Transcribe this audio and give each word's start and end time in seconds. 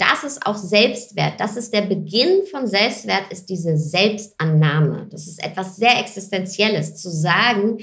das 0.00 0.24
ist 0.24 0.46
auch 0.46 0.56
Selbstwert. 0.56 1.38
Das 1.38 1.56
ist 1.56 1.72
der 1.74 1.82
Beginn 1.82 2.46
von 2.50 2.66
Selbstwert, 2.66 3.30
ist 3.30 3.48
diese 3.48 3.76
Selbstannahme. 3.76 5.06
Das 5.10 5.26
ist 5.26 5.44
etwas 5.44 5.76
sehr 5.76 5.98
Existenzielles, 6.00 6.96
zu 6.96 7.10
sagen, 7.10 7.78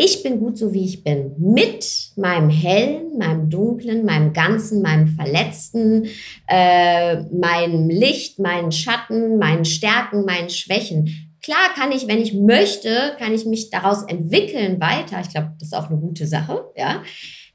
ich 0.00 0.22
bin 0.22 0.38
gut 0.38 0.56
so, 0.56 0.72
wie 0.72 0.84
ich 0.84 1.02
bin. 1.02 1.32
Mit 1.38 2.12
meinem 2.14 2.50
Hellen, 2.50 3.18
meinem 3.18 3.50
Dunklen, 3.50 4.04
meinem 4.04 4.32
Ganzen, 4.32 4.80
meinem 4.80 5.08
Verletzten, 5.08 6.06
äh, 6.46 7.22
meinem 7.32 7.88
Licht, 7.90 8.38
meinen 8.38 8.70
Schatten, 8.70 9.38
meinen 9.38 9.64
Stärken, 9.64 10.24
meinen 10.24 10.50
Schwächen. 10.50 11.34
Klar 11.42 11.74
kann 11.74 11.90
ich, 11.90 12.06
wenn 12.06 12.20
ich 12.20 12.32
möchte, 12.32 13.16
kann 13.18 13.34
ich 13.34 13.44
mich 13.44 13.70
daraus 13.70 14.04
entwickeln 14.04 14.80
weiter. 14.80 15.20
Ich 15.20 15.30
glaube, 15.30 15.54
das 15.58 15.68
ist 15.68 15.74
auch 15.74 15.90
eine 15.90 15.98
gute 15.98 16.28
Sache, 16.28 16.66
ja. 16.76 17.02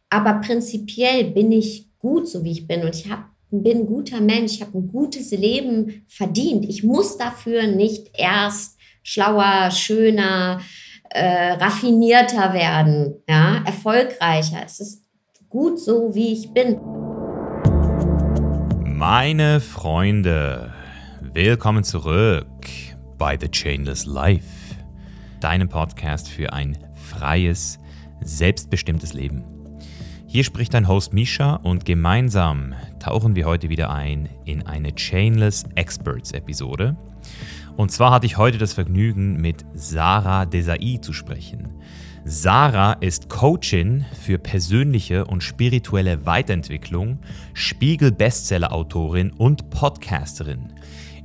Aber 0.10 0.42
prinzipiell 0.42 1.24
bin 1.32 1.50
ich 1.54 1.88
gut, 1.98 2.28
so 2.28 2.44
wie 2.44 2.52
ich 2.52 2.68
bin. 2.68 2.82
Und 2.82 2.94
ich 2.94 3.10
hab, 3.10 3.30
bin 3.62 3.82
ein 3.82 3.86
guter 3.86 4.20
Mensch. 4.20 4.54
Ich 4.54 4.62
habe 4.62 4.78
ein 4.78 4.88
gutes 4.88 5.32
Leben 5.32 6.06
verdient. 6.08 6.66
Ich 6.66 6.84
muss 6.84 7.18
dafür 7.18 7.68
nicht 7.68 8.10
erst 8.18 8.80
schlauer, 9.04 9.70
schöner, 9.70 10.62
äh, 11.10 11.52
raffinierter 11.54 12.54
werden, 12.54 13.16
ja, 13.30 13.62
erfolgreicher. 13.66 14.62
Es 14.66 14.80
ist 14.80 15.04
gut 15.50 15.80
so, 15.80 16.16
wie 16.16 16.34
ich 16.34 16.52
bin. 16.52 16.80
Meine 18.86 19.60
Freunde, 19.60 20.74
willkommen 21.22 21.84
zurück 21.84 22.48
bei 23.20 23.38
The 23.40 23.50
Chainless 23.50 24.06
Life, 24.06 24.76
deinem 25.42 25.70
Podcast 25.70 26.30
für 26.30 26.54
ein 26.54 26.78
freies, 26.96 27.78
selbstbestimmtes 28.22 29.14
Leben. 29.14 29.44
Hier 30.26 30.44
spricht 30.44 30.74
dein 30.74 30.88
Host 30.88 31.14
Misha 31.14 31.58
und 31.58 31.86
gemeinsam 31.86 32.74
tauchen 33.04 33.36
wir 33.36 33.46
heute 33.46 33.68
wieder 33.68 33.90
ein 33.90 34.30
in 34.46 34.66
eine 34.66 34.96
Chainless 34.96 35.66
Experts 35.76 36.32
Episode. 36.32 36.96
Und 37.76 37.92
zwar 37.92 38.12
hatte 38.12 38.26
ich 38.26 38.38
heute 38.38 38.58
das 38.58 38.72
Vergnügen, 38.72 39.42
mit 39.42 39.66
Sarah 39.74 40.46
Desai 40.46 41.00
zu 41.02 41.12
sprechen. 41.12 41.68
Sarah 42.24 42.94
ist 42.94 43.28
Coachin 43.28 44.06
für 44.22 44.38
persönliche 44.38 45.26
und 45.26 45.44
spirituelle 45.44 46.26
Weiterentwicklung, 46.26 47.20
Spiegel-Bestseller-Autorin 47.54 49.32
und 49.32 49.70
Podcasterin. 49.70 50.72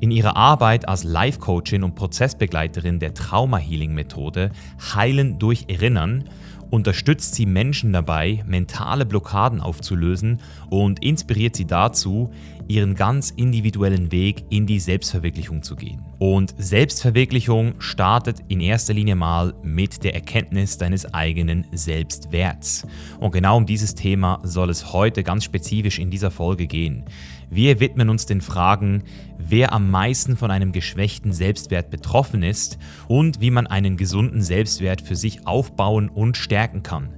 In 0.01 0.11
ihrer 0.11 0.37
Arbeit 0.37 0.89
als 0.89 1.05
Life-Coachin 1.05 1.85
und 1.85 1.95
Prozessbegleiterin 1.95 2.99
der 2.99 3.15
Trauma-Healing-Methode 3.15 4.51
Heilen 4.95 5.39
durch 5.39 5.67
Erinnern 5.69 6.25
unterstützt 6.71 7.35
sie 7.35 7.47
Menschen 7.47 7.93
dabei, 7.93 8.43
mentale 8.47 9.07
Blockaden 9.07 9.61
aufzulösen 9.61 10.41
und 10.71 11.03
inspiriert 11.03 11.57
sie 11.57 11.67
dazu, 11.67 12.31
ihren 12.69 12.95
ganz 12.95 13.31
individuellen 13.31 14.13
Weg 14.13 14.45
in 14.51 14.67
die 14.67 14.79
Selbstverwirklichung 14.79 15.63
zu 15.63 15.75
gehen. 15.75 16.05
Und 16.19 16.55
Selbstverwirklichung 16.59 17.75
startet 17.79 18.41
in 18.49 18.61
erster 18.61 18.93
Linie 18.93 19.15
mal 19.15 19.55
mit 19.63 20.05
der 20.05 20.15
Erkenntnis 20.15 20.77
deines 20.77 21.13
eigenen 21.15 21.67
Selbstwerts. 21.73 22.87
Und 23.21 23.33
genau 23.33 23.57
um 23.57 23.67
dieses 23.67 23.95
Thema 23.95 24.41
soll 24.43 24.69
es 24.69 24.93
heute 24.93 25.23
ganz 25.23 25.45
spezifisch 25.45 25.99
in 25.99 26.11
dieser 26.11 26.31
Folge 26.31 26.67
gehen. 26.67 27.05
Wir 27.51 27.81
widmen 27.81 28.11
uns 28.11 28.27
den 28.27 28.41
Fragen, 28.41 29.05
wer 29.39 29.73
am 29.73 29.91
meisten 29.91 30.37
von 30.37 30.51
einem 30.51 30.73
geschwächten 30.73 31.33
Selbstwert 31.33 31.91
betroffen 31.91 32.43
ist 32.43 32.79
und 33.07 33.41
wie 33.41 33.51
man 33.51 33.67
einen 33.67 33.97
gesunden 33.97 34.43
Selbstwert 34.43 35.01
für 35.01 35.17
sich 35.17 35.47
aufbauen 35.47 36.11
und 36.11 36.37
stärken 36.37 36.83
kann. 36.83 37.11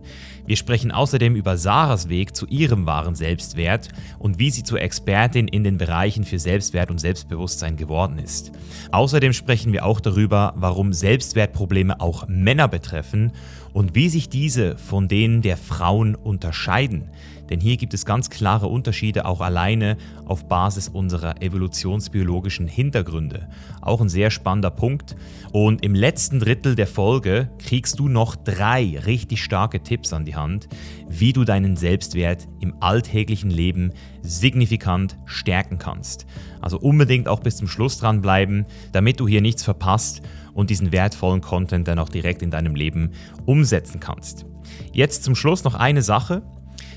Wir 0.46 0.56
sprechen 0.56 0.90
außerdem 0.90 1.36
über 1.36 1.56
Sarahs 1.56 2.08
Weg 2.08 2.34
zu 2.34 2.46
ihrem 2.46 2.86
wahren 2.86 3.14
Selbstwert 3.14 3.88
und 4.18 4.38
wie 4.38 4.50
sie 4.50 4.64
zur 4.64 4.80
Expertin 4.80 5.46
in 5.46 5.62
den 5.62 5.78
Bereichen 5.78 6.24
für 6.24 6.38
Selbstwert 6.38 6.90
und 6.90 6.98
Selbstbewusstsein 6.98 7.76
geworden 7.76 8.18
ist. 8.18 8.50
Außerdem 8.90 9.32
sprechen 9.32 9.72
wir 9.72 9.84
auch 9.84 10.00
darüber, 10.00 10.54
warum 10.56 10.92
Selbstwertprobleme 10.92 12.00
auch 12.00 12.26
Männer 12.26 12.66
betreffen 12.66 13.32
und 13.72 13.94
wie 13.94 14.08
sich 14.08 14.28
diese 14.28 14.76
von 14.76 15.06
denen 15.06 15.42
der 15.42 15.56
Frauen 15.56 16.14
unterscheiden. 16.16 17.10
Denn 17.50 17.60
hier 17.60 17.76
gibt 17.76 17.92
es 17.92 18.04
ganz 18.04 18.30
klare 18.30 18.68
Unterschiede 18.68 19.26
auch 19.26 19.40
alleine 19.40 19.96
auf 20.24 20.46
Basis 20.48 20.88
unserer 20.88 21.42
evolutionsbiologischen 21.42 22.68
Hintergründe. 22.68 23.48
Auch 23.80 24.00
ein 24.00 24.08
sehr 24.08 24.30
spannender 24.30 24.70
Punkt. 24.70 25.16
Und 25.52 25.84
im 25.84 25.94
letzten 25.94 26.38
Drittel 26.38 26.76
der 26.76 26.86
Folge 26.86 27.50
kriegst 27.58 27.98
du 27.98 28.08
noch 28.08 28.36
drei 28.36 28.98
richtig 29.04 29.42
starke 29.42 29.82
Tipps 29.82 30.12
an 30.12 30.24
die 30.24 30.36
Hand, 30.36 30.68
wie 31.08 31.32
du 31.32 31.44
deinen 31.44 31.76
Selbstwert 31.76 32.48
im 32.60 32.74
alltäglichen 32.80 33.50
Leben 33.50 33.92
signifikant 34.22 35.18
stärken 35.26 35.78
kannst. 35.78 36.26
Also 36.60 36.78
unbedingt 36.78 37.26
auch 37.26 37.40
bis 37.40 37.56
zum 37.56 37.68
Schluss 37.68 37.98
dranbleiben, 37.98 38.66
damit 38.92 39.18
du 39.18 39.26
hier 39.26 39.40
nichts 39.40 39.64
verpasst 39.64 40.22
und 40.54 40.70
diesen 40.70 40.92
wertvollen 40.92 41.40
Content 41.40 41.88
dann 41.88 41.98
auch 41.98 42.08
direkt 42.08 42.42
in 42.42 42.50
deinem 42.50 42.74
Leben 42.74 43.10
umsetzen 43.46 43.98
kannst. 43.98 44.46
Jetzt 44.92 45.24
zum 45.24 45.34
Schluss 45.34 45.64
noch 45.64 45.74
eine 45.74 46.02
Sache. 46.02 46.42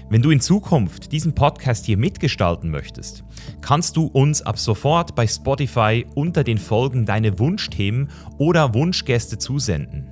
Wenn 0.09 0.21
du 0.21 0.29
in 0.29 0.39
Zukunft 0.39 1.11
diesen 1.11 1.33
Podcast 1.33 1.85
hier 1.85 1.97
mitgestalten 1.97 2.69
möchtest, 2.69 3.23
kannst 3.61 3.97
du 3.97 4.05
uns 4.05 4.41
ab 4.41 4.59
sofort 4.59 5.15
bei 5.15 5.25
Spotify 5.27 6.05
unter 6.15 6.43
den 6.43 6.57
Folgen 6.57 7.05
deine 7.05 7.39
Wunschthemen 7.39 8.09
oder 8.37 8.73
Wunschgäste 8.73 9.37
zusenden. 9.37 10.09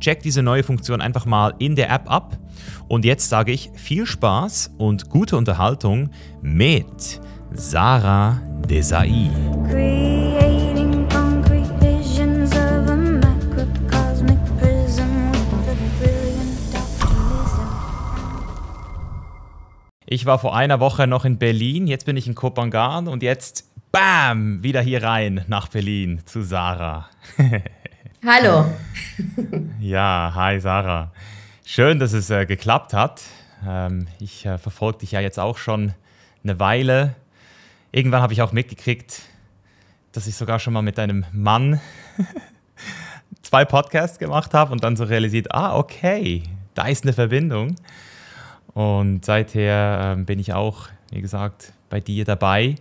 Check 0.00 0.22
diese 0.22 0.42
neue 0.42 0.62
Funktion 0.62 1.00
einfach 1.00 1.26
mal 1.26 1.54
in 1.58 1.74
der 1.74 1.90
App 1.90 2.10
ab. 2.10 2.38
Und 2.88 3.04
jetzt 3.04 3.28
sage 3.28 3.52
ich 3.52 3.70
viel 3.74 4.06
Spaß 4.06 4.74
und 4.78 5.08
gute 5.08 5.36
Unterhaltung 5.36 6.10
mit 6.40 7.20
Sarah 7.52 8.40
Desai. 8.68 9.30
Ich 20.10 20.24
war 20.24 20.38
vor 20.38 20.56
einer 20.56 20.80
Woche 20.80 21.06
noch 21.06 21.26
in 21.26 21.36
Berlin, 21.36 21.86
jetzt 21.86 22.06
bin 22.06 22.16
ich 22.16 22.26
in 22.26 22.34
Kopangan 22.34 23.08
und 23.08 23.22
jetzt, 23.22 23.70
bam, 23.92 24.62
wieder 24.62 24.80
hier 24.80 25.02
rein 25.02 25.44
nach 25.48 25.68
Berlin 25.68 26.22
zu 26.24 26.40
Sarah. 26.40 27.10
Hallo. 28.26 28.64
ja, 29.80 30.32
hi 30.34 30.60
Sarah. 30.60 31.12
Schön, 31.62 31.98
dass 31.98 32.14
es 32.14 32.30
äh, 32.30 32.46
geklappt 32.46 32.94
hat. 32.94 33.20
Ähm, 33.66 34.08
ich 34.18 34.46
äh, 34.46 34.56
verfolge 34.56 35.00
dich 35.00 35.12
ja 35.12 35.20
jetzt 35.20 35.38
auch 35.38 35.58
schon 35.58 35.92
eine 36.42 36.58
Weile. 36.58 37.14
Irgendwann 37.92 38.22
habe 38.22 38.32
ich 38.32 38.40
auch 38.40 38.52
mitgekriegt, 38.52 39.20
dass 40.12 40.26
ich 40.26 40.36
sogar 40.36 40.58
schon 40.58 40.72
mal 40.72 40.80
mit 40.80 40.96
deinem 40.96 41.26
Mann 41.32 41.82
zwei 43.42 43.66
Podcasts 43.66 44.18
gemacht 44.18 44.54
habe 44.54 44.72
und 44.72 44.82
dann 44.82 44.96
so 44.96 45.04
realisiert, 45.04 45.52
ah, 45.52 45.76
okay, 45.76 46.44
da 46.72 46.86
ist 46.86 47.04
eine 47.04 47.12
Verbindung. 47.12 47.76
Und 48.78 49.24
seither 49.24 50.14
äh, 50.16 50.22
bin 50.22 50.38
ich 50.38 50.52
auch, 50.52 50.86
wie 51.10 51.20
gesagt, 51.20 51.72
bei 51.90 51.98
dir 51.98 52.24
dabei. 52.24 52.76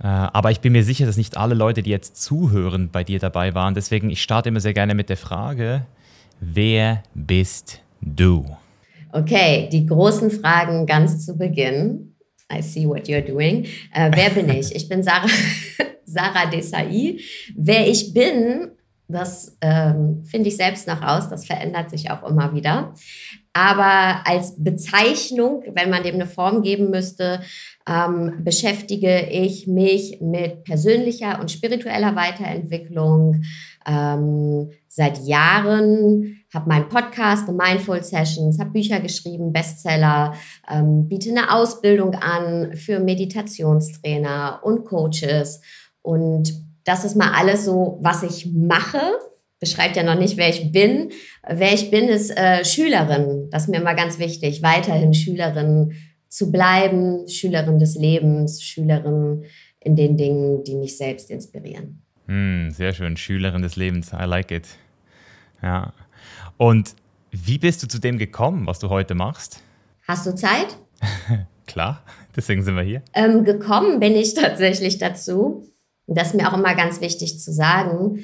Äh, 0.00 0.06
aber 0.06 0.52
ich 0.52 0.60
bin 0.60 0.70
mir 0.70 0.84
sicher, 0.84 1.04
dass 1.04 1.16
nicht 1.16 1.36
alle 1.36 1.56
Leute, 1.56 1.82
die 1.82 1.90
jetzt 1.90 2.22
zuhören, 2.22 2.90
bei 2.92 3.02
dir 3.02 3.18
dabei 3.18 3.52
waren. 3.52 3.74
Deswegen, 3.74 4.08
ich 4.08 4.22
starte 4.22 4.50
immer 4.50 4.60
sehr 4.60 4.72
gerne 4.72 4.94
mit 4.94 5.08
der 5.08 5.16
Frage, 5.16 5.84
wer 6.38 7.02
bist 7.12 7.80
du? 8.00 8.44
Okay, 9.10 9.68
die 9.72 9.84
großen 9.86 10.30
Fragen 10.30 10.86
ganz 10.86 11.26
zu 11.26 11.36
Beginn. 11.36 12.14
I 12.52 12.62
see 12.62 12.86
what 12.86 13.08
you're 13.08 13.20
doing. 13.20 13.64
Äh, 13.92 14.12
wer 14.14 14.30
bin 14.30 14.48
ich? 14.48 14.72
Ich 14.76 14.88
bin 14.88 15.02
Sarah, 15.02 15.26
Sarah 16.04 16.46
Desai. 16.46 17.18
Wer 17.56 17.88
ich 17.88 18.14
bin, 18.14 18.68
das 19.08 19.56
ähm, 19.60 20.22
finde 20.24 20.50
ich 20.50 20.56
selbst 20.56 20.86
noch 20.86 21.02
aus. 21.02 21.28
Das 21.28 21.46
verändert 21.46 21.90
sich 21.90 22.12
auch 22.12 22.22
immer 22.28 22.54
wieder. 22.54 22.94
Aber 23.56 24.20
als 24.26 24.62
Bezeichnung, 24.62 25.62
wenn 25.72 25.88
man 25.88 26.02
dem 26.02 26.16
eine 26.16 26.26
Form 26.26 26.60
geben 26.60 26.90
müsste, 26.90 27.40
ähm, 27.88 28.44
beschäftige 28.44 29.30
ich 29.30 29.66
mich 29.66 30.20
mit 30.20 30.64
persönlicher 30.64 31.40
und 31.40 31.50
spiritueller 31.50 32.14
Weiterentwicklung 32.14 33.44
ähm, 33.86 34.72
seit 34.88 35.24
Jahren, 35.24 36.42
habe 36.52 36.68
meinen 36.68 36.90
Podcast, 36.90 37.46
The 37.46 37.54
Mindful 37.54 38.04
Sessions, 38.04 38.58
habe 38.60 38.72
Bücher 38.72 39.00
geschrieben, 39.00 39.54
Bestseller, 39.54 40.34
ähm, 40.70 41.08
biete 41.08 41.30
eine 41.30 41.50
Ausbildung 41.50 42.14
an 42.14 42.76
für 42.76 43.00
Meditationstrainer 43.00 44.60
und 44.64 44.84
Coaches. 44.84 45.62
Und 46.02 46.52
das 46.84 47.06
ist 47.06 47.16
mal 47.16 47.32
alles 47.32 47.64
so, 47.64 47.98
was 48.02 48.22
ich 48.22 48.52
mache 48.52 49.00
beschreibt 49.60 49.96
ja 49.96 50.02
noch 50.02 50.18
nicht, 50.18 50.36
wer 50.36 50.48
ich 50.48 50.72
bin. 50.72 51.10
Wer 51.48 51.72
ich 51.72 51.90
bin, 51.90 52.08
ist 52.08 52.36
äh, 52.36 52.64
Schülerin. 52.64 53.48
Das 53.50 53.64
ist 53.64 53.68
mir 53.68 53.80
immer 53.80 53.94
ganz 53.94 54.18
wichtig, 54.18 54.62
weiterhin 54.62 55.14
Schülerin 55.14 55.94
zu 56.28 56.50
bleiben, 56.50 57.28
Schülerin 57.28 57.78
des 57.78 57.94
Lebens, 57.94 58.62
Schülerin 58.62 59.44
in 59.80 59.96
den 59.96 60.16
Dingen, 60.16 60.64
die 60.64 60.74
mich 60.74 60.96
selbst 60.96 61.30
inspirieren. 61.30 62.02
Mm, 62.26 62.70
sehr 62.70 62.92
schön, 62.92 63.16
Schülerin 63.16 63.62
des 63.62 63.76
Lebens. 63.76 64.12
I 64.12 64.24
like 64.24 64.50
it. 64.50 64.66
Ja. 65.62 65.92
Und 66.56 66.94
wie 67.30 67.58
bist 67.58 67.82
du 67.82 67.88
zu 67.88 68.00
dem 68.00 68.18
gekommen, 68.18 68.66
was 68.66 68.78
du 68.78 68.88
heute 68.88 69.14
machst? 69.14 69.62
Hast 70.06 70.26
du 70.26 70.34
Zeit? 70.34 70.76
Klar, 71.66 72.02
Deswegen 72.36 72.62
sind 72.62 72.76
wir 72.76 72.82
hier. 72.82 73.02
Ähm, 73.14 73.44
gekommen 73.44 73.98
bin 73.98 74.14
ich 74.14 74.34
tatsächlich 74.34 74.98
dazu, 74.98 75.66
das 76.06 76.28
ist 76.28 76.34
mir 76.34 76.48
auch 76.48 76.56
immer 76.56 76.74
ganz 76.74 77.00
wichtig 77.00 77.40
zu 77.40 77.50
sagen, 77.50 78.20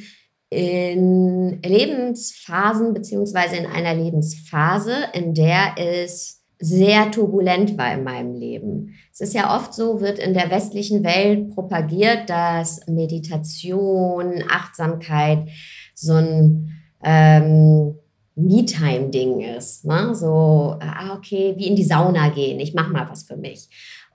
in 0.53 1.63
Lebensphasen 1.63 2.93
beziehungsweise 2.93 3.57
in 3.57 3.67
einer 3.67 3.95
Lebensphase, 3.95 4.95
in 5.15 5.33
der 5.33 5.75
es 5.79 6.43
sehr 6.59 7.11
turbulent 7.11 7.77
war 7.79 7.93
in 7.95 8.05
meinem 8.05 8.35
Leben. 8.35 8.95
Es 9.13 9.21
ist 9.21 9.35
ja 9.35 9.57
oft 9.57 9.75
so, 9.75 10.01
wird 10.01 10.19
in 10.19 10.35
der 10.35 10.51
westlichen 10.51 11.03
Welt 11.03 11.51
propagiert, 11.55 12.29
dass 12.31 12.87
Meditation, 12.87 14.45
Achtsamkeit 14.49 15.49
so 15.95 16.15
ein 16.15 16.71
ähm, 17.03 17.97
Me-Time-Ding 18.35 19.41
ist. 19.41 19.85
Ne? 19.85 20.15
So, 20.15 20.77
ah, 20.79 21.15
okay, 21.17 21.55
wie 21.57 21.67
in 21.67 21.77
die 21.77 21.85
Sauna 21.85 22.29
gehen, 22.29 22.61
ich 22.61 22.75
mache 22.75 22.93
mal 22.93 23.09
was 23.11 23.25
für 23.25 23.37
mich. 23.37 23.69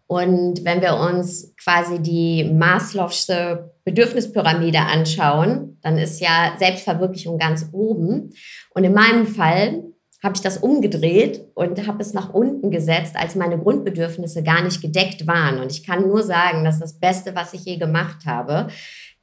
Und 0.07 0.63
wenn 0.63 0.81
wir 0.81 0.95
uns 0.95 1.53
quasi 1.61 1.99
die 1.99 2.45
Maslow'sche 2.45 3.71
Bedürfnispyramide 3.83 4.79
anschauen, 4.79 5.77
dann 5.81 5.97
ist 5.97 6.21
ja 6.21 6.55
Selbstverwirklichung 6.57 7.37
ganz 7.37 7.67
oben. 7.73 8.31
Und 8.73 8.83
in 8.85 8.93
meinem 8.93 9.27
Fall 9.27 9.83
habe 10.23 10.35
ich 10.35 10.41
das 10.41 10.57
umgedreht 10.57 11.45
und 11.53 11.85
habe 11.87 12.01
es 12.01 12.13
nach 12.13 12.33
unten 12.33 12.71
gesetzt, 12.71 13.15
als 13.15 13.35
meine 13.35 13.57
Grundbedürfnisse 13.57 14.43
gar 14.43 14.63
nicht 14.63 14.81
gedeckt 14.81 15.27
waren. 15.27 15.59
Und 15.59 15.71
ich 15.71 15.85
kann 15.85 16.07
nur 16.07 16.23
sagen, 16.23 16.63
dass 16.63 16.79
das 16.79 16.99
Beste, 16.99 17.35
was 17.35 17.53
ich 17.53 17.65
je 17.65 17.77
gemacht 17.77 18.25
habe. 18.25 18.67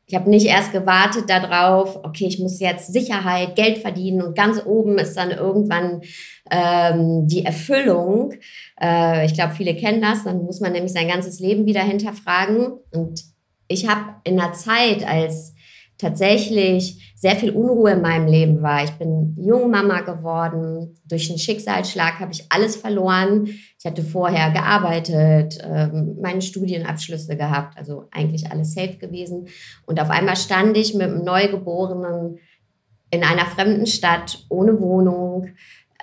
Ich 0.06 0.14
habe 0.14 0.28
nicht 0.28 0.46
erst 0.46 0.72
gewartet 0.72 1.30
darauf, 1.30 1.96
okay, 2.04 2.26
ich 2.26 2.38
muss 2.38 2.60
jetzt 2.60 2.92
Sicherheit, 2.92 3.56
Geld 3.56 3.78
verdienen 3.78 4.22
und 4.22 4.36
ganz 4.36 4.64
oben 4.64 4.98
ist 4.98 5.16
dann 5.16 5.30
irgendwann 5.30 6.02
ähm, 6.50 7.26
die 7.26 7.44
Erfüllung. 7.44 8.34
Äh, 8.80 9.24
ich 9.24 9.34
glaube, 9.34 9.54
viele 9.54 9.74
kennen 9.74 10.02
das. 10.02 10.24
Dann 10.24 10.44
muss 10.44 10.60
man 10.60 10.72
nämlich 10.72 10.92
sein 10.92 11.08
ganzes 11.08 11.40
Leben 11.40 11.64
wieder 11.64 11.82
hinterfragen. 11.82 12.72
Und 12.92 13.24
ich 13.68 13.88
habe 13.88 14.16
in 14.24 14.36
der 14.36 14.52
Zeit, 14.52 15.06
als 15.08 15.54
tatsächlich 15.96 17.14
sehr 17.16 17.36
viel 17.36 17.50
Unruhe 17.50 17.92
in 17.92 18.02
meinem 18.02 18.26
Leben 18.26 18.60
war. 18.60 18.84
Ich 18.84 18.90
bin 18.92 19.34
Jungmama 19.38 20.02
geworden. 20.02 20.94
Durch 21.06 21.30
einen 21.30 21.38
Schicksalsschlag 21.38 22.20
habe 22.20 22.32
ich 22.32 22.44
alles 22.50 22.76
verloren. 22.76 23.48
Ich 23.84 23.90
hatte 23.90 24.02
vorher 24.02 24.50
gearbeitet, 24.50 25.58
ähm, 25.62 26.16
meine 26.18 26.40
Studienabschlüsse 26.40 27.36
gehabt, 27.36 27.76
also 27.76 28.08
eigentlich 28.12 28.50
alles 28.50 28.72
safe 28.72 28.96
gewesen. 28.96 29.48
Und 29.84 30.00
auf 30.00 30.08
einmal 30.08 30.36
stand 30.36 30.74
ich 30.78 30.94
mit 30.94 31.02
einem 31.02 31.22
Neugeborenen 31.22 32.38
in 33.10 33.24
einer 33.24 33.44
fremden 33.44 33.86
Stadt 33.86 34.46
ohne 34.48 34.80
Wohnung, 34.80 35.48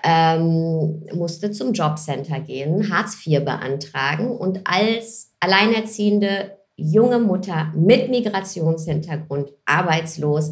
ähm, 0.03 1.07
musste 1.15 1.49
zum 1.49 1.73
Jobcenter 1.73 2.39
gehen, 2.41 2.93
Hartz 2.93 3.25
IV 3.25 3.43
beantragen 3.45 4.29
und 4.29 4.61
als 4.65 5.33
Alleinerziehende 5.39 6.59
junge 6.75 7.17
Mutter 7.17 7.73
mit 7.75 8.11
Migrationshintergrund, 8.11 9.53
arbeitslos, 9.65 10.51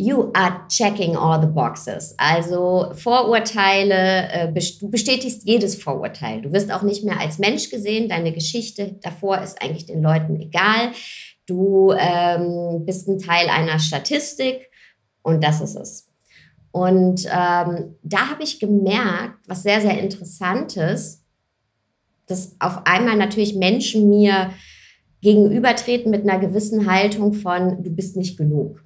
You 0.00 0.30
are 0.32 0.66
checking 0.68 1.14
all 1.14 1.38
the 1.38 1.46
boxes. 1.46 2.14
Also 2.16 2.90
Vorurteile, 2.94 4.30
äh, 4.32 4.52
du 4.80 4.90
bestätigst 4.90 5.46
jedes 5.46 5.74
Vorurteil. 5.74 6.40
Du 6.40 6.50
wirst 6.54 6.72
auch 6.72 6.80
nicht 6.80 7.04
mehr 7.04 7.20
als 7.20 7.38
Mensch 7.38 7.68
gesehen. 7.68 8.08
Deine 8.08 8.32
Geschichte 8.32 8.96
davor 9.02 9.42
ist 9.42 9.60
eigentlich 9.60 9.84
den 9.84 10.02
Leuten 10.02 10.40
egal. 10.40 10.92
Du 11.44 11.92
ähm, 11.92 12.86
bist 12.86 13.08
ein 13.08 13.18
Teil 13.18 13.50
einer 13.50 13.78
Statistik 13.78 14.70
und 15.20 15.44
das 15.44 15.60
ist 15.60 15.76
es. 15.76 16.08
Und 16.72 17.26
ähm, 17.26 17.96
da 18.02 18.30
habe 18.30 18.42
ich 18.42 18.58
gemerkt, 18.58 19.46
was 19.48 19.64
sehr, 19.64 19.82
sehr 19.82 20.00
interessantes, 20.00 21.26
dass 22.26 22.56
auf 22.58 22.86
einmal 22.86 23.16
natürlich 23.16 23.54
Menschen 23.54 24.08
mir 24.08 24.50
gegenübertreten 25.20 26.10
mit 26.10 26.22
einer 26.22 26.38
gewissen 26.38 26.90
Haltung 26.90 27.34
von, 27.34 27.82
du 27.82 27.90
bist 27.90 28.16
nicht 28.16 28.38
genug. 28.38 28.82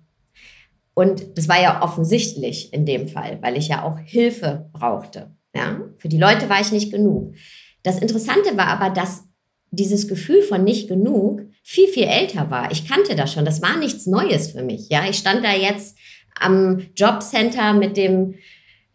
Und 0.94 1.36
das 1.36 1.48
war 1.48 1.60
ja 1.60 1.82
offensichtlich 1.82 2.72
in 2.72 2.86
dem 2.86 3.08
Fall, 3.08 3.38
weil 3.42 3.56
ich 3.56 3.68
ja 3.68 3.82
auch 3.82 3.98
Hilfe 3.98 4.70
brauchte. 4.72 5.34
Ja? 5.54 5.80
Für 5.98 6.08
die 6.08 6.18
Leute 6.18 6.48
war 6.48 6.60
ich 6.60 6.72
nicht 6.72 6.92
genug. 6.92 7.34
Das 7.82 7.98
Interessante 7.98 8.56
war 8.56 8.68
aber, 8.68 8.90
dass 8.90 9.24
dieses 9.70 10.08
Gefühl 10.08 10.42
von 10.42 10.64
nicht 10.64 10.88
genug 10.88 11.42
viel, 11.62 11.88
viel 11.88 12.04
älter 12.04 12.50
war. 12.50 12.70
Ich 12.70 12.88
kannte 12.88 13.16
das 13.16 13.32
schon. 13.32 13.44
Das 13.44 13.60
war 13.60 13.76
nichts 13.76 14.06
Neues 14.06 14.52
für 14.52 14.62
mich. 14.62 14.88
Ja, 14.88 15.04
ich 15.08 15.16
stand 15.16 15.44
da 15.44 15.52
jetzt 15.52 15.98
am 16.38 16.86
Jobcenter 16.94 17.72
mit 17.72 17.96
dem, 17.96 18.34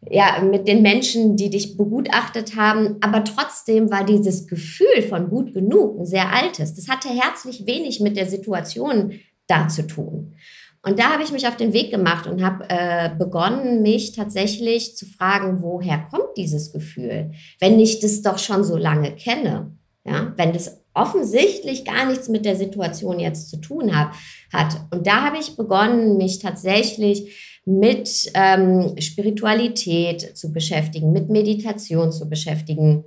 ja, 0.10 0.42
mit 0.42 0.68
den 0.68 0.82
Menschen, 0.82 1.36
die 1.36 1.50
dich 1.50 1.78
begutachtet 1.78 2.56
haben. 2.56 2.98
Aber 3.02 3.24
trotzdem 3.24 3.92
war 3.92 4.06
dieses 4.06 4.48
Gefühl 4.48 5.02
von 5.08 5.30
gut 5.30 5.54
genug 5.54 6.00
ein 6.00 6.06
sehr 6.06 6.34
altes. 6.34 6.76
Das 6.76 6.88
hatte 6.88 7.10
herzlich 7.10 7.66
wenig 7.66 8.00
mit 8.00 8.16
der 8.16 8.28
Situation 8.28 9.20
da 9.48 9.68
zu 9.68 9.86
tun. 9.86 10.36
Und 10.82 10.98
da 10.98 11.12
habe 11.12 11.24
ich 11.24 11.32
mich 11.32 11.46
auf 11.48 11.58
den 11.58 11.74
Weg 11.74 11.92
gemacht 11.92 12.26
und 12.26 12.44
habe 12.44 12.66
äh, 12.70 13.10
begonnen, 13.18 13.82
mich 13.82 14.14
tatsächlich 14.14 14.96
zu 14.96 15.06
fragen, 15.06 15.62
woher 15.62 16.08
kommt 16.10 16.38
dieses 16.38 16.72
Gefühl, 16.72 17.32
wenn 17.60 17.80
ich 17.80 18.00
das 18.00 18.22
doch 18.22 18.40
schon 18.40 18.64
so 18.64 18.78
lange 18.78 19.12
kenne. 19.16 19.76
Ja, 20.06 20.34
wenn 20.38 20.54
das 20.54 20.80
offensichtlich 20.94 21.86
gar 21.86 22.06
nichts 22.06 22.30
mit 22.30 22.46
der 22.46 22.56
Situation 22.56 23.20
jetzt 23.20 23.50
zu 23.50 23.58
tun 23.58 23.96
hat. 23.96 24.14
hat. 24.52 24.76
Und 24.92 25.06
da 25.06 25.24
habe 25.26 25.38
ich 25.38 25.56
begonnen, 25.56 26.18
mich 26.18 26.40
tatsächlich 26.40 27.62
mit 27.66 28.32
ähm, 28.34 28.96
Spiritualität 29.00 30.36
zu 30.38 30.52
beschäftigen, 30.52 31.12
mit 31.12 31.30
Meditation 31.30 32.12
zu 32.12 32.30
beschäftigen. 32.30 33.04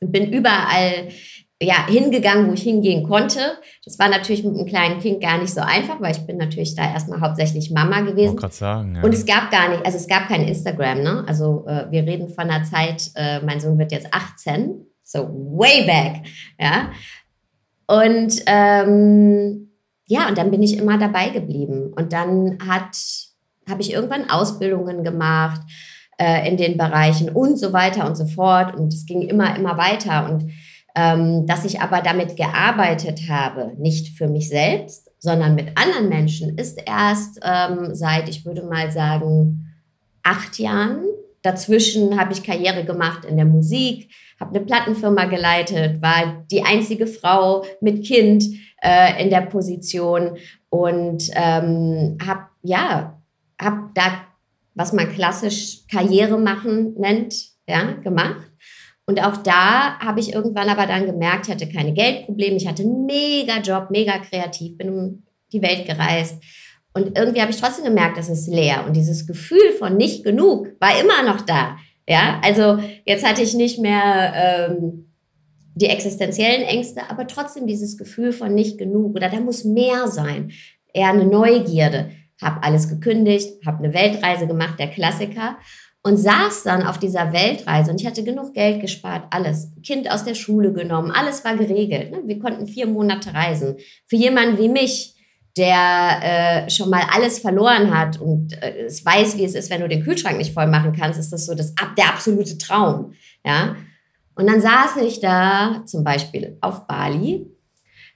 Und 0.00 0.12
bin 0.12 0.32
überall 0.32 1.08
ja, 1.60 1.86
hingegangen, 1.88 2.48
wo 2.48 2.52
ich 2.52 2.62
hingehen 2.62 3.02
konnte. 3.02 3.40
Das 3.84 3.98
war 3.98 4.08
natürlich 4.08 4.44
mit 4.44 4.54
einem 4.54 4.66
kleinen 4.66 5.00
Kind 5.00 5.20
gar 5.20 5.38
nicht 5.38 5.52
so 5.52 5.60
einfach, 5.60 6.00
weil 6.00 6.12
ich 6.12 6.24
bin 6.24 6.36
natürlich 6.36 6.76
da 6.76 6.82
erstmal 6.82 7.20
hauptsächlich 7.20 7.72
Mama 7.72 8.02
gewesen. 8.02 8.38
Ich 8.42 8.52
sagen, 8.52 8.94
ja. 8.94 9.02
Und 9.02 9.12
es 9.12 9.26
gab 9.26 9.50
gar 9.50 9.68
nicht, 9.68 9.84
also 9.84 9.98
es 9.98 10.06
gab 10.06 10.28
kein 10.28 10.46
Instagram, 10.46 11.02
ne? 11.02 11.24
Also 11.26 11.66
äh, 11.66 11.90
wir 11.90 12.04
reden 12.04 12.28
von 12.28 12.48
einer 12.48 12.64
Zeit, 12.64 13.10
äh, 13.16 13.40
mein 13.40 13.58
Sohn 13.58 13.76
wird 13.76 13.90
jetzt 13.90 14.12
18, 14.12 14.86
so 15.02 15.28
way 15.28 15.84
back, 15.84 16.22
ja. 16.60 16.90
Und 17.88 18.42
ähm, 18.46 19.68
ja, 20.06 20.28
und 20.28 20.38
dann 20.38 20.50
bin 20.50 20.62
ich 20.62 20.78
immer 20.78 20.96
dabei 20.96 21.30
geblieben. 21.30 21.92
Und 21.94 22.12
dann 22.12 22.58
hat, 22.66 22.96
habe 23.68 23.80
ich 23.80 23.92
irgendwann 23.92 24.30
Ausbildungen 24.30 25.02
gemacht 25.02 25.60
äh, 26.18 26.48
in 26.48 26.56
den 26.56 26.78
Bereichen 26.78 27.30
und 27.30 27.58
so 27.58 27.72
weiter 27.72 28.06
und 28.06 28.16
so 28.16 28.26
fort. 28.26 28.74
Und 28.74 28.92
es 28.92 29.06
ging 29.06 29.22
immer, 29.22 29.56
immer 29.56 29.76
weiter. 29.76 30.30
Und 30.30 30.50
ähm, 30.98 31.46
dass 31.46 31.64
ich 31.64 31.80
aber 31.80 32.00
damit 32.00 32.36
gearbeitet 32.36 33.28
habe, 33.28 33.72
nicht 33.78 34.18
für 34.18 34.26
mich 34.26 34.48
selbst, 34.48 35.12
sondern 35.20 35.54
mit 35.54 35.78
anderen 35.78 36.08
Menschen, 36.08 36.58
ist 36.58 36.80
erst 36.84 37.38
ähm, 37.44 37.94
seit, 37.94 38.28
ich 38.28 38.44
würde 38.44 38.64
mal 38.64 38.90
sagen, 38.90 39.76
acht 40.24 40.58
Jahren. 40.58 41.04
Dazwischen 41.42 42.18
habe 42.18 42.32
ich 42.32 42.42
Karriere 42.42 42.84
gemacht 42.84 43.24
in 43.24 43.36
der 43.36 43.46
Musik, 43.46 44.10
habe 44.40 44.56
eine 44.56 44.66
Plattenfirma 44.66 45.26
geleitet, 45.26 46.02
war 46.02 46.44
die 46.50 46.64
einzige 46.64 47.06
Frau 47.06 47.64
mit 47.80 48.04
Kind 48.04 48.44
äh, 48.82 49.22
in 49.22 49.30
der 49.30 49.42
Position 49.42 50.36
und 50.68 51.30
ähm, 51.34 52.18
habe 52.26 52.42
ja, 52.64 53.20
habe 53.60 53.90
da, 53.94 54.22
was 54.74 54.92
man 54.92 55.12
klassisch 55.12 55.86
Karriere 55.88 56.38
machen 56.38 56.94
nennt, 56.98 57.36
ja, 57.68 57.92
gemacht 58.02 58.47
und 59.08 59.24
auch 59.24 59.38
da 59.38 59.98
habe 60.00 60.20
ich 60.20 60.34
irgendwann 60.34 60.68
aber 60.68 60.86
dann 60.86 61.06
gemerkt, 61.06 61.46
ich 61.46 61.54
hatte 61.54 61.66
keine 61.66 61.94
Geldprobleme, 61.94 62.56
ich 62.56 62.68
hatte 62.68 62.82
einen 62.82 63.06
mega 63.06 63.58
Job, 63.60 63.88
mega 63.90 64.18
kreativ, 64.18 64.76
bin 64.76 64.90
um 64.90 65.22
die 65.50 65.62
Welt 65.62 65.86
gereist. 65.86 66.42
Und 66.92 67.16
irgendwie 67.16 67.40
habe 67.40 67.50
ich 67.50 67.58
trotzdem 67.58 67.86
gemerkt, 67.86 68.18
das 68.18 68.28
ist 68.28 68.48
leer. 68.48 68.84
Und 68.86 68.94
dieses 68.94 69.26
Gefühl 69.26 69.72
von 69.78 69.96
nicht 69.96 70.24
genug 70.24 70.68
war 70.78 71.00
immer 71.00 71.22
noch 71.22 71.40
da. 71.40 71.78
Ja, 72.06 72.38
also 72.44 72.80
jetzt 73.06 73.26
hatte 73.26 73.40
ich 73.42 73.54
nicht 73.54 73.78
mehr 73.78 74.34
ähm, 74.36 75.10
die 75.74 75.86
existenziellen 75.86 76.64
Ängste, 76.64 77.08
aber 77.08 77.26
trotzdem 77.26 77.66
dieses 77.66 77.96
Gefühl 77.96 78.32
von 78.32 78.54
nicht 78.54 78.76
genug 78.76 79.16
oder 79.16 79.30
da 79.30 79.40
muss 79.40 79.64
mehr 79.64 80.08
sein. 80.08 80.50
Eher 80.92 81.08
eine 81.08 81.24
Neugierde. 81.24 82.10
Habe 82.42 82.62
alles 82.62 82.90
gekündigt, 82.90 83.64
habe 83.64 83.82
eine 83.82 83.94
Weltreise 83.94 84.46
gemacht, 84.46 84.78
der 84.78 84.88
Klassiker 84.88 85.56
und 86.08 86.16
saß 86.16 86.62
dann 86.62 86.86
auf 86.86 86.98
dieser 86.98 87.34
Weltreise 87.34 87.90
und 87.90 88.00
ich 88.00 88.06
hatte 88.06 88.24
genug 88.24 88.54
Geld 88.54 88.80
gespart, 88.80 89.24
alles. 89.30 89.70
Kind 89.82 90.10
aus 90.10 90.24
der 90.24 90.34
Schule 90.34 90.72
genommen, 90.72 91.10
alles 91.10 91.44
war 91.44 91.54
geregelt. 91.54 92.10
Ne? 92.10 92.22
Wir 92.24 92.38
konnten 92.38 92.66
vier 92.66 92.86
Monate 92.86 93.34
reisen. 93.34 93.76
Für 94.06 94.16
jemanden 94.16 94.56
wie 94.56 94.70
mich, 94.70 95.14
der 95.58 96.64
äh, 96.66 96.70
schon 96.70 96.88
mal 96.88 97.02
alles 97.12 97.40
verloren 97.40 97.94
hat 97.94 98.18
und 98.18 98.54
äh, 98.62 98.86
es 98.86 99.04
weiß, 99.04 99.36
wie 99.36 99.44
es 99.44 99.54
ist, 99.54 99.70
wenn 99.70 99.82
du 99.82 99.88
den 99.88 100.02
Kühlschrank 100.02 100.38
nicht 100.38 100.54
voll 100.54 100.66
machen 100.66 100.94
kannst, 100.98 101.20
ist 101.20 101.30
das 101.30 101.44
so 101.44 101.54
das, 101.54 101.74
der 101.98 102.08
absolute 102.08 102.56
Traum. 102.56 103.12
Ja? 103.44 103.76
Und 104.34 104.46
dann 104.46 104.62
saß 104.62 104.96
ich 105.02 105.20
da 105.20 105.82
zum 105.84 106.04
Beispiel 106.04 106.56
auf 106.62 106.86
Bali 106.86 107.46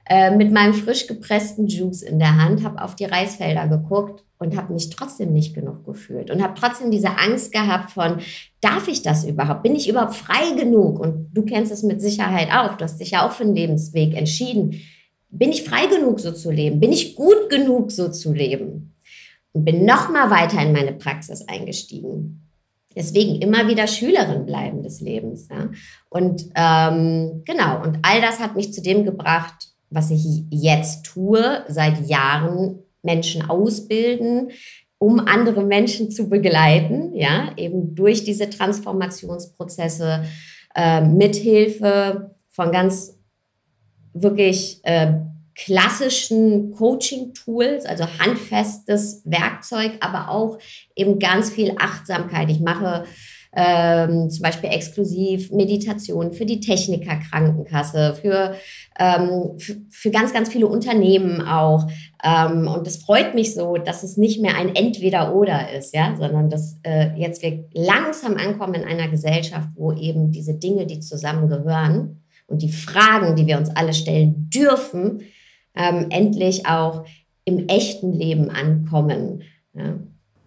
äh, 0.07 0.35
mit 0.35 0.53
meinem 0.53 0.75
frisch 0.75 1.07
gepressten 1.07 1.69
Juice 1.69 2.03
in 2.03 2.19
der 2.19 2.37
Hand, 2.37 2.65
habe 2.65 2.83
auf 2.83 2.97
die 2.97 3.05
Reisfelder 3.05 3.69
geguckt 3.69 4.25
und 4.39 4.57
habe 4.57 4.73
mich 4.73 4.91
trotzdem 4.91 5.33
nicht 5.33 5.55
genug 5.55 5.85
gefühlt 5.85 6.31
und 6.31 6.43
habe 6.43 6.55
trotzdem 6.59 6.91
diese 6.91 7.19
Angst 7.19 7.53
gehabt 7.53 7.93
von, 7.93 8.19
darf 8.61 8.89
ich 8.89 9.03
das 9.03 9.25
überhaupt? 9.25 9.63
Bin 9.63 9.77
ich 9.77 9.89
überhaupt 9.89 10.15
frei 10.15 10.57
genug? 10.57 10.99
Und 10.99 11.31
du 11.33 11.45
kennst 11.45 11.71
es 11.71 11.83
mit 11.83 12.03
Sicherheit 12.03 12.49
auch. 12.53 12.77
Du 12.77 12.85
hast 12.85 12.99
dich 12.99 13.13
ja 13.13 13.27
auch 13.27 13.33
für 13.33 13.45
einen 13.45 13.55
Lebensweg 13.55 14.17
entschieden. 14.17 14.81
Bin 15.31 15.51
ich 15.51 15.63
frei 15.63 15.87
genug, 15.87 16.21
so 16.21 16.33
zu 16.33 16.51
leben? 16.51 16.81
Bin 16.81 16.93
ich 16.93 17.15
gut 17.15 17.49
genug, 17.49 17.93
so 17.93 18.09
zu 18.09 18.33
leben? 18.33 18.95
Und 19.53 19.65
bin 19.65 19.85
noch 19.85 20.11
mal 20.11 20.31
weiter 20.31 20.61
in 20.61 20.73
meine 20.73 20.93
Praxis 20.93 21.47
eingestiegen. 21.47 22.49
Deswegen 22.95 23.41
immer 23.41 23.69
wieder 23.69 23.87
Schülerin 23.87 24.45
bleiben 24.45 24.83
des 24.83 25.01
Lebens. 25.01 25.49
Ja? 25.49 25.71
Und 26.11 26.51
ähm, 26.55 27.43
genau, 27.45 27.83
und 27.83 27.99
all 28.03 28.21
das 28.21 28.41
hat 28.41 28.57
mich 28.57 28.73
zu 28.73 28.83
dem 28.83 29.05
gebracht, 29.05 29.72
was 29.93 30.11
ich 30.11 30.45
jetzt 30.51 31.05
tue, 31.05 31.65
seit 31.69 32.09
Jahren 32.09 32.81
Menschen 33.03 33.49
ausbilden, 33.49 34.51
um 34.99 35.19
andere 35.21 35.65
Menschen 35.65 36.11
zu 36.11 36.29
begleiten, 36.29 37.15
ja, 37.15 37.53
eben 37.57 37.95
durch 37.95 38.25
diese 38.25 38.49
Transformationsprozesse, 38.49 40.25
äh, 40.75 41.01
mithilfe 41.01 42.37
von 42.49 42.71
ganz 42.71 43.19
wirklich 44.15 44.81
äh, 44.85 45.15
klassischen 45.55 46.71
Coaching-Tools, 46.71 47.85
also 47.85 48.05
handfestes 48.19 49.23
Werkzeug, 49.25 49.93
aber 50.01 50.31
auch 50.31 50.59
eben 50.97 51.19
ganz 51.19 51.51
viel 51.51 51.75
Achtsamkeit. 51.79 52.51
Ich 52.51 52.61
mache 52.61 53.05
ähm, 53.55 54.31
zum 54.31 54.43
Beispiel 54.43 54.71
exklusiv 54.71 55.51
Meditation 55.51 56.33
für 56.33 56.47
die 56.47 56.61
Techniker-Krankenkasse, 56.61 58.15
für, 58.21 58.55
ähm, 58.99 59.59
für, 59.91 60.11
ganz, 60.11 60.33
ganz 60.33 60.49
viele 60.49 60.67
Unternehmen 60.67 61.41
auch. 61.41 61.89
Ähm, 62.23 62.69
und 62.69 62.87
es 62.87 62.99
freut 62.99 63.35
mich 63.35 63.55
so, 63.55 63.77
dass 63.77 64.03
es 64.03 64.17
nicht 64.17 64.41
mehr 64.41 64.57
ein 64.57 64.75
Entweder-Oder 64.75 65.73
ist, 65.73 65.95
ja, 65.95 66.15
sondern 66.17 66.51
dass 66.51 66.79
äh, 66.83 67.11
jetzt 67.17 67.43
wir 67.43 67.65
langsam 67.73 68.37
ankommen 68.37 68.75
in 68.75 68.85
einer 68.85 69.09
Gesellschaft, 69.09 69.69
wo 69.75 69.93
eben 69.93 70.31
diese 70.31 70.55
Dinge, 70.55 70.87
die 70.87 71.01
zusammengehören 71.01 72.23
und 72.47 72.63
die 72.63 72.73
Fragen, 72.73 73.37
die 73.37 73.47
wir 73.47 73.59
uns 73.59 73.71
alle 73.71 73.95
stellen 73.95 74.51
dürfen, 74.51 75.23
ähm, 75.75 76.07
endlich 76.11 76.67
auch 76.67 77.05
im 77.45 77.67
echten 77.69 78.13
Leben 78.13 78.51
ankommen. 78.51 79.43
Ja. 79.75 79.99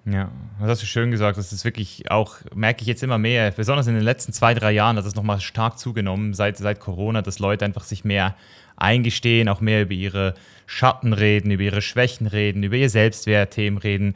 Ja, 0.06 0.32
das 0.60 0.70
hast 0.70 0.82
du 0.84 0.86
schön 0.86 1.12
gesagt. 1.12 1.38
Das 1.38 1.52
ist 1.52 1.66
wirklich 1.66 2.10
auch, 2.12 2.38
merke 2.54 2.82
ich 2.82 2.88
jetzt 2.88 3.04
immer 3.04 3.18
mehr, 3.18 3.52
besonders 3.52 3.88
in 3.88 3.96
den 3.96 4.04
letzten 4.04 4.34
zwei, 4.34 4.54
drei 4.54 4.72
Jahren 4.72 4.98
hat 4.98 5.06
es 5.06 5.16
nochmal 5.16 5.42
stark 5.42 5.78
zugenommen, 5.78 6.34
seit, 6.34 6.58
seit 6.58 6.80
Corona, 6.80 7.22
dass 7.22 7.40
Leute 7.40 7.66
einfach 7.66 7.84
sich 7.84 8.06
mehr 8.06 8.36
eingestehen, 8.78 9.50
auch 9.50 9.62
mehr 9.62 9.82
über 9.82 9.94
ihre 9.94 10.34
Schatten 10.66 11.14
reden, 11.14 11.52
über 11.52 11.64
ihre 11.64 11.82
Schwächen 11.82 12.28
reden, 12.28 12.64
über 12.64 12.76
ihr 12.76 12.90
Selbstwertthemen 12.90 13.78
reden. 13.78 14.16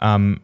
Ähm, 0.00 0.40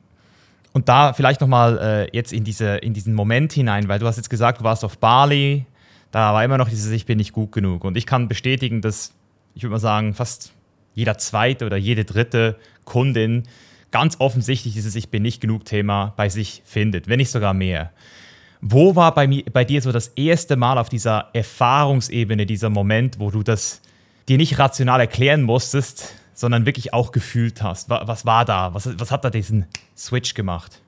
und 0.73 0.89
da 0.89 1.13
vielleicht 1.13 1.41
nochmal 1.41 1.79
äh, 1.79 2.17
jetzt 2.17 2.33
in, 2.33 2.45
diese, 2.45 2.77
in 2.77 2.95
diesen 2.95 3.15
Moment 3.15 3.53
hinein, 3.53 3.89
weil 3.89 3.99
du 3.99 4.07
hast 4.07 4.17
jetzt 4.17 4.31
gesagt, 4.31 4.61
du 4.61 4.65
warst 4.65 4.85
auf 4.85 4.99
Bali, 4.99 5.67
da 6.11 6.33
war 6.33 6.45
immer 6.45 6.59
noch 6.59 6.69
dieses 6.69 6.91
Ich 6.93 7.07
bin 7.07 7.19
nicht 7.19 7.33
gut 7.33 7.53
genug. 7.53 7.85
Und 7.85 7.97
ich 7.97 8.07
kann 8.07 8.29
bestätigen, 8.29 8.81
dass, 8.81 9.13
ich 9.55 9.63
würde 9.63 9.73
mal 9.73 9.79
sagen, 9.79 10.15
fast 10.15 10.53
jeder 10.95 11.19
zweite 11.19 11.67
oder 11.67 11.77
jede 11.77 12.05
dritte 12.05 12.57
Kundin 12.85 13.45
ganz 13.93 14.17
offensichtlich 14.19 14.75
dieses 14.75 14.97
Ich 14.97 15.11
bin 15.11 15.23
nicht 15.23 15.41
genug 15.41 15.65
Thema 15.65 16.15
bei 16.17 16.29
sich 16.29 16.63
findet, 16.65 17.07
wenn 17.07 17.19
nicht 17.19 17.31
sogar 17.31 17.55
mehr. 17.55 17.93
Wo 18.61 18.97
war 18.97 19.15
bei, 19.15 19.27
mir, 19.27 19.45
bei 19.53 19.65
dir 19.65 19.81
so 19.83 19.93
das 19.93 20.09
erste 20.09 20.57
Mal 20.57 20.79
auf 20.79 20.89
dieser 20.89 21.31
Erfahrungsebene, 21.33 22.47
dieser 22.47 22.71
Moment, 22.71 23.19
wo 23.21 23.31
du 23.31 23.43
das 23.43 23.81
dir 24.29 24.37
nicht 24.37 24.59
rational 24.59 25.01
erklären 25.01 25.43
musstest, 25.43 26.15
sondern 26.35 26.67
wirklich 26.67 26.95
auch 26.95 27.13
gefühlt 27.13 27.63
hast? 27.63 27.91
Was, 27.91 28.25
war 28.25 28.45
da? 28.45 28.73
Was, 28.75 28.89
was 28.99 29.11
hat 29.11 29.25
da 29.25 29.31
diesen 29.31 29.67
Switch 29.97 30.35
gemacht? 30.35 30.81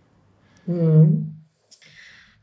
Hm. 0.66 1.34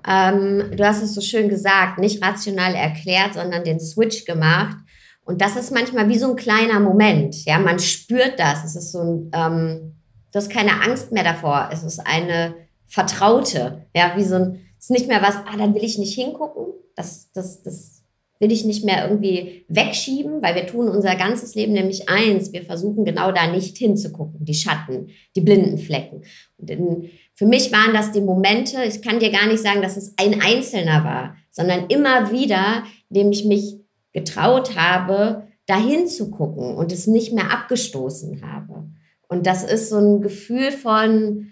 Ähm, 0.08 0.64
du 0.76 0.86
hast 0.86 1.02
es 1.02 1.14
so 1.14 1.22
schön 1.22 1.48
gesagt, 1.48 2.00
nicht 2.00 2.24
rational 2.24 2.76
erklärt, 2.76 3.36
sondern 3.36 3.64
den 3.64 3.80
Switch 3.80 4.26
gemacht. 4.26 4.78
Und 5.24 5.42
das 5.42 5.56
ist 5.56 5.72
manchmal 5.72 6.10
wie 6.10 6.18
so 6.18 6.32
ein 6.32 6.36
kleiner 6.36 6.80
Moment. 6.80 7.46
Ja, 7.46 7.60
man 7.60 7.80
spürt 7.80 8.40
das. 8.40 8.66
Es 8.66 8.76
ist 8.76 8.92
so 8.92 9.00
ein, 9.00 9.32
ähm, 9.34 9.96
Du 10.32 10.38
hast 10.38 10.50
keine 10.50 10.82
Angst 10.82 11.12
mehr 11.12 11.24
davor. 11.24 11.70
Es 11.72 11.84
ist 11.84 12.00
eine 12.00 12.56
Vertraute. 12.88 13.86
Ja, 13.96 14.14
wie 14.16 14.24
so 14.24 14.36
ein, 14.36 14.60
es 14.78 14.86
ist 14.86 14.92
nicht 14.92 15.08
mehr 15.08 15.22
was, 15.22 15.36
ah, 15.36 15.58
dann 15.58 15.76
will 15.76 15.84
ich 15.84 15.98
nicht 15.98 16.16
hingucken. 16.16 16.74
Das, 16.96 17.32
das, 17.34 17.64
das 17.64 18.04
will 18.40 18.52
ich 18.52 18.66
nicht 18.66 18.84
mehr 18.84 19.08
irgendwie 19.08 19.66
wegschieben, 19.68 20.42
weil 20.42 20.56
wir 20.56 20.66
tun 20.66 20.90
unser 20.90 21.16
ganzes 21.16 21.54
Leben 21.54 21.74
nämlich 21.74 22.10
eins. 22.10 22.52
Wir 22.52 22.64
versuchen 22.64 23.06
genau 23.06 23.32
da 23.32 23.48
nicht 23.48 23.78
hinzugucken. 23.78 24.44
Die 24.44 24.56
Schatten, 24.56 25.10
die 25.36 25.42
blinden 25.42 25.78
Flecken. 25.78 26.24
Und 26.58 26.70
in, 26.70 27.10
für 27.36 27.46
mich 27.46 27.72
waren 27.72 27.94
das 27.94 28.12
die 28.12 28.22
Momente, 28.22 28.84
ich 28.84 29.02
kann 29.02 29.20
dir 29.20 29.32
gar 29.32 29.48
nicht 29.48 29.62
sagen, 29.62 29.82
dass 29.82 29.96
es 29.96 30.16
ein 30.18 30.42
einzelner 30.42 31.04
war, 31.04 31.36
sondern 31.52 31.88
immer 31.88 32.32
wieder, 32.32 32.84
indem 33.10 33.32
ich 33.32 33.46
mich 33.46 33.78
getraut 34.12 34.76
habe, 34.76 35.48
dahin 35.68 36.08
zu 36.08 36.32
gucken 36.32 36.76
und 36.76 36.92
es 36.92 37.08
nicht 37.08 37.34
mehr 37.34 37.52
abgestoßen 37.52 38.42
habe. 38.42 38.90
Und 39.32 39.48
das 39.48 39.64
ist 39.64 39.90
so 39.90 39.98
ein 39.98 40.22
Gefühl 40.22 40.74
von 40.74 41.52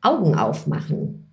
Augen 0.00 0.34
aufmachen. 0.34 1.32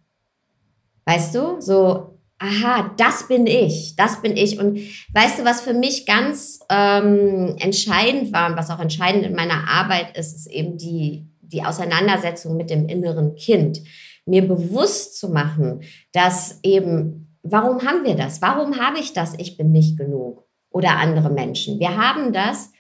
Weißt 1.05 1.33
du? 1.33 1.59
So, 1.59 2.19
aha, 2.37 2.93
das 2.95 3.27
bin 3.27 3.47
ich, 3.47 3.95
das 3.95 4.21
bin 4.21 4.37
ich. 4.37 4.59
Und 4.59 4.77
weißt 5.11 5.39
du, 5.39 5.43
was 5.43 5.61
für 5.61 5.73
mich 5.73 6.05
ganz 6.05 6.59
ähm, 6.69 7.55
entscheidend 7.57 8.31
war 8.31 8.51
und 8.51 8.57
was 8.57 8.69
auch 8.69 8.79
entscheidend 8.79 9.25
in 9.25 9.33
meiner 9.33 9.67
Arbeit 9.67 10.15
ist, 10.15 10.35
ist 10.35 10.45
eben 10.45 10.77
die, 10.77 11.25
die 11.41 11.63
Auseinandersetzung 11.63 12.55
mit 12.55 12.69
dem 12.69 12.87
inneren 12.87 13.33
Kind. 13.33 13.81
Mir 14.27 14.47
bewusst 14.47 15.17
zu 15.17 15.29
machen, 15.29 15.81
dass 16.11 16.59
eben, 16.61 17.35
warum 17.41 17.81
haben 17.87 18.03
wir 18.03 18.13
das? 18.13 18.39
Warum 18.43 18.79
habe 18.79 18.99
ich 18.99 19.13
das? 19.13 19.33
Ich 19.39 19.57
bin 19.57 19.71
nicht 19.71 19.97
genug. 19.97 20.45
Oder 20.69 20.97
andere 20.97 21.31
Menschen. 21.31 21.79
Wir 21.79 21.97
haben 21.97 22.33
das, 22.33 22.71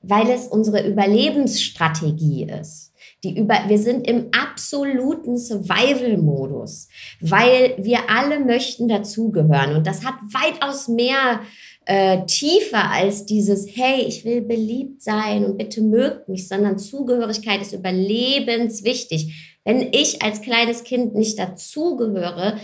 weil 0.00 0.30
es 0.30 0.46
unsere 0.46 0.86
Überlebensstrategie 0.86 2.44
ist. 2.44 2.92
Die 3.24 3.36
über, 3.36 3.54
wir 3.66 3.78
sind 3.78 4.06
im 4.06 4.28
absoluten 4.30 5.38
Survival-Modus, 5.38 6.88
weil 7.20 7.74
wir 7.78 8.08
alle 8.08 8.38
möchten 8.38 8.86
dazugehören. 8.86 9.74
Und 9.74 9.86
das 9.88 10.04
hat 10.04 10.14
weitaus 10.32 10.86
mehr 10.86 11.40
äh, 11.84 12.24
tiefer 12.26 12.90
als 12.90 13.26
dieses, 13.26 13.66
hey, 13.74 14.02
ich 14.02 14.24
will 14.24 14.42
beliebt 14.42 15.02
sein 15.02 15.44
und 15.44 15.58
bitte 15.58 15.80
mögt 15.80 16.28
mich, 16.28 16.46
sondern 16.46 16.78
Zugehörigkeit 16.78 17.60
ist 17.60 17.72
überlebenswichtig. 17.72 19.58
Wenn 19.64 19.92
ich 19.92 20.22
als 20.22 20.40
kleines 20.40 20.84
Kind 20.84 21.14
nicht 21.14 21.38
dazugehöre, 21.38 22.58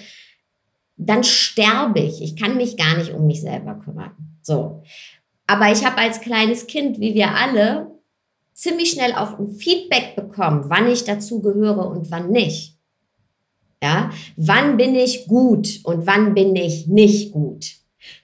dann 0.97 1.25
sterbe 1.25 2.01
ich. 2.01 2.23
Ich 2.23 2.37
kann 2.37 2.57
mich 2.57 2.77
gar 2.77 2.97
nicht 2.97 3.13
um 3.13 3.27
mich 3.27 3.41
selber 3.41 3.75
kümmern. 3.75 4.13
So. 4.43 4.83
Aber 5.47 5.71
ich 5.71 5.85
habe 5.85 5.99
als 5.99 6.21
kleines 6.21 6.67
Kind, 6.67 7.01
wie 7.01 7.15
wir 7.15 7.35
alle, 7.35 7.91
ziemlich 8.55 8.93
schnell 8.93 9.13
auch 9.13 9.39
ein 9.39 9.49
Feedback 9.49 10.17
bekommen, 10.17 10.65
wann 10.69 10.91
ich 10.91 11.05
dazu 11.05 11.41
gehöre 11.41 11.87
und 11.87 12.11
wann 12.11 12.31
nicht. 12.31 12.79
Ja, 13.83 14.11
wann 14.37 14.79
bin 14.79 14.95
ich 14.95 15.27
gut 15.27 15.81
und 15.85 16.07
wann 16.07 16.35
bin 16.35 16.57
ich 16.57 16.87
nicht 16.87 17.33
gut? 17.33 17.67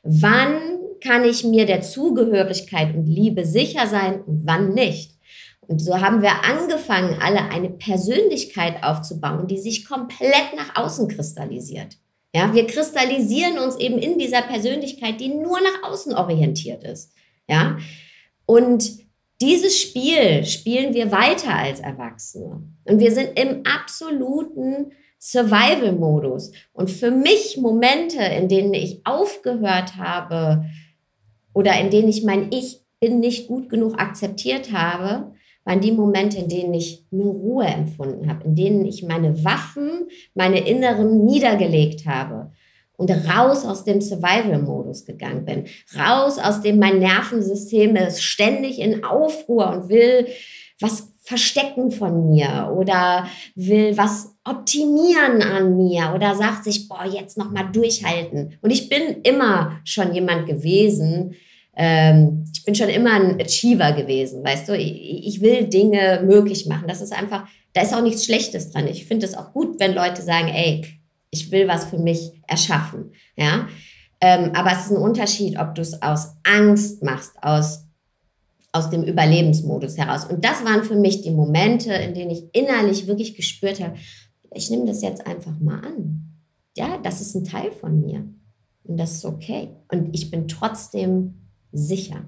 Wann 0.03 0.79
kann 1.03 1.25
ich 1.25 1.45
mir 1.45 1.67
der 1.67 1.83
Zugehörigkeit 1.83 2.95
und 2.95 3.07
Liebe 3.07 3.45
sicher 3.45 3.87
sein 3.87 4.23
und 4.23 4.47
wann 4.47 4.73
nicht? 4.73 5.19
Und 5.61 5.81
so 5.81 6.01
haben 6.01 6.23
wir 6.23 6.45
angefangen, 6.45 7.19
alle 7.21 7.43
eine 7.51 7.71
Persönlichkeit 7.71 8.83
aufzubauen, 8.83 9.47
die 9.47 9.59
sich 9.59 9.85
komplett 9.85 10.55
nach 10.57 10.77
außen 10.77 11.09
kristallisiert. 11.09 11.97
Ja, 12.35 12.55
wir 12.55 12.67
kristallisieren 12.67 13.59
uns 13.59 13.77
eben 13.77 13.99
in 13.99 14.19
dieser 14.19 14.43
Persönlichkeit, 14.43 15.21
die 15.21 15.29
nur 15.29 15.61
nach 15.61 15.91
außen 15.91 16.15
orientiert 16.15 16.85
ist. 16.85 17.13
Ja, 17.49 17.79
und 18.47 19.01
dieses 19.41 19.81
Spiel 19.81 20.45
spielen 20.45 20.95
wir 20.95 21.11
weiter 21.11 21.55
als 21.55 21.81
Erwachsene. 21.81 22.63
Und 22.85 23.01
wir 23.01 23.11
sind 23.11 23.39
im 23.39 23.63
absoluten 23.65 24.93
Survival-Modus. 25.19 26.53
Und 26.73 26.91
für 26.91 27.11
mich 27.11 27.57
Momente, 27.57 28.23
in 28.23 28.49
denen 28.49 28.75
ich 28.75 29.01
aufgehört 29.05 29.97
habe 29.97 30.65
oder 31.53 31.79
in 31.81 31.91
denen 31.91 32.09
ich 32.09 32.23
mein 32.23 32.53
Ich 32.53 32.81
bin 33.01 33.21
nicht 33.21 33.49
gut 33.49 33.71
genug 33.71 33.99
akzeptiert 33.99 34.73
habe, 34.73 35.35
waren 35.65 35.81
die 35.81 35.93
Momente, 35.93 36.39
in 36.39 36.49
denen 36.49 36.75
ich 36.75 37.05
nur 37.11 37.33
Ruhe 37.33 37.67
empfunden 37.67 38.29
habe, 38.29 38.45
in 38.45 38.55
denen 38.55 38.85
ich 38.85 39.03
meine 39.03 39.45
Waffen, 39.45 40.09
meine 40.35 40.67
Inneren 40.67 41.25
niedergelegt 41.25 42.07
habe 42.07 42.51
und 42.97 43.11
raus 43.11 43.65
aus 43.65 43.85
dem 43.85 44.01
Survival-Modus 44.01 45.07
gegangen 45.07 45.45
bin. 45.45 45.65
Raus 45.99 46.39
aus 46.39 46.61
dem, 46.61 46.79
mein 46.79 46.99
Nervensystem 46.99 47.97
ist 47.97 48.23
ständig 48.23 48.79
in 48.79 49.05
Aufruhr 49.05 49.71
und 49.71 49.89
will 49.89 50.27
was 50.81 51.13
verstecken 51.23 51.91
von 51.93 52.31
mir 52.31 52.75
oder 52.77 53.27
will 53.55 53.97
was 53.97 54.35
optimieren 54.45 55.43
an 55.43 55.77
mir 55.77 56.13
oder 56.15 56.35
sagt 56.35 56.65
sich, 56.65 56.89
boah, 56.89 57.05
jetzt 57.05 57.39
nochmal 57.39 57.71
durchhalten. 57.73 58.59
Und 58.63 58.71
ich 58.71 58.89
bin 58.89 59.23
immer 59.23 59.81
schon 59.85 60.13
jemand 60.13 60.47
gewesen, 60.47 61.37
ähm, 61.83 62.45
ich 62.53 62.63
bin 62.67 62.75
schon 62.75 62.91
immer 62.91 63.15
ein 63.15 63.41
Achiever 63.41 63.93
gewesen, 63.93 64.45
weißt 64.45 64.69
du, 64.69 64.77
ich, 64.77 65.27
ich 65.27 65.41
will 65.41 65.65
Dinge 65.65 66.23
möglich 66.27 66.67
machen. 66.67 66.87
Das 66.87 67.01
ist 67.01 67.15
einfach, 67.15 67.49
da 67.73 67.81
ist 67.81 67.95
auch 67.95 68.03
nichts 68.03 68.27
Schlechtes 68.27 68.71
dran. 68.71 68.87
Ich 68.87 69.07
finde 69.07 69.25
es 69.25 69.35
auch 69.35 69.55
gut, 69.55 69.81
wenn 69.81 69.95
Leute 69.95 70.21
sagen, 70.21 70.49
ey, 70.49 70.85
ich 71.31 71.51
will 71.51 71.67
was 71.69 71.87
für 71.87 71.97
mich 71.97 72.33
erschaffen, 72.47 73.13
ja. 73.35 73.67
Ähm, 74.21 74.51
aber 74.55 74.73
es 74.73 74.85
ist 74.85 74.91
ein 74.91 74.99
Unterschied, 74.99 75.59
ob 75.59 75.75
du 75.75 75.81
es 75.81 76.03
aus 76.03 76.35
Angst 76.45 77.03
machst, 77.03 77.33
aus 77.41 77.87
aus 78.73 78.89
dem 78.91 79.03
Überlebensmodus 79.03 79.99
heraus. 79.99 80.27
Und 80.27 80.45
das 80.45 80.65
waren 80.65 80.85
für 80.85 80.95
mich 80.95 81.23
die 81.23 81.33
Momente, 81.33 81.93
in 81.93 82.15
denen 82.15 82.31
ich 82.31 82.45
innerlich 82.53 83.09
wirklich 83.09 83.35
gespürt 83.35 83.81
habe, 83.81 83.97
ich 84.55 84.71
nehme 84.71 84.87
das 84.87 85.03
jetzt 85.03 85.27
einfach 85.27 85.59
mal 85.59 85.81
an. 85.81 86.37
Ja, 86.77 86.99
das 87.03 87.21
ist 87.21 87.35
ein 87.35 87.43
Teil 87.43 87.73
von 87.73 88.01
mir. 88.01 88.29
Und 88.85 88.97
das 88.97 89.17
ist 89.17 89.25
okay. 89.25 89.71
Und 89.91 90.15
ich 90.15 90.31
bin 90.31 90.47
trotzdem 90.47 91.50
sicher. 91.73 92.25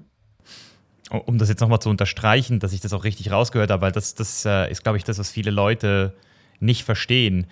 Um 1.09 1.37
das 1.37 1.49
jetzt 1.49 1.59
nochmal 1.59 1.79
zu 1.79 1.89
unterstreichen, 1.89 2.59
dass 2.59 2.73
ich 2.73 2.81
das 2.81 2.93
auch 2.93 3.03
richtig 3.03 3.31
rausgehört 3.31 3.69
habe, 3.69 3.81
weil 3.81 3.91
das, 3.91 4.15
das 4.15 4.45
äh, 4.45 4.71
ist, 4.71 4.83
glaube 4.83 4.97
ich, 4.97 5.03
das, 5.03 5.19
was 5.19 5.29
viele 5.29 5.51
Leute 5.51 6.13
nicht 6.59 6.83
verstehen. 6.83 7.45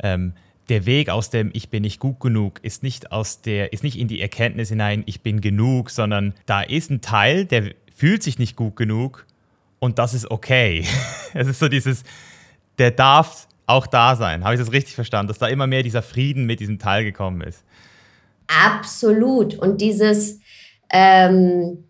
Ähm, 0.00 0.34
der 0.68 0.86
Weg 0.86 1.08
aus 1.08 1.30
dem 1.30 1.50
Ich 1.54 1.70
bin 1.70 1.82
nicht 1.82 1.98
gut 1.98 2.20
genug 2.20 2.60
ist 2.62 2.82
nicht 2.82 3.10
aus 3.10 3.40
der, 3.40 3.72
ist 3.72 3.82
nicht 3.82 3.98
in 3.98 4.08
die 4.08 4.20
Erkenntnis 4.20 4.68
hinein, 4.68 5.02
ich 5.06 5.22
bin 5.22 5.40
genug, 5.40 5.90
sondern 5.90 6.34
da 6.46 6.60
ist 6.60 6.90
ein 6.90 7.00
Teil, 7.00 7.46
der 7.46 7.72
fühlt 7.94 8.22
sich 8.22 8.38
nicht 8.38 8.54
gut 8.54 8.76
genug 8.76 9.26
und 9.78 9.98
das 9.98 10.14
ist 10.14 10.30
okay. 10.30 10.84
es 11.34 11.48
ist 11.48 11.58
so 11.58 11.68
dieses, 11.68 12.04
der 12.78 12.90
darf 12.90 13.48
auch 13.66 13.86
da 13.86 14.16
sein. 14.16 14.44
Habe 14.44 14.54
ich 14.54 14.60
das 14.60 14.72
richtig 14.72 14.94
verstanden, 14.94 15.28
dass 15.28 15.38
da 15.38 15.46
immer 15.48 15.66
mehr 15.66 15.82
dieser 15.82 16.02
Frieden 16.02 16.46
mit 16.46 16.60
diesem 16.60 16.78
Teil 16.78 17.04
gekommen 17.04 17.40
ist? 17.40 17.64
Absolut. 18.46 19.54
Und 19.56 19.80
dieses 19.80 20.40
ähm, 20.90 21.84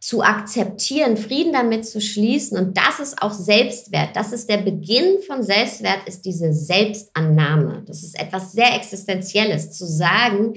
zu 0.00 0.22
akzeptieren, 0.22 1.16
Frieden 1.16 1.54
damit 1.54 1.86
zu 1.86 2.00
schließen, 2.00 2.58
und 2.58 2.76
das 2.76 3.00
ist 3.00 3.22
auch 3.22 3.32
Selbstwert. 3.32 4.14
Das 4.14 4.32
ist 4.32 4.50
der 4.50 4.58
Beginn 4.58 5.20
von 5.26 5.42
Selbstwert, 5.42 6.06
ist 6.06 6.26
diese 6.26 6.52
Selbstannahme. 6.52 7.84
Das 7.86 8.02
ist 8.02 8.20
etwas 8.20 8.52
sehr 8.52 8.74
Existenzielles, 8.74 9.72
zu 9.72 9.86
sagen, 9.86 10.54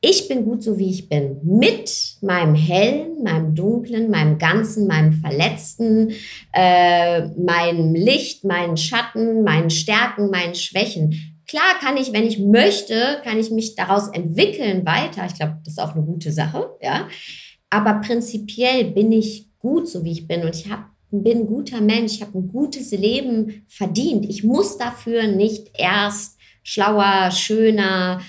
ich 0.00 0.28
bin 0.28 0.44
gut 0.44 0.62
so, 0.62 0.78
wie 0.78 0.90
ich 0.90 1.08
bin. 1.08 1.38
Mit 1.42 2.18
meinem 2.20 2.54
Hellen, 2.54 3.22
meinem 3.22 3.54
Dunklen, 3.54 4.10
meinem 4.10 4.38
Ganzen, 4.38 4.86
meinem 4.86 5.12
Verletzten, 5.14 6.12
äh, 6.52 7.26
meinem 7.36 7.94
Licht, 7.94 8.44
meinen 8.44 8.76
Schatten, 8.76 9.42
meinen 9.42 9.70
Stärken, 9.70 10.30
meinen 10.30 10.54
Schwächen. 10.54 11.37
Klar 11.48 11.78
kann 11.80 11.96
ich, 11.96 12.12
wenn 12.12 12.26
ich 12.26 12.38
möchte, 12.38 13.20
kann 13.24 13.38
ich 13.38 13.50
mich 13.50 13.74
daraus 13.74 14.08
entwickeln 14.08 14.84
weiter. 14.84 15.24
Ich 15.26 15.34
glaube, 15.34 15.58
das 15.64 15.74
ist 15.74 15.80
auch 15.80 15.94
eine 15.94 16.04
gute 16.04 16.30
Sache, 16.30 16.76
ja. 16.82 17.08
Aber 17.70 17.94
prinzipiell 17.94 18.92
bin 18.92 19.10
ich 19.12 19.48
gut, 19.58 19.88
so 19.88 20.04
wie 20.04 20.12
ich 20.12 20.28
bin. 20.28 20.42
Und 20.42 20.54
ich 20.54 20.70
hab, 20.70 20.90
bin 21.10 21.38
ein 21.38 21.46
guter 21.46 21.80
Mensch. 21.80 22.14
Ich 22.14 22.22
habe 22.22 22.38
ein 22.38 22.48
gutes 22.48 22.90
Leben 22.90 23.64
verdient. 23.66 24.26
Ich 24.26 24.44
muss 24.44 24.76
dafür 24.76 25.26
nicht 25.26 25.70
erst 25.74 26.38
schlauer, 26.62 27.30
schöner, 27.30 28.20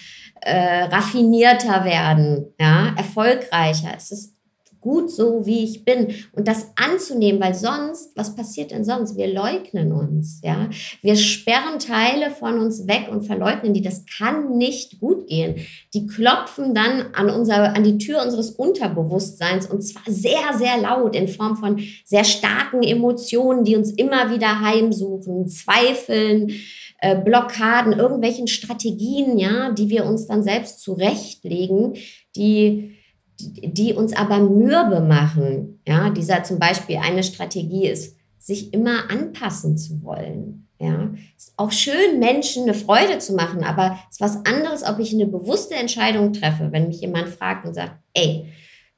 äh, 0.41 0.83
raffinierter 0.83 1.83
werden, 1.83 2.53
ja, 2.59 2.93
erfolgreicher. 2.95 3.93
Es 3.97 4.11
ist 4.11 4.38
gut 4.81 5.11
so, 5.11 5.45
wie 5.45 5.63
ich 5.63 5.85
bin. 5.85 6.13
Und 6.33 6.47
das 6.47 6.71
anzunehmen, 6.75 7.41
weil 7.41 7.53
sonst, 7.53 8.11
was 8.15 8.35
passiert 8.35 8.71
denn 8.71 8.83
sonst? 8.83 9.17
Wir 9.17 9.27
leugnen 9.27 9.91
uns, 9.91 10.41
ja. 10.43 10.69
Wir 11.01 11.15
sperren 11.15 11.79
Teile 11.79 12.31
von 12.31 12.59
uns 12.59 12.87
weg 12.87 13.07
und 13.11 13.23
verleugnen 13.23 13.73
die. 13.73 13.81
Das 13.81 14.05
kann 14.05 14.57
nicht 14.57 14.99
gut 14.99 15.27
gehen. 15.27 15.55
Die 15.93 16.07
klopfen 16.07 16.73
dann 16.73 17.13
an 17.13 17.29
unser, 17.29 17.75
an 17.75 17.83
die 17.83 17.97
Tür 17.97 18.21
unseres 18.23 18.51
Unterbewusstseins 18.51 19.65
und 19.67 19.81
zwar 19.81 20.03
sehr, 20.07 20.57
sehr 20.57 20.77
laut 20.77 21.15
in 21.15 21.27
Form 21.27 21.55
von 21.55 21.81
sehr 22.05 22.23
starken 22.23 22.83
Emotionen, 22.83 23.63
die 23.63 23.75
uns 23.75 23.91
immer 23.91 24.31
wieder 24.31 24.61
heimsuchen, 24.61 25.47
Zweifeln, 25.47 26.51
äh, 26.99 27.15
Blockaden, 27.15 27.93
irgendwelchen 27.93 28.47
Strategien, 28.47 29.37
ja, 29.37 29.71
die 29.71 29.89
wir 29.89 30.05
uns 30.05 30.27
dann 30.27 30.43
selbst 30.43 30.81
zurechtlegen, 30.81 31.93
die, 32.35 32.98
die 33.39 33.93
uns 33.93 34.15
aber 34.15 34.39
mürbe 34.39 35.01
machen. 35.01 35.81
Ja, 35.87 36.09
dieser 36.09 36.43
zum 36.43 36.59
Beispiel 36.59 36.97
eine 36.97 37.23
Strategie 37.23 37.87
ist, 37.87 38.15
sich 38.37 38.73
immer 38.73 39.09
anpassen 39.09 39.77
zu 39.77 40.03
wollen. 40.03 40.67
Ja, 40.79 41.13
ist 41.37 41.53
auch 41.57 41.71
schön, 41.71 42.19
Menschen 42.19 42.63
eine 42.63 42.73
Freude 42.73 43.19
zu 43.19 43.33
machen, 43.33 43.63
aber 43.65 43.99
es 44.09 44.15
ist 44.15 44.21
was 44.21 44.45
anderes, 44.45 44.83
ob 44.83 44.99
ich 44.99 45.13
eine 45.13 45.27
bewusste 45.27 45.75
Entscheidung 45.75 46.31
treffe, 46.31 46.69
wenn 46.71 46.87
mich 46.87 47.01
jemand 47.01 47.27
fragt 47.27 47.65
und 47.65 47.73
sagt, 47.73 47.97
ey, 48.13 48.45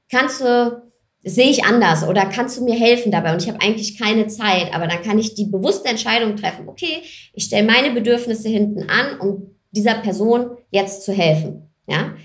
kannst 0.10 0.42
du 0.42 0.92
sehe 1.24 1.50
ich 1.50 1.64
anders 1.66 2.08
oder 2.08 2.26
kannst 2.26 2.58
du 2.58 2.64
mir 2.64 2.76
helfen 2.76 3.12
dabei 3.12 3.34
und 3.34 3.44
ich 3.44 3.48
habe 3.48 3.62
eigentlich 3.62 4.00
keine 4.00 4.28
Zeit, 4.28 4.74
aber 4.74 4.88
dann 4.88 5.04
kann 5.04 5.20
ich 5.20 5.36
die 5.36 5.46
bewusste 5.46 5.90
Entscheidung 5.90 6.36
treffen, 6.36 6.68
okay, 6.68 7.04
ich 7.34 7.44
stelle 7.44 7.66
meine 7.66 7.92
Bedürfnisse 7.92 8.50
hinten 8.50 8.90
an, 8.90 9.20
um 9.20 9.56
dieser 9.72 9.96
Person 9.96 10.58
jetzt 10.72 11.04
zu 11.04 11.14
helfen. 11.14 11.70
Ja? 11.88 12.16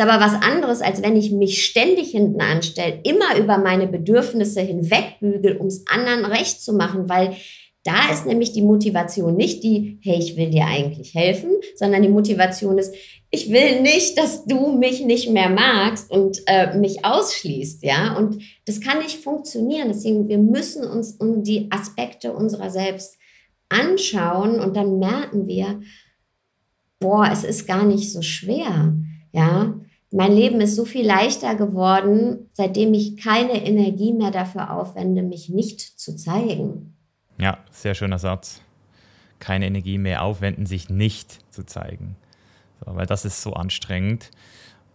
Ist 0.00 0.08
aber 0.08 0.24
was 0.24 0.40
anderes, 0.40 0.80
als 0.80 1.02
wenn 1.02 1.14
ich 1.14 1.30
mich 1.30 1.62
ständig 1.62 2.12
hinten 2.12 2.40
anstelle, 2.40 3.00
immer 3.02 3.36
über 3.38 3.58
meine 3.58 3.86
Bedürfnisse 3.86 4.62
hinwegbügel, 4.62 5.58
um 5.58 5.66
es 5.66 5.84
anderen 5.88 6.24
recht 6.24 6.62
zu 6.62 6.72
machen, 6.72 7.10
weil 7.10 7.36
da 7.82 8.10
ist 8.10 8.24
nämlich 8.24 8.54
die 8.54 8.62
Motivation 8.62 9.36
nicht 9.36 9.62
die, 9.62 9.98
hey, 10.02 10.16
ich 10.18 10.38
will 10.38 10.48
dir 10.48 10.64
eigentlich 10.64 11.14
helfen, 11.14 11.50
sondern 11.76 12.00
die 12.00 12.08
Motivation 12.08 12.78
ist, 12.78 12.94
ich 13.30 13.52
will 13.52 13.82
nicht, 13.82 14.16
dass 14.16 14.46
du 14.46 14.72
mich 14.72 15.04
nicht 15.04 15.28
mehr 15.28 15.50
magst 15.50 16.10
und 16.10 16.44
äh, 16.46 16.78
mich 16.78 17.04
ausschließt, 17.04 17.82
ja. 17.82 18.16
Und 18.16 18.42
das 18.64 18.80
kann 18.80 19.00
nicht 19.00 19.18
funktionieren. 19.18 19.88
Deswegen, 19.88 20.28
wir 20.28 20.38
müssen 20.38 20.82
uns 20.82 21.12
um 21.12 21.42
die 21.42 21.70
Aspekte 21.70 22.32
unserer 22.32 22.70
selbst 22.70 23.18
anschauen 23.68 24.60
und 24.60 24.74
dann 24.78 24.98
merken 24.98 25.46
wir, 25.46 25.82
boah, 27.00 27.28
es 27.30 27.44
ist 27.44 27.66
gar 27.66 27.84
nicht 27.84 28.10
so 28.10 28.22
schwer, 28.22 28.94
ja. 29.32 29.74
Mein 30.12 30.32
Leben 30.32 30.60
ist 30.60 30.74
so 30.74 30.84
viel 30.84 31.06
leichter 31.06 31.54
geworden, 31.54 32.50
seitdem 32.52 32.94
ich 32.94 33.16
keine 33.16 33.64
Energie 33.64 34.12
mehr 34.12 34.32
dafür 34.32 34.72
aufwende, 34.72 35.22
mich 35.22 35.48
nicht 35.48 35.80
zu 35.80 36.16
zeigen. 36.16 36.96
Ja, 37.38 37.58
sehr 37.70 37.94
schöner 37.94 38.18
Satz. 38.18 38.60
Keine 39.38 39.66
Energie 39.66 39.98
mehr 39.98 40.22
aufwenden, 40.22 40.66
sich 40.66 40.90
nicht 40.90 41.38
zu 41.52 41.64
zeigen. 41.64 42.16
So, 42.84 42.96
weil 42.96 43.06
das 43.06 43.24
ist 43.24 43.40
so 43.40 43.52
anstrengend. 43.52 44.30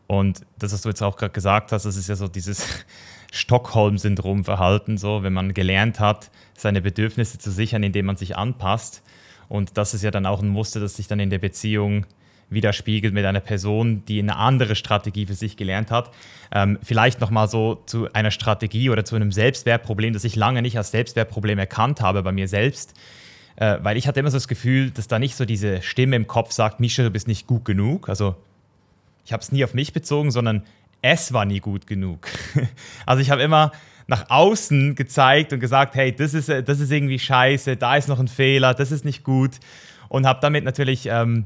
Und 0.08 0.42
das, 0.60 0.74
was 0.74 0.82
du 0.82 0.90
jetzt 0.90 1.02
auch 1.02 1.16
gerade 1.16 1.34
gesagt 1.34 1.72
hast, 1.72 1.86
das 1.86 1.96
ist 1.96 2.10
ja 2.10 2.16
so 2.16 2.28
dieses 2.28 2.86
Stockholm-Syndrom-Verhalten, 3.32 4.98
so, 4.98 5.24
wenn 5.24 5.34
man 5.34 5.54
gelernt 5.54 6.00
hat, 6.00 6.30
seine 6.58 6.82
Bedürfnisse 6.82 7.38
zu 7.38 7.52
sichern, 7.52 7.84
indem 7.84 8.06
man 8.06 8.18
sich 8.18 8.38
anpasst. 8.38 9.02
Und 9.48 9.78
das 9.78 9.94
ist 9.94 10.04
ja 10.04 10.12
dann 10.12 10.26
auch 10.26 10.42
ein 10.42 10.50
Muster, 10.50 10.80
das 10.80 10.96
sich 10.96 11.08
dann 11.08 11.20
in 11.20 11.30
der 11.30 11.40
Beziehung 11.40 12.06
widerspiegelt 12.50 13.14
mit 13.14 13.26
einer 13.26 13.40
Person, 13.40 14.04
die 14.06 14.20
eine 14.20 14.36
andere 14.38 14.76
Strategie 14.76 15.26
für 15.26 15.34
sich 15.34 15.58
gelernt 15.58 15.92
hat. 15.92 16.12
Ähm, 16.52 16.78
vielleicht 16.84 17.20
nochmal 17.20 17.48
so 17.48 17.82
zu 17.86 18.12
einer 18.14 18.32
Strategie 18.32 18.90
oder 18.90 19.04
zu 19.06 19.16
einem 19.16 19.32
Selbstwertproblem, 19.32 20.14
das 20.14 20.24
ich 20.24 20.36
lange 20.36 20.62
nicht 20.62 20.78
als 20.78 20.92
Selbstwertproblem 20.92 21.58
erkannt 21.60 22.02
habe 22.02 22.24
bei 22.24 22.32
mir 22.32 22.48
selbst. 22.48 22.94
Äh, 23.56 23.78
weil 23.82 23.98
ich 23.98 24.08
hatte 24.08 24.20
immer 24.20 24.32
so 24.32 24.38
das 24.38 24.48
Gefühl, 24.48 24.92
dass 24.92 25.08
da 25.08 25.18
nicht 25.20 25.36
so 25.36 25.46
diese 25.46 25.82
Stimme 25.82 26.16
im 26.16 26.28
Kopf 26.28 26.52
sagt, 26.52 26.80
Misha, 26.80 27.04
du 27.04 27.10
bist 27.10 27.28
nicht 27.28 27.48
gut 27.48 27.66
genug. 27.66 28.10
Also 28.10 28.36
ich 29.26 29.34
habe 29.34 29.42
es 29.42 29.52
nie 29.52 29.64
auf 29.64 29.74
mich 29.74 29.94
bezogen, 29.94 30.32
sondern 30.32 30.64
es 31.02 31.34
war 31.34 31.46
nie 31.46 31.60
gut 31.60 31.88
genug. 31.88 32.28
also 33.06 33.22
ich 33.22 33.32
habe 33.32 33.42
immer 33.42 33.72
nach 34.08 34.30
außen 34.30 34.96
gezeigt 34.96 35.52
und 35.52 35.60
gesagt, 35.60 35.96
hey, 35.96 36.16
das 36.16 36.34
ist, 36.34 36.50
das 36.50 36.80
ist 36.80 36.92
irgendwie 36.92 37.18
scheiße, 37.18 37.76
da 37.76 37.96
ist 37.96 38.08
noch 38.08 38.20
ein 38.20 38.28
Fehler, 38.28 38.74
das 38.74 38.92
ist 38.92 39.06
nicht 39.06 39.24
gut. 39.24 39.60
Und 40.10 40.28
habe 40.28 40.40
damit 40.42 40.64
natürlich 40.64 41.08
ähm, 41.08 41.46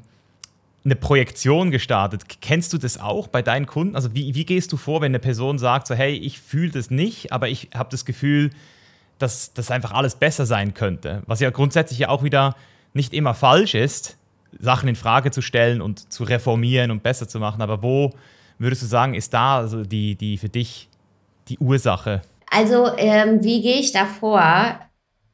eine 0.90 0.96
Projektion 0.96 1.72
gestartet. 1.72 2.24
Kennst 2.42 2.74
du 2.74 2.78
das 2.78 3.00
auch 3.00 3.28
bei 3.28 3.42
deinen 3.42 3.68
Kunden? 3.68 3.96
Also 3.96 4.14
wie, 4.16 4.34
wie 4.34 4.46
gehst 4.46 4.72
du 4.72 4.78
vor, 4.78 5.02
wenn 5.02 5.12
eine 5.12 5.20
Person 5.20 5.60
sagt, 5.60 5.88
so 5.88 5.96
hey, 5.96 6.14
ich 6.14 6.40
fühle 6.40 6.72
das 6.72 6.90
nicht, 6.90 7.32
aber 7.32 7.48
ich 7.48 7.70
habe 7.76 7.90
das 7.92 8.06
Gefühl, 8.06 8.50
dass 9.20 9.54
das 9.54 9.70
einfach 9.70 9.92
alles 9.92 10.16
besser 10.16 10.46
sein 10.46 10.74
könnte. 10.74 11.22
Was 11.28 11.40
ja 11.42 11.52
grundsätzlich 11.52 12.00
ja 12.00 12.10
auch 12.10 12.24
wieder 12.24 12.56
nicht 12.94 13.14
immer 13.14 13.36
falsch 13.36 13.76
ist, 13.76 14.18
Sachen 14.58 14.90
in 14.90 14.96
Frage 14.96 15.30
zu 15.30 15.42
stellen 15.42 15.82
und 15.82 16.12
zu 16.12 16.24
reformieren 16.24 16.90
und 16.90 17.04
besser 17.04 17.28
zu 17.28 17.40
machen. 17.40 17.62
Aber 17.62 17.84
wo 17.84 18.12
würdest 18.58 18.82
du 18.82 18.88
sagen, 18.88 19.14
ist 19.14 19.34
da 19.34 19.58
also 19.58 19.84
die, 19.84 20.16
die 20.16 20.38
für 20.38 20.50
dich 20.50 20.90
die 21.50 21.60
Ursache? 21.60 22.22
Also 22.50 22.88
ähm, 22.98 23.44
wie 23.44 23.62
gehe 23.62 23.80
ich 23.80 23.92
da 23.92 24.06
vor? 24.06 24.80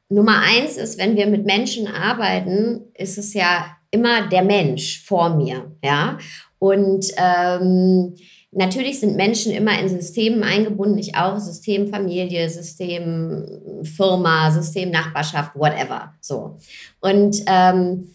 Nummer 0.10 0.41
eins 0.41 0.78
ist, 0.78 1.00
wenn 1.00 1.15
wir 1.15 1.28
mit 1.28 1.46
Menschen 1.46 1.88
arbeiten, 1.88 2.82
ist 2.94 3.18
es 3.18 3.34
ja 3.34 3.78
immer 3.95 4.27
der 4.29 4.43
Mensch 4.43 5.03
vor 5.03 5.36
mir, 5.36 5.71
ja. 5.84 6.17
Und 6.60 7.08
ähm, 7.17 8.15
Natürlich 8.58 9.01
sind 9.01 9.17
Menschen 9.17 9.51
immer 9.51 9.77
in 9.77 9.89
Systemen 9.89 10.41
eingebunden, 10.41 10.97
ich 10.97 11.17
auch, 11.17 11.38
System 11.39 11.89
Familie, 11.89 12.49
System 12.49 13.84
Firma, 13.84 14.49
System 14.49 14.91
Nachbarschaft, 14.91 15.53
whatever. 15.55 16.13
So. 16.21 16.55
Und 17.01 17.43
ähm, 17.47 18.08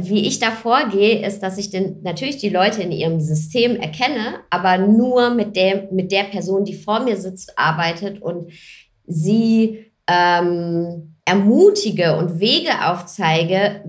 wie 0.00 0.26
ich 0.26 0.40
da 0.40 0.50
vorgehe, 0.50 1.24
ist, 1.24 1.44
dass 1.44 1.56
ich 1.56 1.70
den, 1.70 2.02
natürlich 2.02 2.38
die 2.38 2.48
Leute 2.48 2.82
in 2.82 2.90
ihrem 2.90 3.20
System 3.20 3.76
erkenne, 3.76 4.40
aber 4.50 4.76
nur 4.76 5.30
mit 5.30 5.54
der, 5.54 5.88
mit 5.92 6.10
der 6.10 6.24
Person, 6.24 6.64
die 6.64 6.74
vor 6.74 7.04
mir 7.04 7.16
sitzt, 7.16 7.56
arbeitet 7.56 8.20
und 8.20 8.50
sie 9.06 9.92
ähm, 10.08 11.14
ermutige 11.24 12.16
und 12.16 12.40
Wege 12.40 12.88
aufzeige, 12.88 13.84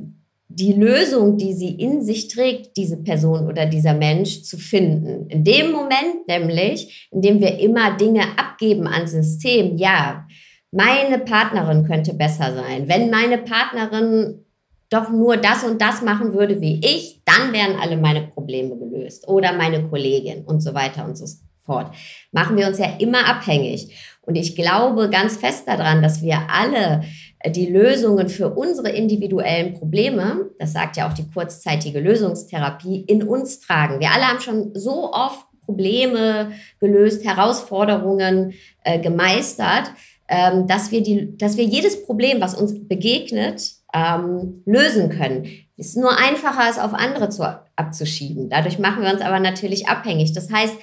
die 0.56 0.74
Lösung, 0.74 1.38
die 1.38 1.54
sie 1.54 1.76
in 1.76 2.02
sich 2.02 2.28
trägt, 2.28 2.78
diese 2.78 2.98
Person 2.98 3.48
oder 3.48 3.66
dieser 3.66 3.94
Mensch 3.94 4.44
zu 4.44 4.58
finden. 4.58 5.28
In 5.30 5.44
dem 5.44 5.72
Moment 5.72 6.28
nämlich, 6.28 7.10
in 7.12 7.22
dem 7.22 7.40
wir 7.40 7.60
immer 7.60 7.96
Dinge 7.98 8.24
abgeben 8.38 8.88
an 8.88 9.08
System, 9.08 9.78
ja, 9.78 10.28
meine 10.72 11.20
Partnerin 11.20 11.86
könnte 11.86 12.14
besser 12.14 12.54
sein. 12.54 12.88
Wenn 12.88 13.10
meine 13.10 13.38
Partnerin 13.38 14.46
doch 14.90 15.10
nur 15.10 15.38
das 15.38 15.64
und 15.64 15.82
das 15.82 16.02
machen 16.02 16.34
würde 16.34 16.60
wie 16.60 16.82
ich, 16.84 17.22
dann 17.26 17.54
wären 17.54 17.78
alle 17.80 17.98
meine 17.98 18.28
Probleme 18.28 18.78
gelöst 18.78 19.28
oder 19.28 19.54
meine 19.54 19.88
Kollegin 19.88 20.44
und 20.44 20.62
so 20.62 20.74
weiter 20.74 21.06
und 21.06 21.18
so 21.18 21.26
fort. 21.66 21.94
Machen 22.32 22.58
wir 22.58 22.68
uns 22.68 22.78
ja 22.78 22.98
immer 23.00 23.26
abhängig. 23.26 23.96
Und 24.22 24.36
ich 24.36 24.56
glaube 24.56 25.10
ganz 25.10 25.38
fest 25.38 25.68
daran, 25.68 26.02
dass 26.02 26.22
wir 26.22 26.40
alle 26.50 27.04
die 27.50 27.68
Lösungen 27.68 28.30
für 28.30 28.52
unsere 28.52 28.90
individuellen 28.90 29.74
Probleme, 29.74 30.52
das 30.60 30.74
sagt 30.74 30.98
ja 30.98 31.10
auch 31.10 31.14
die 31.14 31.30
kurzzeitige 31.30 32.00
Lösungstherapie, 32.00 33.02
in 33.02 33.24
uns 33.24 33.60
tragen. 33.60 34.00
Wir 34.00 34.12
alle 34.12 34.28
haben 34.28 34.40
schon 34.40 34.72
so 34.76 35.12
oft 35.12 35.46
Probleme 35.66 36.52
gelöst, 36.80 37.24
Herausforderungen 37.24 38.54
äh, 38.84 39.00
gemeistert, 39.00 39.92
ähm, 40.28 40.68
dass, 40.68 40.92
wir 40.92 41.02
die, 41.02 41.38
dass 41.38 41.58
wir 41.58 41.64
jedes 41.64 42.06
Problem, 42.06 42.42
was 42.42 42.56
uns 42.56 42.88
begegnet, 42.88 43.72
ähm, 43.94 44.64
lösen 44.66 45.10
können. 45.10 45.46
Es 45.78 45.90
ist 45.90 45.98
nur 45.98 46.18
einfacher, 46.18 46.70
es 46.70 46.80
auf 46.80 46.94
andere 46.94 47.30
zu, 47.30 47.44
abzuschieben. 47.76 48.50
Dadurch 48.50 48.80
machen 48.80 49.04
wir 49.04 49.12
uns 49.12 49.22
aber 49.22 49.40
natürlich 49.40 49.88
abhängig. 49.88 50.34
Das 50.34 50.52
heißt, 50.52 50.76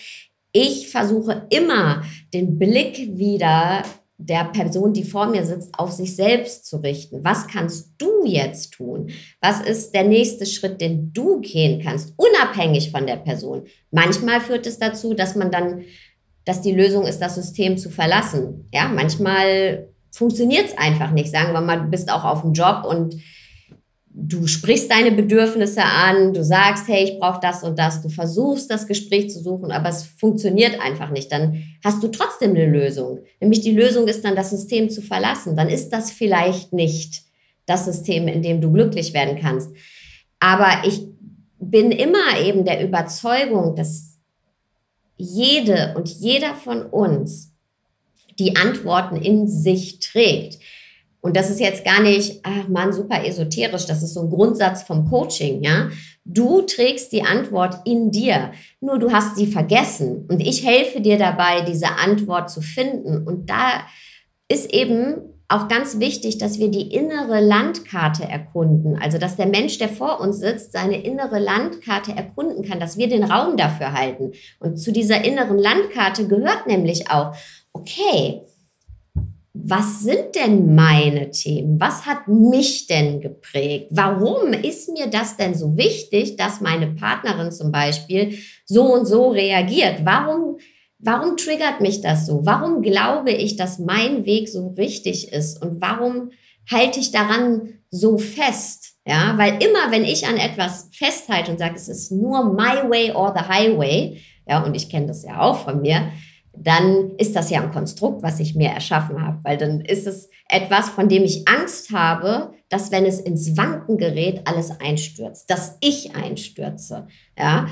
ich 0.52 0.88
versuche 0.88 1.46
immer 1.50 2.02
den 2.32 2.58
Blick 2.58 3.16
wieder 3.16 3.82
der 4.18 4.46
Person, 4.46 4.92
die 4.92 5.04
vor 5.04 5.26
mir 5.26 5.46
sitzt, 5.46 5.78
auf 5.78 5.92
sich 5.92 6.16
selbst 6.16 6.66
zu 6.66 6.78
richten. 6.78 7.22
Was 7.22 7.46
kannst 7.46 7.92
du 7.98 8.26
jetzt 8.26 8.72
tun? 8.72 9.10
Was 9.40 9.60
ist 9.60 9.94
der 9.94 10.02
nächste 10.02 10.44
Schritt, 10.44 10.80
den 10.80 11.12
du 11.12 11.40
gehen 11.40 11.80
kannst, 11.82 12.14
unabhängig 12.16 12.90
von 12.90 13.06
der 13.06 13.16
Person? 13.16 13.62
Manchmal 13.92 14.40
führt 14.40 14.66
es 14.66 14.78
dazu, 14.78 15.14
dass 15.14 15.36
man 15.36 15.52
dann, 15.52 15.84
dass 16.44 16.60
die 16.60 16.72
Lösung 16.72 17.06
ist, 17.06 17.20
das 17.20 17.36
System 17.36 17.78
zu 17.78 17.90
verlassen. 17.90 18.68
Ja, 18.74 18.88
manchmal 18.88 19.88
funktioniert 20.10 20.66
es 20.66 20.78
einfach 20.78 21.12
nicht. 21.12 21.30
Sagen 21.30 21.52
wir 21.52 21.60
mal, 21.60 21.80
du 21.80 21.88
bist 21.88 22.10
auch 22.10 22.24
auf 22.24 22.42
dem 22.42 22.54
Job 22.54 22.84
und 22.84 23.14
du 24.20 24.46
sprichst 24.46 24.90
deine 24.90 25.12
Bedürfnisse 25.12 25.82
an, 25.82 26.32
du 26.32 26.42
sagst, 26.42 26.88
hey, 26.88 27.04
ich 27.04 27.18
brauche 27.20 27.38
das 27.40 27.62
und 27.62 27.78
das, 27.78 28.02
du 28.02 28.08
versuchst 28.08 28.70
das 28.70 28.86
Gespräch 28.86 29.30
zu 29.30 29.40
suchen, 29.40 29.70
aber 29.70 29.88
es 29.88 30.02
funktioniert 30.04 30.80
einfach 30.80 31.10
nicht. 31.10 31.30
Dann 31.30 31.62
hast 31.84 32.02
du 32.02 32.08
trotzdem 32.08 32.50
eine 32.50 32.66
Lösung. 32.66 33.20
Nämlich 33.40 33.60
die 33.60 33.72
Lösung 33.72 34.08
ist 34.08 34.24
dann, 34.24 34.34
das 34.34 34.50
System 34.50 34.90
zu 34.90 35.02
verlassen. 35.02 35.56
Dann 35.56 35.68
ist 35.68 35.90
das 35.90 36.10
vielleicht 36.10 36.72
nicht 36.72 37.22
das 37.66 37.84
System, 37.84 38.26
in 38.26 38.42
dem 38.42 38.60
du 38.60 38.72
glücklich 38.72 39.14
werden 39.14 39.38
kannst. 39.40 39.70
Aber 40.40 40.82
ich 40.84 41.06
bin 41.60 41.92
immer 41.92 42.40
eben 42.42 42.64
der 42.64 42.82
Überzeugung, 42.82 43.76
dass 43.76 44.18
jede 45.16 45.94
und 45.96 46.08
jeder 46.08 46.54
von 46.54 46.82
uns 46.82 47.52
die 48.38 48.56
Antworten 48.56 49.16
in 49.16 49.48
sich 49.48 50.00
trägt. 50.00 50.57
Und 51.20 51.36
das 51.36 51.50
ist 51.50 51.60
jetzt 51.60 51.84
gar 51.84 52.00
nicht, 52.00 52.40
ach 52.44 52.68
man, 52.68 52.92
super 52.92 53.24
esoterisch, 53.24 53.86
das 53.86 54.02
ist 54.02 54.14
so 54.14 54.22
ein 54.22 54.30
Grundsatz 54.30 54.82
vom 54.82 55.08
Coaching, 55.08 55.62
ja. 55.62 55.88
Du 56.24 56.62
trägst 56.62 57.12
die 57.12 57.22
Antwort 57.22 57.76
in 57.86 58.10
dir, 58.10 58.52
nur 58.80 58.98
du 58.98 59.10
hast 59.10 59.36
sie 59.36 59.46
vergessen. 59.46 60.26
Und 60.28 60.40
ich 60.40 60.64
helfe 60.64 61.00
dir 61.00 61.16
dabei, 61.16 61.62
diese 61.62 61.88
Antwort 62.04 62.50
zu 62.50 62.60
finden. 62.60 63.26
Und 63.26 63.48
da 63.48 63.86
ist 64.48 64.72
eben 64.72 65.16
auch 65.48 65.66
ganz 65.68 65.98
wichtig, 65.98 66.36
dass 66.36 66.58
wir 66.58 66.70
die 66.70 66.92
innere 66.92 67.40
Landkarte 67.40 68.24
erkunden. 68.24 68.98
Also, 69.00 69.16
dass 69.16 69.36
der 69.36 69.46
Mensch, 69.46 69.78
der 69.78 69.88
vor 69.88 70.20
uns 70.20 70.38
sitzt, 70.38 70.72
seine 70.72 71.02
innere 71.02 71.38
Landkarte 71.38 72.12
erkunden 72.12 72.62
kann, 72.62 72.78
dass 72.78 72.98
wir 72.98 73.08
den 73.08 73.24
Raum 73.24 73.56
dafür 73.56 73.94
halten. 73.94 74.32
Und 74.60 74.76
zu 74.76 74.92
dieser 74.92 75.24
inneren 75.24 75.58
Landkarte 75.58 76.28
gehört 76.28 76.66
nämlich 76.66 77.10
auch, 77.10 77.34
okay, 77.72 78.42
was 79.68 80.00
sind 80.00 80.34
denn 80.34 80.74
meine 80.74 81.30
Themen? 81.30 81.78
Was 81.78 82.06
hat 82.06 82.26
mich 82.26 82.86
denn 82.86 83.20
geprägt? 83.20 83.88
Warum 83.90 84.52
ist 84.52 84.90
mir 84.90 85.08
das 85.08 85.36
denn 85.36 85.54
so 85.54 85.76
wichtig, 85.76 86.36
dass 86.36 86.60
meine 86.60 86.88
Partnerin 86.88 87.52
zum 87.52 87.70
Beispiel 87.70 88.38
so 88.64 88.84
und 88.94 89.06
so 89.06 89.30
reagiert? 89.30 90.04
Warum, 90.04 90.58
warum 90.98 91.36
triggert 91.36 91.80
mich 91.80 92.00
das 92.00 92.26
so? 92.26 92.46
Warum 92.46 92.82
glaube 92.82 93.30
ich, 93.30 93.56
dass 93.56 93.78
mein 93.78 94.24
Weg 94.24 94.48
so 94.48 94.68
richtig 94.68 95.32
ist? 95.32 95.60
Und 95.62 95.80
warum 95.80 96.30
halte 96.70 97.00
ich 97.00 97.10
daran 97.10 97.74
so 97.90 98.16
fest? 98.16 98.94
Ja, 99.06 99.34
weil 99.36 99.62
immer, 99.62 99.90
wenn 99.90 100.04
ich 100.04 100.26
an 100.26 100.36
etwas 100.36 100.88
festhalte 100.92 101.50
und 101.50 101.58
sage, 101.58 101.76
es 101.76 101.88
ist 101.88 102.12
nur 102.12 102.52
my 102.52 102.90
way 102.90 103.10
or 103.12 103.34
the 103.36 103.44
highway, 103.44 104.20
ja, 104.46 104.62
und 104.62 104.74
ich 104.74 104.88
kenne 104.88 105.06
das 105.06 105.24
ja 105.24 105.40
auch 105.40 105.64
von 105.64 105.80
mir, 105.82 106.10
dann 106.62 107.12
ist 107.18 107.36
das 107.36 107.50
ja 107.50 107.62
ein 107.62 107.72
Konstrukt, 107.72 108.22
was 108.22 108.40
ich 108.40 108.54
mir 108.54 108.70
erschaffen 108.70 109.24
habe, 109.24 109.38
weil 109.42 109.56
dann 109.56 109.80
ist 109.80 110.06
es 110.06 110.28
etwas, 110.48 110.88
von 110.88 111.08
dem 111.08 111.24
ich 111.24 111.46
Angst 111.48 111.92
habe, 111.92 112.52
dass 112.68 112.90
wenn 112.90 113.04
es 113.04 113.20
ins 113.20 113.56
Wanken 113.56 113.98
gerät, 113.98 114.42
alles 114.46 114.80
einstürzt, 114.80 115.50
dass 115.50 115.76
ich 115.80 116.14
einstürze, 116.14 117.06
ja. 117.38 117.68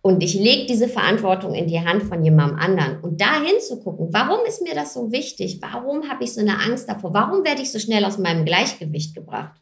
Und 0.00 0.22
ich 0.22 0.34
lege 0.34 0.66
diese 0.66 0.88
Verantwortung 0.88 1.54
in 1.54 1.66
die 1.66 1.80
Hand 1.80 2.04
von 2.04 2.22
jemandem 2.22 2.58
anderen. 2.58 3.00
Und 3.00 3.20
da 3.20 3.42
hinzugucken, 3.42 4.08
warum 4.12 4.38
ist 4.46 4.62
mir 4.62 4.74
das 4.74 4.94
so 4.94 5.10
wichtig? 5.10 5.58
Warum 5.60 6.08
habe 6.08 6.22
ich 6.24 6.32
so 6.32 6.40
eine 6.40 6.60
Angst 6.60 6.88
davor? 6.88 7.12
Warum 7.12 7.44
werde 7.44 7.62
ich 7.62 7.72
so 7.72 7.80
schnell 7.80 8.04
aus 8.04 8.16
meinem 8.16 8.44
Gleichgewicht 8.44 9.14
gebracht? 9.14 9.60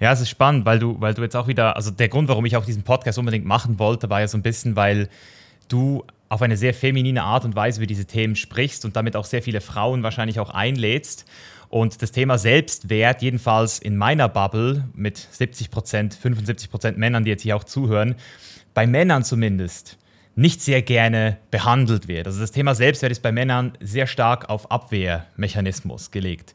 Ja, 0.00 0.12
es 0.12 0.20
ist 0.20 0.28
spannend, 0.28 0.66
weil 0.66 0.80
du, 0.80 0.96
weil 1.00 1.14
du 1.14 1.22
jetzt 1.22 1.36
auch 1.36 1.46
wieder, 1.46 1.76
also 1.76 1.90
der 1.90 2.08
Grund, 2.08 2.28
warum 2.28 2.44
ich 2.46 2.56
auch 2.56 2.64
diesen 2.64 2.82
Podcast 2.82 3.18
unbedingt 3.18 3.46
machen 3.46 3.78
wollte, 3.78 4.10
war 4.10 4.20
ja 4.20 4.28
so 4.28 4.36
ein 4.36 4.42
bisschen, 4.42 4.74
weil 4.74 5.08
du 5.68 6.02
auf 6.30 6.42
eine 6.42 6.56
sehr 6.56 6.72
feminine 6.72 7.24
Art 7.24 7.44
und 7.44 7.56
Weise 7.56 7.80
über 7.80 7.86
diese 7.86 8.06
Themen 8.06 8.36
sprichst 8.36 8.84
und 8.84 8.96
damit 8.96 9.16
auch 9.16 9.24
sehr 9.24 9.42
viele 9.42 9.60
Frauen 9.60 10.02
wahrscheinlich 10.02 10.40
auch 10.40 10.50
einlädst. 10.50 11.26
Und 11.68 12.02
das 12.02 12.12
Thema 12.12 12.38
Selbstwert, 12.38 13.20
jedenfalls 13.20 13.80
in 13.80 13.96
meiner 13.96 14.28
Bubble 14.28 14.88
mit 14.94 15.18
70 15.18 15.70
Prozent, 15.70 16.14
75 16.14 16.70
Prozent 16.70 16.98
Männern, 16.98 17.24
die 17.24 17.30
jetzt 17.30 17.42
hier 17.42 17.56
auch 17.56 17.64
zuhören, 17.64 18.14
bei 18.74 18.86
Männern 18.86 19.24
zumindest 19.24 19.98
nicht 20.36 20.62
sehr 20.62 20.82
gerne 20.82 21.36
behandelt 21.50 22.06
wird. 22.06 22.28
Also 22.28 22.40
das 22.40 22.52
Thema 22.52 22.76
Selbstwert 22.76 23.10
ist 23.10 23.22
bei 23.22 23.32
Männern 23.32 23.72
sehr 23.80 24.06
stark 24.06 24.48
auf 24.48 24.70
Abwehrmechanismus 24.70 26.12
gelegt. 26.12 26.54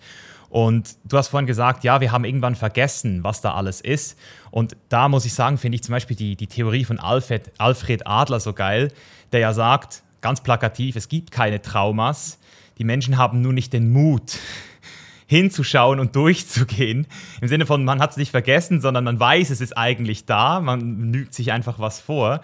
Und 0.50 0.96
du 1.04 1.18
hast 1.18 1.28
vorhin 1.28 1.48
gesagt, 1.48 1.84
ja, 1.84 2.00
wir 2.00 2.14
haben 2.14 2.24
irgendwann 2.24 2.56
vergessen, 2.56 3.26
was 3.26 3.42
da 3.42 3.56
alles 3.56 3.82
ist. 3.82 4.18
Und 4.52 4.78
da 4.88 5.10
muss 5.10 5.26
ich 5.26 5.34
sagen, 5.34 5.58
finde 5.58 5.76
ich 5.76 5.84
zum 5.84 5.92
Beispiel 5.92 6.16
die, 6.16 6.38
die 6.38 6.48
Theorie 6.48 6.86
von 6.86 6.98
Alfred, 6.98 7.52
Alfred 7.58 8.08
Adler 8.08 8.40
so 8.40 8.54
geil, 8.54 8.90
der 9.36 9.42
ja 9.42 9.54
sagt, 9.54 10.02
ganz 10.22 10.42
plakativ, 10.42 10.96
es 10.96 11.10
gibt 11.10 11.30
keine 11.30 11.62
Traumas. 11.62 12.40
Die 12.78 12.86
Menschen 12.86 13.18
haben 13.18 13.42
nur 13.42 13.52
nicht 13.52 13.74
den 13.74 13.92
Mut, 13.92 14.38
hinzuschauen 15.28 16.00
und 16.00 16.16
durchzugehen. 16.16 17.06
Im 17.42 17.48
Sinne 17.50 17.66
von, 17.66 17.84
man 17.84 18.00
hat 18.00 18.12
es 18.12 18.18
nicht 18.18 18.32
vergessen, 18.32 18.80
sondern 18.80 19.04
man 19.04 19.20
weiß, 19.20 19.50
es 19.50 19.60
ist 19.60 19.78
eigentlich 19.78 20.26
da, 20.26 20.62
man 20.62 21.12
lügt 21.12 21.34
sich 21.34 21.52
einfach 21.52 21.80
was 21.80 22.00
vor. 22.00 22.40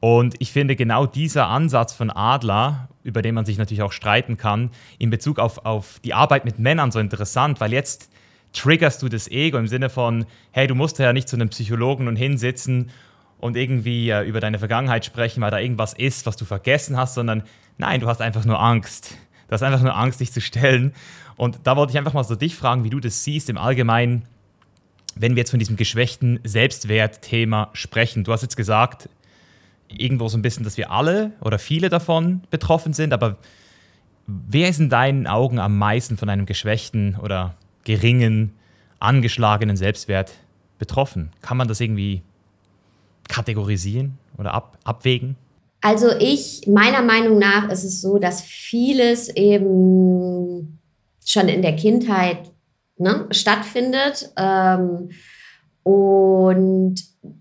Und 0.00 0.36
ich 0.38 0.50
finde 0.50 0.76
genau 0.76 1.04
dieser 1.04 1.48
Ansatz 1.48 1.92
von 1.92 2.10
Adler, 2.10 2.88
über 3.02 3.20
den 3.20 3.34
man 3.34 3.44
sich 3.44 3.58
natürlich 3.58 3.82
auch 3.82 3.92
streiten 3.92 4.38
kann, 4.38 4.70
in 4.98 5.10
Bezug 5.10 5.38
auf, 5.38 5.66
auf 5.66 6.00
die 6.04 6.14
Arbeit 6.14 6.46
mit 6.46 6.58
Männern 6.58 6.90
so 6.90 7.00
interessant, 7.00 7.60
weil 7.60 7.72
jetzt 7.74 8.10
triggerst 8.54 9.02
du 9.02 9.10
das 9.10 9.28
Ego 9.28 9.58
im 9.58 9.66
Sinne 9.66 9.90
von, 9.90 10.24
hey, 10.52 10.66
du 10.66 10.74
musst 10.74 10.98
ja 11.00 11.12
nicht 11.12 11.28
zu 11.28 11.36
einem 11.36 11.50
Psychologen 11.50 12.08
und 12.08 12.16
hinsitzen 12.16 12.90
und 13.38 13.56
irgendwie 13.56 14.10
äh, 14.10 14.22
über 14.22 14.40
deine 14.40 14.58
Vergangenheit 14.58 15.04
sprechen, 15.04 15.40
weil 15.40 15.50
da 15.50 15.58
irgendwas 15.58 15.94
ist, 15.94 16.26
was 16.26 16.36
du 16.36 16.44
vergessen 16.44 16.96
hast, 16.96 17.14
sondern 17.14 17.42
nein, 17.78 18.00
du 18.00 18.08
hast 18.08 18.20
einfach 18.20 18.44
nur 18.44 18.60
Angst. 18.60 19.14
Du 19.46 19.52
hast 19.52 19.62
einfach 19.62 19.82
nur 19.82 19.96
Angst, 19.96 20.20
dich 20.20 20.32
zu 20.32 20.40
stellen. 20.40 20.92
Und 21.36 21.60
da 21.64 21.76
wollte 21.76 21.92
ich 21.92 21.98
einfach 21.98 22.12
mal 22.12 22.24
so 22.24 22.34
dich 22.34 22.54
fragen, 22.56 22.84
wie 22.84 22.90
du 22.90 23.00
das 23.00 23.24
siehst 23.24 23.48
im 23.48 23.56
Allgemeinen, 23.56 24.24
wenn 25.14 25.34
wir 25.34 25.40
jetzt 25.40 25.50
von 25.50 25.58
diesem 25.58 25.76
geschwächten 25.76 26.40
Selbstwertthema 26.44 27.70
sprechen. 27.72 28.24
Du 28.24 28.32
hast 28.32 28.42
jetzt 28.42 28.56
gesagt, 28.56 29.08
irgendwo 29.88 30.28
so 30.28 30.36
ein 30.36 30.42
bisschen, 30.42 30.64
dass 30.64 30.76
wir 30.76 30.90
alle 30.90 31.32
oder 31.40 31.58
viele 31.58 31.88
davon 31.88 32.42
betroffen 32.50 32.92
sind, 32.92 33.12
aber 33.12 33.38
wer 34.26 34.68
ist 34.68 34.80
in 34.80 34.90
deinen 34.90 35.26
Augen 35.26 35.58
am 35.58 35.78
meisten 35.78 36.16
von 36.18 36.28
einem 36.28 36.44
geschwächten 36.44 37.16
oder 37.16 37.54
geringen, 37.84 38.52
angeschlagenen 38.98 39.76
Selbstwert 39.76 40.32
betroffen? 40.78 41.30
Kann 41.40 41.56
man 41.56 41.68
das 41.68 41.80
irgendwie 41.80 42.22
kategorisieren 43.28 44.18
oder 44.38 44.54
ab, 44.54 44.78
abwägen? 44.84 45.36
Also 45.80 46.08
ich, 46.18 46.66
meiner 46.66 47.02
Meinung 47.02 47.38
nach 47.38 47.70
ist 47.70 47.84
es 47.84 48.00
so, 48.00 48.18
dass 48.18 48.42
vieles 48.42 49.28
eben 49.28 50.78
schon 51.24 51.48
in 51.48 51.62
der 51.62 51.76
Kindheit 51.76 52.50
ne, 52.96 53.26
stattfindet 53.30 54.32
ähm, 54.36 55.10
und 55.84 56.96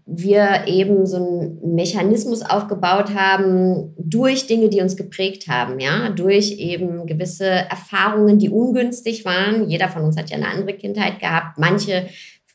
wir 0.05 0.67
eben 0.67 1.05
so 1.05 1.17
einen 1.17 1.75
Mechanismus 1.75 2.41
aufgebaut 2.41 3.13
haben 3.13 3.93
durch 3.97 4.47
Dinge, 4.47 4.69
die 4.69 4.81
uns 4.81 4.95
geprägt 4.95 5.47
haben, 5.47 5.79
ja, 5.79 6.09
durch 6.09 6.53
eben 6.53 7.05
gewisse 7.05 7.45
Erfahrungen, 7.45 8.39
die 8.39 8.49
ungünstig 8.49 9.25
waren. 9.25 9.69
Jeder 9.69 9.89
von 9.89 10.03
uns 10.03 10.17
hat 10.17 10.29
ja 10.29 10.37
eine 10.37 10.47
andere 10.47 10.73
Kindheit 10.73 11.19
gehabt. 11.19 11.57
Manche 11.57 12.07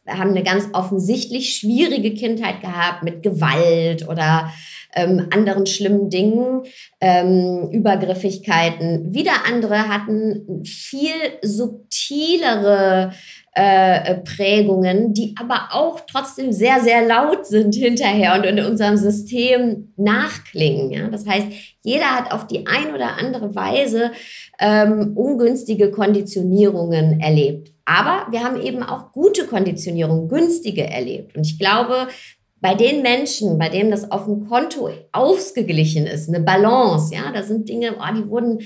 haben 0.08 0.30
eine 0.30 0.42
ganz 0.42 0.68
offensichtlich 0.72 1.54
schwierige 1.56 2.14
Kindheit 2.14 2.60
gehabt 2.60 3.02
mit 3.02 3.22
Gewalt 3.22 4.08
oder 4.08 4.52
ähm, 4.94 5.28
anderen 5.30 5.66
schlimmen 5.66 6.10
Dingen, 6.10 6.62
ähm, 7.00 7.70
Übergriffigkeiten. 7.70 9.14
Wieder 9.14 9.46
andere 9.46 9.88
hatten 9.88 10.64
viel 10.64 11.12
subtilere 11.42 13.12
äh, 13.54 14.14
Prägungen, 14.16 15.12
die 15.12 15.34
aber 15.38 15.68
auch 15.72 16.00
trotzdem 16.10 16.52
sehr, 16.52 16.80
sehr 16.80 17.06
laut 17.06 17.46
sind 17.46 17.74
hinterher 17.74 18.34
und 18.34 18.44
in 18.44 18.64
unserem 18.64 18.96
System 18.96 19.92
nachklingen. 19.96 20.90
Ja? 20.90 21.08
Das 21.08 21.26
heißt, 21.26 21.48
jeder 21.82 22.06
hat 22.16 22.32
auf 22.32 22.46
die 22.46 22.66
ein 22.66 22.94
oder 22.94 23.18
andere 23.18 23.54
Weise 23.54 24.12
ähm, 24.58 25.12
ungünstige 25.16 25.90
Konditionierungen 25.90 27.20
erlebt. 27.20 27.72
Aber 27.84 28.30
wir 28.30 28.42
haben 28.42 28.60
eben 28.60 28.82
auch 28.82 29.12
gute 29.12 29.46
Konditionierungen, 29.46 30.28
günstige 30.28 30.88
erlebt. 30.88 31.36
Und 31.36 31.46
ich 31.46 31.58
glaube, 31.58 32.08
bei 32.60 32.74
den 32.74 33.02
Menschen, 33.02 33.58
bei 33.58 33.68
denen 33.68 33.90
das 33.90 34.10
auf 34.10 34.24
dem 34.24 34.48
Konto 34.48 34.88
ausgeglichen 35.10 36.06
ist, 36.06 36.28
eine 36.28 36.40
Balance, 36.40 37.12
ja, 37.14 37.32
da 37.32 37.42
sind 37.42 37.68
Dinge, 37.68 37.96
oh, 37.98 38.14
die 38.16 38.28
wurden, 38.28 38.60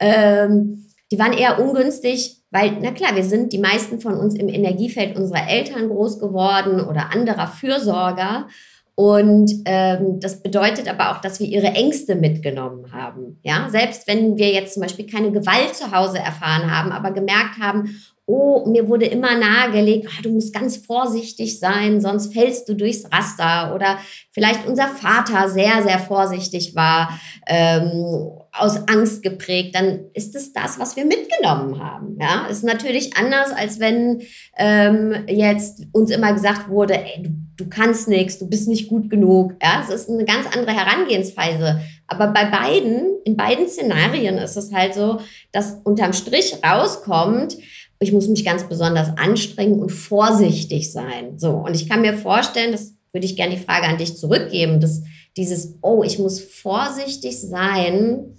ähm, 0.00 0.84
die 1.12 1.18
waren 1.18 1.32
eher 1.32 1.60
ungünstig, 1.60 2.42
weil, 2.56 2.78
na 2.80 2.90
klar, 2.90 3.14
wir 3.14 3.24
sind 3.24 3.52
die 3.52 3.58
meisten 3.58 4.00
von 4.00 4.14
uns 4.14 4.34
im 4.34 4.48
Energiefeld 4.48 5.14
unserer 5.14 5.46
Eltern 5.46 5.90
groß 5.90 6.18
geworden 6.18 6.80
oder 6.80 7.12
anderer 7.12 7.48
Fürsorger. 7.48 8.48
Und 8.94 9.52
ähm, 9.66 10.20
das 10.20 10.42
bedeutet 10.42 10.88
aber 10.88 11.10
auch, 11.10 11.20
dass 11.20 11.38
wir 11.38 11.46
ihre 11.46 11.66
Ängste 11.66 12.14
mitgenommen 12.14 12.92
haben. 12.92 13.38
Ja, 13.42 13.68
selbst 13.68 14.08
wenn 14.08 14.38
wir 14.38 14.52
jetzt 14.52 14.72
zum 14.72 14.82
Beispiel 14.82 15.04
keine 15.04 15.32
Gewalt 15.32 15.74
zu 15.74 15.92
Hause 15.92 16.18
erfahren 16.18 16.74
haben, 16.74 16.92
aber 16.92 17.10
gemerkt 17.10 17.60
haben, 17.60 17.94
oh, 18.24 18.66
mir 18.66 18.88
wurde 18.88 19.04
immer 19.04 19.36
nahegelegt, 19.38 20.08
oh, 20.08 20.22
du 20.22 20.30
musst 20.30 20.54
ganz 20.54 20.78
vorsichtig 20.78 21.60
sein, 21.60 22.00
sonst 22.00 22.32
fällst 22.32 22.70
du 22.70 22.74
durchs 22.74 23.04
Raster. 23.12 23.74
Oder 23.74 23.98
vielleicht 24.32 24.66
unser 24.66 24.88
Vater 24.88 25.50
sehr, 25.50 25.82
sehr 25.82 25.98
vorsichtig 25.98 26.74
war, 26.74 27.20
ähm, 27.46 28.30
aus 28.58 28.88
Angst 28.88 29.22
geprägt, 29.22 29.74
dann 29.74 30.06
ist 30.14 30.34
es 30.34 30.52
das, 30.52 30.78
was 30.78 30.96
wir 30.96 31.04
mitgenommen 31.04 31.80
haben. 31.82 32.16
Ja, 32.20 32.46
ist 32.46 32.64
natürlich 32.64 33.16
anders, 33.16 33.52
als 33.52 33.80
wenn 33.80 34.22
ähm, 34.56 35.14
jetzt 35.28 35.86
uns 35.92 36.10
immer 36.10 36.32
gesagt 36.32 36.68
wurde, 36.68 36.94
ey, 36.94 37.22
du, 37.22 37.30
du 37.56 37.68
kannst 37.68 38.08
nichts, 38.08 38.38
du 38.38 38.48
bist 38.48 38.68
nicht 38.68 38.88
gut 38.88 39.10
genug. 39.10 39.54
Ja, 39.62 39.82
es 39.82 39.94
ist 39.94 40.08
eine 40.08 40.24
ganz 40.24 40.46
andere 40.54 40.72
Herangehensweise. 40.72 41.80
Aber 42.06 42.28
bei 42.28 42.44
beiden, 42.46 43.20
in 43.24 43.36
beiden 43.36 43.68
Szenarien 43.68 44.38
ist 44.38 44.56
es 44.56 44.72
halt 44.72 44.94
so, 44.94 45.20
dass 45.52 45.78
unterm 45.84 46.12
Strich 46.12 46.56
rauskommt, 46.64 47.56
ich 47.98 48.12
muss 48.12 48.28
mich 48.28 48.44
ganz 48.44 48.68
besonders 48.68 49.16
anstrengen 49.16 49.80
und 49.80 49.90
vorsichtig 49.90 50.92
sein. 50.92 51.38
So, 51.38 51.52
und 51.52 51.74
ich 51.74 51.88
kann 51.88 52.02
mir 52.02 52.14
vorstellen, 52.14 52.72
das 52.72 52.94
würde 53.12 53.26
ich 53.26 53.36
gerne 53.36 53.56
die 53.56 53.62
Frage 53.62 53.86
an 53.86 53.96
dich 53.96 54.16
zurückgeben, 54.16 54.80
dass 54.80 55.02
dieses, 55.36 55.74
oh, 55.82 56.02
ich 56.02 56.18
muss 56.18 56.40
vorsichtig 56.40 57.40
sein, 57.40 58.36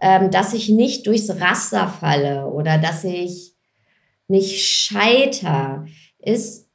ähm, 0.00 0.30
dass 0.30 0.54
ich 0.54 0.68
nicht 0.68 1.06
durchs 1.06 1.30
Raster 1.40 1.88
falle 1.88 2.46
oder 2.46 2.78
dass 2.78 3.04
ich 3.04 3.54
nicht 4.28 4.60
scheiter, 4.64 5.86
ist 6.18 6.68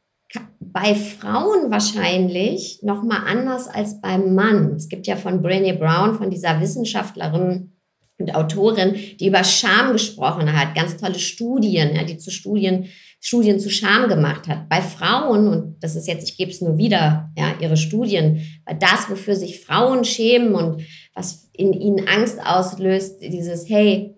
bei 0.59 0.95
Frauen 0.95 1.69
wahrscheinlich 1.69 2.79
noch 2.81 3.03
mal 3.03 3.23
anders 3.27 3.67
als 3.67 4.01
beim 4.01 4.33
Mann. 4.33 4.73
Es 4.75 4.89
gibt 4.89 5.05
ja 5.05 5.15
von 5.15 5.43
Brené 5.43 5.73
Brown, 5.77 6.15
von 6.15 6.31
dieser 6.31 6.59
Wissenschaftlerin, 6.59 7.73
und 8.19 8.35
Autorin, 8.35 8.95
die 9.19 9.27
über 9.27 9.43
Scham 9.43 9.91
gesprochen 9.91 10.53
hat, 10.53 10.75
ganz 10.75 10.97
tolle 10.97 11.19
Studien, 11.19 11.95
ja, 11.95 12.03
die 12.03 12.17
zu 12.17 12.31
Studien, 12.31 12.85
Studien 13.19 13.59
zu 13.59 13.69
Scham 13.69 14.07
gemacht 14.07 14.47
hat. 14.47 14.69
Bei 14.69 14.81
Frauen, 14.81 15.47
und 15.47 15.83
das 15.83 15.95
ist 15.95 16.07
jetzt, 16.07 16.29
ich 16.29 16.37
gebe 16.37 16.51
es 16.51 16.61
nur 16.61 16.77
wieder, 16.77 17.31
ja, 17.37 17.55
ihre 17.59 17.77
Studien, 17.77 18.41
das, 18.79 19.09
wofür 19.09 19.35
sich 19.35 19.61
Frauen 19.61 20.03
schämen 20.03 20.53
und 20.53 20.83
was 21.13 21.49
in 21.53 21.73
ihnen 21.73 22.07
Angst 22.07 22.39
auslöst, 22.43 23.21
dieses, 23.21 23.69
hey, 23.69 24.15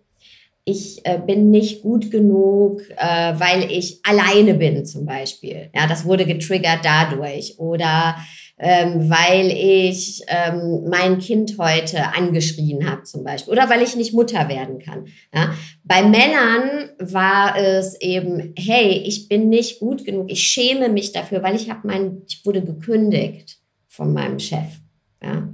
ich 0.64 1.06
äh, 1.06 1.20
bin 1.20 1.52
nicht 1.52 1.84
gut 1.84 2.10
genug, 2.10 2.82
äh, 2.98 3.34
weil 3.40 3.72
ich 3.72 4.00
alleine 4.04 4.56
bin 4.56 4.84
zum 4.86 5.06
Beispiel. 5.06 5.70
Ja, 5.76 5.86
das 5.86 6.06
wurde 6.06 6.26
getriggert 6.26 6.80
dadurch. 6.84 7.60
Oder 7.60 8.16
ähm, 8.58 9.10
weil 9.10 9.52
ich 9.52 10.22
ähm, 10.28 10.86
mein 10.90 11.20
Kind 11.20 11.58
heute 11.58 12.16
angeschrien 12.16 12.90
habe 12.90 13.04
zum 13.04 13.24
Beispiel 13.24 13.52
oder 13.52 13.70
weil 13.70 13.82
ich 13.82 13.96
nicht 13.96 14.14
Mutter 14.14 14.48
werden 14.48 14.80
kann. 14.80 15.08
Ja? 15.34 15.54
Bei 15.84 16.02
Männern 16.04 16.90
war 17.00 17.58
es 17.58 18.00
eben, 18.00 18.54
hey, 18.58 19.04
ich 19.06 19.28
bin 19.28 19.50
nicht 19.50 19.80
gut 19.80 20.06
genug, 20.06 20.32
ich 20.32 20.42
schäme 20.42 20.90
mich 20.90 21.12
dafür, 21.12 21.44
weil 21.44 21.56
ich 21.56 21.70
habe 21.70 21.86
mein, 21.86 22.22
ich 22.28 22.46
wurde 22.46 22.64
gekündigt 22.64 23.58
von 23.88 24.14
meinem 24.14 24.40
Chef. 24.40 24.80
Ja? 25.22 25.50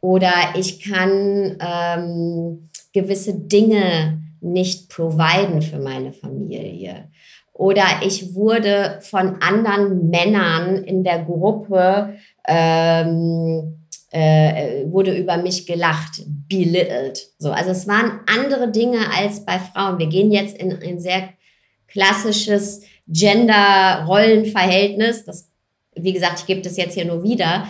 Oder 0.00 0.32
ich 0.56 0.82
kann 0.82 1.58
ähm, 1.60 2.70
gewisse 2.92 3.34
Dinge 3.34 4.22
nicht 4.40 4.88
providen 4.88 5.62
für 5.62 5.78
meine 5.78 6.12
Familie. 6.12 7.08
Oder 7.52 7.84
ich 8.02 8.34
wurde 8.34 8.98
von 9.02 9.42
anderen 9.42 10.08
Männern 10.08 10.82
in 10.84 11.04
der 11.04 11.22
Gruppe 11.24 12.14
ähm, 12.48 13.76
äh, 14.10 14.84
wurde 14.86 15.16
über 15.16 15.36
mich 15.36 15.66
gelacht, 15.66 16.22
belittled. 16.48 17.28
So, 17.38 17.52
also 17.52 17.70
es 17.70 17.86
waren 17.86 18.20
andere 18.26 18.70
Dinge 18.70 19.12
als 19.14 19.44
bei 19.44 19.58
Frauen. 19.58 19.98
Wir 19.98 20.08
gehen 20.08 20.32
jetzt 20.32 20.56
in 20.56 20.72
ein 20.82 20.98
sehr 20.98 21.28
klassisches 21.86 22.80
Gender-Rollenverhältnis. 23.06 25.24
Das, 25.24 25.50
wie 25.94 26.12
gesagt, 26.12 26.40
ich 26.40 26.46
gebe 26.46 26.62
das 26.62 26.76
jetzt 26.76 26.94
hier 26.94 27.04
nur 27.04 27.22
wieder. 27.22 27.68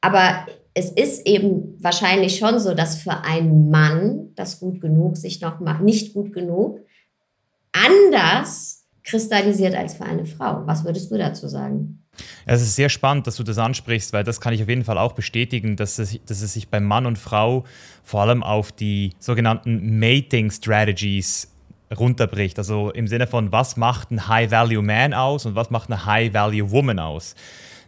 Aber 0.00 0.46
es 0.78 0.90
ist 0.90 1.26
eben 1.26 1.74
wahrscheinlich 1.80 2.36
schon 2.36 2.58
so, 2.58 2.74
dass 2.74 3.00
für 3.00 3.24
einen 3.24 3.70
Mann 3.70 4.32
das 4.34 4.60
gut 4.60 4.82
genug 4.82 5.16
sich 5.16 5.40
noch 5.40 5.58
mal 5.58 5.80
nicht 5.80 6.12
gut 6.12 6.34
genug 6.34 6.80
anders 7.72 8.84
kristallisiert 9.02 9.74
als 9.74 9.94
für 9.94 10.04
eine 10.04 10.26
Frau. 10.26 10.66
Was 10.66 10.84
würdest 10.84 11.10
du 11.10 11.16
dazu 11.16 11.48
sagen? 11.48 12.04
Es 12.44 12.60
ist 12.60 12.76
sehr 12.76 12.90
spannend, 12.90 13.26
dass 13.26 13.36
du 13.36 13.42
das 13.42 13.56
ansprichst, 13.56 14.12
weil 14.12 14.22
das 14.22 14.38
kann 14.38 14.52
ich 14.52 14.62
auf 14.62 14.68
jeden 14.68 14.84
Fall 14.84 14.98
auch 14.98 15.12
bestätigen, 15.12 15.76
dass 15.76 15.98
es, 15.98 16.18
dass 16.26 16.42
es 16.42 16.52
sich 16.52 16.68
bei 16.68 16.78
Mann 16.78 17.06
und 17.06 17.18
Frau 17.18 17.64
vor 18.02 18.20
allem 18.20 18.42
auf 18.42 18.70
die 18.70 19.14
sogenannten 19.18 19.98
Mating 19.98 20.50
Strategies 20.50 21.48
runterbricht. 21.96 22.58
Also 22.58 22.90
im 22.90 23.06
Sinne 23.06 23.26
von, 23.26 23.50
was 23.50 23.78
macht 23.78 24.10
ein 24.10 24.28
High-Value-Man 24.28 25.14
aus 25.14 25.46
und 25.46 25.54
was 25.54 25.70
macht 25.70 25.90
eine 25.90 26.04
High-Value-Woman 26.04 26.98
aus. 26.98 27.34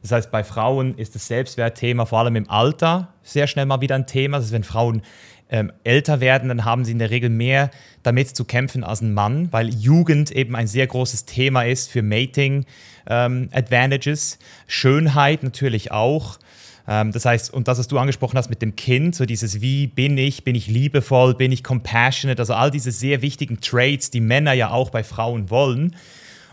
Das 0.09 0.17
heißt, 0.17 0.31
bei 0.31 0.43
Frauen 0.43 0.97
ist 0.97 1.15
das 1.15 1.27
Selbstwertthema 1.27 2.07
vor 2.07 2.21
allem 2.21 2.37
im 2.37 2.49
Alter 2.49 3.13
sehr 3.23 3.47
schnell 3.47 3.67
mal 3.67 3.83
wieder 3.83 3.95
ein 3.95 4.07
Thema. 4.07 4.39
Das 4.39 4.47
ist, 4.47 4.53
wenn 4.53 4.65
Frauen 4.65 5.03
ähm, 5.51 5.71
älter 5.85 6.21
werden, 6.21 6.49
dann 6.49 6.65
haben 6.65 6.87
sie 6.87 6.93
in 6.93 6.99
der 6.99 7.11
Regel 7.11 7.29
mehr 7.29 7.71
damit 8.03 8.35
zu 8.35 8.47
kämpfen 8.47 8.85
als 8.85 9.03
ein 9.03 9.13
Mann, 9.13 9.53
weil 9.53 9.69
Jugend 9.69 10.31
eben 10.31 10.57
ein 10.57 10.67
sehr 10.67 10.87
großes 10.87 11.27
Thema 11.27 11.63
ist 11.63 11.91
für 11.91 12.03
Mating 12.03 12.65
ähm, 13.07 13.51
Advantages. 13.53 14.39
Schönheit 14.67 15.43
natürlich 15.43 15.93
auch. 15.93 16.39
Ähm, 16.87 17.13
das 17.13 17.27
heißt, 17.27 17.53
und 17.53 17.69
das, 17.69 17.79
was 17.79 17.89
du 17.89 17.99
angesprochen 17.99 18.39
hast 18.39 18.49
mit 18.49 18.63
dem 18.63 18.77
Kind, 18.77 19.15
so 19.15 19.27
dieses 19.27 19.61
Wie 19.61 19.89
bin 19.89 20.17
ich, 20.17 20.43
bin 20.43 20.55
ich 20.55 20.69
liebevoll, 20.69 21.35
bin 21.35 21.53
ich 21.53 21.63
compassionate, 21.63 22.41
also 22.41 22.55
all 22.55 22.71
diese 22.71 22.93
sehr 22.93 23.21
wichtigen 23.21 23.61
Traits, 23.61 24.11
die 24.11 24.21
Männer 24.23 24.55
ja 24.55 24.71
auch 24.71 24.89
bei 24.89 25.05
Frauen 25.05 25.51
wollen. 25.51 25.97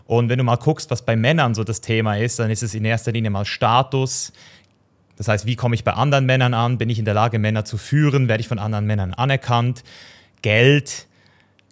Und 0.05 0.29
wenn 0.29 0.37
du 0.37 0.43
mal 0.43 0.57
guckst, 0.57 0.91
was 0.91 1.03
bei 1.03 1.15
Männern 1.15 1.55
so 1.55 1.63
das 1.63 1.81
Thema 1.81 2.17
ist, 2.17 2.39
dann 2.39 2.51
ist 2.51 2.63
es 2.63 2.75
in 2.75 2.85
erster 2.85 3.11
Linie 3.11 3.31
mal 3.31 3.45
Status, 3.45 4.31
das 5.17 5.27
heißt, 5.27 5.45
wie 5.45 5.55
komme 5.55 5.75
ich 5.75 5.83
bei 5.83 5.93
anderen 5.93 6.25
Männern 6.25 6.53
an? 6.53 6.77
Bin 6.77 6.89
ich 6.89 6.99
in 6.99 7.05
der 7.05 7.13
Lage, 7.13 7.39
Männer 7.39 7.65
zu 7.65 7.77
führen? 7.77 8.27
Werde 8.27 8.41
ich 8.41 8.47
von 8.47 8.59
anderen 8.59 8.85
Männern 8.85 9.13
anerkannt? 9.13 9.83
Geld, 10.41 11.07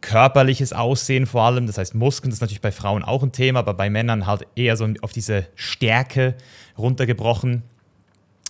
körperliches 0.02 0.74
Aussehen 0.74 1.26
vor 1.26 1.44
allem, 1.44 1.68
das 1.68 1.78
heißt 1.78 1.96
Muskeln, 1.96 2.30
das 2.30 2.38
ist 2.38 2.42
natürlich 2.42 2.62
bei 2.62 2.72
Frauen 2.72 3.04
auch 3.04 3.24
ein 3.24 3.32
Thema, 3.32 3.60
aber 3.60 3.74
bei 3.74 3.90
Männern 3.90 4.26
halt 4.26 4.48
eher 4.56 4.78
so 4.78 4.88
auf 5.02 5.12
diese 5.12 5.48
Stärke 5.56 6.36
runtergebrochen. 6.78 7.64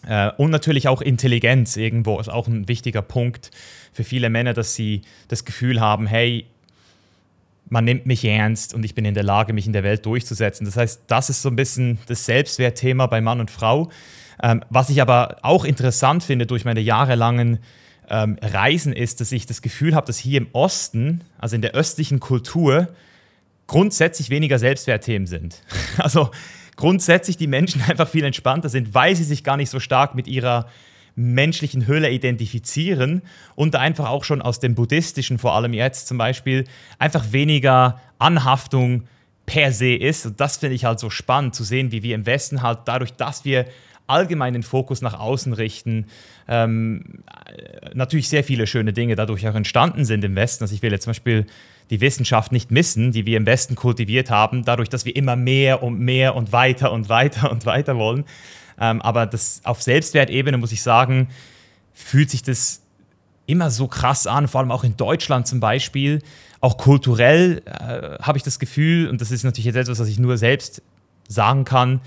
Äh, 0.07 0.31
und 0.37 0.51
natürlich 0.51 0.87
auch 0.87 1.01
Intelligenz 1.01 1.75
irgendwo 1.75 2.19
ist 2.19 2.29
auch 2.29 2.47
ein 2.47 2.67
wichtiger 2.67 3.01
Punkt 3.01 3.51
für 3.91 4.03
viele 4.03 4.29
Männer, 4.29 4.53
dass 4.53 4.75
sie 4.75 5.01
das 5.27 5.45
Gefühl 5.45 5.79
haben, 5.79 6.07
hey, 6.07 6.45
man 7.69 7.85
nimmt 7.85 8.05
mich 8.05 8.23
ernst 8.25 8.73
und 8.73 8.83
ich 8.83 8.95
bin 8.95 9.05
in 9.05 9.13
der 9.13 9.23
Lage, 9.23 9.53
mich 9.53 9.65
in 9.65 9.73
der 9.73 9.83
Welt 9.83 10.05
durchzusetzen. 10.05 10.65
Das 10.65 10.77
heißt, 10.77 11.03
das 11.07 11.29
ist 11.29 11.41
so 11.41 11.49
ein 11.49 11.55
bisschen 11.55 11.99
das 12.07 12.25
Selbstwertthema 12.25 13.07
bei 13.07 13.21
Mann 13.21 13.39
und 13.39 13.51
Frau. 13.51 13.89
Ähm, 14.41 14.63
was 14.69 14.89
ich 14.89 15.01
aber 15.01 15.37
auch 15.41 15.65
interessant 15.65 16.23
finde 16.23 16.45
durch 16.45 16.65
meine 16.65 16.81
jahrelangen 16.81 17.59
ähm, 18.09 18.37
Reisen 18.41 18.93
ist, 18.93 19.21
dass 19.21 19.31
ich 19.31 19.45
das 19.45 19.61
Gefühl 19.61 19.95
habe, 19.95 20.07
dass 20.07 20.17
hier 20.17 20.37
im 20.39 20.47
Osten, 20.51 21.21
also 21.37 21.55
in 21.55 21.61
der 21.61 21.73
östlichen 21.73 22.19
Kultur, 22.19 22.89
grundsätzlich 23.67 24.29
weniger 24.29 24.59
Selbstwertthemen 24.59 25.27
sind. 25.27 25.61
Also 25.97 26.31
grundsätzlich 26.75 27.37
die 27.37 27.47
Menschen 27.47 27.81
einfach 27.87 28.07
viel 28.07 28.23
entspannter 28.23 28.69
sind, 28.69 28.93
weil 28.93 29.15
sie 29.15 29.23
sich 29.23 29.43
gar 29.43 29.57
nicht 29.57 29.69
so 29.69 29.79
stark 29.79 30.15
mit 30.15 30.27
ihrer 30.27 30.67
menschlichen 31.15 31.87
Hülle 31.87 32.09
identifizieren 32.09 33.21
und 33.55 33.75
einfach 33.75 34.09
auch 34.09 34.23
schon 34.23 34.41
aus 34.41 34.59
dem 34.59 34.75
buddhistischen, 34.75 35.37
vor 35.37 35.53
allem 35.55 35.73
jetzt 35.73 36.07
zum 36.07 36.17
Beispiel, 36.17 36.65
einfach 36.99 37.31
weniger 37.31 38.01
Anhaftung 38.17 39.03
per 39.45 39.71
se 39.71 39.93
ist. 39.93 40.25
Und 40.25 40.39
das 40.39 40.57
finde 40.57 40.75
ich 40.75 40.85
halt 40.85 40.99
so 40.99 41.09
spannend 41.09 41.55
zu 41.55 41.63
sehen, 41.63 41.91
wie 41.91 42.03
wir 42.03 42.15
im 42.15 42.25
Westen 42.25 42.61
halt 42.61 42.79
dadurch, 42.85 43.13
dass 43.13 43.45
wir 43.45 43.65
allgemein 44.07 44.53
den 44.53 44.63
Fokus 44.63 45.01
nach 45.01 45.19
außen 45.19 45.53
richten, 45.53 46.07
ähm, 46.47 47.23
natürlich 47.93 48.27
sehr 48.27 48.43
viele 48.43 48.67
schöne 48.67 48.93
Dinge 48.93 49.15
dadurch 49.15 49.47
auch 49.47 49.55
entstanden 49.55 50.05
sind 50.05 50.23
im 50.23 50.35
Westen. 50.35 50.63
Also 50.63 50.75
ich 50.75 50.81
will 50.81 50.91
jetzt 50.91 51.03
zum 51.03 51.11
Beispiel 51.11 51.45
die 51.89 52.01
Wissenschaft 52.01 52.51
nicht 52.51 52.71
missen, 52.71 53.11
die 53.11 53.25
wir 53.25 53.37
im 53.37 53.45
Westen 53.45 53.75
kultiviert 53.75 54.29
haben, 54.29 54.65
dadurch, 54.65 54.89
dass 54.89 55.05
wir 55.05 55.15
immer 55.15 55.35
mehr 55.35 55.83
und 55.83 55.99
mehr 55.99 56.35
und 56.35 56.51
weiter 56.51 56.91
und 56.91 57.09
weiter 57.09 57.51
und 57.51 57.65
weiter 57.65 57.97
wollen. 57.97 58.25
Ähm, 58.83 59.01
aber 59.01 59.25
das, 59.25 59.61
auf 59.63 59.81
Selbstwertebene 59.81 60.57
muss 60.57 60.73
ich 60.73 60.81
sagen, 60.81 61.29
fühlt 61.93 62.29
sich 62.29 62.43
das 62.43 62.81
immer 63.45 63.71
so 63.71 63.87
krass 63.87 64.27
an, 64.27 64.49
vor 64.49 64.59
allem 64.59 64.71
auch 64.71 64.83
in 64.83 64.97
Deutschland 64.97 65.47
zum 65.47 65.61
Beispiel. 65.61 66.21
Auch 66.59 66.77
kulturell 66.77 67.61
äh, 67.65 68.21
habe 68.21 68.37
ich 68.37 68.43
das 68.43 68.59
Gefühl, 68.59 69.07
und 69.07 69.21
das 69.21 69.31
ist 69.31 69.43
natürlich 69.43 69.65
jetzt 69.65 69.77
etwas, 69.77 69.99
was 69.99 70.09
ich 70.09 70.19
nur 70.19 70.37
selbst 70.37 70.81
sagen 71.29 71.63
kann, 71.63 72.01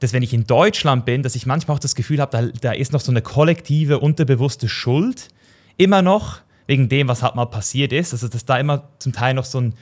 dass 0.00 0.12
wenn 0.12 0.24
ich 0.24 0.34
in 0.34 0.44
Deutschland 0.44 1.04
bin, 1.04 1.22
dass 1.22 1.36
ich 1.36 1.46
manchmal 1.46 1.76
auch 1.76 1.80
das 1.80 1.94
Gefühl 1.94 2.20
habe, 2.20 2.32
da, 2.32 2.46
da 2.60 2.72
ist 2.72 2.92
noch 2.92 3.00
so 3.00 3.12
eine 3.12 3.22
kollektive, 3.22 4.00
unterbewusste 4.00 4.68
Schuld 4.68 5.28
immer 5.76 6.02
noch, 6.02 6.40
wegen 6.66 6.88
dem, 6.88 7.06
was 7.06 7.22
halt 7.22 7.36
mal 7.36 7.46
passiert 7.46 7.92
ist. 7.92 8.12
Also 8.12 8.26
dass 8.26 8.44
da 8.44 8.58
immer 8.58 8.88
zum 8.98 9.12
Teil 9.12 9.34
noch 9.34 9.44
so, 9.44 9.60
ein, 9.60 9.74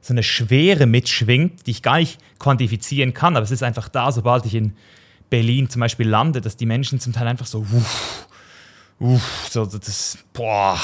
so 0.00 0.12
eine 0.12 0.24
Schwere 0.24 0.86
mitschwingt, 0.86 1.68
die 1.68 1.70
ich 1.70 1.82
gar 1.82 1.98
nicht 1.98 2.18
quantifizieren 2.40 3.14
kann, 3.14 3.36
aber 3.36 3.44
es 3.44 3.52
ist 3.52 3.62
einfach 3.62 3.88
da, 3.88 4.10
sobald 4.10 4.44
ich 4.44 4.56
in 4.56 4.72
Berlin 5.30 5.68
zum 5.68 5.80
Beispiel 5.80 6.08
lande, 6.08 6.40
dass 6.40 6.56
die 6.56 6.66
Menschen 6.66 7.00
zum 7.00 7.12
Teil 7.12 7.26
einfach 7.26 7.46
so, 7.46 7.60
uff, 7.60 8.28
uff, 8.98 9.48
so 9.50 9.64
das, 9.66 10.18
boah, 10.32 10.78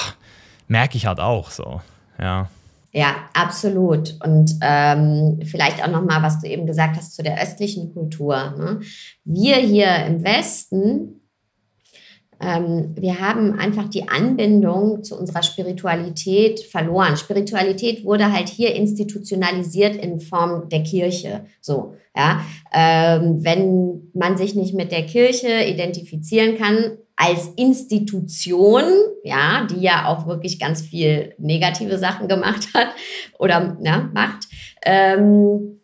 merke 0.69 0.97
ich 0.97 1.07
halt 1.07 1.21
auch 1.21 1.51
so, 1.51 1.81
ja. 2.19 2.49
Ja, 2.97 3.17
absolut. 3.33 4.15
Und 4.25 4.55
ähm, 4.61 5.41
vielleicht 5.45 5.83
auch 5.83 5.91
nochmal, 5.91 6.23
was 6.23 6.41
du 6.41 6.47
eben 6.47 6.65
gesagt 6.65 6.97
hast 6.97 7.17
zu 7.17 7.25
der 7.25 7.43
östlichen 7.43 7.93
Kultur. 7.93 8.55
Ne? 8.57 8.81
Wir 9.25 9.57
hier 9.57 10.07
im 10.07 10.23
Westen, 10.23 11.21
wir 12.41 13.21
haben 13.21 13.59
einfach 13.59 13.89
die 13.89 14.09
Anbindung 14.09 15.03
zu 15.03 15.19
unserer 15.19 15.43
Spiritualität 15.43 16.61
verloren. 16.61 17.17
Spiritualität 17.17 18.05
wurde 18.05 18.33
halt 18.33 18.49
hier 18.49 18.75
institutionalisiert 18.75 19.97
in 19.97 20.21
Form 20.21 20.69
der 20.69 20.83
Kirche. 20.83 21.47
So, 21.61 21.95
ja. 22.17 22.45
Ähm, 22.73 23.45
wenn 23.45 24.11
man 24.15 24.37
sich 24.37 24.55
nicht 24.55 24.75
mit 24.75 24.93
der 24.93 25.07
Kirche 25.07 25.65
identifizieren 25.65 26.57
kann, 26.57 26.99
als 27.17 27.49
Institution, 27.57 28.83
ja, 29.23 29.67
die 29.71 29.81
ja 29.81 30.07
auch 30.07 30.27
wirklich 30.27 30.59
ganz 30.59 30.83
viel 30.83 31.35
negative 31.39 31.99
Sachen 31.99 32.29
gemacht 32.29 32.69
hat 32.75 32.89
oder 33.39 33.79
ja, 33.83 34.11
macht, 34.13 34.49
ähm, 34.85 35.81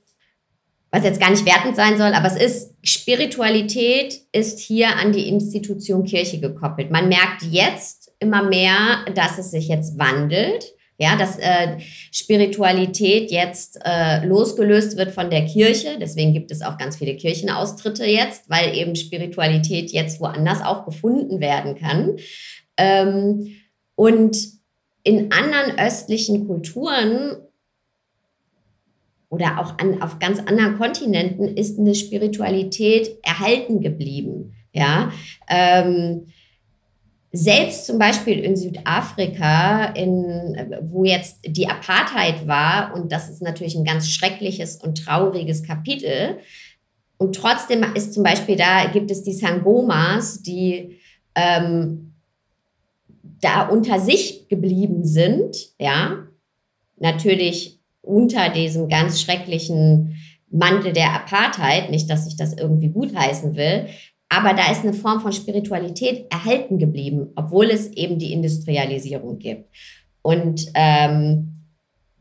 was 0.90 1.04
jetzt 1.04 1.20
gar 1.20 1.30
nicht 1.30 1.46
wertend 1.46 1.76
sein 1.76 1.96
soll, 1.96 2.12
aber 2.14 2.26
es 2.26 2.36
ist, 2.36 2.69
Spiritualität 2.82 4.20
ist 4.32 4.58
hier 4.58 4.96
an 4.96 5.12
die 5.12 5.28
Institution 5.28 6.04
Kirche 6.04 6.40
gekoppelt. 6.40 6.90
Man 6.90 7.08
merkt 7.08 7.42
jetzt 7.50 8.12
immer 8.18 8.42
mehr, 8.42 9.04
dass 9.14 9.38
es 9.38 9.50
sich 9.50 9.68
jetzt 9.68 9.98
wandelt. 9.98 10.74
Ja, 11.02 11.16
dass 11.16 11.38
äh, 11.38 11.78
Spiritualität 12.12 13.30
jetzt 13.30 13.78
äh, 13.86 14.22
losgelöst 14.26 14.98
wird 14.98 15.12
von 15.12 15.30
der 15.30 15.46
Kirche. 15.46 15.96
Deswegen 15.98 16.34
gibt 16.34 16.50
es 16.50 16.60
auch 16.60 16.76
ganz 16.76 16.96
viele 16.98 17.16
Kirchenaustritte 17.16 18.04
jetzt, 18.04 18.50
weil 18.50 18.76
eben 18.76 18.94
Spiritualität 18.94 19.92
jetzt 19.92 20.20
woanders 20.20 20.60
auch 20.60 20.84
gefunden 20.84 21.40
werden 21.40 21.74
kann. 21.74 22.18
Ähm, 22.76 23.56
und 23.94 24.36
in 25.02 25.32
anderen 25.32 25.78
östlichen 25.78 26.46
Kulturen 26.46 27.38
oder 29.30 29.60
auch 29.60 29.78
an, 29.78 30.02
auf 30.02 30.18
ganz 30.18 30.40
anderen 30.40 30.76
Kontinenten 30.76 31.56
ist 31.56 31.78
eine 31.78 31.94
Spiritualität 31.94 33.16
erhalten 33.22 33.80
geblieben. 33.80 34.54
Ja, 34.72 35.12
ähm, 35.48 36.26
selbst 37.32 37.86
zum 37.86 37.98
Beispiel 37.98 38.40
in 38.40 38.56
Südafrika, 38.56 39.86
in, 39.94 40.74
wo 40.82 41.04
jetzt 41.04 41.38
die 41.46 41.68
Apartheid 41.68 42.48
war, 42.48 42.92
und 42.94 43.12
das 43.12 43.30
ist 43.30 43.40
natürlich 43.40 43.76
ein 43.76 43.84
ganz 43.84 44.08
schreckliches 44.08 44.76
und 44.76 45.04
trauriges 45.04 45.62
Kapitel. 45.62 46.38
Und 47.18 47.36
trotzdem 47.36 47.84
ist 47.94 48.14
zum 48.14 48.24
Beispiel 48.24 48.56
da, 48.56 48.86
gibt 48.86 49.12
es 49.12 49.22
die 49.22 49.32
Sangomas, 49.32 50.42
die 50.42 50.98
ähm, 51.36 52.14
da 53.40 53.68
unter 53.68 54.00
sich 54.00 54.48
geblieben 54.48 55.04
sind, 55.04 55.56
ja, 55.78 56.26
natürlich 56.96 57.79
unter 58.02 58.48
diesem 58.48 58.88
ganz 58.88 59.20
schrecklichen 59.20 60.16
Mantel 60.50 60.92
der 60.92 61.12
Apartheid, 61.14 61.90
nicht, 61.90 62.10
dass 62.10 62.26
ich 62.26 62.36
das 62.36 62.54
irgendwie 62.54 62.88
gutheißen 62.88 63.56
will, 63.56 63.86
aber 64.28 64.54
da 64.54 64.70
ist 64.70 64.82
eine 64.82 64.92
Form 64.92 65.20
von 65.20 65.32
Spiritualität 65.32 66.26
erhalten 66.30 66.78
geblieben, 66.78 67.32
obwohl 67.34 67.66
es 67.66 67.88
eben 67.88 68.18
die 68.18 68.32
Industrialisierung 68.32 69.38
gibt. 69.38 69.68
Und 70.22 70.66
ähm, 70.74 71.60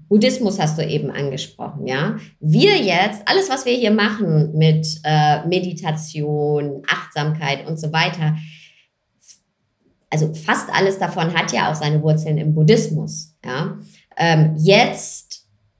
Buddhismus 0.09 0.59
hast 0.59 0.79
du 0.79 0.85
eben 0.85 1.11
angesprochen, 1.11 1.85
ja. 1.85 2.17
Wir 2.39 2.77
jetzt, 2.77 3.21
alles, 3.27 3.49
was 3.49 3.65
wir 3.65 3.73
hier 3.73 3.91
machen 3.91 4.57
mit 4.57 4.87
äh, 5.03 5.45
Meditation, 5.45 6.81
Achtsamkeit 6.87 7.67
und 7.67 7.79
so 7.79 7.93
weiter, 7.93 8.35
also 10.09 10.33
fast 10.33 10.73
alles 10.73 10.97
davon 10.97 11.35
hat 11.35 11.53
ja 11.53 11.69
auch 11.71 11.75
seine 11.75 12.01
Wurzeln 12.01 12.39
im 12.39 12.55
Buddhismus, 12.55 13.35
ja. 13.45 13.77
Ähm, 14.17 14.55
jetzt, 14.57 15.18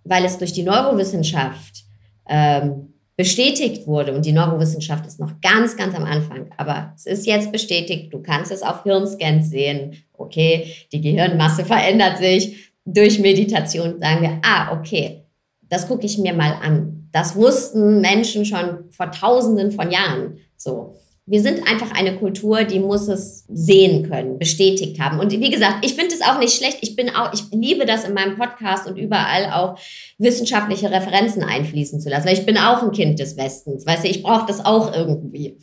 weil 0.10 0.26
es 0.26 0.38
durch 0.38 0.52
die 0.52 0.64
Neurowissenschaft 0.64 1.86
ähm, 2.28 2.94
bestätigt 3.16 3.86
wurde, 3.86 4.14
und 4.14 4.26
die 4.26 4.32
Neurowissenschaft 4.32 5.06
ist 5.06 5.20
noch 5.20 5.40
ganz, 5.42 5.78
ganz 5.78 5.96
am 5.96 6.06
Anfang, 6.06 6.50
aber 6.58 6.94
es 6.96 7.06
ist 7.06 7.28
jetzt 7.28 7.52
bestätigt, 7.52 8.12
du 8.14 8.22
kannst 8.22 8.52
es 8.52 8.64
auf 8.64 8.84
Hirnscans 8.84 9.50
sehen, 9.50 10.04
okay, 10.14 10.74
die 10.92 11.02
Gehirnmasse 11.02 11.64
verändert 11.64 12.18
sich 12.18 12.74
durch 12.86 13.20
Meditation, 13.20 14.00
sagen 14.00 14.22
wir, 14.22 14.40
ah, 14.42 14.72
okay, 14.74 15.26
das 15.70 15.88
gucke 15.88 16.06
ich 16.06 16.18
mir 16.18 16.34
mal 16.34 16.54
an. 16.62 17.10
Das 17.12 17.36
wussten 17.36 18.02
Menschen 18.02 18.46
schon 18.46 18.90
vor 18.92 19.12
tausenden 19.12 19.72
von 19.72 19.92
Jahren. 19.92 20.38
So 20.58 20.96
wir 21.30 21.42
sind 21.42 21.68
einfach 21.68 21.92
eine 21.92 22.16
Kultur, 22.16 22.64
die 22.64 22.80
muss 22.80 23.08
es 23.08 23.46
sehen 23.48 24.10
können, 24.10 24.40
bestätigt 24.40 25.00
haben. 25.00 25.20
Und 25.20 25.32
wie 25.32 25.52
gesagt, 25.52 25.86
ich 25.86 25.94
finde 25.94 26.16
es 26.16 26.24
auch 26.24 26.40
nicht 26.40 26.56
schlecht. 26.56 26.80
Ich 26.82 26.96
bin 26.96 27.12
auch, 27.12 27.32
ich 27.34 27.44
liebe 27.52 27.86
das 27.86 28.04
in 28.04 28.16
meinem 28.16 28.36
Podcast 28.36 28.88
und 28.88 28.98
überall 28.98 29.52
auch 29.54 29.80
wissenschaftliche 30.18 30.90
Referenzen 30.90 31.44
einfließen 31.44 32.00
zu 32.00 32.10
lassen. 32.10 32.26
Weil 32.26 32.34
ich 32.34 32.48
bin 32.48 32.58
auch 32.58 32.82
ein 32.82 32.92
Kind 32.92 33.20
des 33.20 33.38
Westens. 33.38 33.86
Weißt 33.86 34.06
du, 34.06 34.10
ich 34.10 34.24
brauche 34.24 34.48
das 34.48 34.66
auch 34.66 34.92
irgendwie. 34.96 35.60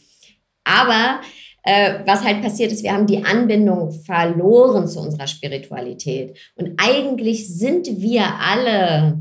Aber 0.63 1.21
äh, 1.65 1.95
was 2.07 2.23
halt 2.23 2.43
passiert 2.43 2.71
ist, 2.71 2.85
wir 2.85 2.93
haben 2.93 3.09
die 3.09 3.25
Anbindung 3.25 3.91
verloren 3.91 4.87
zu 4.87 5.01
unserer 5.01 5.27
Spiritualität. 5.27 6.39
Und 6.55 6.75
eigentlich 6.77 7.49
sind 7.49 7.89
wir 8.01 8.25
alle 8.39 9.21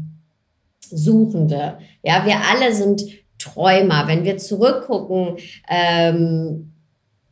Suchende. 0.80 1.80
Ja, 2.04 2.24
wir 2.28 2.36
alle 2.52 2.72
sind 2.72 3.04
Träumer. 3.46 4.08
Wenn 4.08 4.24
wir 4.24 4.38
zurückgucken, 4.38 5.38
ähm, 5.70 6.72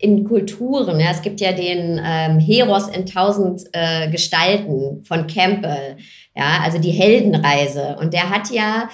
in 0.04 0.26
Kulturen. 0.26 0.99
Ja, 0.99 1.12
es 1.12 1.21
gibt 1.21 1.39
ja 1.39 1.54
den 1.54 1.99
ähm, 2.04 2.38
Heros 2.38 2.89
in 2.89 3.06
tausend 3.06 3.62
äh, 3.71 4.10
Gestalten 4.12 5.02
von 5.06 5.28
Campbell, 5.28 5.95
ja, 6.36 6.60
also 6.62 6.78
die 6.78 6.91
Heldenreise. 6.91 7.95
Und 8.02 8.13
der 8.13 8.30
hat 8.30 8.52
ja 8.52 8.89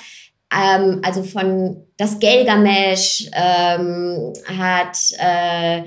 ähm, 0.54 1.02
also 1.04 1.24
von 1.24 1.78
das 1.98 2.20
Gelgamesh 2.20 3.30
ähm, 3.34 4.34
hat 4.48 4.98
äh, 5.18 5.84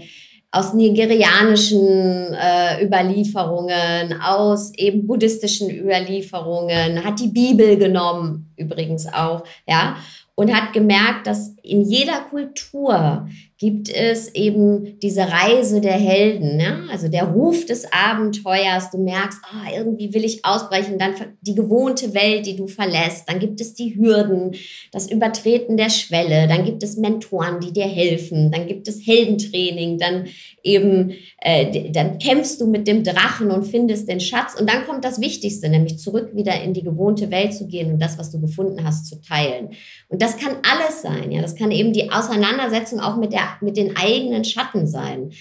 aus 0.50 0.74
nigerianischen 0.74 2.34
äh, 2.34 2.84
Überlieferungen, 2.84 4.20
aus 4.20 4.74
eben 4.74 5.06
buddhistischen 5.06 5.70
Überlieferungen, 5.70 7.02
hat 7.02 7.20
die 7.20 7.28
Bibel 7.28 7.78
genommen, 7.78 8.52
übrigens 8.56 9.06
auch, 9.10 9.44
ja, 9.66 9.96
und 10.34 10.54
hat 10.54 10.72
gemerkt, 10.72 11.26
dass 11.26 11.54
in 11.62 11.82
jeder 11.82 12.20
Kultur 12.30 13.26
gibt 13.62 13.88
es 13.90 14.34
eben 14.34 14.98
diese 14.98 15.20
Reise 15.20 15.80
der 15.80 15.92
Helden, 15.92 16.56
ne? 16.56 16.88
also 16.90 17.06
der 17.06 17.26
Ruf 17.26 17.64
des 17.64 17.86
Abenteuers. 17.92 18.90
Du 18.90 18.98
merkst, 18.98 19.38
ah, 19.44 19.72
irgendwie 19.72 20.12
will 20.12 20.24
ich 20.24 20.44
ausbrechen, 20.44 20.98
dann 20.98 21.14
die 21.42 21.54
gewohnte 21.54 22.12
Welt, 22.12 22.44
die 22.46 22.56
du 22.56 22.66
verlässt. 22.66 23.28
Dann 23.28 23.38
gibt 23.38 23.60
es 23.60 23.74
die 23.74 23.94
Hürden, 23.94 24.56
das 24.90 25.08
Übertreten 25.08 25.76
der 25.76 25.90
Schwelle. 25.90 26.48
Dann 26.48 26.64
gibt 26.64 26.82
es 26.82 26.96
Mentoren, 26.96 27.60
die 27.60 27.72
dir 27.72 27.86
helfen. 27.86 28.50
Dann 28.50 28.66
gibt 28.66 28.88
es 28.88 29.06
Heldentraining. 29.06 29.96
Dann 29.96 30.24
eben, 30.64 31.12
äh, 31.40 31.92
dann 31.92 32.18
kämpfst 32.18 32.60
du 32.60 32.66
mit 32.66 32.88
dem 32.88 33.04
Drachen 33.04 33.52
und 33.52 33.62
findest 33.62 34.08
den 34.08 34.18
Schatz. 34.18 34.58
Und 34.58 34.68
dann 34.68 34.84
kommt 34.86 35.04
das 35.04 35.20
Wichtigste, 35.20 35.68
nämlich 35.68 35.98
zurück 35.98 36.30
wieder 36.34 36.60
in 36.60 36.74
die 36.74 36.82
gewohnte 36.82 37.30
Welt 37.30 37.54
zu 37.54 37.68
gehen 37.68 37.92
und 37.92 38.02
das, 38.02 38.18
was 38.18 38.32
du 38.32 38.40
gefunden 38.40 38.82
hast, 38.84 39.06
zu 39.06 39.20
teilen. 39.20 39.70
Und 40.08 40.20
das 40.20 40.36
kann 40.36 40.56
alles 40.68 41.02
sein. 41.02 41.30
Ja, 41.30 41.40
das 41.40 41.51
kann 41.54 41.70
eben 41.70 41.92
die 41.92 42.10
Auseinandersetzung 42.10 43.00
auch 43.00 43.16
mit 43.16 43.32
der 43.32 43.42
mit 43.60 43.76
den 43.76 43.96
eigenen 43.96 44.44
Schatten 44.44 44.86
sein. 44.86 45.32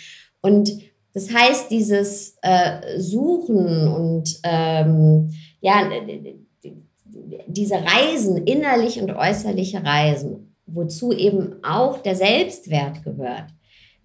Und 0.42 0.72
das 1.14 1.34
heißt, 1.34 1.70
dieses 1.70 2.38
äh, 2.42 3.00
Suchen 3.00 3.88
und 3.88 4.40
ähm, 4.44 5.32
ja, 5.60 5.90
diese 7.48 7.76
Reisen, 7.76 8.46
innerlich 8.46 9.02
und 9.02 9.12
äußerliche 9.12 9.84
Reisen, 9.84 10.56
wozu 10.66 11.12
eben 11.12 11.56
auch 11.64 11.98
der 12.02 12.16
Selbstwert 12.16 13.04
gehört, 13.04 13.48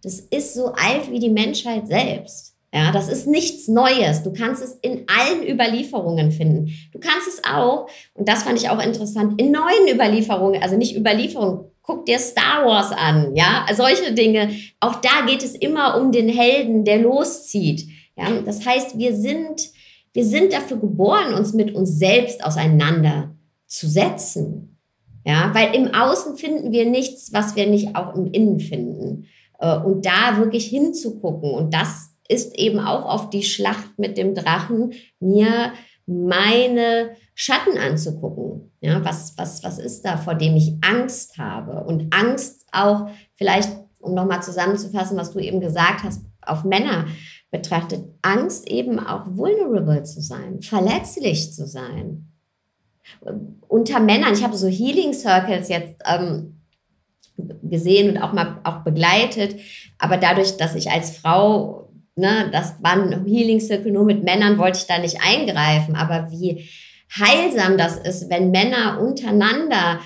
das 0.02 0.20
ist 0.20 0.54
so 0.54 0.66
alt 0.72 1.10
wie 1.10 1.18
die 1.18 1.30
Menschheit 1.30 1.86
selbst. 1.86 2.56
Ja, 2.74 2.92
das 2.92 3.08
ist 3.08 3.26
nichts 3.26 3.68
Neues. 3.68 4.22
Du 4.22 4.32
kannst 4.32 4.62
es 4.62 4.74
in 4.82 5.06
allen 5.08 5.48
Überlieferungen 5.48 6.30
finden. 6.30 6.72
Du 6.92 6.98
kannst 6.98 7.26
es 7.26 7.42
auch, 7.44 7.88
und 8.12 8.28
das 8.28 8.42
fand 8.42 8.60
ich 8.60 8.68
auch 8.68 8.84
interessant, 8.84 9.40
in 9.40 9.50
neuen 9.50 9.88
Überlieferungen, 9.90 10.62
also 10.62 10.76
nicht 10.76 10.94
Überlieferungen, 10.94 11.70
guck 11.86 12.04
dir 12.04 12.18
Star 12.18 12.66
Wars 12.66 12.92
an, 12.92 13.34
ja, 13.36 13.64
solche 13.74 14.12
Dinge. 14.12 14.50
Auch 14.80 14.96
da 14.96 15.24
geht 15.26 15.44
es 15.44 15.54
immer 15.54 15.98
um 16.00 16.10
den 16.12 16.28
Helden, 16.28 16.84
der 16.84 16.98
loszieht. 16.98 17.88
Ja, 18.16 18.42
das 18.44 18.66
heißt, 18.66 18.98
wir 18.98 19.14
sind, 19.14 19.70
wir 20.12 20.24
sind 20.24 20.52
dafür 20.52 20.78
geboren, 20.78 21.34
uns 21.34 21.52
mit 21.52 21.72
uns 21.74 21.98
selbst 21.98 22.44
auseinanderzusetzen. 22.44 24.78
Ja, 25.24 25.52
weil 25.54 25.74
im 25.74 25.94
Außen 25.94 26.36
finden 26.36 26.72
wir 26.72 26.84
nichts, 26.86 27.32
was 27.32 27.56
wir 27.56 27.66
nicht 27.66 27.96
auch 27.96 28.14
im 28.14 28.30
Innen 28.32 28.60
finden. 28.60 29.26
Äh, 29.58 29.76
und 29.76 30.06
da 30.06 30.38
wirklich 30.38 30.66
hinzugucken 30.66 31.50
und 31.50 31.74
das 31.74 32.12
ist 32.28 32.56
eben 32.58 32.80
auch 32.80 33.04
auf 33.04 33.30
die 33.30 33.44
Schlacht 33.44 33.98
mit 33.98 34.18
dem 34.18 34.34
Drachen, 34.34 34.94
mir 35.20 35.72
meine 36.06 37.10
Schatten 37.38 37.76
anzugucken. 37.76 38.72
Ja, 38.80 39.04
was, 39.04 39.36
was, 39.36 39.62
was 39.62 39.78
ist 39.78 40.06
da, 40.06 40.16
vor 40.16 40.34
dem 40.34 40.56
ich 40.56 40.78
Angst 40.80 41.36
habe? 41.36 41.84
Und 41.84 42.14
Angst 42.14 42.66
auch 42.72 43.10
vielleicht, 43.34 43.70
um 44.00 44.14
nochmal 44.14 44.42
zusammenzufassen, 44.42 45.18
was 45.18 45.32
du 45.32 45.38
eben 45.38 45.60
gesagt 45.60 46.02
hast, 46.02 46.24
auf 46.40 46.64
Männer 46.64 47.04
betrachtet, 47.50 48.06
Angst 48.22 48.66
eben 48.70 48.98
auch 48.98 49.26
vulnerable 49.36 50.02
zu 50.04 50.22
sein, 50.22 50.62
verletzlich 50.62 51.52
zu 51.52 51.66
sein. 51.66 52.32
Unter 53.68 54.00
Männern, 54.00 54.32
ich 54.32 54.42
habe 54.42 54.56
so 54.56 54.68
Healing 54.68 55.12
Circles 55.12 55.68
jetzt 55.68 55.96
ähm, 56.06 56.62
gesehen 57.62 58.16
und 58.16 58.22
auch 58.22 58.32
mal 58.32 58.60
auch 58.64 58.82
begleitet, 58.82 59.60
aber 59.98 60.16
dadurch, 60.16 60.56
dass 60.56 60.74
ich 60.74 60.90
als 60.90 61.18
Frau 61.18 61.86
ne, 62.16 62.48
das 62.50 62.82
war 62.82 62.92
ein 62.92 63.26
Healing 63.26 63.60
Circle 63.60 63.92
nur 63.92 64.04
mit 64.04 64.24
Männern, 64.24 64.58
wollte 64.58 64.78
ich 64.78 64.86
da 64.86 64.98
nicht 64.98 65.18
eingreifen. 65.20 65.94
Aber 65.94 66.30
wie 66.30 66.68
heilsam 67.14 67.78
das 67.78 67.96
ist, 67.98 68.30
wenn 68.30 68.50
Männer 68.50 69.00
untereinander 69.00 70.00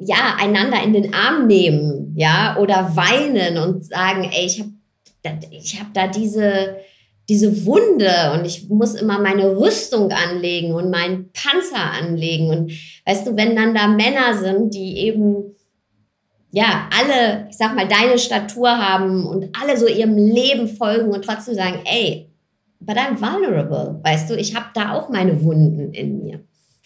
ja 0.00 0.36
einander 0.38 0.82
in 0.82 0.92
den 0.92 1.14
Arm 1.14 1.46
nehmen, 1.46 2.14
ja, 2.16 2.56
oder 2.58 2.94
weinen 2.94 3.58
und 3.58 3.84
sagen, 3.84 4.30
ey, 4.32 4.46
ich 4.46 4.60
habe 4.60 4.70
ich 5.50 5.80
hab 5.80 5.94
da 5.94 6.06
diese 6.06 6.76
diese 7.28 7.64
Wunde 7.64 8.32
und 8.34 8.44
ich 8.44 8.68
muss 8.68 8.94
immer 8.94 9.18
meine 9.18 9.56
Rüstung 9.56 10.10
anlegen 10.12 10.74
und 10.74 10.90
meinen 10.90 11.30
Panzer 11.32 11.92
anlegen. 11.98 12.50
Und 12.50 12.72
weißt 13.06 13.26
du, 13.26 13.36
wenn 13.36 13.56
dann 13.56 13.74
da 13.74 13.86
Männer 13.86 14.36
sind, 14.36 14.74
die 14.74 14.98
eben 14.98 15.54
ja, 16.50 16.88
alle, 16.96 17.48
ich 17.50 17.56
sag 17.56 17.74
mal, 17.74 17.88
deine 17.88 18.16
Statur 18.16 18.68
haben 18.70 19.26
und 19.26 19.48
alle 19.60 19.76
so 19.76 19.88
ihrem 19.88 20.16
Leben 20.16 20.68
folgen 20.68 21.10
und 21.10 21.24
trotzdem 21.24 21.54
sagen, 21.54 21.80
ey, 21.84 22.30
but 22.80 22.96
I'm 22.96 23.20
vulnerable, 23.20 24.00
weißt 24.02 24.30
du, 24.30 24.36
ich 24.36 24.54
habe 24.54 24.66
da 24.74 24.92
auch 24.92 25.08
meine 25.08 25.42
Wunden 25.42 25.92
in 25.92 26.22
mir. 26.22 26.40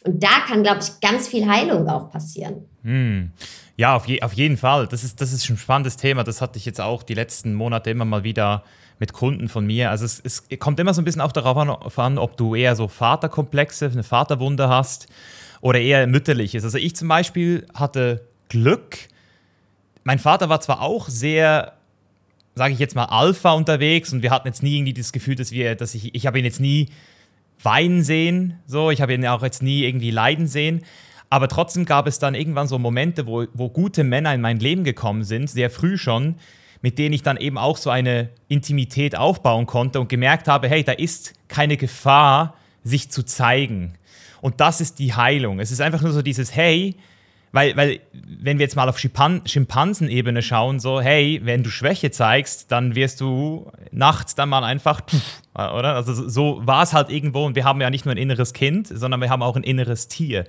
Und 0.04 0.22
da 0.22 0.40
kann, 0.46 0.62
glaube 0.62 0.80
ich, 0.80 1.00
ganz 1.00 1.28
viel 1.28 1.46
Heilung 1.46 1.88
auch 1.88 2.10
passieren. 2.10 2.64
Hm. 2.82 3.32
Ja, 3.76 3.94
auf, 3.96 4.06
je, 4.06 4.22
auf 4.22 4.32
jeden 4.32 4.56
Fall. 4.56 4.86
Das 4.86 5.04
ist, 5.04 5.20
das 5.20 5.32
ist 5.32 5.48
ein 5.50 5.56
spannendes 5.56 5.96
Thema. 5.96 6.24
Das 6.24 6.40
hatte 6.40 6.58
ich 6.58 6.64
jetzt 6.64 6.80
auch 6.80 7.02
die 7.02 7.14
letzten 7.14 7.54
Monate 7.54 7.90
immer 7.90 8.04
mal 8.04 8.24
wieder 8.24 8.64
mit 8.98 9.12
Kunden 9.12 9.48
von 9.48 9.66
mir. 9.66 9.90
Also 9.90 10.04
es, 10.04 10.20
es 10.20 10.44
kommt 10.58 10.80
immer 10.80 10.94
so 10.94 11.00
ein 11.00 11.04
bisschen 11.04 11.20
auch 11.20 11.32
darauf 11.32 11.98
an, 11.98 12.18
ob 12.18 12.36
du 12.36 12.54
eher 12.54 12.74
so 12.74 12.88
Vaterkomplexe, 12.88 13.86
eine 13.86 14.02
Vaterwunde 14.02 14.68
hast 14.68 15.06
oder 15.60 15.80
eher 15.80 16.06
mütterliches. 16.06 16.64
Also 16.64 16.78
ich 16.78 16.96
zum 16.96 17.08
Beispiel 17.08 17.66
hatte 17.74 18.26
Glück, 18.48 18.98
mein 20.04 20.18
Vater 20.18 20.48
war 20.48 20.60
zwar 20.60 20.80
auch 20.80 21.08
sehr, 21.08 21.74
sage 22.58 22.74
ich 22.74 22.78
jetzt 22.78 22.94
mal, 22.94 23.06
Alpha 23.06 23.52
unterwegs 23.52 24.12
und 24.12 24.22
wir 24.22 24.30
hatten 24.30 24.48
jetzt 24.48 24.62
nie 24.62 24.76
irgendwie 24.76 24.92
das 24.92 25.12
Gefühl, 25.12 25.36
dass 25.36 25.52
wir, 25.52 25.74
dass 25.74 25.94
ich, 25.94 26.14
ich 26.14 26.26
habe 26.26 26.38
ihn 26.38 26.44
jetzt 26.44 26.60
nie 26.60 26.88
weinen 27.62 28.02
sehen, 28.02 28.58
so, 28.66 28.90
ich 28.90 29.00
habe 29.00 29.14
ihn 29.14 29.26
auch 29.26 29.42
jetzt 29.42 29.62
nie 29.62 29.84
irgendwie 29.84 30.10
leiden 30.10 30.46
sehen. 30.46 30.84
Aber 31.30 31.48
trotzdem 31.48 31.84
gab 31.84 32.06
es 32.06 32.18
dann 32.18 32.34
irgendwann 32.34 32.68
so 32.68 32.78
Momente, 32.78 33.26
wo, 33.26 33.46
wo 33.52 33.68
gute 33.68 34.04
Männer 34.04 34.34
in 34.34 34.40
mein 34.40 34.58
Leben 34.58 34.84
gekommen 34.84 35.24
sind, 35.24 35.48
sehr 35.48 35.70
früh 35.70 35.98
schon, 35.98 36.36
mit 36.80 36.98
denen 36.98 37.12
ich 37.12 37.22
dann 37.22 37.36
eben 37.36 37.58
auch 37.58 37.76
so 37.76 37.90
eine 37.90 38.30
Intimität 38.48 39.16
aufbauen 39.16 39.66
konnte 39.66 40.00
und 40.00 40.08
gemerkt 40.08 40.48
habe, 40.48 40.68
hey, 40.68 40.84
da 40.84 40.92
ist 40.92 41.34
keine 41.48 41.76
Gefahr, 41.76 42.54
sich 42.84 43.10
zu 43.10 43.24
zeigen. 43.24 43.94
Und 44.40 44.60
das 44.60 44.80
ist 44.80 44.98
die 44.98 45.14
Heilung. 45.14 45.60
Es 45.60 45.70
ist 45.70 45.80
einfach 45.80 46.02
nur 46.02 46.12
so 46.12 46.22
dieses, 46.22 46.54
hey, 46.54 46.94
weil, 47.52 47.76
weil, 47.76 48.00
wenn 48.12 48.58
wir 48.58 48.64
jetzt 48.64 48.76
mal 48.76 48.88
auf 48.88 48.98
Schimpan 48.98 49.42
Schimpansenebene 49.46 50.42
schauen, 50.42 50.80
so, 50.80 51.00
hey, 51.00 51.40
wenn 51.44 51.62
du 51.62 51.70
Schwäche 51.70 52.10
zeigst, 52.10 52.70
dann 52.70 52.94
wirst 52.94 53.20
du 53.20 53.70
nachts 53.90 54.34
dann 54.34 54.48
mal 54.48 54.64
einfach, 54.64 55.00
pff, 55.06 55.42
oder? 55.54 55.94
Also 55.94 56.28
so 56.28 56.60
war 56.66 56.82
es 56.82 56.92
halt 56.92 57.10
irgendwo 57.10 57.46
und 57.46 57.56
wir 57.56 57.64
haben 57.64 57.80
ja 57.80 57.90
nicht 57.90 58.04
nur 58.04 58.14
ein 58.14 58.18
inneres 58.18 58.52
Kind, 58.52 58.86
sondern 58.86 59.20
wir 59.20 59.30
haben 59.30 59.42
auch 59.42 59.56
ein 59.56 59.62
inneres 59.62 60.08
Tier. 60.08 60.44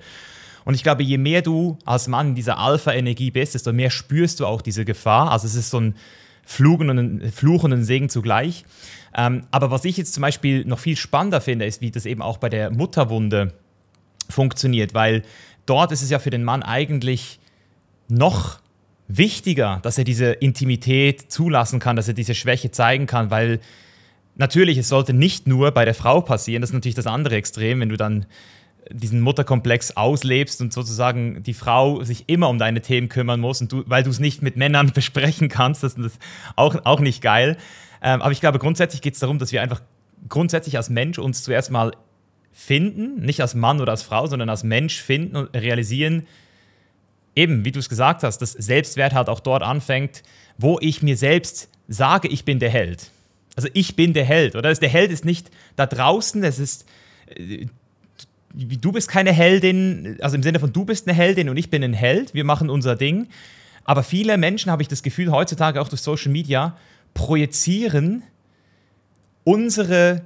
Und 0.64 0.74
ich 0.74 0.82
glaube, 0.82 1.02
je 1.02 1.18
mehr 1.18 1.42
du 1.42 1.78
als 1.84 2.06
Mann 2.06 2.28
in 2.28 2.34
dieser 2.34 2.58
Alpha-Energie 2.58 3.30
bist, 3.30 3.54
desto 3.54 3.72
mehr 3.72 3.90
spürst 3.90 4.40
du 4.40 4.46
auch 4.46 4.60
diese 4.60 4.84
Gefahr. 4.84 5.32
Also 5.32 5.46
es 5.46 5.54
ist 5.54 5.70
so 5.70 5.80
ein 5.80 5.94
Fluch 6.44 6.80
und 6.80 6.90
ein, 6.90 7.32
Fluch 7.32 7.64
und 7.64 7.72
ein 7.72 7.84
Segen 7.84 8.08
zugleich. 8.08 8.64
Ähm, 9.16 9.44
aber 9.50 9.70
was 9.70 9.84
ich 9.84 9.96
jetzt 9.96 10.14
zum 10.14 10.20
Beispiel 10.22 10.64
noch 10.64 10.78
viel 10.78 10.96
spannender 10.96 11.40
finde, 11.40 11.64
ist, 11.64 11.80
wie 11.80 11.90
das 11.90 12.06
eben 12.06 12.22
auch 12.22 12.38
bei 12.38 12.48
der 12.48 12.70
Mutterwunde 12.70 13.54
funktioniert, 14.28 14.94
weil 14.94 15.22
dort 15.66 15.92
ist 15.92 16.02
es 16.02 16.10
ja 16.10 16.18
für 16.18 16.30
den 16.30 16.44
Mann 16.44 16.62
eigentlich 16.62 17.38
noch 18.08 18.60
wichtiger, 19.08 19.80
dass 19.82 19.98
er 19.98 20.04
diese 20.04 20.32
Intimität 20.32 21.32
zulassen 21.32 21.80
kann, 21.80 21.96
dass 21.96 22.08
er 22.08 22.14
diese 22.14 22.34
Schwäche 22.34 22.70
zeigen 22.70 23.06
kann, 23.06 23.30
weil 23.30 23.60
natürlich, 24.36 24.78
es 24.78 24.88
sollte 24.88 25.12
nicht 25.12 25.46
nur 25.46 25.72
bei 25.72 25.84
der 25.84 25.94
Frau 25.94 26.20
passieren, 26.20 26.60
das 26.60 26.70
ist 26.70 26.74
natürlich 26.74 26.94
das 26.94 27.06
andere 27.06 27.36
Extrem, 27.36 27.80
wenn 27.80 27.88
du 27.88 27.96
dann 27.96 28.26
diesen 28.90 29.20
Mutterkomplex 29.20 29.96
auslebst 29.96 30.60
und 30.60 30.72
sozusagen 30.72 31.42
die 31.42 31.54
Frau 31.54 32.02
sich 32.02 32.28
immer 32.28 32.48
um 32.48 32.58
deine 32.58 32.80
Themen 32.80 33.08
kümmern 33.08 33.40
muss 33.40 33.60
und 33.60 33.70
du, 33.72 33.84
weil 33.86 34.02
du 34.02 34.10
es 34.10 34.18
nicht 34.18 34.42
mit 34.42 34.56
Männern 34.56 34.90
besprechen 34.94 35.48
kannst, 35.48 35.82
das 35.82 35.94
ist 35.94 36.18
auch, 36.56 36.76
auch 36.84 37.00
nicht 37.00 37.22
geil. 37.22 37.56
Ähm, 38.02 38.22
aber 38.22 38.32
ich 38.32 38.40
glaube, 38.40 38.58
grundsätzlich 38.58 39.02
geht 39.02 39.14
es 39.14 39.20
darum, 39.20 39.38
dass 39.38 39.52
wir 39.52 39.62
einfach 39.62 39.82
grundsätzlich 40.28 40.76
als 40.76 40.90
Mensch 40.90 41.18
uns 41.18 41.42
zuerst 41.42 41.70
mal 41.70 41.92
finden, 42.52 43.24
nicht 43.24 43.40
als 43.40 43.54
Mann 43.54 43.80
oder 43.80 43.92
als 43.92 44.02
Frau, 44.02 44.26
sondern 44.26 44.48
als 44.48 44.64
Mensch 44.64 45.00
finden 45.00 45.36
und 45.36 45.54
realisieren, 45.54 46.26
eben, 47.34 47.64
wie 47.64 47.72
du 47.72 47.78
es 47.78 47.88
gesagt 47.88 48.22
hast, 48.22 48.38
dass 48.38 48.52
Selbstwert 48.52 49.14
halt 49.14 49.28
auch 49.28 49.40
dort 49.40 49.62
anfängt, 49.62 50.22
wo 50.58 50.78
ich 50.80 51.02
mir 51.02 51.16
selbst 51.16 51.68
sage, 51.88 52.28
ich 52.28 52.44
bin 52.44 52.58
der 52.58 52.70
Held. 52.70 53.10
Also 53.56 53.68
ich 53.72 53.96
bin 53.96 54.12
der 54.12 54.24
Held, 54.24 54.56
oder? 54.56 54.72
Der 54.72 54.88
Held 54.88 55.10
ist 55.10 55.24
nicht 55.24 55.50
da 55.76 55.86
draußen, 55.86 56.42
es 56.44 56.58
ist, 56.58 56.86
äh, 57.34 57.66
du 58.54 58.92
bist 58.92 59.08
keine 59.08 59.32
Heldin, 59.32 60.18
also 60.20 60.36
im 60.36 60.42
Sinne 60.42 60.60
von 60.60 60.72
du 60.72 60.84
bist 60.84 61.08
eine 61.08 61.16
Heldin 61.16 61.48
und 61.48 61.56
ich 61.56 61.70
bin 61.70 61.82
ein 61.82 61.94
Held, 61.94 62.34
wir 62.34 62.44
machen 62.44 62.70
unser 62.70 62.96
Ding. 62.96 63.28
Aber 63.84 64.02
viele 64.02 64.36
Menschen, 64.38 64.70
habe 64.70 64.82
ich 64.82 64.88
das 64.88 65.02
Gefühl, 65.02 65.30
heutzutage 65.32 65.80
auch 65.80 65.88
durch 65.88 66.02
Social 66.02 66.30
Media, 66.30 66.76
projizieren 67.14 68.22
unsere 69.44 70.22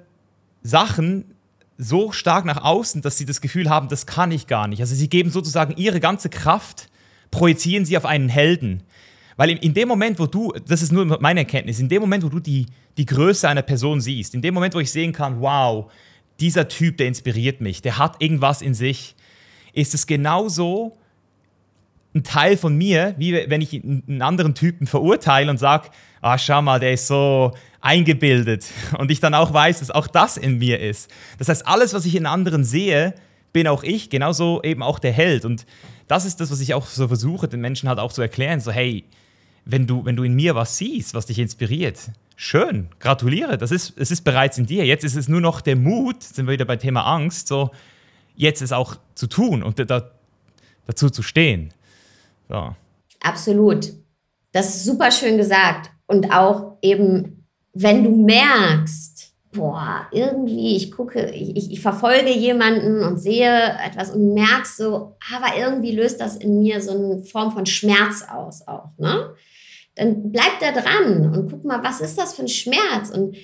Sachen 0.63 1.34
so 1.77 2.13
stark 2.13 2.45
nach 2.45 2.63
außen, 2.63 3.03
dass 3.03 3.19
sie 3.19 3.25
das 3.25 3.41
Gefühl 3.41 3.69
haben, 3.69 3.89
das 3.89 4.07
kann 4.07 4.31
ich 4.31 4.47
gar 4.47 4.69
nicht. 4.69 4.81
Also 4.81 4.95
sie 4.95 5.09
geben 5.09 5.31
sozusagen 5.31 5.77
ihre 5.77 6.01
ganze 6.01 6.29
Kraft, 6.29 6.89
projizieren 7.31 7.85
sie 7.85 7.97
auf 7.97 8.05
einen 8.05 8.29
Helden. 8.29 8.83
Weil 9.37 9.51
in, 9.51 9.75
dem 9.75 9.89
Moment, 9.89 10.19
wo 10.21 10.27
du, 10.27 10.53
das 10.67 10.83
ist 10.83 10.93
nur 10.93 11.05
meine 11.21 11.41
Erkenntnis, 11.41 11.81
in 11.81 11.89
dem 11.89 12.01
Moment, 12.01 12.23
wo 12.23 12.29
du 12.29 12.39
die, 12.39 12.67
die 12.97 13.07
Größe 13.07 13.49
einer 13.49 13.63
Person 13.63 14.01
siehst, 14.01 14.35
in 14.35 14.43
dem 14.43 14.55
Moment, 14.55 14.75
wo 14.75 14.81
ich 14.81 14.93
sehen 14.93 15.13
kann, 15.13 15.41
wow, 15.41 15.91
dieser 16.39 16.69
Typ, 16.69 16.99
der 16.99 17.09
inspiriert 17.09 17.61
mich, 17.61 17.83
der 17.83 17.99
hat 17.99 18.23
irgendwas 18.23 18.63
in 18.63 18.75
sich, 18.75 19.17
ist 19.73 19.95
es 19.95 20.07
genauso 20.07 20.97
ein 22.15 22.23
Teil 22.23 22.57
von 22.57 22.77
mir, 22.77 23.15
wie 23.19 23.33
wenn 23.33 23.61
ich 23.61 23.75
einen 23.83 24.23
anderen 24.23 24.55
Typen 24.55 24.87
verurteile 24.87 25.51
und 25.51 25.59
sage, 25.59 25.91
ah, 26.21 26.39
schau 26.39 26.63
mal, 26.63 26.79
der 26.79 26.93
ist 26.93 27.09
so 27.09 27.53
eingebildet. 27.85 28.67
Und 28.99 29.11
ich 29.11 29.21
dann 29.21 29.35
auch 29.35 29.53
weiß, 29.53 29.81
dass 29.81 29.91
auch 29.91 30.07
das 30.07 30.37
in 30.37 30.59
mir 30.59 30.81
ist. 30.81 31.11
Das 31.39 31.49
heißt, 31.49 31.67
alles, 31.67 31.93
was 31.95 32.07
ich 32.07 32.15
in 32.15 32.27
anderen 32.27 32.65
sehe, 32.65 33.15
bin 33.53 33.69
auch 33.69 33.85
ich, 33.85 34.11
genauso 34.11 34.63
eben 34.63 34.83
auch 34.83 34.99
der 34.99 35.13
Held. 35.13 35.45
Und 35.45 35.67
das 36.09 36.25
ist 36.25 36.41
das, 36.41 36.51
was 36.51 36.61
ich 36.61 36.75
auch 36.75 36.87
so 36.87 37.07
versuche, 37.09 37.47
den 37.47 37.61
Menschen 37.61 37.89
halt 37.89 37.99
auch 37.99 38.13
zu 38.13 38.23
erklären. 38.23 38.61
So, 38.61 38.73
hey, 38.73 39.05
wenn 39.65 39.87
du, 39.87 40.05
wenn 40.05 40.17
du 40.17 40.25
in 40.25 40.35
mir 40.35 40.55
was 40.55 40.79
siehst, 40.79 41.15
was 41.15 41.27
dich 41.27 41.39
inspiriert, 41.39 42.11
schön, 42.37 42.89
gratuliere, 42.99 43.59
das 43.59 43.71
ist, 43.71 43.93
es 43.97 44.11
ist 44.11 44.23
bereits 44.23 44.59
in 44.59 44.67
dir. 44.67 44.85
Jetzt 44.85 45.05
ist 45.05 45.15
es 45.15 45.29
nur 45.29 45.41
noch 45.41 45.61
der 45.61 45.77
Mut, 45.77 46.23
sind 46.23 46.47
wir 46.47 46.55
wieder 46.55 46.65
beim 46.65 46.79
Thema 46.79 47.03
Angst, 47.03 47.49
so 47.49 47.71
jetzt 48.35 48.63
es 48.63 48.73
auch 48.73 48.97
zu 49.15 49.27
tun 49.27 49.63
und 49.63 49.79
da, 49.91 50.11
dazu 50.87 51.11
zu 51.11 51.23
stehen. 51.23 51.73
So. 52.49 52.75
Absolut. 53.21 53.93
Das 54.53 54.75
ist 54.75 54.85
super 54.85 55.11
schön 55.13 55.37
gesagt. 55.37 55.91
Und 56.07 56.33
auch 56.33 56.79
eben, 56.83 57.44
wenn 57.75 58.05
du 58.05 58.11
merkst, 58.11 59.33
boah, 59.53 60.07
irgendwie, 60.13 60.77
ich 60.77 60.91
gucke, 60.93 61.31
ich, 61.31 61.73
ich 61.73 61.81
verfolge 61.81 62.31
jemanden 62.31 63.03
und 63.03 63.19
sehe 63.19 63.77
etwas 63.85 64.11
und 64.11 64.35
merkst 64.35 64.77
so, 64.77 65.17
aber 65.35 65.57
irgendwie 65.59 65.93
löst 65.93 66.21
das 66.21 66.37
in 66.37 66.61
mir 66.61 66.81
so 66.81 66.93
eine 66.93 67.23
Form 67.23 67.53
von 67.53 67.67
Schmerz 67.67 68.25
aus 68.31 68.67
auch, 68.67 68.89
ne? 68.99 69.35
Dann 69.97 70.33
bleib 70.33 70.59
da 70.61 70.73
dran 70.73 71.33
und 71.33 71.51
guck 71.51 71.65
mal, 71.65 71.85
was 71.85 72.01
ist 72.01 72.19
das 72.19 72.35
für 72.35 72.43
ein 72.43 72.49
Schmerz? 72.49 73.11
Und 73.11 73.37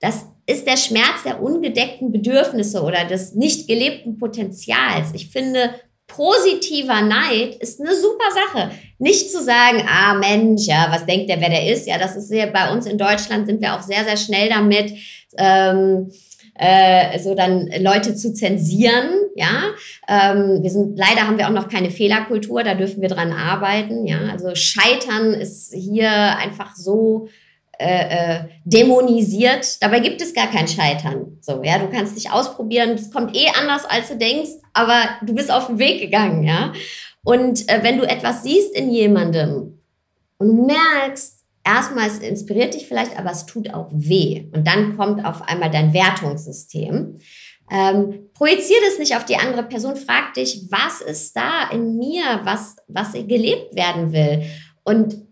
das 0.00 0.24
ist 0.46 0.66
der 0.66 0.78
Schmerz 0.78 1.24
der 1.26 1.42
ungedeckten 1.42 2.10
Bedürfnisse 2.10 2.82
oder 2.82 3.04
des 3.04 3.34
nicht 3.34 3.68
gelebten 3.68 4.16
Potenzials. 4.16 5.12
Ich 5.12 5.30
finde, 5.30 5.74
positiver 6.08 7.02
Neid 7.02 7.54
ist 7.60 7.80
eine 7.80 7.94
super 7.94 8.24
Sache. 8.34 8.70
Nicht 8.98 9.30
zu 9.30 9.42
sagen, 9.42 9.86
ah 9.86 10.14
Mensch, 10.14 10.66
ja, 10.66 10.88
was 10.90 11.06
denkt 11.06 11.30
der, 11.30 11.40
wer 11.40 11.50
der 11.50 11.72
ist? 11.72 11.86
Ja, 11.86 11.98
das 11.98 12.16
ist 12.16 12.28
sehr, 12.28 12.48
bei 12.48 12.72
uns 12.72 12.86
in 12.86 12.98
Deutschland 12.98 13.46
sind 13.46 13.60
wir 13.60 13.74
auch 13.74 13.82
sehr, 13.82 14.04
sehr 14.04 14.16
schnell 14.16 14.48
damit, 14.48 14.94
ähm, 15.36 16.10
äh, 16.54 17.20
so 17.20 17.36
dann 17.36 17.70
Leute 17.78 18.16
zu 18.16 18.32
zensieren, 18.34 19.10
ja. 19.36 19.66
Ähm, 20.08 20.62
wir 20.62 20.70
sind, 20.70 20.98
leider 20.98 21.28
haben 21.28 21.38
wir 21.38 21.46
auch 21.46 21.52
noch 21.52 21.68
keine 21.68 21.90
Fehlerkultur, 21.90 22.64
da 22.64 22.74
dürfen 22.74 23.00
wir 23.00 23.08
dran 23.08 23.32
arbeiten, 23.32 24.06
ja. 24.06 24.18
Also 24.32 24.54
Scheitern 24.56 25.34
ist 25.34 25.72
hier 25.72 26.10
einfach 26.10 26.74
so 26.74 27.28
äh, 27.78 28.38
äh, 28.38 28.40
dämonisiert. 28.64 29.80
Dabei 29.80 30.00
gibt 30.00 30.20
es 30.20 30.34
gar 30.34 30.50
kein 30.50 30.66
Scheitern. 30.66 31.38
So, 31.40 31.62
ja, 31.62 31.78
du 31.78 31.88
kannst 31.88 32.16
dich 32.16 32.28
ausprobieren. 32.28 32.90
Es 32.90 33.12
kommt 33.12 33.36
eh 33.36 33.46
anders, 33.56 33.84
als 33.84 34.08
du 34.08 34.16
denkst, 34.16 34.50
aber 34.78 35.08
du 35.22 35.34
bist 35.34 35.50
auf 35.50 35.66
den 35.66 35.78
Weg 35.78 36.00
gegangen, 36.00 36.44
ja. 36.44 36.72
Und 37.24 37.68
äh, 37.68 37.82
wenn 37.82 37.98
du 37.98 38.08
etwas 38.08 38.44
siehst 38.44 38.74
in 38.74 38.90
jemandem 38.90 39.80
und 40.38 40.66
merkst, 40.66 41.44
erstmal 41.64 42.06
es 42.06 42.18
inspiriert 42.20 42.74
dich 42.74 42.86
vielleicht, 42.86 43.18
aber 43.18 43.32
es 43.32 43.44
tut 43.44 43.74
auch 43.74 43.88
weh. 43.92 44.46
Und 44.54 44.66
dann 44.66 44.96
kommt 44.96 45.24
auf 45.24 45.42
einmal 45.42 45.70
dein 45.70 45.92
Wertungssystem. 45.92 47.18
Ähm, 47.70 48.30
projizier 48.32 48.78
das 48.88 48.98
nicht 48.98 49.16
auf 49.16 49.24
die 49.24 49.36
andere 49.36 49.64
Person, 49.64 49.96
frag 49.96 50.32
dich, 50.34 50.66
was 50.70 51.02
ist 51.02 51.36
da 51.36 51.68
in 51.70 51.98
mir, 51.98 52.40
was, 52.44 52.76
was 52.86 53.12
gelebt 53.12 53.74
werden 53.74 54.12
will. 54.12 54.44
Und 54.84 55.27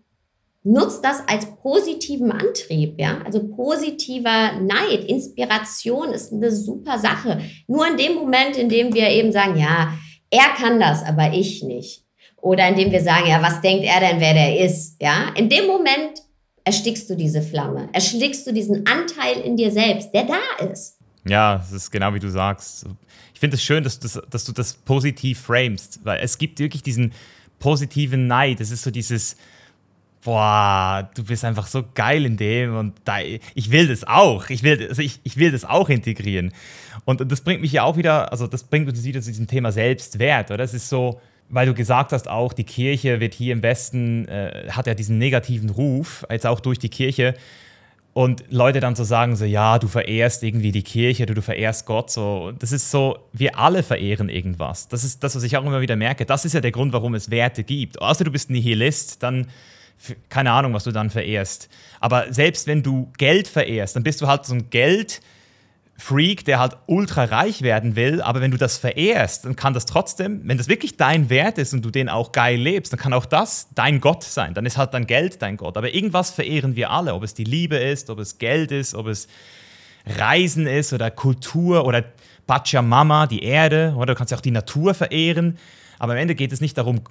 nutzt 0.67 1.03
das 1.03 1.23
als 1.27 1.45
positiven 1.61 2.31
Antrieb, 2.31 2.99
ja, 2.99 3.21
also 3.25 3.47
positiver 3.47 4.59
Neid, 4.59 5.05
Inspiration 5.07 6.11
ist 6.11 6.33
eine 6.33 6.51
super 6.51 6.99
Sache. 6.99 7.41
Nur 7.67 7.87
in 7.87 7.97
dem 7.97 8.15
Moment, 8.15 8.57
in 8.57 8.69
dem 8.69 8.93
wir 8.93 9.09
eben 9.09 9.31
sagen, 9.31 9.57
ja, 9.57 9.93
er 10.29 10.49
kann 10.57 10.79
das, 10.79 11.03
aber 11.03 11.31
ich 11.33 11.63
nicht. 11.63 12.03
Oder 12.35 12.67
in 12.67 12.75
dem 12.75 12.91
wir 12.91 13.01
sagen, 13.01 13.27
ja, 13.27 13.41
was 13.41 13.61
denkt 13.61 13.85
er 13.85 13.99
denn, 13.99 14.19
wer 14.19 14.33
der 14.33 14.59
ist, 14.59 15.01
ja, 15.01 15.31
in 15.35 15.49
dem 15.49 15.67
Moment 15.67 16.21
erstickst 16.63 17.09
du 17.09 17.15
diese 17.15 17.41
Flamme, 17.41 17.87
erstickst 17.93 18.45
du 18.45 18.51
diesen 18.51 18.85
Anteil 18.85 19.39
in 19.43 19.55
dir 19.55 19.71
selbst, 19.71 20.13
der 20.13 20.25
da 20.25 20.65
ist. 20.65 20.97
Ja, 21.25 21.57
das 21.57 21.71
ist 21.71 21.91
genau 21.91 22.13
wie 22.13 22.19
du 22.19 22.29
sagst. 22.29 22.85
Ich 23.33 23.39
finde 23.39 23.55
es 23.55 23.63
schön, 23.63 23.83
dass, 23.83 23.99
dass, 23.99 24.21
dass 24.29 24.45
du 24.45 24.51
das 24.51 24.73
positiv 24.73 25.39
framest, 25.39 25.99
weil 26.03 26.19
es 26.21 26.37
gibt 26.37 26.59
wirklich 26.59 26.83
diesen 26.83 27.13
positiven 27.59 28.27
Neid. 28.27 28.61
Es 28.61 28.71
ist 28.71 28.83
so 28.83 28.91
dieses, 28.91 29.35
boah, 30.27 31.09
du 31.15 31.23
bist 31.23 31.45
einfach 31.45 31.67
so 31.67 31.85
geil 31.93 32.25
in 32.25 32.35
dem 32.35 32.75
und 32.75 32.95
da, 33.05 33.19
ich 33.21 33.71
will 33.71 33.87
das 33.87 34.03
auch. 34.03 34.49
Ich 34.49 34.61
will, 34.61 34.85
also 34.89 35.01
ich, 35.01 35.21
ich 35.23 35.37
will 35.37 35.53
das 35.53 35.63
auch 35.63 35.87
integrieren. 35.87 36.51
Und 37.05 37.31
das 37.31 37.39
bringt 37.39 37.61
mich 37.61 37.71
ja 37.71 37.83
auch 37.83 37.95
wieder, 37.95 38.29
also 38.29 38.45
das 38.45 38.63
bringt 38.63 38.89
uns 38.89 39.05
wieder 39.05 39.21
zu 39.21 39.29
diesem 39.29 39.47
Thema 39.47 39.71
Selbstwert, 39.71 40.51
oder? 40.51 40.65
Es 40.65 40.73
ist 40.73 40.89
so, 40.89 41.21
weil 41.47 41.65
du 41.65 41.73
gesagt 41.73 42.11
hast, 42.11 42.27
auch 42.27 42.51
die 42.51 42.65
Kirche 42.65 43.21
wird 43.21 43.35
hier 43.35 43.53
im 43.53 43.63
Westen, 43.63 44.27
äh, 44.27 44.67
hat 44.69 44.85
ja 44.85 44.95
diesen 44.95 45.17
negativen 45.17 45.69
Ruf, 45.69 46.25
jetzt 46.29 46.45
auch 46.45 46.59
durch 46.59 46.77
die 46.77 46.89
Kirche. 46.89 47.33
Und 48.11 48.43
Leute 48.49 48.81
dann 48.81 48.97
so 48.97 49.05
sagen, 49.05 49.37
so, 49.37 49.45
ja, 49.45 49.79
du 49.79 49.87
verehrst 49.87 50.43
irgendwie 50.43 50.73
die 50.73 50.83
Kirche, 50.83 51.25
du, 51.25 51.35
du 51.35 51.41
verehrst 51.41 51.85
Gott, 51.85 52.11
so. 52.11 52.51
Das 52.59 52.73
ist 52.73 52.91
so, 52.91 53.17
wir 53.31 53.57
alle 53.57 53.81
verehren 53.81 54.27
irgendwas. 54.27 54.89
Das 54.89 55.05
ist 55.05 55.23
das, 55.23 55.37
was 55.37 55.43
ich 55.43 55.55
auch 55.55 55.63
immer 55.63 55.79
wieder 55.79 55.95
merke. 55.95 56.25
Das 56.25 56.43
ist 56.43 56.51
ja 56.51 56.59
der 56.59 56.71
Grund, 56.71 56.91
warum 56.91 57.15
es 57.15 57.31
Werte 57.31 57.63
gibt. 57.63 58.01
Außer 58.01 58.25
du 58.25 58.31
bist 58.31 58.49
Nihilist, 58.49 59.23
dann 59.23 59.47
keine 60.29 60.51
Ahnung, 60.51 60.73
was 60.73 60.83
du 60.83 60.91
dann 60.91 61.09
verehrst. 61.09 61.69
Aber 61.99 62.31
selbst 62.31 62.67
wenn 62.67 62.83
du 62.83 63.11
Geld 63.17 63.47
verehrst, 63.47 63.95
dann 63.95 64.03
bist 64.03 64.21
du 64.21 64.27
halt 64.27 64.45
so 64.45 64.53
ein 64.53 64.69
Geldfreak, 64.69 66.45
der 66.45 66.59
halt 66.59 66.77
ultra 66.85 67.25
reich 67.25 67.61
werden 67.61 67.95
will. 67.95 68.21
Aber 68.21 68.41
wenn 68.41 68.51
du 68.51 68.57
das 68.57 68.77
verehrst, 68.77 69.45
dann 69.45 69.55
kann 69.55 69.73
das 69.73 69.85
trotzdem, 69.85 70.41
wenn 70.43 70.57
das 70.57 70.67
wirklich 70.67 70.97
dein 70.97 71.29
Wert 71.29 71.57
ist 71.57 71.73
und 71.73 71.83
du 71.83 71.91
den 71.91 72.09
auch 72.09 72.31
geil 72.31 72.59
lebst, 72.59 72.93
dann 72.93 72.99
kann 72.99 73.13
auch 73.13 73.25
das 73.25 73.69
dein 73.75 73.99
Gott 74.01 74.23
sein. 74.23 74.53
Dann 74.53 74.65
ist 74.65 74.77
halt 74.77 74.93
dein 74.93 75.07
Geld 75.07 75.41
dein 75.41 75.57
Gott. 75.57 75.77
Aber 75.77 75.93
irgendwas 75.93 76.31
verehren 76.31 76.75
wir 76.75 76.91
alle, 76.91 77.13
ob 77.13 77.23
es 77.23 77.33
die 77.33 77.43
Liebe 77.43 77.77
ist, 77.77 78.09
ob 78.09 78.19
es 78.19 78.37
Geld 78.37 78.71
ist, 78.71 78.95
ob 78.95 79.07
es 79.07 79.27
Reisen 80.05 80.67
ist 80.67 80.93
oder 80.93 81.11
Kultur 81.11 81.85
oder 81.85 82.03
Pachamama, 82.45 83.27
die 83.27 83.43
Erde, 83.43 83.93
oder 83.97 84.13
du 84.13 84.15
kannst 84.15 84.31
ja 84.31 84.37
auch 84.37 84.41
die 84.41 84.51
Natur 84.51 84.93
verehren. 84.93 85.57
Aber 85.99 86.13
am 86.13 86.19
Ende 86.19 86.35
geht 86.35 86.53
es 86.53 86.61
nicht 86.61 86.77
darum, 86.77 87.01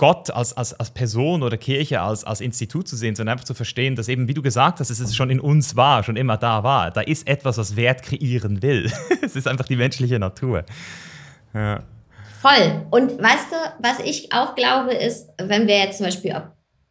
Gott 0.00 0.30
als, 0.30 0.56
als, 0.56 0.72
als 0.80 0.92
Person 0.92 1.42
oder 1.42 1.58
Kirche 1.58 2.00
als, 2.00 2.24
als 2.24 2.40
Institut 2.40 2.88
zu 2.88 2.96
sehen, 2.96 3.14
sondern 3.14 3.34
einfach 3.34 3.44
zu 3.44 3.52
verstehen, 3.52 3.96
dass 3.96 4.08
eben, 4.08 4.28
wie 4.28 4.32
du 4.32 4.40
gesagt 4.40 4.80
hast, 4.80 4.88
es 4.88 5.14
schon 5.14 5.28
in 5.28 5.40
uns 5.40 5.76
war, 5.76 6.02
schon 6.02 6.16
immer 6.16 6.38
da 6.38 6.64
war. 6.64 6.90
Da 6.90 7.02
ist 7.02 7.28
etwas, 7.28 7.58
was 7.58 7.76
Wert 7.76 8.02
kreieren 8.02 8.62
will. 8.62 8.90
es 9.22 9.36
ist 9.36 9.46
einfach 9.46 9.66
die 9.66 9.76
menschliche 9.76 10.18
Natur. 10.18 10.64
Ja. 11.52 11.82
Voll. 12.40 12.86
Und 12.90 13.22
weißt 13.22 13.48
du, 13.52 13.56
was 13.80 13.98
ich 13.98 14.32
auch 14.32 14.54
glaube, 14.54 14.94
ist, 14.94 15.28
wenn 15.36 15.66
wir 15.66 15.76
jetzt 15.76 15.98
zum 15.98 16.06
Beispiel 16.06 16.34
ob 16.34 16.44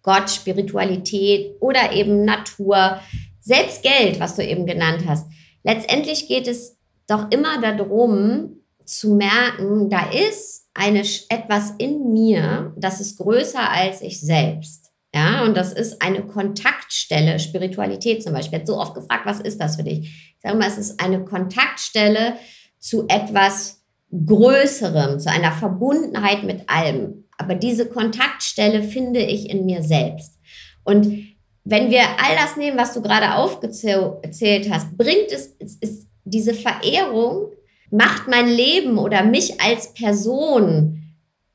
Gott, 0.03 0.29
Spiritualität 0.29 1.55
oder 1.61 1.91
eben 1.91 2.25
Natur, 2.25 2.99
selbst 3.39 3.81
Geld, 3.81 4.19
was 4.19 4.35
du 4.35 4.45
eben 4.45 4.67
genannt 4.67 5.05
hast, 5.07 5.25
letztendlich 5.63 6.27
geht 6.27 6.47
es 6.47 6.77
doch 7.07 7.31
immer 7.31 7.59
darum, 7.59 8.57
zu 8.85 9.15
merken, 9.15 9.89
da 9.89 10.11
ist 10.11 10.68
eine, 10.79 11.03
etwas 11.29 11.73
in 11.77 12.13
mir, 12.13 12.73
das 12.77 13.01
ist 13.01 13.17
größer 13.17 13.69
als 13.69 14.01
ich 14.01 14.21
selbst. 14.21 14.91
Ja, 15.13 15.43
und 15.43 15.57
das 15.57 15.73
ist 15.73 16.01
eine 16.01 16.21
Kontaktstelle, 16.25 17.39
Spiritualität 17.39 18.23
zum 18.23 18.33
Beispiel. 18.33 18.59
Ich 18.59 18.67
so 18.67 18.77
oft 18.77 18.93
gefragt, 18.93 19.25
was 19.25 19.39
ist 19.41 19.59
das 19.59 19.75
für 19.75 19.83
dich? 19.83 20.07
Ich 20.35 20.41
sage 20.41 20.57
mal, 20.57 20.67
es 20.67 20.77
ist 20.77 21.03
eine 21.03 21.25
Kontaktstelle 21.25 22.35
zu 22.79 23.07
etwas 23.07 23.81
Größerem, 24.11 25.19
zu 25.19 25.29
einer 25.29 25.51
Verbundenheit 25.51 26.43
mit 26.43 26.69
allem. 26.69 27.25
Aber 27.37 27.55
diese 27.55 27.87
Kontaktstelle 27.87 28.83
finde 28.83 29.19
ich 29.19 29.49
in 29.49 29.65
mir 29.65 29.83
selbst. 29.83 30.37
Und 30.83 31.35
wenn 31.65 31.89
wir 31.89 32.01
all 32.01 32.35
das 32.37 32.55
nehmen, 32.55 32.77
was 32.77 32.93
du 32.93 33.01
gerade 33.01 33.35
aufgezählt 33.35 34.69
hast, 34.71 34.97
bringt 34.97 35.31
es, 35.31 35.55
es 35.59 35.75
ist 35.75 36.07
diese 36.23 36.53
Verehrung 36.53 37.51
macht 37.91 38.27
mein 38.27 38.47
Leben 38.47 38.97
oder 38.97 39.23
mich 39.23 39.61
als 39.61 39.93
Person 39.93 40.99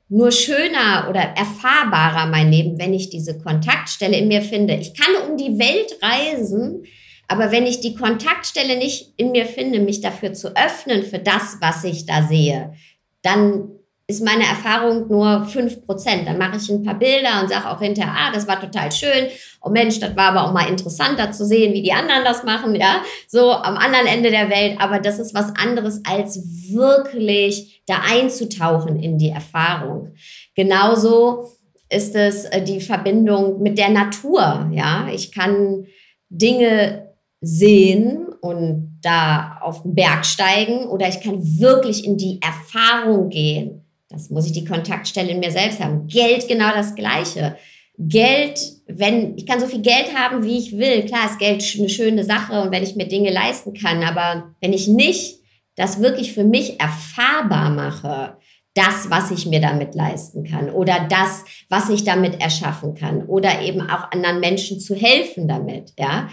nur 0.09 0.31
schöner 0.33 1.07
oder 1.09 1.21
erfahrbarer 1.21 2.27
mein 2.27 2.51
Leben, 2.51 2.79
wenn 2.79 2.95
ich 2.95 3.11
diese 3.11 3.39
Kontaktstelle 3.39 4.17
in 4.17 4.29
mir 4.29 4.43
finde. 4.43 4.75
Ich 4.75 4.95
kann 4.95 5.31
um 5.31 5.37
die 5.37 5.59
Welt 5.59 5.99
reisen, 6.03 6.85
aber 7.27 7.51
wenn 7.51 7.67
ich 7.67 7.81
die 7.81 7.95
Kontaktstelle 7.95 8.77
nicht 8.77 9.15
in 9.17 9.33
mir 9.33 9.47
finde, 9.47 9.81
mich 9.81 10.01
dafür 10.01 10.35
zu 10.35 10.55
öffnen 10.57 11.03
für 11.03 11.19
das, 11.19 11.57
was 11.61 11.85
ich 11.85 12.07
da 12.07 12.23
sehe, 12.23 12.75
dann 13.23 13.71
ist 14.07 14.23
meine 14.23 14.45
Erfahrung 14.45 15.09
nur 15.09 15.45
fünf 15.47 15.85
Prozent. 15.87 16.29
Dann 16.29 16.37
mache 16.37 16.59
ich 16.59 16.69
ein 16.69 16.83
paar 16.83 16.99
Bilder 16.99 17.41
und 17.41 17.49
sage 17.49 17.71
auch 17.71 17.81
hinterher, 17.81 18.13
ah, 18.15 18.33
das 18.33 18.47
war 18.47 18.61
total 18.61 18.93
schön. 18.93 19.29
Oh 19.63 19.71
Mensch, 19.71 19.99
das 19.99 20.15
war 20.15 20.31
aber 20.31 20.45
auch 20.45 20.53
mal 20.53 20.69
interessanter 20.69 21.33
zu 21.33 21.47
sehen, 21.47 21.73
wie 21.73 21.83
die 21.83 21.93
anderen 21.93 22.23
das 22.23 22.45
machen, 22.45 22.75
ja, 22.75 23.03
so 23.27 23.53
am 23.53 23.77
anderen 23.77 24.07
Ende 24.07 24.31
der 24.31 24.51
Welt. 24.51 24.77
Aber 24.79 24.99
das 24.99 25.19
ist 25.19 25.35
was 25.35 25.55
anderes, 25.57 26.03
als 26.05 26.39
wirklich 26.71 27.83
da 27.87 28.03
einzutauchen 28.07 29.03
in 29.03 29.17
die 29.17 29.31
Erfahrung. 29.31 30.15
Genauso 30.55 31.51
ist 31.89 32.15
es 32.15 32.45
äh, 32.45 32.63
die 32.63 32.81
Verbindung 32.81 33.63
mit 33.63 33.79
der 33.79 33.89
Natur, 33.89 34.69
ja. 34.73 35.09
Ich 35.15 35.33
kann 35.33 35.87
Dinge 36.29 37.15
sehen 37.41 38.27
und 38.43 38.99
da 39.03 39.59
auf 39.63 39.83
den 39.83 39.95
Berg 39.95 40.27
steigen 40.27 40.89
oder 40.89 41.09
ich 41.09 41.23
kann 41.23 41.43
wirklich 41.59 42.05
in 42.05 42.19
die 42.19 42.41
Erfahrung 42.43 43.31
gehen 43.31 43.84
Das 44.15 44.31
muss 44.31 44.47
ich 44.47 44.53
die 44.53 44.65
Kontaktstelle 44.65 45.31
in 45.31 45.41
mir 45.41 45.51
selbst 45.51 45.81
haben. 45.81 46.07
Geld 46.07 46.47
genau 46.47 46.71
das 46.73 46.95
Gleiche. 46.95 47.57
Geld, 47.99 48.61
wenn 48.87 49.37
ich 49.37 49.45
kann 49.45 49.61
so 49.61 49.67
viel 49.67 49.83
Geld 49.83 50.17
haben, 50.17 50.45
wie 50.45 50.59
ich 50.59 50.79
will. 50.79 51.05
Klar 51.05 51.27
ist 51.27 51.39
Geld 51.39 51.65
eine 51.79 51.89
schöne 51.89 52.25
Sache 52.25 52.61
und 52.63 52.71
wenn 52.71 52.83
ich 52.83 52.97
mir 52.97 53.09
Dinge 53.09 53.33
leisten 53.33 53.75
kann, 53.75 54.03
aber 54.05 54.55
wenn 54.61 54.73
ich 54.73 54.89
nicht 54.89 55.41
das 55.77 56.01
wirklich 56.01 56.33
für 56.33 56.45
mich 56.45 56.81
erfahrbar 56.81 57.71
mache, 57.71 58.37
das, 58.75 59.11
was 59.11 59.31
ich 59.31 59.47
mir 59.47 59.61
damit 59.61 59.95
leisten 59.95 60.45
kann 60.45 60.71
oder 60.71 61.07
das, 61.09 61.45
was 61.69 61.89
ich 61.89 62.05
damit 62.05 62.41
erschaffen 62.41 62.95
kann 62.95 63.27
oder 63.27 63.63
eben 63.63 63.81
auch 63.81 64.11
anderen 64.13 64.41
Menschen 64.41 64.81
zu 64.81 64.95
helfen 64.95 65.49
damit, 65.49 65.93
ja, 65.99 66.29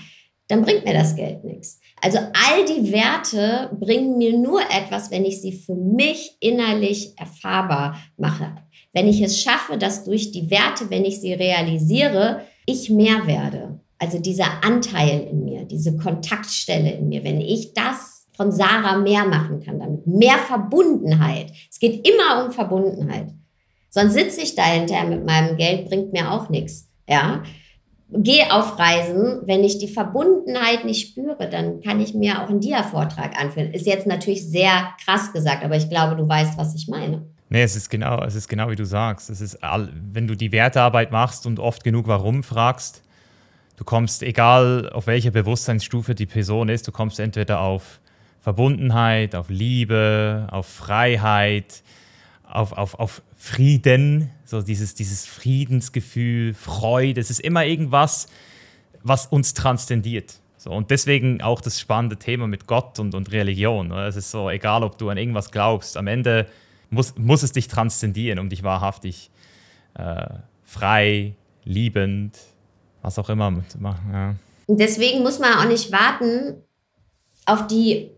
dann 0.48 0.64
bringt 0.64 0.86
mir 0.86 0.94
das 0.94 1.16
Geld 1.16 1.44
nichts. 1.44 1.80
Also 2.02 2.18
all 2.18 2.66
die 2.66 2.92
Werte 2.92 3.70
bringen 3.80 4.18
mir 4.18 4.36
nur 4.38 4.62
etwas, 4.62 5.12
wenn 5.12 5.24
ich 5.24 5.40
sie 5.40 5.54
für 5.54 5.76
mich 5.76 6.36
innerlich 6.40 7.14
erfahrbar 7.18 7.96
mache. 8.18 8.56
Wenn 8.92 9.08
ich 9.08 9.22
es 9.22 9.40
schaffe, 9.40 9.78
dass 9.78 10.04
durch 10.04 10.32
die 10.32 10.50
Werte, 10.50 10.90
wenn 10.90 11.06
ich 11.06 11.22
sie 11.22 11.34
realisiere, 11.34 12.42
ich 12.66 12.90
mehr 12.90 13.28
werde. 13.28 13.80
Also 14.00 14.18
dieser 14.18 14.64
Anteil 14.64 15.28
in 15.32 15.44
mir, 15.46 15.66
diese 15.66 15.96
Kontaktstelle 15.96 16.92
in 16.92 17.08
mir, 17.08 17.24
wenn 17.24 17.40
ich 17.40 17.74
das 17.74 18.28
von 18.36 18.52
Sarah 18.52 18.98
mehr 18.98 19.26
machen 19.26 19.62
kann, 19.64 19.80
damit 19.80 20.08
mehr 20.08 20.40
Verbundenheit. 20.40 21.52
Es 21.70 21.78
geht 21.78 22.08
immer 22.08 22.44
um 22.44 22.52
Verbundenheit. 22.52 23.28
Sonst 23.90 24.14
sitze 24.14 24.42
ich 24.42 24.56
dahinter 24.56 25.04
mit 25.04 25.26
meinem 25.26 25.58
Geld, 25.58 25.88
bringt 25.88 26.14
mir 26.14 26.32
auch 26.32 26.50
nichts. 26.50 26.90
Ja, 27.08 27.44
gehe 28.14 28.52
auf 28.52 28.78
Reisen, 28.78 29.42
wenn 29.46 29.64
ich 29.64 29.78
die 29.78 29.88
Verbundenheit 29.88 30.86
nicht 30.86 31.10
spüre, 31.10 31.50
dann 31.50 31.82
kann 31.82 32.00
ich 32.02 32.14
mir 32.14 32.42
auch 32.42 32.50
einen 32.50 32.60
Dia-Vortrag 32.60 33.40
anführen. 33.40 33.74
Ist 33.74 33.86
jetzt 33.86 34.08
natürlich 34.08 34.50
sehr 34.50 34.90
krass 35.06 35.32
gesagt, 35.32 35.64
aber 35.64 35.76
ich 35.78 35.90
glaube, 35.90 36.16
du 36.16 36.28
weißt, 36.28 36.58
was 36.58 36.76
ich 36.76 36.88
meine. 36.88 37.26
Nee, 37.50 37.64
es 37.64 37.76
ist 37.76 37.90
genau, 37.90 38.24
es 38.24 38.36
ist 38.36 38.48
genau 38.48 38.70
wie 38.70 38.76
du 38.76 38.86
sagst. 38.86 39.30
Es 39.30 39.42
ist, 39.42 39.60
wenn 39.62 40.28
du 40.28 40.36
die 40.36 40.52
Wertearbeit 40.52 41.12
machst 41.12 41.46
und 41.46 41.60
oft 41.60 41.84
genug 41.84 42.08
warum 42.08 42.44
fragst, 42.44 43.02
du 43.78 43.84
kommst, 43.84 44.24
egal 44.24 44.90
auf 44.90 45.08
welcher 45.08 45.32
Bewusstseinsstufe 45.32 46.16
die 46.16 46.26
Person 46.26 46.70
ist, 46.70 46.88
du 46.88 46.92
kommst 46.92 47.20
entweder 47.20 47.62
auf 47.62 48.00
Verbundenheit, 48.42 49.36
auf 49.36 49.50
Liebe, 49.50 50.48
auf 50.50 50.66
Freiheit, 50.66 51.84
auf, 52.50 52.74
auf, 52.74 53.00
auf 53.00 53.22
Frieden, 53.36 54.30
so 54.52 54.62
dieses, 54.62 54.94
dieses 54.94 55.26
Friedensgefühl, 55.26 56.54
Freude. 56.54 57.20
Es 57.20 57.32
ist 57.32 57.40
immer 57.40 57.66
irgendwas, 57.66 58.28
was 59.02 59.26
uns 59.26 59.56
transzendiert. 59.56 60.40
So, 60.58 60.70
und 60.70 60.92
deswegen 60.92 61.42
auch 61.42 61.60
das 61.60 61.80
spannende 61.80 62.18
Thema 62.18 62.46
mit 62.46 62.68
Gott 62.68 63.00
und, 63.00 63.16
und 63.16 63.32
Religion. 63.32 63.92
Es 63.92 64.16
ist 64.16 64.30
so, 64.30 64.48
egal 64.50 64.84
ob 64.84 65.00
du 65.00 65.10
an 65.10 65.18
irgendwas 65.18 65.50
glaubst, 65.50 65.98
am 65.98 66.06
Ende 66.06 66.48
muss, 66.92 67.18
muss 67.18 67.42
es 67.42 67.52
dich 67.52 67.68
transzendieren, 67.68 68.38
um 68.38 68.50
dich 68.50 68.62
wahrhaftig 68.62 69.32
äh, 69.96 70.26
frei, 70.64 71.34
liebend, 71.64 72.38
was 73.02 73.18
auch 73.18 73.30
immer 73.30 73.64
zu 73.70 73.80
machen. 73.80 74.10
Ja. 74.14 74.36
Deswegen 74.68 75.24
muss 75.24 75.40
man 75.40 75.54
auch 75.56 75.68
nicht 75.68 75.92
warten 75.92 76.62
auf 77.46 77.66
die 77.66 78.12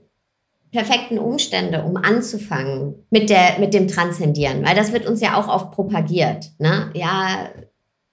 perfekten 0.74 1.20
Umstände, 1.20 1.84
um 1.84 1.96
anzufangen 1.96 3.06
mit, 3.12 3.30
der, 3.30 3.60
mit 3.60 3.74
dem 3.74 3.88
Transzendieren, 3.88 4.66
weil 4.66 4.76
das 4.76 4.92
wird 4.92 5.06
uns 5.06 5.22
ja 5.22 5.40
auch 5.40 5.48
oft 5.48 5.72
propagiert. 5.72 6.52
Ne? 6.58 6.90
Ja, 6.96 7.50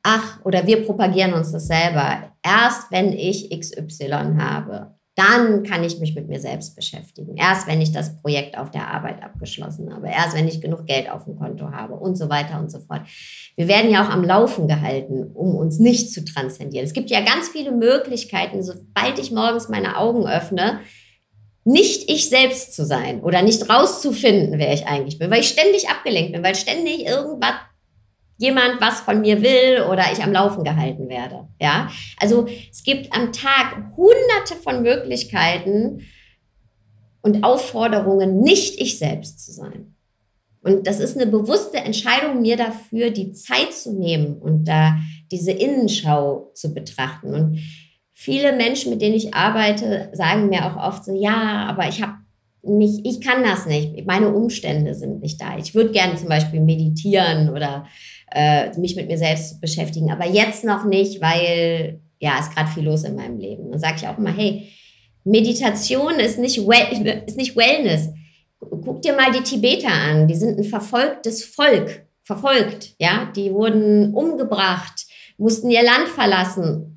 ach, 0.02 0.44
oder 0.44 0.66
wir 0.66 0.84
propagieren 0.84 1.32
uns 1.32 1.50
das 1.50 1.66
selber. 1.66 2.34
Erst 2.42 2.92
wenn 2.92 3.12
ich 3.12 3.50
XY 3.50 4.36
habe, 4.38 4.94
dann 5.16 5.64
kann 5.64 5.82
ich 5.84 5.98
mich 6.00 6.14
mit 6.14 6.28
mir 6.28 6.38
selbst 6.38 6.76
beschäftigen. 6.76 7.36
Erst 7.36 7.66
wenn 7.66 7.80
ich 7.80 7.92
das 7.92 8.16
Projekt 8.22 8.56
auf 8.56 8.70
der 8.70 8.88
Arbeit 8.88 9.22
abgeschlossen 9.22 9.92
habe, 9.92 10.08
erst 10.08 10.36
wenn 10.36 10.48
ich 10.48 10.60
genug 10.60 10.86
Geld 10.86 11.10
auf 11.10 11.24
dem 11.24 11.36
Konto 11.36 11.72
habe 11.72 11.94
und 11.94 12.16
so 12.16 12.30
weiter 12.30 12.60
und 12.60 12.70
so 12.70 12.78
fort. 12.78 13.02
Wir 13.56 13.68
werden 13.68 13.90
ja 13.90 14.04
auch 14.04 14.10
am 14.10 14.24
Laufen 14.24 14.68
gehalten, 14.68 15.30
um 15.34 15.54
uns 15.56 15.78
nicht 15.78 16.12
zu 16.12 16.24
transzendieren. 16.24 16.86
Es 16.86 16.92
gibt 16.92 17.10
ja 17.10 17.20
ganz 17.20 17.48
viele 17.48 17.72
Möglichkeiten, 17.72 18.62
sobald 18.62 19.18
ich 19.18 19.32
morgens 19.32 19.68
meine 19.68 19.98
Augen 19.98 20.26
öffne, 20.26 20.80
nicht 21.64 22.10
ich 22.10 22.28
selbst 22.28 22.74
zu 22.74 22.84
sein 22.84 23.20
oder 23.20 23.42
nicht 23.42 23.68
rauszufinden, 23.68 24.58
wer 24.58 24.72
ich 24.72 24.86
eigentlich 24.86 25.18
bin, 25.18 25.30
weil 25.30 25.40
ich 25.40 25.48
ständig 25.48 25.88
abgelenkt 25.88 26.32
bin, 26.32 26.42
weil 26.42 26.54
ständig 26.54 27.06
irgendwas 27.06 27.54
jemand 28.38 28.80
was 28.80 29.00
von 29.00 29.20
mir 29.20 29.42
will 29.42 29.84
oder 29.90 30.04
ich 30.12 30.22
am 30.22 30.32
Laufen 30.32 30.64
gehalten 30.64 31.10
werde. 31.10 31.48
Ja, 31.60 31.90
also 32.18 32.48
es 32.70 32.82
gibt 32.82 33.12
am 33.12 33.32
Tag 33.32 33.92
hunderte 33.96 34.56
von 34.62 34.82
Möglichkeiten 34.82 36.06
und 37.20 37.44
Aufforderungen, 37.44 38.40
nicht 38.40 38.80
ich 38.80 38.98
selbst 38.98 39.44
zu 39.44 39.52
sein. 39.52 39.94
Und 40.62 40.86
das 40.86 41.00
ist 41.00 41.16
eine 41.16 41.26
bewusste 41.26 41.78
Entscheidung, 41.78 42.40
mir 42.40 42.56
dafür 42.56 43.10
die 43.10 43.32
Zeit 43.32 43.74
zu 43.74 43.92
nehmen 43.92 44.38
und 44.38 44.64
da 44.64 44.96
diese 45.30 45.52
Innenschau 45.52 46.50
zu 46.54 46.72
betrachten. 46.72 47.34
Und 47.34 47.60
viele 48.20 48.52
Menschen, 48.52 48.90
mit 48.90 49.00
denen 49.00 49.14
ich 49.14 49.32
arbeite, 49.32 50.10
sagen 50.12 50.50
mir 50.50 50.66
auch 50.66 50.76
oft 50.76 51.06
so, 51.06 51.18
ja, 51.18 51.64
aber 51.66 51.88
ich 51.88 52.02
habe 52.02 52.16
nicht, 52.62 53.06
ich 53.06 53.22
kann 53.22 53.42
das 53.42 53.64
nicht. 53.64 54.06
Meine 54.06 54.28
Umstände 54.28 54.94
sind 54.94 55.22
nicht 55.22 55.40
da. 55.40 55.56
Ich 55.56 55.74
würde 55.74 55.90
gerne 55.92 56.16
zum 56.16 56.28
Beispiel 56.28 56.60
meditieren 56.60 57.48
oder 57.48 57.86
äh, 58.30 58.78
mich 58.78 58.94
mit 58.94 59.06
mir 59.06 59.16
selbst 59.16 59.62
beschäftigen. 59.62 60.10
Aber 60.10 60.26
jetzt 60.26 60.64
noch 60.64 60.84
nicht, 60.84 61.22
weil 61.22 62.02
ja, 62.18 62.38
ist 62.38 62.54
gerade 62.54 62.68
viel 62.68 62.84
los 62.84 63.04
in 63.04 63.16
meinem 63.16 63.38
Leben. 63.38 63.70
Dann 63.70 63.80
sage 63.80 63.96
ich 63.96 64.06
auch 64.06 64.18
immer, 64.18 64.36
hey, 64.36 64.68
Meditation 65.24 66.20
ist 66.20 66.38
nicht, 66.38 66.58
well, 66.58 67.22
ist 67.26 67.38
nicht 67.38 67.56
Wellness. 67.56 68.10
Guck 68.58 69.00
dir 69.00 69.14
mal 69.14 69.32
die 69.32 69.42
Tibeter 69.42 69.92
an. 69.92 70.28
Die 70.28 70.36
sind 70.36 70.58
ein 70.58 70.64
verfolgtes 70.64 71.42
Volk, 71.42 72.04
verfolgt. 72.22 72.96
Ja, 72.98 73.32
die 73.34 73.50
wurden 73.50 74.12
umgebracht, 74.12 75.06
mussten 75.38 75.70
ihr 75.70 75.82
Land 75.82 76.08
verlassen 76.08 76.89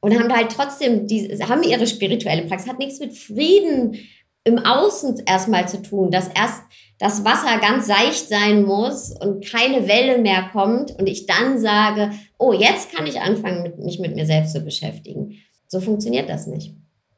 und 0.00 0.18
haben 0.18 0.32
halt 0.32 0.52
trotzdem, 0.52 1.06
die 1.06 1.28
haben 1.42 1.62
ihre 1.62 1.86
spirituelle 1.86 2.42
Praxis. 2.42 2.68
Hat 2.68 2.78
nichts 2.78 3.00
mit 3.00 3.16
Frieden 3.16 3.98
im 4.44 4.58
Außen 4.58 5.22
erstmal 5.26 5.68
zu 5.68 5.82
tun, 5.82 6.10
dass 6.10 6.28
erst 6.28 6.62
das 6.98 7.24
Wasser 7.24 7.58
ganz 7.60 7.86
seicht 7.86 8.28
sein 8.28 8.64
muss 8.64 9.14
und 9.20 9.44
keine 9.44 9.86
Welle 9.86 10.18
mehr 10.18 10.50
kommt 10.52 10.98
und 10.98 11.06
ich 11.06 11.26
dann 11.26 11.58
sage, 11.58 12.12
oh, 12.38 12.52
jetzt 12.52 12.92
kann 12.92 13.06
ich 13.06 13.20
anfangen, 13.20 13.72
mich 13.84 13.98
mit 13.98 14.14
mir 14.14 14.26
selbst 14.26 14.52
zu 14.52 14.60
beschäftigen. 14.60 15.36
So 15.68 15.80
funktioniert 15.80 16.28
das 16.28 16.46
nicht. 16.46 16.74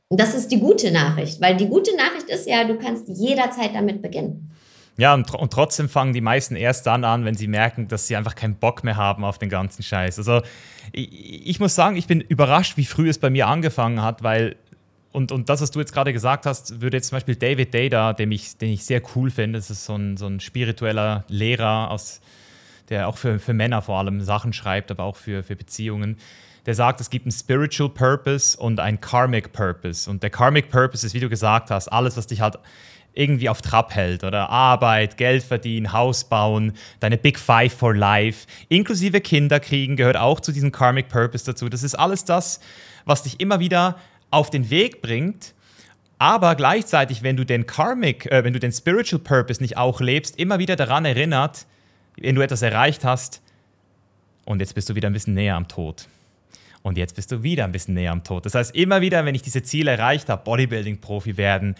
Und 0.09 0.20
das 0.20 0.35
ist 0.35 0.51
die 0.51 0.59
gute 0.59 0.91
Nachricht, 0.91 1.41
weil 1.41 1.57
die 1.57 1.68
gute 1.68 1.97
Nachricht 1.97 2.28
ist 2.28 2.49
ja, 2.49 2.64
du 2.64 2.76
kannst 2.76 3.09
jederzeit 3.09 3.74
damit 3.74 4.03
beginnen. 4.03 4.51
Ja, 5.01 5.14
und, 5.14 5.34
und, 5.34 5.51
trotzdem 5.51 5.88
fangen 5.88 6.12
die 6.12 6.20
meisten 6.20 6.57
erst 6.57 6.86
dann 6.86 7.05
an, 7.05 7.24
wenn 7.24 7.34
sie 7.34 7.46
merken, 7.46 7.88
dass 7.88 8.07
sie 8.07 8.16
einfach 8.16 8.34
keinen 8.34 8.57
Bock 8.57 8.84
mehr 8.84 8.96
haben 8.96 9.24
auf 9.24 9.38
den 9.38 9.48
ganzen 9.48 9.82
Scheiß. 9.82 10.18
Also 10.18 10.42
ich, 10.92 11.48
ich 11.48 11.59
muss 11.59 11.74
sagen, 11.74 11.96
ich 11.96 12.07
bin 12.07 12.20
überrascht, 12.20 12.76
wie 12.76 12.84
früh 12.84 13.09
es 13.09 13.16
bei 13.16 13.30
mir 13.30 13.46
angefangen 13.48 14.03
hat, 14.03 14.22
weil 14.22 14.57
und, 15.11 15.32
und 15.32 15.48
das, 15.48 15.62
was 15.62 15.70
du 15.70 15.78
jetzt 15.80 15.94
gerade 15.94 16.12
gesagt 16.12 16.44
hast, 16.44 16.82
würde 16.82 16.98
jetzt 16.98 17.09
zum 17.09 17.16
Beispiel 17.16 17.34
David 17.34 17.72
Data, 17.72 18.12
den 18.12 18.30
ich, 18.30 18.59
den 18.59 18.68
ich 18.68 18.84
sehr 18.84 19.01
cool 19.16 19.30
finde, 19.30 19.59
das 19.59 19.70
ist 19.70 19.86
so 19.86 19.96
ein, 19.96 20.18
so 20.18 20.26
ein 20.26 20.38
spiritueller 20.38 21.24
Lehrer, 21.28 21.90
aus, 21.90 22.20
der 22.90 23.09
auch 23.09 23.16
für, 23.16 23.38
für 23.38 23.55
Männer 23.55 23.80
vor 23.80 23.98
allem 23.98 24.20
Sachen 24.20 24.53
schreibt, 24.53 24.90
aber 24.90 25.05
auch 25.05 25.16
für, 25.16 25.42
für 25.42 25.57
Beziehungen. 25.57 26.18
Der 26.66 26.74
sagt, 26.74 27.01
es 27.01 27.09
gibt 27.09 27.24
einen 27.24 27.32
Spiritual 27.32 27.88
Purpose 27.88 28.55
und 28.59 28.80
einen 28.80 29.01
Karmic 29.01 29.55
Purpose. 29.55 30.11
Und 30.11 30.22
der 30.22 30.28
Karmic 30.28 30.68
Purpose 30.68 31.07
ist, 31.07 31.14
wie 31.14 31.20
du 31.20 31.30
gesagt 31.30 31.70
hast, 31.70 31.88
alles, 31.88 32.18
was 32.18 32.26
dich 32.26 32.42
halt 32.42 32.59
irgendwie 33.14 33.48
auf 33.48 33.62
Trab 33.62 33.94
hält 33.94 34.24
oder 34.24 34.50
Arbeit, 34.50 35.16
Geld 35.16 35.42
verdienen, 35.42 35.92
Haus 35.92 36.24
bauen, 36.24 36.72
deine 37.00 37.18
Big 37.18 37.38
Five 37.38 37.72
for 37.72 37.94
Life, 37.94 38.46
inklusive 38.68 39.20
Kinder 39.20 39.61
kriegen, 39.61 39.96
gehört 39.96 40.16
auch 40.16 40.40
zu 40.40 40.52
diesem 40.52 40.72
Karmic 40.72 41.08
Purpose 41.08 41.44
dazu. 41.44 41.68
Das 41.68 41.82
ist 41.82 41.94
alles 41.94 42.24
das, 42.24 42.61
was 43.04 43.22
dich 43.22 43.40
immer 43.40 43.61
wieder 43.61 43.96
auf 44.30 44.50
den 44.50 44.70
Weg 44.70 45.02
bringt, 45.02 45.54
aber 46.18 46.54
gleichzeitig, 46.54 47.22
wenn 47.22 47.36
du 47.36 47.46
den 47.46 47.66
Karmic, 47.66 48.26
äh, 48.26 48.44
wenn 48.44 48.52
du 48.52 48.61
den 48.61 48.72
Spiritual 48.72 49.20
Purpose 49.20 49.62
nicht 49.62 49.78
auch 49.78 50.00
lebst, 50.00 50.38
immer 50.38 50.58
wieder 50.58 50.76
daran 50.76 51.06
erinnert, 51.06 51.66
wenn 52.16 52.34
du 52.34 52.42
etwas 52.42 52.61
erreicht 52.61 53.04
hast, 53.04 53.40
und 54.44 54.61
jetzt 54.61 54.74
bist 54.74 54.88
du 54.90 54.94
wieder 54.94 55.08
ein 55.08 55.12
bisschen 55.12 55.34
näher 55.34 55.56
am 55.56 55.68
Tod. 55.68 56.08
Und 56.82 56.98
jetzt 56.98 57.14
bist 57.14 57.30
du 57.30 57.42
wieder 57.42 57.64
ein 57.64 57.72
bisschen 57.72 57.94
näher 57.94 58.12
am 58.12 58.24
Tod. 58.24 58.44
Das 58.46 58.54
heißt, 58.54 58.74
immer 58.74 59.00
wieder, 59.00 59.24
wenn 59.24 59.34
ich 59.34 59.42
diese 59.42 59.62
Ziele 59.62 59.92
erreicht 59.92 60.28
habe, 60.28 60.42
Bodybuilding-Profi 60.44 61.36
werden, 61.36 61.74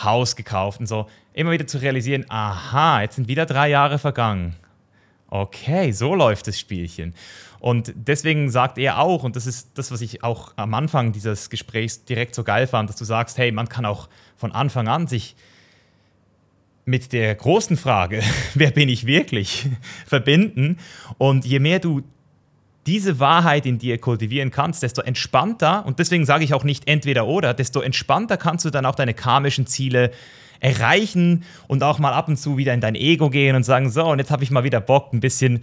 Haus 0.00 0.36
gekauft 0.36 0.80
und 0.80 0.86
so, 0.86 1.06
immer 1.32 1.50
wieder 1.50 1.66
zu 1.66 1.78
realisieren, 1.78 2.24
aha, 2.28 3.02
jetzt 3.02 3.16
sind 3.16 3.28
wieder 3.28 3.46
drei 3.46 3.68
Jahre 3.68 3.98
vergangen. 3.98 4.54
Okay, 5.28 5.92
so 5.92 6.14
läuft 6.14 6.46
das 6.46 6.58
Spielchen. 6.58 7.14
Und 7.58 7.92
deswegen 7.94 8.50
sagt 8.50 8.76
er 8.76 8.98
auch, 8.98 9.22
und 9.22 9.36
das 9.36 9.46
ist 9.46 9.78
das, 9.78 9.90
was 9.90 10.00
ich 10.00 10.22
auch 10.22 10.52
am 10.56 10.74
Anfang 10.74 11.12
dieses 11.12 11.48
Gesprächs 11.48 12.04
direkt 12.04 12.34
so 12.34 12.44
geil 12.44 12.66
fand, 12.66 12.90
dass 12.90 12.96
du 12.96 13.04
sagst, 13.04 13.38
hey, 13.38 13.52
man 13.52 13.68
kann 13.68 13.86
auch 13.86 14.08
von 14.36 14.52
Anfang 14.52 14.88
an 14.88 15.06
sich 15.06 15.36
mit 16.84 17.12
der 17.12 17.34
großen 17.34 17.76
Frage, 17.76 18.22
wer 18.54 18.72
bin 18.72 18.88
ich 18.88 19.06
wirklich, 19.06 19.68
verbinden. 20.06 20.78
Und 21.18 21.44
je 21.44 21.60
mehr 21.60 21.78
du 21.78 22.02
diese 22.86 23.20
Wahrheit 23.20 23.64
in 23.66 23.78
dir 23.78 23.98
kultivieren 23.98 24.50
kannst, 24.50 24.82
desto 24.82 25.02
entspannter, 25.02 25.86
und 25.86 25.98
deswegen 25.98 26.24
sage 26.24 26.44
ich 26.44 26.54
auch 26.54 26.64
nicht 26.64 26.88
entweder 26.88 27.26
oder, 27.26 27.54
desto 27.54 27.80
entspannter 27.80 28.36
kannst 28.36 28.64
du 28.64 28.70
dann 28.70 28.86
auch 28.86 28.94
deine 28.94 29.14
karmischen 29.14 29.66
Ziele 29.66 30.10
erreichen 30.60 31.44
und 31.68 31.82
auch 31.82 31.98
mal 31.98 32.12
ab 32.12 32.28
und 32.28 32.36
zu 32.36 32.56
wieder 32.56 32.72
in 32.72 32.80
dein 32.80 32.94
Ego 32.94 33.30
gehen 33.30 33.56
und 33.56 33.64
sagen, 33.64 33.90
so, 33.90 34.04
und 34.04 34.18
jetzt 34.18 34.30
habe 34.30 34.44
ich 34.44 34.50
mal 34.50 34.64
wieder 34.64 34.80
Bock, 34.80 35.12
ein 35.12 35.20
bisschen 35.20 35.62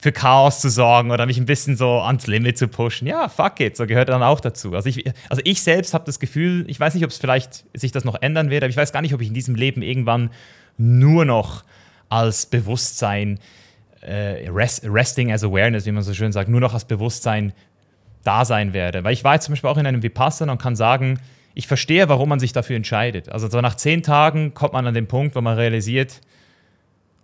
für 0.00 0.12
Chaos 0.12 0.60
zu 0.60 0.70
sorgen 0.70 1.10
oder 1.10 1.26
mich 1.26 1.38
ein 1.38 1.46
bisschen 1.46 1.76
so 1.76 2.00
ans 2.00 2.26
Limit 2.26 2.56
zu 2.56 2.68
pushen. 2.68 3.08
Ja, 3.08 3.28
fuck 3.28 3.60
it, 3.60 3.76
so 3.76 3.86
gehört 3.86 4.08
dann 4.08 4.22
auch 4.22 4.40
dazu. 4.40 4.74
Also 4.74 4.88
ich, 4.88 5.04
also 5.28 5.42
ich 5.44 5.62
selbst 5.62 5.92
habe 5.94 6.04
das 6.04 6.20
Gefühl, 6.20 6.64
ich 6.68 6.78
weiß 6.78 6.94
nicht, 6.94 7.04
ob 7.04 7.10
es 7.10 7.18
vielleicht 7.18 7.64
sich 7.74 7.90
das 7.90 8.04
noch 8.04 8.20
ändern 8.20 8.50
wird, 8.50 8.62
aber 8.62 8.70
ich 8.70 8.76
weiß 8.76 8.92
gar 8.92 9.02
nicht, 9.02 9.14
ob 9.14 9.20
ich 9.20 9.28
in 9.28 9.34
diesem 9.34 9.54
Leben 9.54 9.82
irgendwann 9.82 10.30
nur 10.76 11.24
noch 11.24 11.64
als 12.08 12.46
Bewusstsein, 12.46 13.40
äh, 14.00 14.48
rest, 14.48 14.84
resting 14.84 15.32
as 15.32 15.44
awareness, 15.44 15.86
wie 15.86 15.92
man 15.92 16.02
so 16.02 16.14
schön 16.14 16.32
sagt, 16.32 16.48
nur 16.48 16.60
noch 16.60 16.74
als 16.74 16.84
Bewusstsein 16.84 17.52
da 18.24 18.44
sein 18.44 18.72
werde. 18.72 19.04
Weil 19.04 19.12
ich 19.12 19.24
war 19.24 19.34
jetzt 19.34 19.44
zum 19.44 19.52
Beispiel 19.52 19.70
auch 19.70 19.78
in 19.78 19.86
einem 19.86 20.02
Vipassana 20.02 20.52
und 20.52 20.60
kann 20.60 20.76
sagen, 20.76 21.20
ich 21.54 21.66
verstehe, 21.66 22.08
warum 22.08 22.28
man 22.28 22.38
sich 22.38 22.52
dafür 22.52 22.76
entscheidet. 22.76 23.28
Also 23.28 23.48
so 23.48 23.60
nach 23.60 23.74
zehn 23.74 24.02
Tagen 24.02 24.54
kommt 24.54 24.74
man 24.74 24.86
an 24.86 24.94
den 24.94 25.08
Punkt, 25.08 25.34
wo 25.34 25.40
man 25.40 25.56
realisiert, 25.56 26.20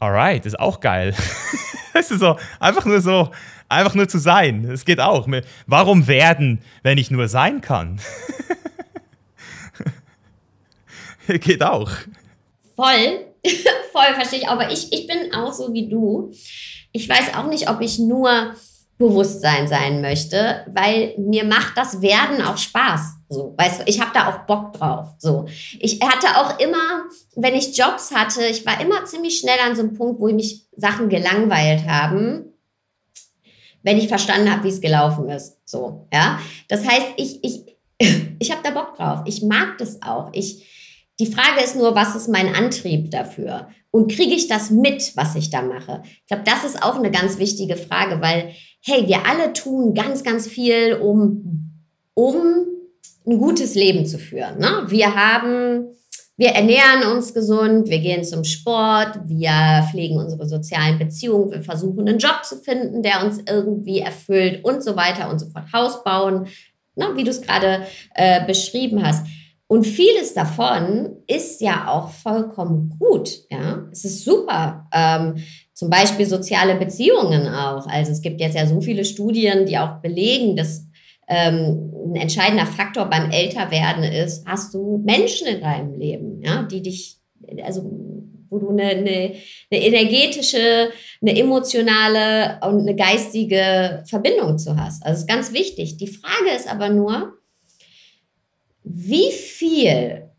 alright, 0.00 0.44
ist 0.46 0.58
auch 0.58 0.80
geil. 0.80 1.14
Weißt 1.92 2.10
du, 2.10 2.18
so, 2.18 2.36
einfach 2.58 2.84
nur 2.84 3.00
so, 3.00 3.30
einfach 3.68 3.94
nur 3.94 4.08
zu 4.08 4.18
sein. 4.18 4.64
Es 4.64 4.84
geht 4.84 5.00
auch. 5.00 5.28
Warum 5.66 6.08
werden, 6.08 6.60
wenn 6.82 6.98
ich 6.98 7.10
nur 7.10 7.28
sein 7.28 7.60
kann? 7.60 8.00
geht 11.28 11.62
auch. 11.62 11.90
Voll, 12.74 13.26
voll 13.92 14.14
verstehe 14.14 14.40
ich. 14.40 14.48
Aber 14.48 14.70
ich, 14.70 14.92
ich 14.92 15.06
bin 15.06 15.34
auch 15.34 15.52
so 15.52 15.72
wie 15.72 15.88
du. 15.88 16.32
Ich 16.92 17.08
weiß 17.08 17.34
auch 17.36 17.46
nicht, 17.46 17.68
ob 17.68 17.80
ich 17.80 17.98
nur 17.98 18.54
Bewusstsein 18.98 19.66
sein 19.66 20.00
möchte, 20.00 20.64
weil 20.68 21.14
mir 21.18 21.44
macht 21.44 21.76
das 21.76 22.00
Werden 22.00 22.40
auch 22.42 22.56
Spaß. 22.56 23.00
So, 23.28 23.54
weißt 23.58 23.80
du, 23.80 23.84
ich 23.86 24.00
habe 24.00 24.12
da 24.14 24.28
auch 24.28 24.46
Bock 24.46 24.74
drauf. 24.74 25.08
So, 25.18 25.46
ich 25.80 26.00
hatte 26.00 26.38
auch 26.38 26.60
immer, 26.60 27.04
wenn 27.34 27.54
ich 27.54 27.76
Jobs 27.76 28.14
hatte, 28.14 28.46
ich 28.46 28.64
war 28.64 28.80
immer 28.80 29.04
ziemlich 29.04 29.40
schnell 29.40 29.58
an 29.66 29.74
so 29.74 29.82
einem 29.82 29.94
Punkt, 29.94 30.20
wo 30.20 30.28
mich 30.28 30.66
Sachen 30.76 31.08
gelangweilt 31.08 31.86
haben, 31.88 32.52
wenn 33.82 33.98
ich 33.98 34.06
verstanden 34.06 34.50
habe, 34.50 34.62
wie 34.62 34.68
es 34.68 34.80
gelaufen 34.80 35.28
ist. 35.28 35.58
So, 35.64 36.06
ja. 36.12 36.38
Das 36.68 36.86
heißt, 36.86 37.06
ich 37.16 37.42
ich 37.42 37.64
ich 38.38 38.50
habe 38.50 38.62
da 38.62 38.70
Bock 38.70 38.96
drauf. 38.96 39.22
Ich 39.24 39.42
mag 39.42 39.76
das 39.78 40.00
auch. 40.02 40.30
Ich 40.32 40.64
die 41.20 41.26
Frage 41.26 41.62
ist 41.62 41.76
nur, 41.76 41.94
was 41.94 42.16
ist 42.16 42.28
mein 42.28 42.54
Antrieb 42.54 43.10
dafür? 43.10 43.68
Und 43.90 44.10
kriege 44.10 44.34
ich 44.34 44.48
das 44.48 44.70
mit, 44.70 45.16
was 45.16 45.36
ich 45.36 45.50
da 45.50 45.62
mache? 45.62 46.02
Ich 46.04 46.26
glaube, 46.26 46.42
das 46.44 46.64
ist 46.64 46.82
auch 46.82 46.96
eine 46.96 47.12
ganz 47.12 47.38
wichtige 47.38 47.76
Frage, 47.76 48.20
weil, 48.20 48.50
hey, 48.82 49.06
wir 49.06 49.24
alle 49.26 49.52
tun 49.52 49.94
ganz, 49.94 50.24
ganz 50.24 50.48
viel, 50.48 50.94
um, 50.94 51.84
um 52.14 52.66
ein 53.26 53.38
gutes 53.38 53.76
Leben 53.76 54.04
zu 54.06 54.18
führen. 54.18 54.58
Ne? 54.58 54.84
Wir 54.88 55.14
haben, 55.14 55.86
wir 56.36 56.48
ernähren 56.48 57.12
uns 57.12 57.32
gesund, 57.32 57.88
wir 57.88 58.00
gehen 58.00 58.24
zum 58.24 58.42
Sport, 58.42 59.20
wir 59.26 59.86
pflegen 59.88 60.18
unsere 60.18 60.48
sozialen 60.48 60.98
Beziehungen, 60.98 61.52
wir 61.52 61.62
versuchen 61.62 62.08
einen 62.08 62.18
Job 62.18 62.44
zu 62.44 62.56
finden, 62.56 63.04
der 63.04 63.24
uns 63.24 63.38
irgendwie 63.48 64.00
erfüllt 64.00 64.64
und 64.64 64.82
so 64.82 64.96
weiter 64.96 65.30
und 65.30 65.38
so 65.38 65.46
fort. 65.46 65.72
Haus 65.72 66.02
bauen, 66.02 66.48
ne? 66.96 67.06
wie 67.14 67.22
du 67.22 67.30
es 67.30 67.42
gerade 67.42 67.86
äh, 68.16 68.44
beschrieben 68.44 69.06
hast. 69.06 69.24
Und 69.74 69.88
vieles 69.88 70.34
davon 70.34 71.16
ist 71.26 71.60
ja 71.60 71.88
auch 71.88 72.10
vollkommen 72.10 72.96
gut. 72.96 73.40
Ja, 73.50 73.88
es 73.90 74.04
ist 74.04 74.24
super. 74.24 74.88
Ähm, 74.94 75.42
zum 75.72 75.90
Beispiel 75.90 76.26
soziale 76.26 76.76
Beziehungen 76.76 77.48
auch. 77.48 77.88
Also 77.88 78.12
es 78.12 78.22
gibt 78.22 78.40
jetzt 78.40 78.54
ja 78.54 78.68
so 78.68 78.80
viele 78.80 79.04
Studien, 79.04 79.66
die 79.66 79.76
auch 79.76 80.00
belegen, 80.00 80.54
dass 80.54 80.86
ähm, 81.26 81.92
ein 82.06 82.14
entscheidender 82.14 82.66
Faktor 82.66 83.06
beim 83.06 83.32
Älterwerden 83.32 84.04
ist, 84.04 84.46
hast 84.46 84.72
du 84.74 85.02
Menschen 85.04 85.48
in 85.48 85.60
deinem 85.60 85.98
Leben, 85.98 86.40
ja, 86.40 86.62
die 86.62 86.80
dich, 86.80 87.16
also 87.64 87.82
wo 88.50 88.60
du 88.60 88.68
eine, 88.68 88.84
eine, 88.84 89.32
eine 89.72 89.86
energetische, 89.86 90.90
eine 91.20 91.36
emotionale 91.36 92.60
und 92.64 92.82
eine 92.82 92.94
geistige 92.94 94.04
Verbindung 94.06 94.56
zu 94.56 94.76
hast. 94.76 95.04
Also 95.04 95.14
es 95.14 95.20
ist 95.22 95.28
ganz 95.28 95.52
wichtig. 95.52 95.96
Die 95.96 96.06
Frage 96.06 96.54
ist 96.56 96.70
aber 96.70 96.90
nur, 96.90 97.32
wie 98.84 99.32
viel 99.32 100.30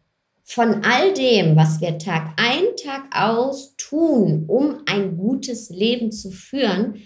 von 0.43 0.83
all 0.83 1.13
dem, 1.13 1.55
was 1.55 1.81
wir 1.81 1.97
Tag 1.97 2.33
ein, 2.37 2.75
Tag 2.81 3.03
aus 3.11 3.75
tun, 3.77 4.45
um 4.47 4.83
ein 4.85 5.17
gutes 5.17 5.69
Leben 5.71 6.11
zu 6.11 6.29
führen, 6.29 7.01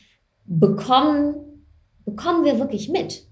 bekommen, 0.45 1.65
bekommen 2.05 2.43
wir 2.43 2.59
wirklich 2.59 2.89
mit? 2.89 3.25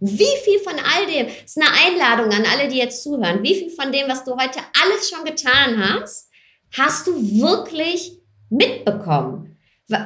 Wie 0.00 0.24
viel 0.42 0.58
von 0.60 0.72
all 0.72 1.06
dem, 1.06 1.26
das 1.26 1.56
ist 1.56 1.58
eine 1.58 1.70
Einladung 1.86 2.32
an 2.32 2.44
alle, 2.50 2.68
die 2.68 2.78
jetzt 2.78 3.02
zuhören, 3.02 3.42
wie 3.42 3.54
viel 3.54 3.70
von 3.70 3.92
dem, 3.92 4.08
was 4.08 4.24
du 4.24 4.32
heute 4.32 4.58
alles 4.82 5.10
schon 5.10 5.24
getan 5.24 5.78
hast, 5.78 6.30
hast 6.72 7.06
du 7.06 7.12
wirklich 7.12 8.18
mitbekommen? 8.48 9.58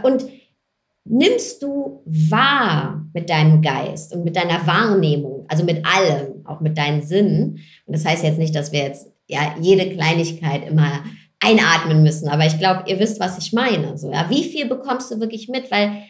Und 0.03 0.27
nimmst 1.05 1.63
du 1.63 2.03
wahr 2.05 3.07
mit 3.15 3.31
deinem 3.31 3.63
Geist 3.63 4.13
und 4.13 4.25
mit 4.25 4.35
deiner 4.35 4.67
Wahrnehmung, 4.67 5.47
also 5.49 5.65
mit 5.65 5.87
allem, 5.87 6.36
auch 6.49 6.61
mit 6.61 6.79
deinen 6.79 7.03
Sinnen. 7.03 7.61
Und 7.87 7.97
das 7.97 8.05
heißt 8.05 8.25
jetzt 8.25 8.39
nicht, 8.39 8.55
dass 8.55 8.73
wir 8.73 8.81
jetzt 8.81 9.07
ja 9.27 9.55
jede 9.61 9.91
Kleinigkeit 9.91 10.69
immer 10.69 11.05
einatmen 11.41 12.03
müssen, 12.03 12.29
aber 12.29 12.47
ich 12.47 12.59
glaube, 12.59 12.85
ihr 12.87 12.99
wisst, 12.99 13.21
was 13.21 13.39
ich 13.39 13.53
meine. 13.53 13.97
So, 13.99 14.11
ja, 14.11 14.29
wie 14.31 14.45
viel 14.45 14.67
bekommst 14.67 15.11
du 15.11 15.21
wirklich 15.21 15.49
mit? 15.49 15.71
Weil 15.71 16.03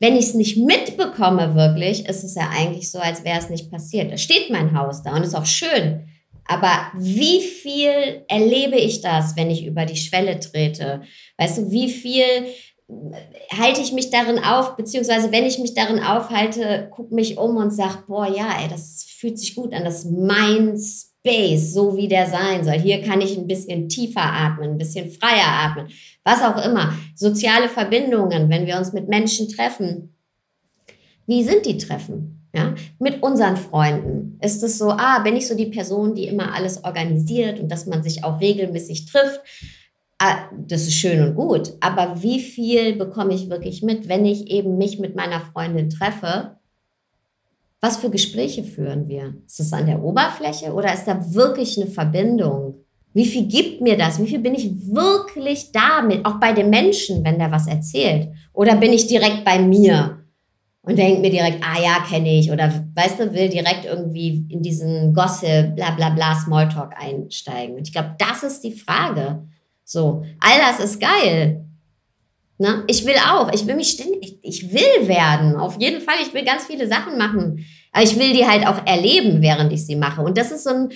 wenn 0.00 0.14
ich 0.14 0.26
es 0.26 0.34
nicht 0.34 0.56
mitbekomme 0.56 1.54
wirklich, 1.54 2.06
ist 2.06 2.22
es 2.22 2.34
ja 2.34 2.50
eigentlich 2.56 2.90
so, 2.90 2.98
als 2.98 3.24
wäre 3.24 3.38
es 3.38 3.50
nicht 3.50 3.70
passiert. 3.70 4.12
Da 4.12 4.16
steht 4.16 4.50
mein 4.50 4.78
Haus 4.78 5.02
da 5.02 5.16
und 5.16 5.22
ist 5.22 5.34
auch 5.34 5.46
schön. 5.46 6.08
Aber 6.44 6.70
wie 6.96 7.40
viel 7.40 8.24
erlebe 8.28 8.76
ich 8.76 9.02
das, 9.02 9.36
wenn 9.36 9.50
ich 9.50 9.66
über 9.66 9.84
die 9.84 9.96
Schwelle 9.96 10.40
trete? 10.40 11.02
Weißt 11.36 11.58
du, 11.58 11.70
wie 11.70 11.90
viel 11.90 12.24
halte 13.52 13.82
ich 13.82 13.92
mich 13.92 14.10
darin 14.10 14.38
auf, 14.38 14.76
beziehungsweise 14.76 15.30
wenn 15.30 15.44
ich 15.44 15.58
mich 15.58 15.74
darin 15.74 16.00
aufhalte, 16.00 16.88
gucke 16.90 17.14
mich 17.14 17.36
um 17.36 17.56
und 17.56 17.70
sage, 17.70 18.04
boah, 18.06 18.26
ja, 18.26 18.48
ey, 18.62 18.68
das 18.68 19.04
fühlt 19.18 19.38
sich 19.38 19.54
gut 19.54 19.74
an, 19.74 19.84
das 19.84 20.04
ist 20.04 20.10
mein 20.10 20.78
Space, 20.78 21.74
so 21.74 21.96
wie 21.96 22.08
der 22.08 22.26
sein 22.26 22.64
soll. 22.64 22.78
Hier 22.78 23.02
kann 23.02 23.20
ich 23.20 23.36
ein 23.36 23.46
bisschen 23.46 23.88
tiefer 23.88 24.22
atmen, 24.22 24.70
ein 24.70 24.78
bisschen 24.78 25.10
freier 25.10 25.46
atmen, 25.46 25.88
was 26.24 26.42
auch 26.42 26.64
immer. 26.64 26.94
Soziale 27.14 27.68
Verbindungen, 27.68 28.48
wenn 28.48 28.66
wir 28.66 28.78
uns 28.78 28.92
mit 28.92 29.08
Menschen 29.08 29.48
treffen, 29.48 30.14
wie 31.26 31.44
sind 31.44 31.66
die 31.66 31.76
Treffen? 31.76 32.34
Ja, 32.54 32.74
mit 32.98 33.22
unseren 33.22 33.58
Freunden 33.58 34.38
ist 34.40 34.62
es 34.62 34.78
so, 34.78 34.90
ah, 34.90 35.18
bin 35.18 35.36
ich 35.36 35.46
so 35.46 35.54
die 35.54 35.66
Person, 35.66 36.14
die 36.14 36.26
immer 36.26 36.54
alles 36.54 36.82
organisiert 36.82 37.60
und 37.60 37.70
dass 37.70 37.84
man 37.84 38.02
sich 38.02 38.24
auch 38.24 38.40
regelmäßig 38.40 39.04
trifft 39.04 39.42
das 40.66 40.82
ist 40.82 40.94
schön 40.94 41.22
und 41.22 41.34
gut, 41.34 41.74
aber 41.80 42.22
wie 42.22 42.40
viel 42.40 42.96
bekomme 42.96 43.34
ich 43.34 43.48
wirklich 43.48 43.82
mit, 43.82 44.08
wenn 44.08 44.24
ich 44.24 44.50
eben 44.50 44.76
mich 44.76 44.98
mit 44.98 45.14
meiner 45.14 45.40
Freundin 45.40 45.90
treffe? 45.90 46.56
Was 47.80 47.98
für 47.98 48.10
Gespräche 48.10 48.64
führen 48.64 49.08
wir? 49.08 49.34
Ist 49.46 49.60
es 49.60 49.72
an 49.72 49.86
der 49.86 50.02
Oberfläche 50.02 50.72
oder 50.72 50.92
ist 50.92 51.04
da 51.04 51.32
wirklich 51.34 51.80
eine 51.80 51.88
Verbindung? 51.88 52.84
Wie 53.14 53.26
viel 53.26 53.46
gibt 53.46 53.80
mir 53.80 53.96
das? 53.96 54.20
Wie 54.20 54.26
viel 54.26 54.40
bin 54.40 54.54
ich 54.54 54.70
wirklich 54.88 55.70
da 55.70 56.02
mit, 56.02 56.24
auch 56.24 56.40
bei 56.40 56.52
dem 56.52 56.70
Menschen, 56.70 57.24
wenn 57.24 57.38
der 57.38 57.52
was 57.52 57.68
erzählt? 57.68 58.28
Oder 58.52 58.74
bin 58.74 58.92
ich 58.92 59.06
direkt 59.06 59.44
bei 59.44 59.60
mir 59.60 60.18
und 60.82 60.98
denke 60.98 61.20
mir 61.20 61.30
direkt, 61.30 61.62
ah 61.62 61.80
ja, 61.80 62.04
kenne 62.08 62.38
ich. 62.38 62.50
Oder 62.50 62.72
weißt 62.94 63.20
du, 63.20 63.32
will 63.32 63.48
direkt 63.48 63.84
irgendwie 63.84 64.46
in 64.48 64.62
diesen 64.62 65.14
Gossip, 65.14 65.76
bla 65.76 65.90
bla 65.92 66.10
bla, 66.10 66.34
Smalltalk 66.34 66.94
einsteigen. 66.96 67.76
Und 67.76 67.86
ich 67.86 67.92
glaube, 67.92 68.16
das 68.18 68.42
ist 68.42 68.64
die 68.64 68.72
Frage. 68.72 69.46
So, 69.90 70.22
all 70.38 70.58
das 70.58 70.80
ist 70.80 71.00
geil. 71.00 71.64
Ne? 72.58 72.84
Ich 72.88 73.06
will 73.06 73.14
auch, 73.26 73.50
ich 73.54 73.66
will 73.66 73.74
mich 73.74 73.88
ständig, 73.88 74.38
ich, 74.42 74.70
will 74.70 75.08
werden, 75.08 75.56
auf 75.56 75.80
jeden 75.80 76.02
Fall, 76.02 76.16
ich 76.20 76.34
will 76.34 76.44
ganz 76.44 76.66
viele 76.66 76.86
Sachen 76.86 77.16
machen. 77.16 77.64
Aber 77.90 78.04
ich 78.04 78.18
will 78.18 78.34
die 78.34 78.46
halt 78.46 78.66
auch 78.66 78.84
erleben, 78.86 79.40
während 79.40 79.72
ich 79.72 79.86
sie 79.86 79.96
mache. 79.96 80.20
Und 80.20 80.36
das 80.36 80.50
ist 80.50 80.64
so 80.64 80.70
ein, 80.70 80.88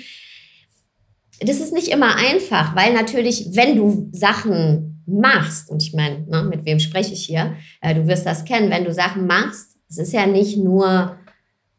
das 1.40 1.60
ist 1.60 1.72
nicht 1.72 1.88
immer 1.88 2.16
einfach, 2.16 2.76
weil 2.76 2.92
natürlich, 2.92 3.56
wenn 3.56 3.76
du 3.76 4.10
Sachen 4.12 5.02
machst, 5.06 5.70
und 5.70 5.82
ich 5.82 5.94
meine, 5.94 6.26
ne, 6.28 6.42
mit 6.42 6.66
wem 6.66 6.78
spreche 6.78 7.14
ich 7.14 7.24
hier, 7.24 7.56
äh, 7.80 7.94
du 7.94 8.06
wirst 8.06 8.26
das 8.26 8.44
kennen, 8.44 8.70
wenn 8.70 8.84
du 8.84 8.92
Sachen 8.92 9.26
machst, 9.26 9.78
es 9.88 9.96
ist 9.96 10.12
ja 10.12 10.26
nicht 10.26 10.58
nur, 10.58 11.16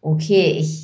okay, 0.02 0.58
ich 0.60 0.83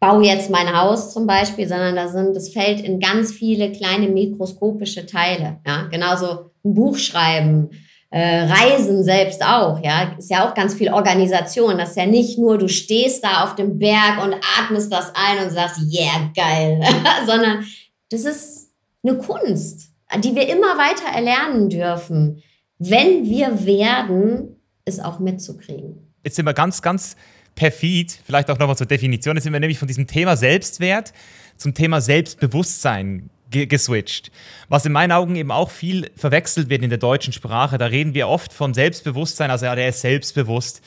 baue 0.00 0.24
jetzt 0.24 0.50
mein 0.50 0.74
Haus 0.74 1.12
zum 1.12 1.26
Beispiel, 1.26 1.68
sondern 1.68 1.94
da 1.94 2.08
sind, 2.08 2.34
das 2.34 2.48
fällt 2.48 2.80
in 2.80 2.98
ganz 2.98 3.32
viele 3.32 3.70
kleine 3.70 4.08
mikroskopische 4.08 5.06
Teile. 5.06 5.60
Ja, 5.66 5.86
genauso 5.90 6.50
ein 6.64 6.74
Buch 6.74 6.96
schreiben, 6.96 7.70
äh, 8.08 8.44
Reisen 8.44 9.04
selbst 9.04 9.44
auch, 9.44 9.80
ja, 9.84 10.14
ist 10.18 10.30
ja 10.30 10.48
auch 10.48 10.54
ganz 10.54 10.74
viel 10.74 10.92
Organisation. 10.92 11.78
Das 11.78 11.90
ist 11.90 11.96
ja 11.96 12.06
nicht 12.06 12.38
nur, 12.38 12.58
du 12.58 12.68
stehst 12.68 13.22
da 13.22 13.44
auf 13.44 13.54
dem 13.54 13.78
Berg 13.78 14.24
und 14.24 14.34
atmest 14.58 14.92
das 14.92 15.12
ein 15.14 15.44
und 15.44 15.52
sagst, 15.52 15.80
yeah, 15.92 16.30
geil, 16.34 16.80
sondern 17.26 17.64
das 18.10 18.24
ist 18.24 18.72
eine 19.04 19.16
Kunst, 19.18 19.90
die 20.18 20.34
wir 20.34 20.48
immer 20.48 20.76
weiter 20.76 21.14
erlernen 21.14 21.68
dürfen, 21.68 22.42
wenn 22.78 23.24
wir 23.26 23.64
werden, 23.64 24.56
es 24.84 24.98
auch 24.98 25.20
mitzukriegen. 25.20 26.12
Jetzt 26.24 26.36
sind 26.36 26.46
wir 26.46 26.54
ganz, 26.54 26.82
ganz 26.82 27.16
perfid, 27.60 28.18
vielleicht 28.24 28.50
auch 28.50 28.58
nochmal 28.58 28.78
zur 28.78 28.86
Definition, 28.86 29.36
jetzt 29.36 29.44
sind 29.44 29.52
wir 29.52 29.60
nämlich 29.60 29.78
von 29.78 29.86
diesem 29.86 30.06
Thema 30.06 30.34
Selbstwert 30.34 31.12
zum 31.58 31.74
Thema 31.74 32.00
Selbstbewusstsein 32.00 33.28
geswitcht. 33.50 34.32
Was 34.70 34.86
in 34.86 34.92
meinen 34.92 35.12
Augen 35.12 35.36
eben 35.36 35.50
auch 35.50 35.70
viel 35.70 36.10
verwechselt 36.16 36.70
wird 36.70 36.82
in 36.82 36.88
der 36.88 36.98
deutschen 36.98 37.34
Sprache. 37.34 37.76
Da 37.76 37.84
reden 37.84 38.14
wir 38.14 38.28
oft 38.28 38.54
von 38.54 38.72
Selbstbewusstsein, 38.72 39.50
also 39.50 39.66
ja, 39.66 39.74
der 39.74 39.90
ist 39.90 40.00
selbstbewusst. 40.00 40.80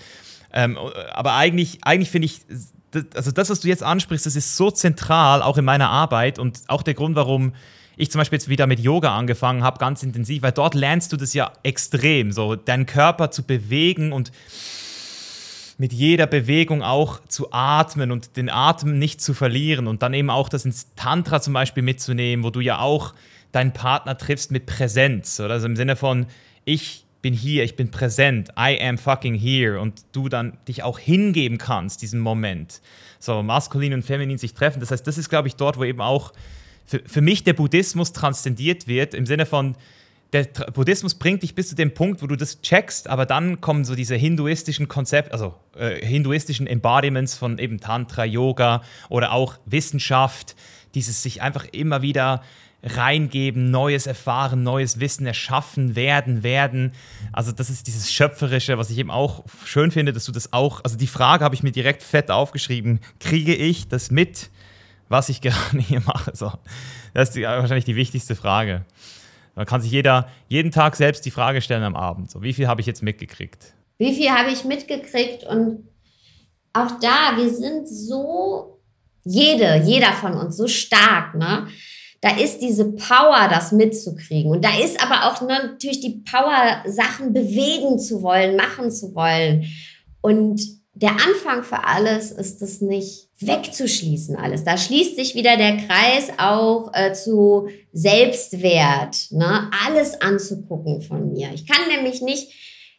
Ähm, 0.52 0.80
aber 1.12 1.36
eigentlich, 1.36 1.78
eigentlich 1.84 2.10
finde 2.10 2.26
ich, 2.26 2.42
also 3.14 3.30
das, 3.30 3.52
was 3.52 3.60
du 3.60 3.68
jetzt 3.68 3.84
ansprichst, 3.84 4.26
das 4.26 4.36
ist 4.36 4.58
so 4.58 4.72
zentral, 4.72 5.44
auch 5.44 5.60
in 5.60 5.66
meiner 5.66 5.92
Arbeit 5.92 6.40
und 6.40 6.62
auch 6.70 6.82
der 6.82 6.96
Grund, 6.96 7.16
warum 7.16 7.54
ich 7.98 8.10
zum 8.10 8.18
Beispiel 8.18 8.38
jetzt 8.38 8.50
wieder 8.50 8.66
mit 8.66 8.80
Yoga 8.80 9.16
angefangen 9.16 9.64
habe, 9.64 9.78
ganz 9.78 10.02
intensiv, 10.02 10.42
weil 10.42 10.54
dort 10.54 10.74
lernst 10.74 11.14
du 11.14 11.18
das 11.18 11.36
ja 11.36 11.54
extrem, 11.62 12.32
so 12.32 12.56
deinen 12.56 12.88
Körper 12.88 13.30
zu 13.30 13.44
bewegen 13.44 14.12
und 14.12 14.32
mit 15.78 15.94
jeder 15.94 16.28
Bewegung 16.28 16.84
auch 16.84 17.20
zu 17.28 17.52
atmen 17.52 18.12
und 18.12 18.38
den 18.38 18.50
Atem 18.50 19.00
nicht 19.00 19.22
zu 19.22 19.34
verlieren 19.34 19.88
und 19.88 20.04
dann 20.04 20.14
eben 20.14 20.30
auch 20.30 20.50
das 20.50 20.66
ins 20.66 20.94
Tantra 20.96 21.42
zum 21.42 21.54
Beispiel 21.54 21.84
mitzunehmen, 21.84 22.46
wo 22.46 22.50
du 22.50 22.60
ja 22.60 22.80
auch 22.80 23.14
deinen 23.52 23.74
Partner 23.74 24.18
triffst 24.18 24.52
mit 24.52 24.66
Präsenz, 24.66 25.40
oder? 25.40 25.56
Also 25.56 25.68
im 25.68 25.76
Sinne 25.76 25.96
von, 25.96 26.28
ich 26.66 27.06
bin 27.22 27.34
hier, 27.34 27.64
ich 27.64 27.76
bin 27.76 27.90
präsent, 27.90 28.50
I 28.60 28.80
am 28.82 28.98
fucking 28.98 29.34
here 29.34 29.80
und 29.80 30.04
du 30.12 30.30
dann 30.30 30.58
dich 30.68 30.84
auch 30.84 31.00
hingeben 31.00 31.58
kannst, 31.58 32.02
diesen 32.02 32.20
Moment. 32.20 32.82
So, 33.20 33.42
maskulin 33.42 33.94
und 33.94 34.04
feminin 34.04 34.38
sich 34.38 34.54
treffen. 34.54 34.80
Das 34.80 34.92
heißt, 34.92 35.08
das 35.08 35.18
ist, 35.18 35.30
glaube 35.30 35.48
ich, 35.48 35.56
dort, 35.56 35.78
wo 35.78 35.86
eben 35.86 36.02
auch 36.02 36.34
für, 36.86 37.02
für 37.06 37.22
mich 37.22 37.44
der 37.44 37.54
Buddhismus 37.54 38.12
transzendiert 38.12 38.88
wird, 38.88 39.14
im 39.14 39.26
Sinne 39.26 39.46
von, 39.46 39.76
der 40.34 40.46
Buddhismus 40.72 41.14
bringt 41.14 41.44
dich 41.44 41.54
bis 41.54 41.70
zu 41.70 41.76
dem 41.76 41.94
Punkt, 41.94 42.22
wo 42.24 42.28
du 42.28 42.36
das 42.36 42.62
checkst, 42.62 43.08
aber 43.08 43.26
dann 43.26 43.62
kommen 43.62 43.86
so 43.86 43.94
diese 43.94 44.16
hinduistischen 44.16 44.88
Konzepte, 44.88 45.32
also 45.32 45.54
äh, 45.78 46.04
hinduistischen 46.04 46.66
Embodiments 46.66 47.38
von 47.38 47.60
eben 47.60 47.80
Tantra, 47.80 48.26
Yoga 48.26 48.82
oder 49.10 49.32
auch 49.32 49.60
Wissenschaft, 49.66 50.56
dieses 50.96 51.22
sich 51.22 51.42
einfach 51.42 51.66
immer 51.72 52.02
wieder 52.02 52.42
reingeben, 52.84 53.72
Neues 53.72 54.08
erfahren, 54.08 54.64
neues 54.64 55.00
Wissen 55.00 55.26
erschaffen, 55.26 55.96
werden, 55.96 56.44
werden. 56.44 56.92
Also 57.32 57.52
das 57.52 57.70
ist 57.70 57.88
dieses 57.88 58.12
Schöpferische, 58.12 58.78
was 58.78 58.90
ich 58.90 58.98
eben 58.98 59.12
auch 59.12 59.46
schön 59.66 59.92
finde, 59.92 60.12
dass 60.12 60.26
du 60.26 60.32
das 60.32 60.52
auch, 60.52 60.82
also 60.84 60.98
die 60.98 61.08
Frage 61.08 61.46
habe 61.46 61.56
ich 61.56 61.64
mir 61.64 61.72
direkt 61.72 62.04
fett 62.04 62.30
aufgeschrieben, 62.30 63.00
kriege 63.20 63.56
ich 63.56 63.88
das 63.88 64.12
mit, 64.12 64.50
was 65.10 65.30
ich 65.30 65.42
gerade 65.42 65.80
hier 65.80 66.02
mache? 66.02 66.36
So, 66.36 66.52
das 67.14 67.30
ist 67.30 67.36
die, 67.36 67.44
wahrscheinlich 67.44 67.86
die 67.86 67.96
wichtigste 67.96 68.36
Frage. 68.36 68.84
Man 69.56 69.66
kann 69.66 69.82
sich 69.82 69.92
jeder 69.92 70.30
jeden 70.48 70.72
Tag 70.72 70.96
selbst 70.96 71.26
die 71.26 71.32
Frage 71.32 71.62
stellen 71.62 71.84
am 71.84 71.96
Abend, 71.96 72.32
so 72.32 72.42
wie 72.42 72.54
viel 72.54 72.68
habe 72.68 72.82
ich 72.82 72.88
jetzt 72.88 73.04
mitgekriegt? 73.04 73.74
Wie 73.98 74.14
viel 74.14 74.30
habe 74.30 74.50
ich 74.50 74.64
mitgekriegt 74.64 75.44
und 75.44 75.88
auch 76.74 77.00
da, 77.00 77.38
wir 77.38 77.54
sind 77.54 77.88
so, 77.88 78.80
jede, 79.24 79.84
jeder 79.86 80.12
von 80.14 80.34
uns 80.34 80.58
so 80.58 80.68
stark, 80.68 81.36
ne? 81.36 81.68
da 82.24 82.38
ist 82.38 82.60
diese 82.60 82.94
Power, 82.94 83.50
das 83.50 83.74
mitzukriegen. 83.74 84.50
Und 84.50 84.64
da 84.64 84.70
ist 84.80 85.04
aber 85.04 85.28
auch 85.28 85.42
natürlich 85.42 86.00
die 86.00 86.24
Power, 86.24 86.82
Sachen 86.86 87.34
bewegen 87.34 88.00
zu 88.00 88.24
wollen, 88.24 88.56
machen 88.56 88.92
zu 88.92 89.14
wollen. 89.14 89.66
Und 90.22 90.62
der 90.94 91.12
Anfang 91.12 91.64
für 91.64 91.84
alles 91.84 92.32
ist 92.32 92.62
es 92.62 92.80
nicht 92.80 93.23
wegzuschließen 93.40 94.36
alles. 94.36 94.64
Da 94.64 94.78
schließt 94.78 95.16
sich 95.16 95.36
wieder 95.36 95.58
der 95.58 95.78
Kreis 95.78 96.30
auch 96.38 96.92
äh, 96.94 97.14
zu 97.14 97.68
Selbstwert, 97.92 99.32
ne? 99.32 99.70
alles 99.86 100.22
anzugucken 100.22 101.02
von 101.02 101.32
mir. 101.32 101.52
Ich 101.54 101.68
kann 101.68 101.88
nämlich 101.90 102.22
nicht 102.22 102.50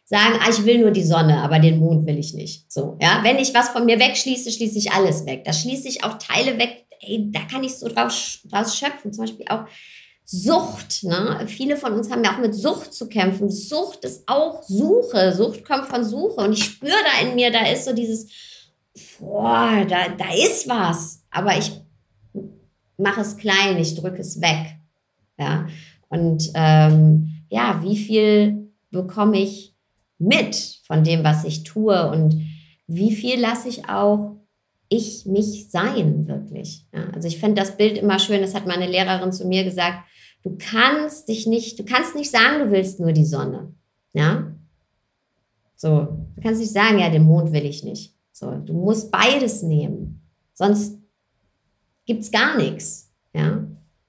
sagen, 0.05 0.39
ah, 0.39 0.49
ich 0.49 0.65
will 0.65 0.79
nur 0.79 0.91
die 0.91 1.03
Sonne, 1.03 1.41
aber 1.41 1.59
den 1.59 1.79
Mond 1.79 2.05
will 2.05 2.19
ich 2.19 2.33
nicht. 2.33 2.71
So, 2.71 2.97
ja, 3.01 3.21
wenn 3.23 3.37
ich 3.37 3.53
was 3.53 3.69
von 3.69 3.85
mir 3.85 3.99
wegschließe, 3.99 4.51
schließe 4.51 4.77
ich 4.77 4.91
alles 4.91 5.25
weg. 5.25 5.43
Da 5.45 5.53
schließe 5.53 5.87
ich 5.87 6.03
auch 6.03 6.19
Teile 6.19 6.59
weg, 6.59 6.85
ey, 7.01 7.31
da 7.31 7.41
kann 7.41 7.63
ich 7.63 7.75
so 7.75 7.87
draus, 7.87 8.39
draus 8.45 8.77
schöpfen. 8.77 9.11
Zum 9.11 9.25
Beispiel 9.25 9.47
auch 9.49 9.65
Sucht. 10.23 11.03
Ne? 11.03 11.45
Viele 11.47 11.77
von 11.77 11.93
uns 11.93 12.09
haben 12.09 12.23
ja 12.23 12.33
auch 12.33 12.39
mit 12.39 12.55
Sucht 12.55 12.93
zu 12.93 13.07
kämpfen. 13.07 13.49
Sucht 13.49 14.05
ist 14.05 14.23
auch 14.27 14.63
Suche. 14.63 15.33
Sucht 15.33 15.65
kommt 15.65 15.85
von 15.85 16.03
Suche. 16.03 16.41
Und 16.41 16.53
ich 16.53 16.63
spüre 16.63 16.91
da 16.91 17.27
in 17.27 17.35
mir, 17.35 17.51
da 17.51 17.67
ist 17.67 17.85
so 17.85 17.93
dieses, 17.93 18.27
boah, 19.19 19.85
da, 19.87 20.09
da 20.09 20.33
ist 20.33 20.67
was. 20.67 21.23
Aber 21.29 21.57
ich 21.57 21.71
mache 22.97 23.21
es 23.21 23.37
klein, 23.37 23.77
ich 23.77 23.95
drücke 23.95 24.21
es 24.21 24.41
weg. 24.41 24.77
Ja. 25.37 25.67
Und 26.09 26.51
ähm, 26.53 27.43
ja, 27.49 27.81
wie 27.83 27.97
viel 27.97 28.71
bekomme 28.91 29.39
ich 29.39 29.75
mit 30.17 30.79
von 30.85 31.03
dem, 31.03 31.23
was 31.23 31.43
ich 31.43 31.63
tue 31.63 32.09
und 32.09 32.41
wie 32.87 33.13
viel 33.13 33.39
lasse 33.39 33.67
ich 33.67 33.89
auch 33.89 34.35
ich 34.87 35.25
mich 35.25 35.69
sein, 35.71 36.27
wirklich. 36.27 36.85
Ja, 36.93 37.09
also 37.13 37.27
ich 37.27 37.39
finde 37.39 37.61
das 37.61 37.75
Bild 37.75 37.97
immer 37.97 38.19
schön, 38.19 38.41
das 38.41 38.53
hat 38.53 38.67
meine 38.67 38.87
Lehrerin 38.87 39.31
zu 39.31 39.47
mir 39.47 39.63
gesagt, 39.63 40.07
du 40.43 40.57
kannst 40.57 41.27
dich 41.27 41.47
nicht, 41.47 41.79
du 41.79 41.83
kannst 41.83 42.15
nicht 42.15 42.29
sagen, 42.29 42.59
du 42.59 42.71
willst 42.71 42.99
nur 42.99 43.11
die 43.11 43.25
Sonne. 43.25 43.73
Ja? 44.13 44.55
So, 45.75 46.07
du 46.35 46.41
kannst 46.41 46.61
nicht 46.61 46.71
sagen, 46.71 46.99
ja, 46.99 47.09
den 47.09 47.23
Mond 47.23 47.51
will 47.51 47.65
ich 47.65 47.83
nicht. 47.83 48.14
So, 48.35 48.51
du 48.51 48.73
musst 48.73 49.11
beides 49.11 49.63
nehmen. 49.63 50.21
Sonst 50.53 50.99
gibt 52.05 52.23
es 52.23 52.31
gar 52.31 52.57
nichts. 52.57 53.13
Ja? 53.33 53.65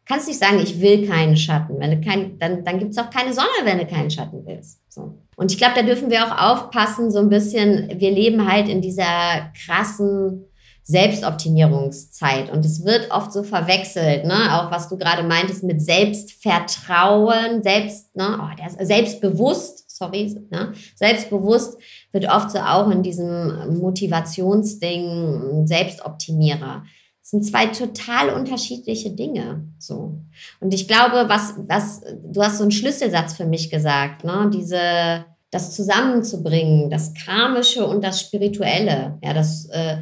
kannst 0.06 0.28
nicht 0.28 0.38
sagen, 0.38 0.60
ich 0.60 0.80
will 0.80 1.06
keinen 1.06 1.36
Schatten. 1.36 1.78
Wenn 1.78 1.90
du 1.90 2.00
kein, 2.00 2.38
dann 2.38 2.64
dann 2.64 2.78
gibt 2.78 2.92
es 2.92 2.98
auch 2.98 3.10
keine 3.10 3.34
Sonne, 3.34 3.48
wenn 3.64 3.78
du 3.78 3.86
keinen 3.86 4.10
Schatten 4.10 4.46
willst. 4.46 4.80
So. 4.88 5.18
Und 5.36 5.52
ich 5.52 5.58
glaube, 5.58 5.74
da 5.74 5.82
dürfen 5.82 6.10
wir 6.10 6.24
auch 6.24 6.52
aufpassen, 6.52 7.10
so 7.10 7.18
ein 7.18 7.28
bisschen, 7.28 7.90
wir 8.00 8.10
leben 8.10 8.50
halt 8.50 8.68
in 8.68 8.80
dieser 8.80 9.52
krassen 9.64 10.44
Selbstoptimierungszeit. 10.84 12.50
Und 12.50 12.64
es 12.64 12.84
wird 12.84 13.10
oft 13.10 13.32
so 13.32 13.42
verwechselt, 13.42 14.24
ne? 14.24 14.56
Auch 14.56 14.70
was 14.70 14.88
du 14.88 14.96
gerade 14.96 15.24
meintest 15.24 15.64
mit 15.64 15.82
Selbstvertrauen, 15.82 17.64
selbst, 17.64 18.14
ne? 18.14 18.38
Oh, 18.40 18.56
der 18.56 18.68
ist 18.68 18.86
selbstbewusst, 18.86 19.90
sorry, 19.90 20.40
ne? 20.50 20.72
Selbstbewusst 20.94 21.76
wird 22.16 22.30
oft 22.30 22.50
so 22.50 22.58
auch 22.58 22.90
in 22.90 23.02
diesem 23.02 23.78
Motivationsding 23.78 25.66
Selbstoptimierer. 25.66 26.82
Das 27.20 27.30
sind 27.30 27.44
zwei 27.44 27.66
total 27.66 28.30
unterschiedliche 28.30 29.10
Dinge. 29.10 29.68
So. 29.78 30.18
Und 30.60 30.72
ich 30.72 30.88
glaube, 30.88 31.28
was, 31.28 31.54
was, 31.68 32.00
du 32.24 32.42
hast 32.42 32.56
so 32.56 32.62
einen 32.64 32.70
Schlüsselsatz 32.70 33.34
für 33.34 33.44
mich 33.44 33.68
gesagt, 33.68 34.24
ne? 34.24 34.50
Diese, 34.54 35.26
das 35.50 35.74
zusammenzubringen, 35.74 36.88
das 36.88 37.12
Karmische 37.12 37.86
und 37.86 38.02
das 38.02 38.20
Spirituelle. 38.20 39.18
Ja, 39.22 39.34
das, 39.34 39.66
äh, 39.66 39.98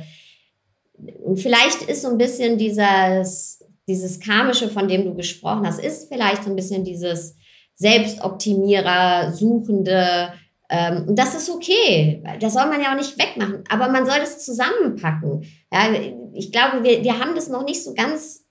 und 1.24 1.38
vielleicht 1.40 1.82
ist 1.82 2.02
so 2.02 2.10
ein 2.10 2.18
bisschen 2.18 2.58
dieses, 2.58 3.64
dieses 3.88 4.20
Karmische, 4.20 4.68
von 4.68 4.86
dem 4.86 5.04
du 5.04 5.14
gesprochen 5.14 5.66
hast, 5.66 5.80
ist 5.80 6.08
vielleicht 6.08 6.44
so 6.44 6.50
ein 6.50 6.56
bisschen 6.56 6.84
dieses 6.84 7.34
Selbstoptimierer, 7.74 9.32
Suchende, 9.32 10.32
ähm, 10.70 11.14
das 11.14 11.34
ist 11.34 11.50
okay. 11.50 12.22
Das 12.40 12.54
soll 12.54 12.66
man 12.66 12.80
ja 12.80 12.92
auch 12.92 12.96
nicht 12.96 13.18
wegmachen. 13.18 13.64
Aber 13.68 13.88
man 13.88 14.06
soll 14.06 14.18
das 14.18 14.44
zusammenpacken. 14.44 15.44
Ja, 15.72 15.92
ich 16.32 16.50
glaube, 16.52 16.82
wir, 16.82 17.02
wir 17.02 17.18
haben 17.18 17.34
das 17.34 17.48
noch 17.48 17.64
nicht 17.64 17.82
so 17.82 17.94
ganz 17.94 18.44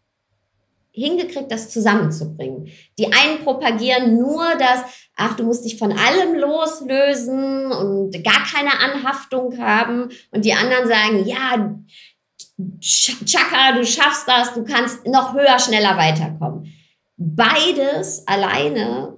hingekriegt, 0.91 1.51
das 1.51 1.72
zusammenzubringen. 1.72 2.70
Die 2.99 3.11
einen 3.11 3.43
propagieren 3.43 4.16
nur 4.16 4.45
das, 4.59 4.84
ach, 5.16 5.36
du 5.36 5.43
musst 5.43 5.66
dich 5.66 5.80
von 5.80 5.91
allem 5.91 6.36
loslösen 6.36 7.72
und 7.72 8.24
gar 8.24 8.43
keine 8.43 8.80
Anhaftung 8.80 9.57
haben. 9.57 10.09
Und 10.30 10.45
die 10.45 10.53
anderen 10.53 10.88
sagen, 10.88 11.26
ja, 11.26 11.76
Chaka, 12.80 13.72
du 13.76 13.86
schaffst 13.86 14.28
das, 14.28 14.53
du 14.53 14.64
kannst 14.64 15.07
noch 15.07 15.34
höher, 15.34 15.57
schneller 15.57 15.97
weiterkommen. 15.97 16.72
Beides 17.18 18.28
alleine 18.28 19.18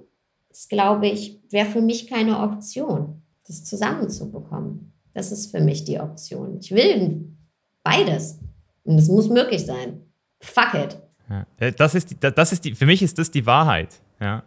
ist, 0.56 0.70
glaube 0.70 1.06
ich, 1.06 1.38
wäre 1.50 1.66
für 1.66 1.82
mich 1.82 2.08
keine 2.08 2.40
Option, 2.40 3.22
das 3.46 3.64
zusammenzubekommen. 3.64 4.92
Das 5.12 5.32
ist 5.32 5.50
für 5.50 5.60
mich 5.60 5.84
die 5.84 6.00
Option. 6.00 6.58
Ich 6.58 6.72
will 6.72 7.36
beides. 7.82 8.38
Und 8.84 8.98
es 8.98 9.08
muss 9.08 9.28
möglich 9.28 9.64
sein. 9.64 10.00
Fuck 10.40 10.74
it. 10.74 10.98
Ja. 11.28 11.70
Das 11.72 11.94
ist, 11.94 12.10
die, 12.10 12.16
das 12.18 12.52
ist 12.52 12.64
die, 12.64 12.74
für 12.74 12.86
mich 12.86 13.02
ist 13.02 13.18
das 13.18 13.30
die 13.30 13.46
Wahrheit. 13.46 14.00
Ja. 14.20 14.42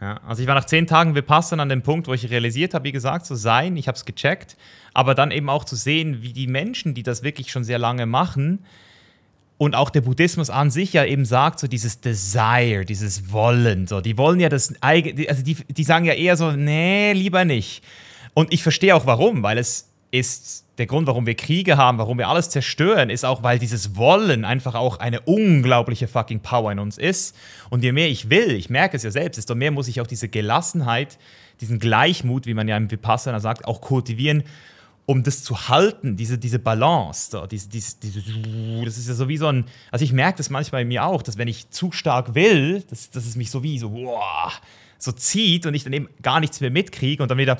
Ja, 0.00 0.18
also 0.26 0.40
ich 0.40 0.48
war 0.48 0.54
nach 0.54 0.64
zehn 0.64 0.86
Tagen 0.86 1.14
Vipassana 1.14 1.62
an 1.62 1.68
dem 1.68 1.82
Punkt, 1.82 2.08
wo 2.08 2.14
ich 2.14 2.30
realisiert 2.30 2.72
habe, 2.72 2.84
wie 2.84 2.92
gesagt, 2.92 3.26
zu 3.26 3.34
sein, 3.34 3.76
ich 3.76 3.86
habe 3.86 3.96
es 3.96 4.06
gecheckt, 4.06 4.56
aber 4.94 5.14
dann 5.14 5.30
eben 5.30 5.50
auch 5.50 5.66
zu 5.66 5.76
sehen, 5.76 6.22
wie 6.22 6.32
die 6.32 6.46
Menschen, 6.46 6.94
die 6.94 7.02
das 7.02 7.22
wirklich 7.22 7.50
schon 7.52 7.64
sehr 7.64 7.78
lange 7.78 8.06
machen, 8.06 8.64
und 9.60 9.74
auch 9.74 9.90
der 9.90 10.00
Buddhismus 10.00 10.48
an 10.48 10.70
sich 10.70 10.94
ja 10.94 11.04
eben 11.04 11.26
sagt, 11.26 11.60
so 11.60 11.66
dieses 11.66 12.00
Desire, 12.00 12.86
dieses 12.86 13.30
Wollen, 13.30 13.86
so, 13.86 14.00
die 14.00 14.16
wollen 14.16 14.40
ja 14.40 14.48
das 14.48 14.72
eigene, 14.80 15.28
also 15.28 15.42
die, 15.42 15.54
die 15.54 15.84
sagen 15.84 16.06
ja 16.06 16.14
eher 16.14 16.38
so, 16.38 16.52
nee, 16.52 17.12
lieber 17.12 17.44
nicht. 17.44 17.84
Und 18.32 18.54
ich 18.54 18.62
verstehe 18.62 18.96
auch 18.96 19.04
warum, 19.04 19.42
weil 19.42 19.58
es 19.58 19.90
ist 20.12 20.64
der 20.78 20.86
Grund, 20.86 21.06
warum 21.08 21.26
wir 21.26 21.34
Kriege 21.34 21.76
haben, 21.76 21.98
warum 21.98 22.16
wir 22.16 22.28
alles 22.28 22.48
zerstören, 22.48 23.10
ist 23.10 23.26
auch, 23.26 23.42
weil 23.42 23.58
dieses 23.58 23.96
Wollen 23.96 24.46
einfach 24.46 24.74
auch 24.74 24.98
eine 24.98 25.20
unglaubliche 25.20 26.08
fucking 26.08 26.40
Power 26.40 26.72
in 26.72 26.78
uns 26.78 26.96
ist. 26.96 27.36
Und 27.68 27.84
je 27.84 27.92
mehr 27.92 28.08
ich 28.08 28.30
will, 28.30 28.52
ich 28.52 28.70
merke 28.70 28.96
es 28.96 29.02
ja 29.02 29.10
selbst, 29.10 29.36
desto 29.36 29.54
mehr 29.54 29.72
muss 29.72 29.88
ich 29.88 30.00
auch 30.00 30.06
diese 30.06 30.30
Gelassenheit, 30.30 31.18
diesen 31.60 31.78
Gleichmut, 31.78 32.46
wie 32.46 32.54
man 32.54 32.66
ja 32.66 32.78
im 32.78 32.90
Vipassana 32.90 33.40
sagt, 33.40 33.66
auch 33.66 33.82
kultivieren 33.82 34.42
um 35.10 35.24
das 35.24 35.42
zu 35.42 35.68
halten, 35.68 36.14
diese, 36.14 36.38
diese 36.38 36.60
Balance, 36.60 37.32
so, 37.32 37.44
diese, 37.44 37.68
diese, 37.68 37.98
diese, 37.98 38.22
das 38.84 38.96
ist 38.96 39.08
ja 39.08 39.14
so 39.14 39.28
wie 39.28 39.38
so 39.38 39.48
ein, 39.48 39.64
also 39.90 40.04
ich 40.04 40.12
merke 40.12 40.38
das 40.38 40.50
manchmal 40.50 40.82
bei 40.82 40.84
mir 40.84 41.04
auch, 41.04 41.22
dass 41.22 41.36
wenn 41.36 41.48
ich 41.48 41.68
zu 41.70 41.90
stark 41.90 42.36
will, 42.36 42.84
dass, 42.88 43.10
dass 43.10 43.26
es 43.26 43.34
mich 43.34 43.50
so 43.50 43.64
wie 43.64 43.76
so, 43.80 43.92
wow, 43.92 44.52
so 44.98 45.10
zieht 45.10 45.66
und 45.66 45.74
ich 45.74 45.82
dann 45.82 45.92
eben 45.94 46.08
gar 46.22 46.38
nichts 46.38 46.60
mehr 46.60 46.70
mitkriege 46.70 47.24
und 47.24 47.28
dann 47.28 47.38
wieder, 47.38 47.58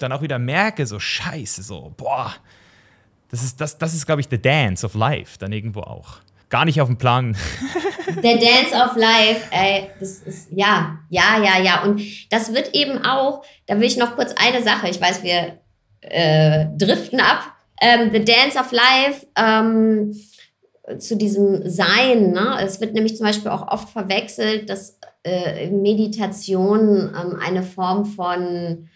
dann 0.00 0.10
auch 0.10 0.22
wieder 0.22 0.40
merke, 0.40 0.88
so 0.88 0.98
scheiße, 0.98 1.62
so, 1.62 1.94
boah, 1.96 2.34
das 3.28 3.44
ist, 3.44 3.60
das, 3.60 3.78
das 3.78 3.94
ist 3.94 4.04
glaube 4.04 4.22
ich, 4.22 4.26
the 4.28 4.42
dance 4.42 4.84
of 4.84 4.94
life, 4.94 5.38
dann 5.38 5.52
irgendwo 5.52 5.82
auch 5.82 6.16
gar 6.48 6.64
nicht 6.64 6.80
auf 6.80 6.88
dem 6.88 6.98
Plan. 6.98 7.36
Der 8.06 8.38
Dance 8.38 8.74
of 8.74 8.96
Life, 8.96 9.46
ey, 9.52 9.88
das 9.98 10.18
ist, 10.18 10.48
ja, 10.50 10.98
ja, 11.08 11.42
ja, 11.42 11.62
ja. 11.62 11.82
Und 11.82 12.02
das 12.30 12.52
wird 12.52 12.74
eben 12.74 13.04
auch, 13.06 13.42
da 13.66 13.76
will 13.76 13.84
ich 13.86 13.96
noch 13.96 14.16
kurz 14.16 14.34
eine 14.36 14.62
Sache, 14.62 14.88
ich 14.88 15.00
weiß, 15.00 15.22
wir 15.22 15.61
äh, 16.02 16.66
driften 16.76 17.20
ab. 17.20 17.52
Ähm, 17.80 18.10
The 18.12 18.24
Dance 18.24 18.58
of 18.58 18.70
Life, 18.72 19.26
ähm, 19.36 20.14
zu 20.98 21.16
diesem 21.16 21.68
Sein. 21.68 22.32
Ne? 22.32 22.58
Es 22.62 22.80
wird 22.80 22.94
nämlich 22.94 23.16
zum 23.16 23.26
Beispiel 23.26 23.50
auch 23.50 23.68
oft 23.68 23.88
verwechselt, 23.90 24.68
dass 24.68 24.98
äh, 25.24 25.70
Meditation 25.70 27.14
ähm, 27.14 27.38
eine 27.40 27.62
Form 27.62 28.04
von 28.04 28.88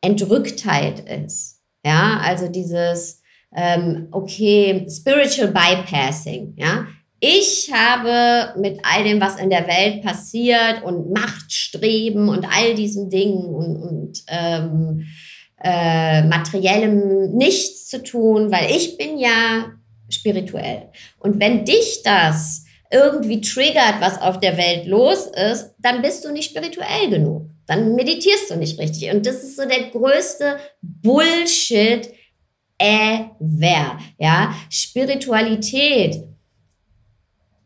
Entrücktheit 0.00 1.00
ist. 1.00 1.60
Ja, 1.84 2.20
also 2.22 2.48
dieses 2.48 3.22
ähm, 3.54 4.08
okay, 4.10 4.86
Spiritual 4.90 5.48
Bypassing, 5.48 6.54
ja. 6.56 6.86
Ich 7.20 7.72
habe 7.72 8.58
mit 8.60 8.78
all 8.84 9.02
dem, 9.02 9.20
was 9.20 9.40
in 9.40 9.50
der 9.50 9.66
Welt 9.66 10.04
passiert 10.04 10.84
und 10.84 11.10
Machtstreben 11.10 12.28
und 12.28 12.46
all 12.46 12.74
diesen 12.76 13.10
Dingen 13.10 13.44
und, 13.44 13.76
und 13.76 14.22
ähm, 14.28 15.04
äh, 15.62 16.22
materiellem 16.22 17.32
nichts 17.32 17.88
zu 17.88 18.02
tun, 18.02 18.50
weil 18.50 18.70
ich 18.70 18.96
bin 18.96 19.18
ja 19.18 19.72
spirituell. 20.08 20.90
Und 21.18 21.40
wenn 21.40 21.64
dich 21.64 22.02
das 22.02 22.64
irgendwie 22.90 23.40
triggert, 23.40 24.00
was 24.00 24.20
auf 24.20 24.40
der 24.40 24.56
Welt 24.56 24.86
los 24.86 25.26
ist, 25.26 25.74
dann 25.78 26.00
bist 26.02 26.24
du 26.24 26.32
nicht 26.32 26.50
spirituell 26.50 27.10
genug. 27.10 27.50
Dann 27.66 27.94
meditierst 27.94 28.50
du 28.50 28.56
nicht 28.56 28.78
richtig. 28.78 29.10
Und 29.12 29.26
das 29.26 29.42
ist 29.42 29.56
so 29.56 29.66
der 29.66 29.90
größte 29.90 30.56
Bullshit, 30.80 32.08
ever. 32.78 33.98
Ja, 34.18 34.54
Spiritualität 34.70 36.24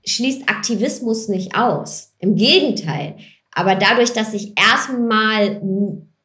schließt 0.05 0.49
Aktivismus 0.49 1.29
nicht 1.29 1.55
aus. 1.55 2.15
Im 2.19 2.35
Gegenteil. 2.35 3.17
Aber 3.53 3.75
dadurch, 3.77 4.13
dass 4.13 4.35
ich 4.35 4.59
erstmal 4.59 5.61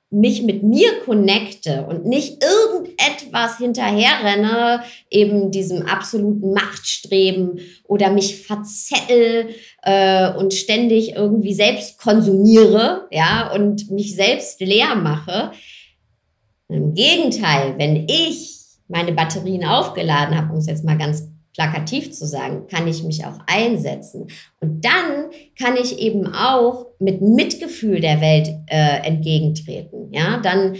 mich 0.10 0.42
mit 0.44 0.64
mir 0.64 1.00
connecte 1.06 1.86
und 1.86 2.06
nicht 2.06 2.42
irgendetwas 2.42 3.58
hinterherrenne, 3.58 4.82
eben 5.10 5.52
diesem 5.52 5.86
absoluten 5.86 6.54
Machtstreben 6.54 7.60
oder 7.84 8.10
mich 8.10 8.42
verzettel 8.46 9.50
äh, 9.84 10.32
und 10.34 10.54
ständig 10.54 11.16
irgendwie 11.16 11.54
selbst 11.54 11.98
konsumiere, 11.98 13.08
ja, 13.12 13.52
und 13.54 13.92
mich 13.92 14.16
selbst 14.16 14.62
leer 14.62 14.96
mache. 14.96 15.52
Im 16.70 16.94
Gegenteil, 16.94 17.76
wenn 17.78 18.08
ich 18.08 18.56
meine 18.88 19.12
Batterien 19.12 19.66
aufgeladen 19.66 20.38
habe, 20.38 20.54
um 20.54 20.60
es 20.60 20.68
jetzt 20.68 20.86
mal 20.86 20.98
ganz 20.98 21.28
plakativ 21.58 22.14
zu 22.14 22.28
sagen, 22.28 22.68
kann 22.68 22.88
ich 22.88 23.04
mich 23.04 23.26
auch 23.26 23.40
einsetzen. 23.48 24.28
Und 24.60 24.86
dann 24.86 25.32
kann 25.60 25.76
ich 25.76 25.98
eben 25.98 26.28
auch 26.28 26.86
mit 27.00 27.22
Mitgefühl 27.22 28.00
der 28.00 28.22
Welt 28.22 28.50
äh, 28.68 29.06
entgegentreten. 29.08 30.14
Ja, 30.14 30.38
dann 30.38 30.76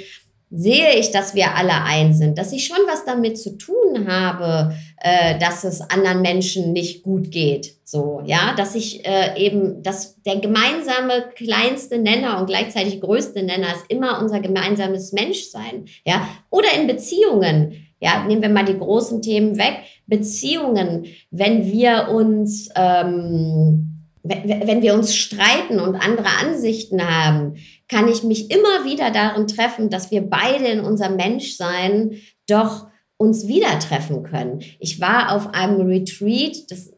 sehe 0.52 0.98
ich, 0.98 1.12
dass 1.12 1.34
wir 1.34 1.56
alle 1.56 1.84
eins 1.84 2.20
sind, 2.20 2.38
dass 2.38 2.54
ich 2.54 2.68
schon 2.68 2.78
was 2.88 3.04
damit 3.06 3.40
zu 3.40 3.58
tun 3.58 4.08
habe, 4.08 4.76
äh, 5.02 5.38
dass 5.40 5.64
es 5.64 5.82
anderen 5.82 6.22
Menschen 6.22 6.74
nicht 6.74 7.04
gut 7.04 7.32
geht. 7.32 7.74
So, 7.84 8.22
ja, 8.26 8.54
dass 8.56 8.76
ich 8.76 9.06
äh, 9.06 9.36
eben, 9.36 9.82
dass 9.82 10.22
der 10.24 10.38
gemeinsame 10.38 11.26
kleinste 11.36 11.98
Nenner 11.98 12.40
und 12.40 12.46
gleichzeitig 12.48 13.02
größte 13.02 13.42
Nenner 13.42 13.74
ist 13.74 13.86
immer 13.90 14.22
unser 14.22 14.42
gemeinsames 14.42 15.12
Menschsein. 15.12 15.86
Ja, 16.06 16.28
oder 16.52 16.68
in 16.80 16.86
Beziehungen 16.86 17.87
ja, 18.00 18.26
nehmen 18.26 18.42
wir 18.42 18.50
mal 18.50 18.66
die 18.66 18.78
großen 18.78 19.22
Themen 19.22 19.58
weg. 19.58 19.80
Beziehungen, 20.06 21.06
wenn 21.32 21.66
wir 21.72 22.10
uns, 22.10 22.70
ähm, 22.76 23.94
wenn 24.24 24.82
wir 24.82 24.94
uns 24.94 25.16
streiten 25.16 25.80
und 25.80 25.96
andere 25.96 26.28
Ansichten 26.42 27.02
haben, 27.02 27.56
kann 27.88 28.08
ich 28.10 28.24
mich 28.24 28.52
immer 28.52 28.86
wieder 28.86 29.12
darin 29.12 29.48
treffen, 29.48 29.90
dass 29.90 30.12
wir 30.12 30.22
beide 30.22 30.66
in 30.66 30.82
unserem 30.82 31.16
Menschsein 31.16 32.18
doch 32.48 32.88
uns 33.18 33.48
wieder 33.48 33.80
treffen 33.80 34.24
können. 34.24 34.62
Ich 34.80 35.02
war 35.02 35.36
auf 35.36 35.54
einem 35.54 35.82
Retreat, 35.88 36.70
das, 36.70 36.94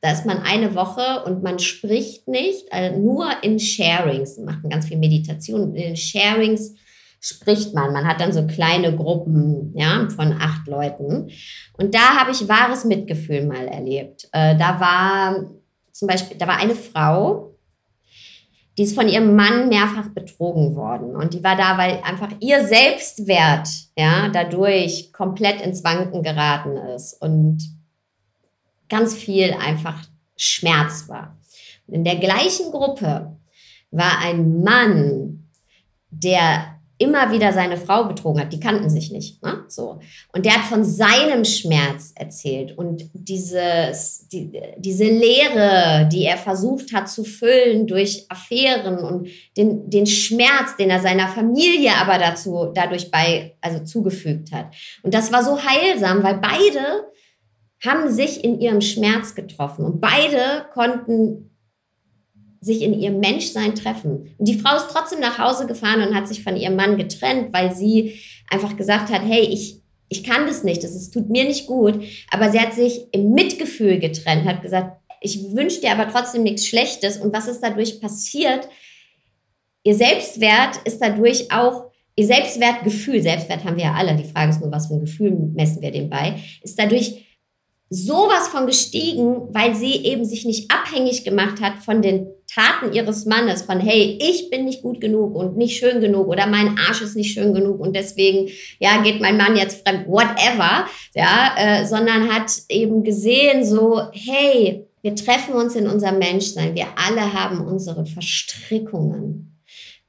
da 0.00 0.12
ist 0.12 0.26
man 0.26 0.42
eine 0.42 0.74
Woche 0.74 1.24
und 1.24 1.42
man 1.42 1.58
spricht 1.58 2.28
nicht, 2.28 2.72
also 2.72 2.98
nur 3.00 3.26
in 3.42 3.58
Sharings, 3.58 4.38
machen 4.38 4.70
ganz 4.70 4.86
viel 4.86 4.98
Meditation. 4.98 5.74
In 5.74 5.96
Sharings 5.96 6.74
spricht 7.24 7.72
man. 7.72 7.94
Man 7.94 8.06
hat 8.06 8.20
dann 8.20 8.34
so 8.34 8.46
kleine 8.46 8.94
Gruppen 8.94 9.72
ja, 9.74 10.06
von 10.14 10.34
acht 10.38 10.66
Leuten. 10.66 11.30
Und 11.72 11.94
da 11.94 12.18
habe 12.18 12.32
ich 12.32 12.48
wahres 12.48 12.84
Mitgefühl 12.84 13.46
mal 13.46 13.66
erlebt. 13.66 14.28
Äh, 14.32 14.56
da 14.58 14.78
war 14.78 15.46
zum 15.90 16.06
Beispiel, 16.06 16.36
da 16.36 16.46
war 16.46 16.58
eine 16.58 16.74
Frau, 16.74 17.56
die 18.76 18.82
ist 18.82 18.94
von 18.94 19.08
ihrem 19.08 19.34
Mann 19.36 19.70
mehrfach 19.70 20.08
betrogen 20.08 20.76
worden. 20.76 21.16
Und 21.16 21.32
die 21.32 21.42
war 21.42 21.56
da, 21.56 21.78
weil 21.78 22.02
einfach 22.04 22.28
ihr 22.40 22.66
Selbstwert 22.66 23.68
ja, 23.96 24.28
dadurch 24.28 25.10
komplett 25.14 25.62
ins 25.62 25.82
Wanken 25.82 26.22
geraten 26.22 26.76
ist 26.76 27.14
und 27.22 27.62
ganz 28.90 29.14
viel 29.14 29.54
einfach 29.54 29.96
Schmerz 30.36 31.08
war. 31.08 31.38
Und 31.86 31.94
in 31.94 32.04
der 32.04 32.16
gleichen 32.16 32.70
Gruppe 32.70 33.38
war 33.90 34.18
ein 34.18 34.62
Mann, 34.62 35.48
der 36.10 36.73
immer 36.98 37.32
wieder 37.32 37.52
seine 37.52 37.76
Frau 37.76 38.04
betrogen 38.04 38.40
hat. 38.40 38.52
Die 38.52 38.60
kannten 38.60 38.88
sich 38.88 39.10
nicht. 39.10 39.42
Ne? 39.42 39.64
So. 39.68 39.98
Und 40.32 40.46
der 40.46 40.54
hat 40.54 40.64
von 40.64 40.84
seinem 40.84 41.44
Schmerz 41.44 42.12
erzählt 42.14 42.78
und 42.78 43.10
dieses, 43.12 44.28
die, 44.28 44.52
diese 44.78 45.04
Leere, 45.04 46.08
die 46.12 46.24
er 46.24 46.36
versucht 46.36 46.92
hat 46.92 47.08
zu 47.08 47.24
füllen 47.24 47.86
durch 47.86 48.26
Affären 48.28 48.98
und 48.98 49.28
den, 49.56 49.90
den 49.90 50.06
Schmerz, 50.06 50.76
den 50.78 50.90
er 50.90 51.00
seiner 51.00 51.28
Familie 51.28 51.90
aber 51.96 52.18
dazu, 52.18 52.70
dadurch 52.72 53.10
bei, 53.10 53.56
also 53.60 53.82
zugefügt 53.82 54.52
hat. 54.52 54.66
Und 55.02 55.14
das 55.14 55.32
war 55.32 55.42
so 55.42 55.58
heilsam, 55.64 56.22
weil 56.22 56.38
beide 56.38 57.08
haben 57.84 58.10
sich 58.10 58.44
in 58.44 58.60
ihrem 58.60 58.80
Schmerz 58.80 59.34
getroffen 59.34 59.84
und 59.84 60.00
beide 60.00 60.66
konnten 60.72 61.50
sich 62.64 62.82
in 62.82 62.98
ihrem 62.98 63.20
Menschsein 63.20 63.74
treffen. 63.74 64.34
Und 64.38 64.48
die 64.48 64.58
Frau 64.58 64.76
ist 64.76 64.88
trotzdem 64.90 65.20
nach 65.20 65.38
Hause 65.38 65.66
gefahren 65.66 66.06
und 66.06 66.14
hat 66.14 66.26
sich 66.26 66.42
von 66.42 66.56
ihrem 66.56 66.76
Mann 66.76 66.96
getrennt, 66.96 67.52
weil 67.52 67.74
sie 67.74 68.14
einfach 68.50 68.76
gesagt 68.76 69.12
hat, 69.12 69.22
hey, 69.22 69.42
ich, 69.42 69.82
ich 70.08 70.24
kann 70.24 70.46
das 70.46 70.64
nicht, 70.64 70.82
das 70.82 71.10
tut 71.10 71.28
mir 71.28 71.44
nicht 71.44 71.66
gut. 71.66 72.02
Aber 72.30 72.50
sie 72.50 72.60
hat 72.60 72.72
sich 72.72 73.06
im 73.12 73.32
Mitgefühl 73.32 73.98
getrennt, 73.98 74.46
hat 74.46 74.62
gesagt, 74.62 74.96
ich 75.20 75.54
wünsche 75.54 75.80
dir 75.80 75.92
aber 75.92 76.10
trotzdem 76.10 76.42
nichts 76.42 76.66
Schlechtes. 76.66 77.18
Und 77.18 77.32
was 77.32 77.48
ist 77.48 77.60
dadurch 77.60 78.00
passiert? 78.00 78.68
Ihr 79.82 79.94
Selbstwert 79.94 80.78
ist 80.84 80.98
dadurch 81.00 81.52
auch, 81.52 81.90
ihr 82.16 82.26
Selbstwertgefühl, 82.26 83.20
Selbstwert 83.22 83.64
haben 83.64 83.76
wir 83.76 83.84
ja 83.84 83.94
alle, 83.94 84.16
die 84.16 84.24
Frage 84.24 84.50
ist 84.50 84.60
nur, 84.60 84.72
was 84.72 84.86
für 84.86 84.94
ein 84.94 85.00
Gefühl 85.00 85.32
messen 85.54 85.82
wir 85.82 85.90
dem 85.90 86.08
bei, 86.08 86.40
ist 86.62 86.78
dadurch 86.78 87.24
sowas 87.90 88.48
von 88.48 88.66
gestiegen, 88.66 89.54
weil 89.54 89.74
sie 89.74 90.04
eben 90.04 90.24
sich 90.24 90.44
nicht 90.44 90.70
abhängig 90.70 91.24
gemacht 91.24 91.60
hat 91.60 91.78
von 91.84 92.02
den 92.02 92.26
Taten 92.52 92.92
ihres 92.92 93.26
Mannes, 93.26 93.62
von 93.62 93.80
hey, 93.80 94.18
ich 94.20 94.50
bin 94.50 94.64
nicht 94.64 94.82
gut 94.82 95.00
genug 95.00 95.34
und 95.34 95.56
nicht 95.56 95.76
schön 95.76 96.00
genug 96.00 96.28
oder 96.28 96.46
mein 96.46 96.76
Arsch 96.78 97.02
ist 97.02 97.16
nicht 97.16 97.32
schön 97.32 97.54
genug 97.54 97.80
und 97.80 97.94
deswegen, 97.96 98.48
ja, 98.78 99.02
geht 99.02 99.20
mein 99.20 99.36
Mann 99.36 99.56
jetzt 99.56 99.86
fremd, 99.86 100.06
whatever, 100.06 100.86
ja, 101.14 101.54
äh, 101.56 101.86
sondern 101.86 102.32
hat 102.32 102.50
eben 102.68 103.02
gesehen, 103.02 103.64
so, 103.64 104.02
hey, 104.12 104.86
wir 105.02 105.14
treffen 105.14 105.54
uns 105.54 105.74
in 105.74 105.86
unserem 105.86 106.18
Menschsein, 106.18 106.74
wir 106.74 106.86
alle 106.96 107.32
haben 107.32 107.66
unsere 107.66 108.06
Verstrickungen. 108.06 109.53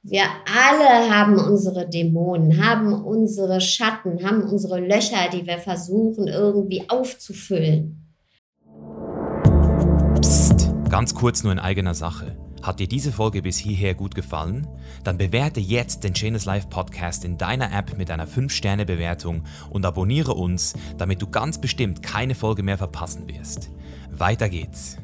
Wir 0.08 0.22
alle 0.46 1.10
haben 1.12 1.36
unsere 1.36 1.88
Dämonen, 1.88 2.64
haben 2.64 2.92
unsere 2.92 3.60
Schatten, 3.60 4.24
haben 4.24 4.44
unsere 4.44 4.78
Löcher, 4.78 5.28
die 5.32 5.44
wir 5.48 5.58
versuchen 5.58 6.28
irgendwie 6.28 6.88
aufzufüllen. 6.88 8.14
Psst, 10.20 10.70
ganz 10.90 11.12
kurz 11.12 11.42
nur 11.42 11.50
in 11.50 11.58
eigener 11.58 11.94
Sache. 11.94 12.36
Hat 12.62 12.78
dir 12.78 12.86
diese 12.86 13.10
Folge 13.10 13.42
bis 13.42 13.58
hierher 13.58 13.94
gut 13.94 14.14
gefallen? 14.14 14.68
Dann 15.02 15.18
bewerte 15.18 15.58
jetzt 15.58 16.04
den 16.04 16.14
Chainless 16.14 16.44
Life 16.44 16.68
Podcast 16.68 17.24
in 17.24 17.36
deiner 17.36 17.76
App 17.76 17.98
mit 17.98 18.08
einer 18.08 18.28
5-Sterne-Bewertung 18.28 19.42
und 19.70 19.84
abonniere 19.84 20.34
uns, 20.34 20.74
damit 20.98 21.20
du 21.20 21.26
ganz 21.28 21.60
bestimmt 21.60 22.04
keine 22.04 22.36
Folge 22.36 22.62
mehr 22.62 22.78
verpassen 22.78 23.26
wirst. 23.26 23.70
Weiter 24.12 24.48
geht's. 24.48 24.98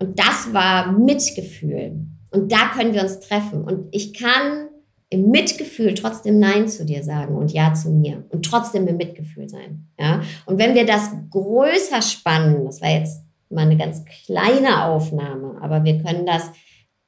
Und 0.00 0.18
das 0.18 0.52
war 0.52 0.90
Mitgefühl. 0.90 2.08
Und 2.36 2.52
da 2.52 2.70
können 2.74 2.92
wir 2.92 3.02
uns 3.02 3.20
treffen. 3.20 3.62
Und 3.64 3.88
ich 3.92 4.12
kann 4.12 4.68
im 5.08 5.30
Mitgefühl 5.30 5.94
trotzdem 5.94 6.38
Nein 6.38 6.68
zu 6.68 6.84
dir 6.84 7.02
sagen 7.02 7.34
und 7.34 7.50
Ja 7.50 7.72
zu 7.72 7.90
mir 7.90 8.24
und 8.28 8.44
trotzdem 8.44 8.86
im 8.88 8.98
Mitgefühl 8.98 9.48
sein. 9.48 9.88
Ja? 9.98 10.20
Und 10.44 10.58
wenn 10.58 10.74
wir 10.74 10.84
das 10.84 11.10
größer 11.30 12.02
spannen, 12.02 12.66
das 12.66 12.82
war 12.82 12.90
jetzt 12.90 13.22
mal 13.48 13.62
eine 13.62 13.78
ganz 13.78 14.04
kleine 14.04 14.84
Aufnahme, 14.84 15.56
aber 15.62 15.84
wir 15.84 16.02
können 16.02 16.26
das 16.26 16.50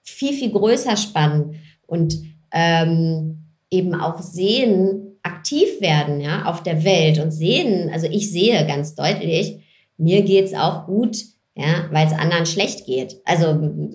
viel, 0.03 0.33
viel 0.33 0.51
größer 0.51 0.97
spannen 0.97 1.57
und 1.87 2.16
ähm, 2.53 3.49
eben 3.70 3.95
auch 3.95 4.20
sehen, 4.20 5.18
aktiv 5.22 5.81
werden 5.81 6.20
ja, 6.22 6.47
auf 6.47 6.62
der 6.62 6.85
Welt 6.85 7.18
und 7.18 7.33
sehen, 7.33 7.91
also 7.93 8.07
ich 8.07 8.31
sehe 8.31 8.66
ganz 8.66 8.95
deutlich, 8.95 9.61
mir 9.99 10.22
geht 10.22 10.47
es 10.47 10.55
auch 10.55 10.87
gut, 10.87 11.18
ja, 11.59 11.89
weil 11.91 12.07
es 12.07 12.13
anderen 12.13 12.47
schlecht 12.47 12.87
geht. 12.87 13.21
Also 13.25 13.49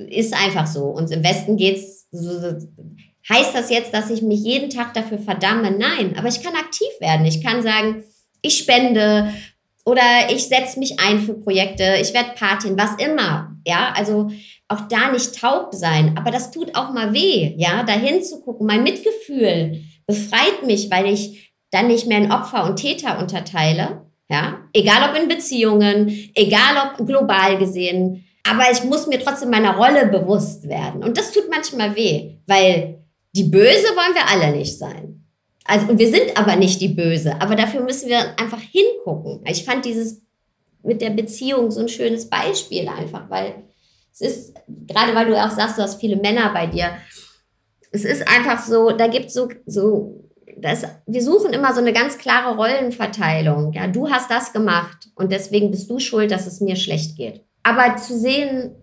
ist 0.09 0.33
einfach 0.33 0.67
so. 0.67 0.83
Uns 0.83 1.11
im 1.11 1.23
Westen 1.23 1.55
geht's 1.55 2.09
Heißt 3.29 3.55
das 3.55 3.69
jetzt, 3.69 3.93
dass 3.93 4.09
ich 4.09 4.21
mich 4.21 4.41
jeden 4.43 4.69
Tag 4.69 4.93
dafür 4.93 5.17
verdamme? 5.17 5.71
Nein, 5.71 6.15
aber 6.17 6.27
ich 6.27 6.43
kann 6.43 6.55
aktiv 6.55 6.89
werden. 6.99 7.25
Ich 7.25 7.41
kann 7.41 7.63
sagen, 7.63 8.03
ich 8.41 8.57
spende 8.57 9.33
oder 9.85 10.01
ich 10.29 10.47
setze 10.49 10.77
mich 10.77 10.99
ein 10.99 11.19
für 11.19 11.35
Projekte, 11.35 11.95
ich 12.01 12.13
werde 12.13 12.31
Patin, 12.35 12.77
was 12.77 12.95
immer. 12.95 13.55
Ja, 13.65 13.93
also 13.95 14.29
auch 14.67 14.81
da 14.89 15.09
nicht 15.09 15.39
taub 15.39 15.73
sein, 15.73 16.17
aber 16.17 16.31
das 16.31 16.51
tut 16.51 16.75
auch 16.75 16.91
mal 16.91 17.13
weh, 17.13 17.53
ja, 17.57 17.83
dahin 17.83 18.21
zu 18.23 18.41
gucken. 18.41 18.67
Mein 18.67 18.83
Mitgefühl 18.83 19.83
befreit 20.05 20.65
mich, 20.65 20.91
weil 20.91 21.05
ich 21.05 21.53
dann 21.71 21.87
nicht 21.87 22.07
mehr 22.07 22.17
in 22.17 22.31
Opfer 22.31 22.65
und 22.65 22.75
Täter 22.75 23.19
unterteile, 23.19 24.05
ja, 24.33 24.67
egal 24.73 25.09
ob 25.09 25.21
in 25.21 25.27
Beziehungen, 25.27 26.09
egal 26.33 26.75
ob 26.97 27.05
global 27.05 27.59
gesehen, 27.59 28.25
aber 28.43 28.63
ich 28.71 28.83
muss 28.83 29.05
mir 29.05 29.19
trotzdem 29.19 29.51
meiner 29.51 29.77
Rolle 29.77 30.07
bewusst 30.07 30.67
werden 30.67 31.03
und 31.03 31.17
das 31.17 31.31
tut 31.31 31.49
manchmal 31.51 31.95
weh, 31.95 32.37
weil 32.47 33.03
die 33.35 33.43
Böse 33.43 33.87
wollen 33.95 34.15
wir 34.15 34.27
alle 34.27 34.57
nicht 34.57 34.77
sein. 34.77 35.23
Also, 35.65 35.87
und 35.87 35.99
wir 35.99 36.09
sind 36.09 36.35
aber 36.35 36.55
nicht 36.55 36.81
die 36.81 36.89
Böse, 36.89 37.39
aber 37.39 37.55
dafür 37.55 37.81
müssen 37.81 38.09
wir 38.09 38.37
einfach 38.37 38.59
hingucken. 38.59 39.45
Ich 39.47 39.63
fand 39.63 39.85
dieses 39.85 40.21
mit 40.81 40.99
der 41.01 41.11
Beziehung 41.11 41.71
so 41.71 41.81
ein 41.81 41.87
schönes 41.87 42.27
Beispiel 42.29 42.87
einfach, 42.89 43.29
weil 43.29 43.63
es 44.11 44.21
ist, 44.21 44.55
gerade 44.87 45.15
weil 45.15 45.27
du 45.27 45.41
auch 45.41 45.51
sagst, 45.51 45.77
du 45.77 45.83
hast 45.83 45.99
viele 46.01 46.17
Männer 46.17 46.51
bei 46.53 46.67
dir, 46.67 46.97
es 47.91 48.03
ist 48.03 48.27
einfach 48.27 48.61
so, 48.61 48.91
da 48.91 49.07
gibt 49.07 49.27
es 49.27 49.33
so, 49.35 49.47
so 49.65 50.23
das, 50.59 50.85
wir 51.05 51.21
suchen 51.21 51.53
immer 51.53 51.73
so 51.73 51.81
eine 51.81 51.93
ganz 51.93 52.17
klare 52.17 52.55
Rollenverteilung. 52.55 53.73
Ja, 53.73 53.87
du 53.87 54.09
hast 54.09 54.29
das 54.29 54.53
gemacht 54.53 55.09
und 55.15 55.31
deswegen 55.31 55.71
bist 55.71 55.89
du 55.89 55.99
schuld, 55.99 56.31
dass 56.31 56.47
es 56.47 56.61
mir 56.61 56.75
schlecht 56.75 57.17
geht. 57.17 57.41
Aber 57.63 57.97
zu 57.97 58.17
sehen, 58.17 58.75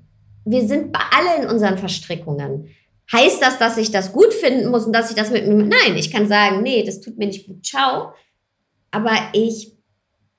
wir 0.44 0.66
sind 0.66 0.96
alle 0.96 1.42
in 1.42 1.48
unseren 1.48 1.78
Verstrickungen. 1.78 2.68
Heißt 3.12 3.42
das, 3.42 3.58
dass 3.58 3.76
ich 3.76 3.90
das 3.90 4.12
gut 4.12 4.32
finden 4.32 4.70
muss 4.70 4.86
und 4.86 4.92
dass 4.92 5.10
ich 5.10 5.16
das 5.16 5.30
mit 5.30 5.46
mir. 5.46 5.54
Nein, 5.54 5.96
ich 5.96 6.12
kann 6.12 6.28
sagen, 6.28 6.62
nee, 6.62 6.84
das 6.84 7.00
tut 7.00 7.18
mir 7.18 7.26
nicht 7.26 7.46
gut, 7.46 7.64
ciao. 7.64 8.12
Aber 8.90 9.16
ich 9.32 9.72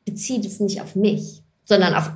beziehe 0.06 0.42
das 0.42 0.60
nicht 0.60 0.82
auf 0.82 0.96
mich, 0.96 1.44
sondern 1.66 1.94
auf 1.94 2.12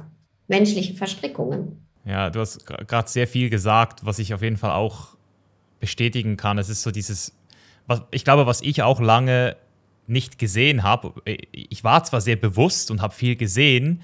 menschliche 0.47 0.93
Verstrickungen. 0.93 1.85
Ja, 2.05 2.29
du 2.29 2.39
hast 2.39 2.65
gerade 2.65 3.09
sehr 3.09 3.27
viel 3.27 3.49
gesagt, 3.49 4.05
was 4.05 4.19
ich 4.19 4.33
auf 4.33 4.41
jeden 4.41 4.57
Fall 4.57 4.71
auch 4.71 5.15
bestätigen 5.79 6.37
kann. 6.37 6.57
Es 6.57 6.69
ist 6.69 6.83
so 6.83 6.91
dieses, 6.91 7.34
was, 7.87 8.01
ich 8.11 8.23
glaube, 8.23 8.45
was 8.45 8.61
ich 8.61 8.83
auch 8.83 8.99
lange 8.99 9.55
nicht 10.07 10.37
gesehen 10.37 10.83
habe. 10.83 11.13
Ich 11.51 11.83
war 11.83 12.03
zwar 12.03 12.21
sehr 12.21 12.35
bewusst 12.35 12.91
und 12.91 13.01
habe 13.01 13.13
viel 13.13 13.35
gesehen, 13.35 14.01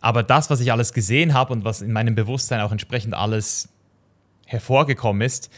aber 0.00 0.22
das, 0.22 0.50
was 0.50 0.60
ich 0.60 0.70
alles 0.70 0.92
gesehen 0.92 1.32
habe 1.32 1.52
und 1.52 1.64
was 1.64 1.80
in 1.80 1.92
meinem 1.92 2.14
Bewusstsein 2.14 2.60
auch 2.60 2.72
entsprechend 2.72 3.14
alles 3.14 3.70
hervorgekommen 4.46 5.22
ist, 5.22 5.50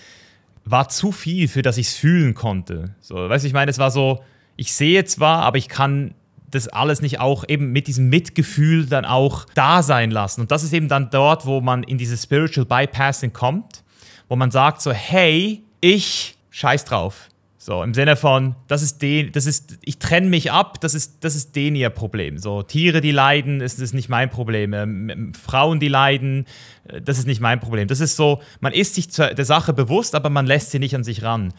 war 0.65 0.89
zu 0.89 1.13
viel, 1.13 1.49
für 1.49 1.63
das 1.63 1.79
ich 1.79 1.89
es 1.89 1.97
fühlen 1.97 2.35
konnte. 2.35 2.95
So, 3.01 3.17
weißt 3.17 3.45
du, 3.45 3.49
ich 3.49 3.55
meine, 3.55 3.71
es 3.71 3.79
war 3.79 3.91
so, 3.91 4.23
ich 4.57 4.73
sehe 4.73 5.05
zwar, 5.05 5.43
aber 5.43 5.59
ich 5.59 5.69
kann 5.69 6.15
das 6.51 6.69
alles 6.69 7.03
nicht 7.03 7.21
auch 7.21 7.45
eben 7.49 7.73
mit 7.73 7.87
diesem 7.87 8.09
Mitgefühl 8.09 8.87
dann 8.87 9.05
auch 9.05 9.47
da 9.55 9.83
sein 9.83 10.11
lassen. 10.11 10.43
Und 10.43 10.51
das 10.51 10.63
ist 10.63 10.73
eben 10.73 10.89
dann 10.89 11.11
dort, 11.11 11.47
wo 11.47 11.61
man 11.61 11.83
in 11.83 11.99
dieses 11.99 12.23
Spiritual 12.23 12.67
Bypassing 12.67 13.33
kommt, 13.33 13.83
wo 14.29 14.37
man 14.37 14.51
sagt 14.51 14.81
so, 14.81 14.93
hey, 14.93 15.63
ich 15.81 16.37
scheiß 16.51 16.85
drauf. 16.85 17.29
So, 17.67 17.83
im 17.83 17.95
Sinne 17.95 18.15
von, 18.15 18.55
das 18.69 18.81
ist 18.81 19.03
den, 19.03 19.33
das 19.33 19.45
ist, 19.45 19.79
ich 19.83 19.99
trenne 19.99 20.29
mich 20.29 20.53
ab, 20.53 20.81
das 20.81 20.95
ist, 20.95 21.25
das 21.25 21.35
ist 21.35 21.57
den 21.57 21.75
ihr 21.75 21.91
Problem. 21.91 22.39
So, 22.39 22.63
Tiere, 22.63 23.01
die 23.01 23.11
leiden, 23.11 23.61
ist, 23.61 23.81
ist 23.81 23.93
nicht 23.93 24.09
mein 24.09 24.31
Problem. 24.31 24.73
Ähm, 24.73 25.33
Frauen, 25.35 25.81
die 25.81 25.89
leiden, 25.89 26.47
äh, 26.87 27.01
das 27.03 27.19
ist 27.19 27.27
nicht 27.27 27.41
mein 27.41 27.59
Problem. 27.59 27.89
Das 27.89 27.99
ist 27.99 28.15
so, 28.15 28.41
man 28.61 28.73
ist 28.73 28.95
sich 28.95 29.09
der 29.09 29.45
Sache 29.45 29.73
bewusst, 29.73 30.15
aber 30.15 30.31
man 30.31 30.47
lässt 30.47 30.71
sie 30.71 30.79
nicht 30.79 30.95
an 30.95 31.03
sich 31.03 31.25
ran. 31.25 31.53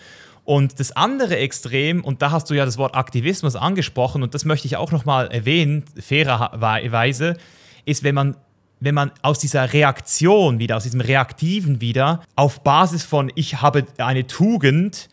Und 0.46 0.80
das 0.80 0.94
andere 0.94 1.36
Extrem, 1.40 2.06
und 2.06 2.22
da 2.22 2.32
hast 2.32 2.50
du 2.50 2.54
ja 2.54 2.64
das 2.64 2.78
Wort 2.78 2.96
Aktivismus 2.96 3.58
angesprochen, 3.58 4.24
und 4.24 4.34
das 4.34 4.46
möchte 4.46 4.66
ich 4.66 4.78
auch 4.78 4.94
nochmal 4.94 5.28
erwähnen, 5.28 5.84
fairerweise, 6.00 7.36
ist, 7.84 8.06
wenn 8.06 8.16
man 8.16 8.38
wenn 8.80 8.96
man 8.96 9.12
aus 9.24 9.40
dieser 9.40 9.74
Reaktion 9.74 10.60
wieder, 10.60 10.78
aus 10.78 10.84
diesem 10.84 11.02
Reaktiven 11.02 11.82
wieder, 11.82 12.22
auf 12.36 12.62
Basis 12.64 13.04
von 13.04 13.30
ich 13.36 13.62
habe 13.62 13.88
eine 13.98 14.28
Tugend, 14.28 15.10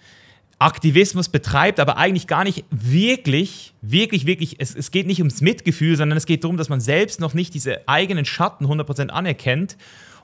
Aktivismus 0.59 1.29
betreibt, 1.29 1.81
aber 1.81 1.97
eigentlich 1.97 2.27
gar 2.27 2.45
nicht 2.45 2.65
wirklich, 2.71 3.75
wirklich, 3.83 4.27
wirklich, 4.27 4.57
es, 4.61 4.75
es 4.75 4.91
geht 4.91 5.07
nicht 5.07 5.19
ums 5.21 5.41
Mitgefühl, 5.41 5.97
sondern 5.97 6.17
es 6.17 6.27
geht 6.27 6.45
darum, 6.45 6.57
dass 6.57 6.69
man 6.69 6.81
selbst 6.81 7.21
noch 7.21 7.35
nicht 7.35 7.55
diese 7.55 7.89
eigenen 7.89 8.25
Schatten 8.25 8.67
100% 8.67 9.09
anerkennt 9.09 9.77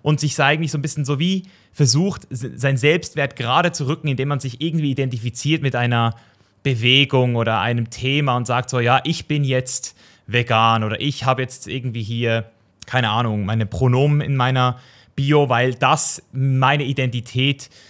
und 0.02 0.20
sich 0.20 0.38
eigentlich 0.40 0.70
so 0.70 0.78
ein 0.78 0.82
bisschen 0.82 1.04
so 1.04 1.18
wie 1.18 1.44
versucht, 1.72 2.26
sein 2.30 2.76
Selbstwert 2.76 3.36
gerade 3.36 3.72
zu 3.72 3.86
rücken, 3.86 4.08
indem 4.08 4.28
man 4.28 4.40
sich 4.40 4.60
irgendwie 4.60 4.90
identifiziert 4.90 5.62
mit 5.62 5.74
einer 5.76 6.14
Bewegung 6.62 7.36
oder 7.36 7.60
einem 7.60 7.90
Thema 7.90 8.36
und 8.36 8.46
sagt 8.46 8.70
so, 8.70 8.80
ja, 8.80 9.00
ich 9.04 9.26
bin 9.26 9.44
jetzt 9.44 9.96
vegan 10.26 10.84
oder 10.84 11.00
ich 11.00 11.24
habe 11.24 11.42
jetzt 11.42 11.66
irgendwie 11.66 12.02
hier, 12.02 12.50
keine 12.86 13.10
Ahnung, 13.10 13.44
meine 13.44 13.66
Pronomen 13.66 14.20
in 14.20 14.36
meiner 14.36 14.78
Bio, 15.16 15.48
weil 15.48 15.74
das 15.74 16.22
meine 16.32 16.84
Identität 16.84 17.64
ist 17.64 17.89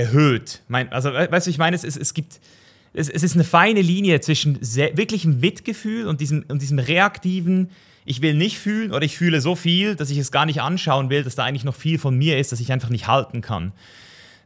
erhöht. 0.00 0.62
Mein, 0.68 0.92
also, 0.92 1.12
weißt 1.12 1.46
du, 1.46 1.50
ich 1.50 1.58
meine, 1.58 1.76
es, 1.76 1.84
es, 1.84 1.96
es 1.96 2.14
gibt, 2.14 2.40
es, 2.92 3.08
es 3.08 3.22
ist 3.22 3.34
eine 3.34 3.44
feine 3.44 3.82
Linie 3.82 4.20
zwischen 4.20 4.58
sehr, 4.60 4.96
wirklichem 4.96 5.38
Mitgefühl 5.40 6.06
und 6.06 6.20
diesem, 6.20 6.44
und 6.48 6.62
diesem 6.62 6.78
reaktiven, 6.78 7.70
ich 8.04 8.22
will 8.22 8.34
nicht 8.34 8.58
fühlen 8.58 8.92
oder 8.92 9.04
ich 9.04 9.16
fühle 9.16 9.40
so 9.40 9.54
viel, 9.54 9.94
dass 9.94 10.10
ich 10.10 10.18
es 10.18 10.32
gar 10.32 10.46
nicht 10.46 10.60
anschauen 10.60 11.10
will, 11.10 11.22
dass 11.22 11.34
da 11.34 11.44
eigentlich 11.44 11.64
noch 11.64 11.74
viel 11.74 11.98
von 11.98 12.16
mir 12.16 12.38
ist, 12.38 12.50
dass 12.50 12.60
ich 12.60 12.72
einfach 12.72 12.88
nicht 12.88 13.06
halten 13.06 13.42
kann. 13.42 13.72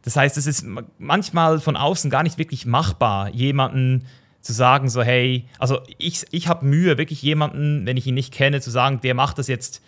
Das 0.02 0.16
heißt, 0.16 0.36
es 0.36 0.46
ist 0.46 0.66
manchmal 0.98 1.60
von 1.60 1.76
außen 1.76 2.10
gar 2.10 2.22
nicht 2.22 2.36
wirklich 2.36 2.66
machbar, 2.66 3.30
jemanden 3.30 4.04
zu 4.42 4.52
sagen, 4.52 4.90
so, 4.90 5.02
hey, 5.02 5.46
also 5.58 5.80
ich, 5.96 6.26
ich 6.30 6.48
habe 6.48 6.66
Mühe, 6.66 6.98
wirklich 6.98 7.22
jemanden, 7.22 7.86
wenn 7.86 7.96
ich 7.96 8.06
ihn 8.06 8.14
nicht 8.14 8.32
kenne, 8.32 8.60
zu 8.60 8.70
sagen, 8.70 9.00
der 9.02 9.14
macht 9.14 9.38
das 9.38 9.48
jetzt, 9.48 9.80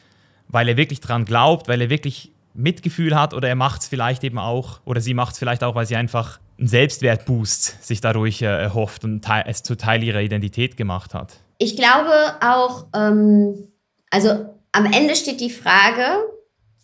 weil 0.49 0.69
er 0.69 0.79
wirklich 0.79 1.01
dran 1.01 1.27
glaubt, 1.27 1.69
weil 1.69 1.83
er 1.83 1.91
wirklich 1.91 2.33
Mitgefühl 2.57 3.15
hat 3.15 3.35
oder 3.35 3.49
er 3.49 3.55
macht 3.55 3.83
es 3.83 3.89
vielleicht 3.89 4.25
eben 4.25 4.39
auch 4.39 4.81
oder 4.85 5.01
sie 5.01 5.15
macht 5.15 5.35
es 5.35 5.39
vielleicht 5.39 5.63
auch, 5.63 5.75
weil 5.75 5.87
sie 5.87 5.97
einfach 5.97 6.41
einen 6.59 6.69
Selbstwertboost 6.69 7.85
sich 7.85 8.01
dadurch 8.01 8.43
äh, 8.43 8.47
erhofft 8.47 9.05
und 9.05 9.27
es 9.47 9.63
zu 9.63 9.77
Teil 9.77 10.03
ihrer 10.03 10.21
Identität 10.21 10.77
gemacht 10.77 11.15
hat. 11.15 11.35
Ich 11.59 11.77
glaube 11.77 12.13
auch, 12.41 12.87
ähm, 12.95 13.69
also 14.11 14.55
am 14.73 14.87
Ende 14.87 15.17
steht 15.17 15.41
die 15.41 15.51
Frage, 15.51 16.23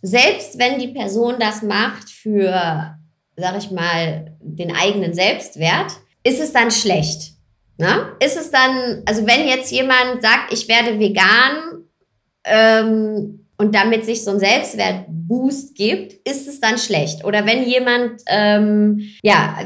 selbst 0.03 0.59
wenn 0.59 0.79
die 0.79 0.89
Person 0.89 1.37
das 1.39 1.63
macht 1.63 2.11
für, 2.11 2.97
sag 3.37 3.57
ich 3.59 3.71
mal, 3.71 4.37
den 4.41 4.75
eigenen 4.75 5.15
Selbstwert, 5.15 5.93
ist 6.25 6.41
es 6.41 6.53
dann 6.53 6.71
schlecht? 6.71 7.33
Ne? 7.79 8.13
Ist 8.21 8.37
es 8.37 8.51
dann, 8.51 9.03
also 9.07 9.27
wenn 9.27 9.47
jetzt 9.47 9.71
jemand 9.73 10.23
sagt, 10.23 10.53
ich 10.53 10.69
werde 10.69 10.99
vegan, 10.99 11.85
ähm, 12.45 13.42
und 13.59 13.75
damit 13.75 14.05
sich 14.05 14.25
so 14.25 14.33
ein 14.33 14.39
Selbstwertboost 14.39 15.75
gibt, 15.75 16.15
ist 16.29 16.49
es 16.49 16.61
dann 16.61 16.79
schlecht. 16.79 17.25
Oder 17.25 17.47
wenn 17.47 17.65
jemand 17.65 18.23
ähm, 18.27 19.01
ja, 19.23 19.57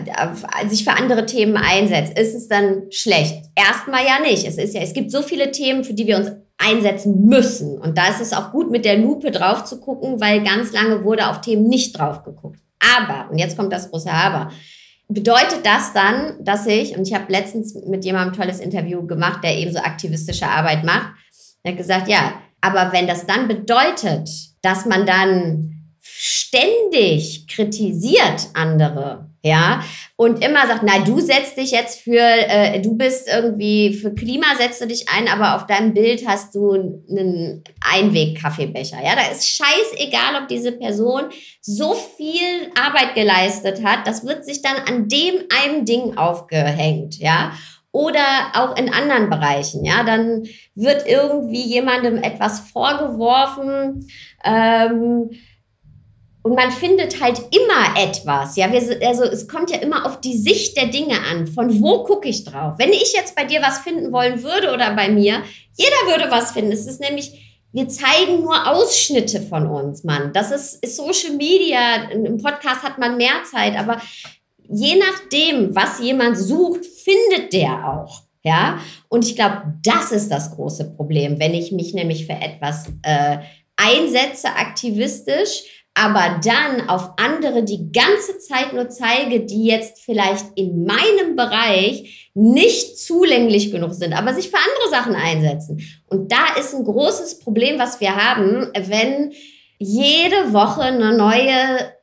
sich 0.69 0.85
für 0.85 0.93
andere 0.93 1.25
Themen 1.25 1.57
einsetzt, 1.57 2.19
ist 2.19 2.35
es 2.35 2.49
dann 2.49 2.91
schlecht. 2.91 3.45
Erstmal 3.55 4.05
ja 4.05 4.21
nicht. 4.21 4.47
Es, 4.47 4.59
ist 4.59 4.75
ja, 4.75 4.83
es 4.83 4.93
gibt 4.93 5.11
so 5.11 5.23
viele 5.23 5.51
Themen, 5.51 5.85
für 5.85 5.95
die 5.95 6.07
wir 6.07 6.17
uns 6.17 6.33
einsetzen 6.59 7.25
müssen. 7.25 7.79
Und 7.79 7.97
da 7.97 8.09
ist 8.09 8.21
es 8.21 8.33
auch 8.33 8.51
gut, 8.51 8.71
mit 8.71 8.85
der 8.85 8.99
Lupe 8.99 9.31
drauf 9.31 9.65
zu 9.65 9.81
gucken, 9.81 10.21
weil 10.21 10.43
ganz 10.43 10.73
lange 10.73 11.05
wurde 11.05 11.29
auf 11.29 11.41
Themen 11.41 11.67
nicht 11.69 11.99
drauf 11.99 12.23
geguckt. 12.23 12.61
Aber, 12.99 13.31
und 13.31 13.39
jetzt 13.39 13.57
kommt 13.57 13.73
das 13.73 13.91
große 13.91 14.11
Aber, 14.11 14.51
bedeutet 15.09 15.61
das 15.65 15.93
dann, 15.93 16.45
dass 16.45 16.67
ich, 16.67 16.97
und 16.97 17.07
ich 17.07 17.15
habe 17.15 17.31
letztens 17.33 17.75
mit 17.87 18.05
jemandem 18.05 18.33
ein 18.33 18.37
tolles 18.37 18.61
Interview 18.61 19.07
gemacht, 19.07 19.43
der 19.45 19.57
eben 19.57 19.73
so 19.73 19.79
aktivistische 19.79 20.49
Arbeit 20.49 20.85
macht, 20.85 21.13
der 21.65 21.73
hat 21.73 21.79
gesagt, 21.79 22.09
ja, 22.09 22.35
aber 22.67 22.93
wenn 22.93 23.07
das 23.07 23.27
dann 23.27 23.47
bedeutet, 23.47 24.29
dass 24.63 24.87
man 24.87 25.07
dann 25.07 25.73
ständig 26.01 27.47
kritisiert 27.47 28.49
andere, 28.55 29.31
ja, 29.45 29.85
und 30.17 30.45
immer 30.45 30.67
sagt, 30.67 30.83
na, 30.83 31.05
du 31.05 31.21
setzt 31.21 31.57
dich 31.57 31.71
jetzt 31.71 32.01
für, 32.01 32.19
äh, 32.19 32.81
du 32.81 32.97
bist 32.97 33.29
irgendwie, 33.29 33.95
für 33.95 34.13
Klima 34.13 34.47
setzt 34.59 34.81
du 34.81 34.87
dich 34.87 35.09
ein, 35.09 35.29
aber 35.29 35.55
auf 35.55 35.67
deinem 35.67 35.95
Bild 35.95 36.27
hast 36.27 36.55
du 36.55 36.73
einen 36.73 37.63
Einweg-Kaffeebecher, 37.81 38.97
ja, 39.05 39.15
da 39.15 39.31
ist 39.31 39.49
scheißegal, 39.49 40.43
ob 40.43 40.49
diese 40.49 40.73
Person 40.73 41.27
so 41.61 41.95
viel 41.95 42.73
Arbeit 42.75 43.15
geleistet 43.15 43.85
hat, 43.85 44.07
das 44.07 44.27
wird 44.27 44.45
sich 44.45 44.63
dann 44.63 44.77
an 44.89 45.09
dem 45.09 45.35
einen 45.63 45.85
Ding 45.85 46.17
aufgehängt, 46.17 47.19
ja, 47.19 47.53
oder 47.97 48.53
auch 48.53 48.77
in 48.77 48.93
anderen 48.93 49.31
Bereichen. 49.31 49.83
Ja, 49.83 50.03
dann 50.05 50.47
wird 50.75 51.07
irgendwie 51.07 51.63
jemandem 51.63 52.19
etwas 52.19 52.61
vorgeworfen. 52.61 54.07
Ähm, 54.45 55.31
und 56.43 56.55
man 56.55 56.71
findet 56.71 57.23
halt 57.23 57.39
immer 57.39 57.99
etwas. 57.99 58.57
Ja, 58.57 58.71
wir, 58.71 59.09
also 59.09 59.25
es 59.25 59.49
kommt 59.49 59.71
ja 59.71 59.79
immer 59.79 60.05
auf 60.05 60.21
die 60.21 60.37
Sicht 60.37 60.77
der 60.77 60.89
Dinge 60.89 61.19
an. 61.33 61.47
Von 61.47 61.81
wo 61.81 62.05
gucke 62.05 62.29
ich 62.29 62.45
drauf? 62.45 62.75
Wenn 62.77 62.91
ich 62.91 63.15
jetzt 63.15 63.35
bei 63.35 63.45
dir 63.45 63.63
was 63.63 63.79
finden 63.79 64.13
wollen 64.13 64.43
würde 64.43 64.75
oder 64.75 64.95
bei 64.95 65.09
mir, 65.09 65.43
jeder 65.73 66.07
würde 66.07 66.31
was 66.31 66.53
finden. 66.53 66.73
Es 66.73 66.87
ist 66.87 67.01
nämlich, 67.01 67.63
wir 67.73 67.89
zeigen 67.89 68.43
nur 68.43 68.71
Ausschnitte 68.71 69.41
von 69.41 69.67
uns, 69.67 70.05
Mann. 70.05 70.35
Das 70.35 70.51
ist, 70.51 70.85
ist 70.85 70.97
Social 70.97 71.35
Media. 71.35 72.11
Im 72.11 72.37
Podcast 72.43 72.83
hat 72.83 72.99
man 72.99 73.17
mehr 73.17 73.43
Zeit, 73.51 73.75
aber 73.75 74.03
je 74.69 74.97
nachdem, 74.97 75.75
was 75.75 76.01
jemand 76.01 76.39
sucht, 76.39 76.85
findet 76.85 77.53
der 77.53 77.89
auch. 77.89 78.23
Ja, 78.43 78.79
und 79.09 79.25
ich 79.25 79.35
glaube, 79.35 79.75
das 79.83 80.13
ist 80.13 80.31
das 80.31 80.55
große 80.55 80.93
Problem, 80.95 81.41
wenn 81.41 81.53
ich 81.53 81.73
mich 81.73 81.95
nämlich 81.95 82.27
für 82.27 82.35
etwas 82.35 82.87
äh, 83.03 83.39
einsetze, 83.75 84.47
aktivistisch, 84.49 85.65
aber 85.95 86.41
dann 86.45 86.89
auf 86.89 87.11
andere 87.17 87.65
die 87.65 87.91
ganze 87.91 88.39
Zeit 88.39 88.73
nur 88.73 88.89
zeige, 88.89 89.41
die 89.41 89.65
jetzt 89.65 89.99
vielleicht 89.99 90.45
in 90.55 90.85
meinem 90.85 91.35
Bereich 91.35 92.31
nicht 92.35 92.99
zulänglich 92.99 93.73
genug 93.73 93.95
sind, 93.95 94.13
aber 94.13 94.35
sich 94.35 94.51
für 94.51 94.59
andere 94.59 94.91
Sachen 94.91 95.17
einsetzen. 95.17 95.81
Und 96.07 96.31
da 96.31 96.55
ist 96.61 96.75
ein 96.75 96.85
großes 96.85 97.41
Problem, 97.41 97.79
was 97.79 97.99
wir 97.99 98.15
haben, 98.15 98.69
wenn 98.77 99.33
jede 99.79 100.53
Woche 100.53 100.83
eine 100.83 101.17
neue 101.17 101.96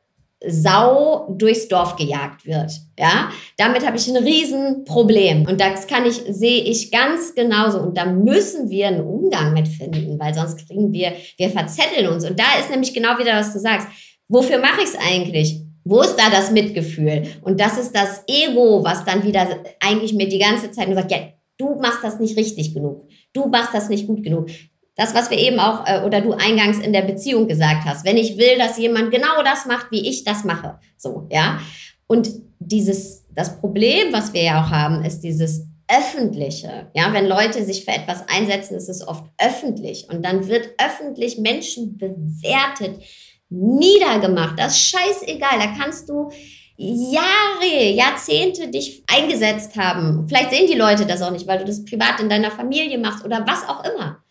Sau 0.46 1.34
durchs 1.36 1.68
Dorf 1.68 1.96
gejagt 1.96 2.46
wird. 2.46 2.72
Ja, 2.98 3.30
damit 3.56 3.86
habe 3.86 3.96
ich 3.96 4.08
ein 4.08 4.22
Riesenproblem. 4.22 5.46
Und 5.46 5.60
das 5.60 5.86
kann 5.86 6.06
ich, 6.06 6.22
sehe 6.28 6.62
ich 6.62 6.90
ganz 6.90 7.34
genauso. 7.34 7.80
Und 7.80 7.96
da 7.96 8.04
müssen 8.04 8.70
wir 8.70 8.88
einen 8.88 9.02
Umgang 9.02 9.52
mit 9.52 9.68
finden, 9.68 10.18
weil 10.18 10.34
sonst 10.34 10.66
kriegen 10.66 10.92
wir, 10.92 11.12
wir 11.36 11.50
verzetteln 11.50 12.08
uns. 12.08 12.28
Und 12.28 12.38
da 12.38 12.58
ist 12.60 12.70
nämlich 12.70 12.94
genau 12.94 13.18
wieder, 13.18 13.34
was 13.34 13.52
du 13.52 13.58
sagst. 13.58 13.88
Wofür 14.28 14.58
mache 14.58 14.82
ich 14.82 14.88
es 14.88 14.96
eigentlich? 14.96 15.60
Wo 15.84 16.00
ist 16.00 16.16
da 16.16 16.30
das 16.30 16.50
Mitgefühl? 16.50 17.24
Und 17.42 17.60
das 17.60 17.78
ist 17.78 17.94
das 17.94 18.24
Ego, 18.26 18.82
was 18.82 19.04
dann 19.04 19.22
wieder 19.22 19.46
eigentlich 19.80 20.14
mir 20.14 20.28
die 20.28 20.38
ganze 20.38 20.70
Zeit 20.70 20.88
nur 20.88 20.96
sagt, 20.96 21.12
ja, 21.12 21.18
du 21.58 21.74
machst 21.74 22.02
das 22.02 22.18
nicht 22.18 22.36
richtig 22.38 22.72
genug. 22.74 23.06
Du 23.32 23.46
machst 23.48 23.74
das 23.74 23.88
nicht 23.88 24.06
gut 24.06 24.22
genug. 24.22 24.48
Das, 24.96 25.14
was 25.14 25.30
wir 25.30 25.38
eben 25.38 25.58
auch 25.58 25.86
äh, 25.86 26.02
oder 26.04 26.20
du 26.20 26.32
eingangs 26.32 26.78
in 26.78 26.92
der 26.92 27.02
Beziehung 27.02 27.48
gesagt 27.48 27.84
hast. 27.84 28.04
Wenn 28.04 28.16
ich 28.16 28.38
will, 28.38 28.58
dass 28.58 28.78
jemand 28.78 29.10
genau 29.10 29.42
das 29.42 29.66
macht, 29.66 29.90
wie 29.90 30.08
ich 30.08 30.24
das 30.24 30.44
mache. 30.44 30.78
So, 30.96 31.26
ja. 31.30 31.60
Und 32.06 32.30
dieses, 32.58 33.26
das 33.30 33.58
Problem, 33.58 34.12
was 34.12 34.32
wir 34.32 34.42
ja 34.42 34.62
auch 34.62 34.70
haben, 34.70 35.04
ist 35.04 35.20
dieses 35.20 35.66
öffentliche. 35.88 36.90
Ja, 36.94 37.12
wenn 37.12 37.26
Leute 37.26 37.64
sich 37.64 37.84
für 37.84 37.90
etwas 37.92 38.24
einsetzen, 38.28 38.76
ist 38.76 38.88
es 38.88 39.06
oft 39.06 39.24
öffentlich 39.38 40.06
und 40.10 40.24
dann 40.24 40.48
wird 40.48 40.70
öffentlich 40.78 41.38
Menschen 41.38 41.98
bewertet, 41.98 43.02
niedergemacht. 43.50 44.58
Das 44.58 44.72
ist 44.72 44.88
scheißegal. 44.88 45.58
Da 45.58 45.74
kannst 45.78 46.08
du 46.08 46.30
Jahre, 46.76 47.90
Jahrzehnte 47.92 48.68
dich 48.68 49.04
eingesetzt 49.06 49.76
haben. 49.76 50.26
Vielleicht 50.26 50.50
sehen 50.50 50.66
die 50.66 50.78
Leute 50.78 51.06
das 51.06 51.22
auch 51.22 51.30
nicht, 51.30 51.46
weil 51.46 51.58
du 51.58 51.64
das 51.64 51.84
privat 51.84 52.20
in 52.20 52.28
deiner 52.28 52.50
Familie 52.50 52.98
machst 52.98 53.24
oder 53.24 53.46
was 53.46 53.68
auch 53.68 53.84
immer. 53.84 54.23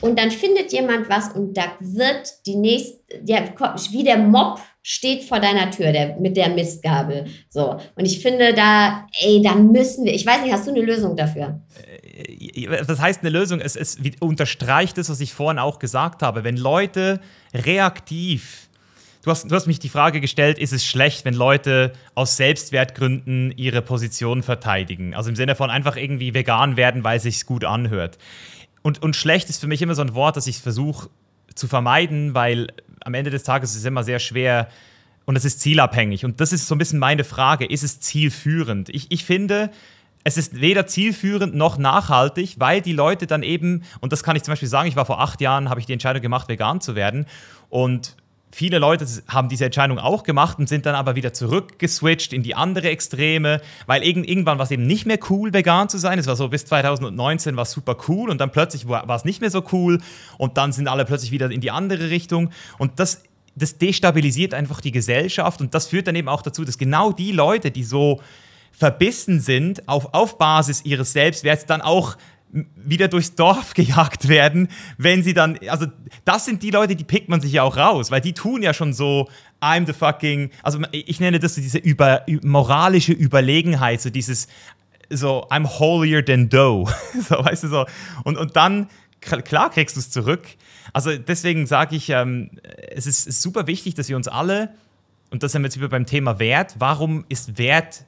Und 0.00 0.18
dann 0.18 0.30
findet 0.30 0.72
jemand 0.72 1.08
was 1.08 1.32
und 1.32 1.56
da 1.56 1.76
wird 1.80 2.46
die 2.46 2.56
nächste, 2.56 2.98
der, 3.20 3.54
wie 3.90 4.04
der 4.04 4.18
Mob 4.18 4.60
steht 4.82 5.22
vor 5.22 5.38
deiner 5.38 5.70
Tür 5.70 5.92
der, 5.92 6.16
mit 6.16 6.36
der 6.36 6.48
Mistgabel. 6.48 7.26
So. 7.50 7.78
Und 7.94 8.04
ich 8.04 8.20
finde 8.20 8.52
da, 8.52 9.06
ey, 9.20 9.40
da 9.42 9.54
müssen 9.54 10.04
wir, 10.04 10.12
ich 10.12 10.26
weiß 10.26 10.42
nicht, 10.42 10.52
hast 10.52 10.66
du 10.66 10.72
eine 10.72 10.80
Lösung 10.80 11.16
dafür? 11.16 11.60
Äh, 12.26 12.84
das 12.84 13.00
heißt 13.00 13.20
eine 13.20 13.30
Lösung, 13.30 13.60
es, 13.60 13.76
es 13.76 13.98
unterstreicht 14.18 14.98
das, 14.98 15.08
was 15.08 15.20
ich 15.20 15.34
vorhin 15.34 15.60
auch 15.60 15.78
gesagt 15.78 16.22
habe. 16.22 16.42
Wenn 16.42 16.56
Leute 16.56 17.20
reaktiv 17.54 18.68
Du 19.24 19.30
hast, 19.30 19.48
du 19.48 19.54
hast, 19.54 19.68
mich 19.68 19.78
die 19.78 19.88
Frage 19.88 20.20
gestellt, 20.20 20.58
ist 20.58 20.72
es 20.72 20.84
schlecht, 20.84 21.24
wenn 21.24 21.34
Leute 21.34 21.92
aus 22.16 22.36
Selbstwertgründen 22.36 23.52
ihre 23.56 23.80
Position 23.80 24.42
verteidigen? 24.42 25.14
Also 25.14 25.30
im 25.30 25.36
Sinne 25.36 25.54
von 25.54 25.70
einfach 25.70 25.96
irgendwie 25.96 26.34
vegan 26.34 26.76
werden, 26.76 27.04
weil 27.04 27.18
es 27.18 27.22
sich 27.22 27.46
gut 27.46 27.64
anhört. 27.64 28.18
Und, 28.82 29.02
und 29.02 29.16
schlecht 29.16 29.48
ist 29.48 29.60
für 29.60 29.66
mich 29.66 29.82
immer 29.82 29.94
so 29.94 30.02
ein 30.02 30.14
Wort, 30.14 30.36
das 30.36 30.46
ich 30.46 30.58
versuche 30.58 31.08
zu 31.54 31.68
vermeiden, 31.68 32.34
weil 32.34 32.68
am 33.04 33.14
Ende 33.14 33.30
des 33.30 33.42
Tages 33.42 33.70
ist 33.70 33.78
es 33.78 33.84
immer 33.84 34.04
sehr 34.04 34.18
schwer 34.18 34.68
und 35.24 35.36
es 35.36 35.44
ist 35.44 35.60
zielabhängig. 35.60 36.24
Und 36.24 36.40
das 36.40 36.52
ist 36.52 36.66
so 36.66 36.74
ein 36.74 36.78
bisschen 36.78 36.98
meine 36.98 37.24
Frage, 37.24 37.64
ist 37.64 37.84
es 37.84 38.00
zielführend? 38.00 38.88
Ich, 38.88 39.10
ich 39.10 39.24
finde, 39.24 39.70
es 40.24 40.36
ist 40.36 40.60
weder 40.60 40.86
zielführend 40.86 41.54
noch 41.54 41.78
nachhaltig, 41.78 42.56
weil 42.58 42.80
die 42.80 42.92
Leute 42.92 43.26
dann 43.26 43.42
eben, 43.42 43.82
und 44.00 44.12
das 44.12 44.22
kann 44.22 44.36
ich 44.36 44.42
zum 44.42 44.52
Beispiel 44.52 44.68
sagen, 44.68 44.88
ich 44.88 44.96
war 44.96 45.06
vor 45.06 45.20
acht 45.20 45.40
Jahren, 45.40 45.68
habe 45.68 45.80
ich 45.80 45.86
die 45.86 45.92
Entscheidung 45.92 46.22
gemacht, 46.22 46.48
vegan 46.48 46.80
zu 46.80 46.94
werden. 46.94 47.26
Und 47.68 48.16
viele 48.52 48.78
Leute 48.78 49.06
haben 49.28 49.48
diese 49.48 49.64
Entscheidung 49.64 49.98
auch 49.98 50.22
gemacht 50.22 50.58
und 50.58 50.68
sind 50.68 50.86
dann 50.86 50.94
aber 50.94 51.16
wieder 51.16 51.32
zurückgeswitcht 51.32 52.32
in 52.32 52.42
die 52.42 52.54
andere 52.54 52.90
Extreme, 52.90 53.60
weil 53.86 54.04
irgend, 54.04 54.28
irgendwann 54.28 54.58
war 54.58 54.64
es 54.64 54.70
eben 54.70 54.86
nicht 54.86 55.06
mehr 55.06 55.18
cool, 55.30 55.52
vegan 55.52 55.88
zu 55.88 55.98
sein. 55.98 56.18
Es 56.18 56.26
war 56.26 56.36
so 56.36 56.48
bis 56.48 56.66
2019 56.66 57.56
war 57.56 57.62
es 57.62 57.72
super 57.72 57.96
cool 58.08 58.30
und 58.30 58.40
dann 58.40 58.52
plötzlich 58.52 58.86
war, 58.86 59.08
es 59.08 59.24
nicht 59.24 59.40
mehr 59.40 59.50
so 59.50 59.64
cool 59.72 60.00
und 60.38 60.58
dann 60.58 60.72
sind 60.72 60.86
alle 60.86 61.04
plötzlich 61.04 61.32
wieder 61.32 61.50
in 61.50 61.60
die 61.60 61.70
andere 61.70 62.10
Richtung 62.10 62.50
und 62.78 63.00
das 63.00 63.22
das 63.54 63.76
destabilisiert 63.76 64.54
einfach 64.54 64.80
die 64.80 64.92
Gesellschaft 64.92 65.60
und 65.60 65.74
das 65.74 65.86
führt 65.86 66.06
dann 66.06 66.16
eben 66.16 66.28
auch 66.28 66.40
dazu, 66.40 66.64
dass 66.64 66.78
genau 66.78 67.12
die 67.12 67.32
Leute, 67.32 67.70
die 67.70 67.84
so 67.84 68.18
verbissen 68.72 69.40
sind 69.40 69.86
auf, 69.88 70.14
auf 70.14 70.38
Basis 70.38 70.84
ihres 70.84 71.12
Selbstwerts, 71.12 71.66
dann 71.66 71.82
auch 71.82 72.16
wieder 72.52 73.08
durchs 73.08 73.34
Dorf 73.34 73.74
gejagt 73.74 74.28
werden, 74.28 74.68
wenn 74.98 75.22
sie 75.22 75.34
dann, 75.34 75.58
also 75.68 75.86
das 76.24 76.44
sind 76.44 76.62
die 76.62 76.70
Leute, 76.70 76.96
die 76.96 77.04
pickt 77.04 77.28
man 77.28 77.40
sich 77.40 77.52
ja 77.52 77.62
auch 77.62 77.76
raus, 77.76 78.10
weil 78.10 78.20
die 78.20 78.34
tun 78.34 78.62
ja 78.62 78.74
schon 78.74 78.92
so, 78.92 79.28
I'm 79.60 79.86
the 79.86 79.92
fucking, 79.92 80.50
also 80.62 80.78
ich 80.92 81.20
nenne 81.20 81.38
das 81.38 81.54
so 81.54 81.60
diese 81.60 81.78
über, 81.78 82.24
moralische 82.42 83.12
Überlegenheit, 83.12 84.00
so 84.00 84.10
dieses, 84.10 84.48
so, 85.08 85.46
I'm 85.50 85.78
holier 85.78 86.24
than 86.24 86.50
thou, 86.50 86.88
so, 87.28 87.36
weißt 87.44 87.64
du, 87.64 87.68
so, 87.68 87.86
und, 88.24 88.36
und 88.36 88.56
dann, 88.56 88.88
klar 89.20 89.70
kriegst 89.70 89.96
du 89.96 90.00
es 90.00 90.10
zurück, 90.10 90.46
also 90.92 91.16
deswegen 91.16 91.66
sage 91.66 91.96
ich, 91.96 92.10
ähm, 92.10 92.50
es 92.90 93.06
ist, 93.06 93.26
ist 93.26 93.40
super 93.40 93.66
wichtig, 93.66 93.94
dass 93.94 94.08
wir 94.08 94.16
uns 94.16 94.28
alle, 94.28 94.74
und 95.30 95.42
das 95.42 95.52
sind 95.52 95.62
wir 95.62 95.68
jetzt 95.68 95.78
wieder 95.78 95.88
beim 95.88 96.06
Thema 96.06 96.38
Wert, 96.38 96.74
warum 96.78 97.24
ist 97.28 97.56
Wert 97.56 98.04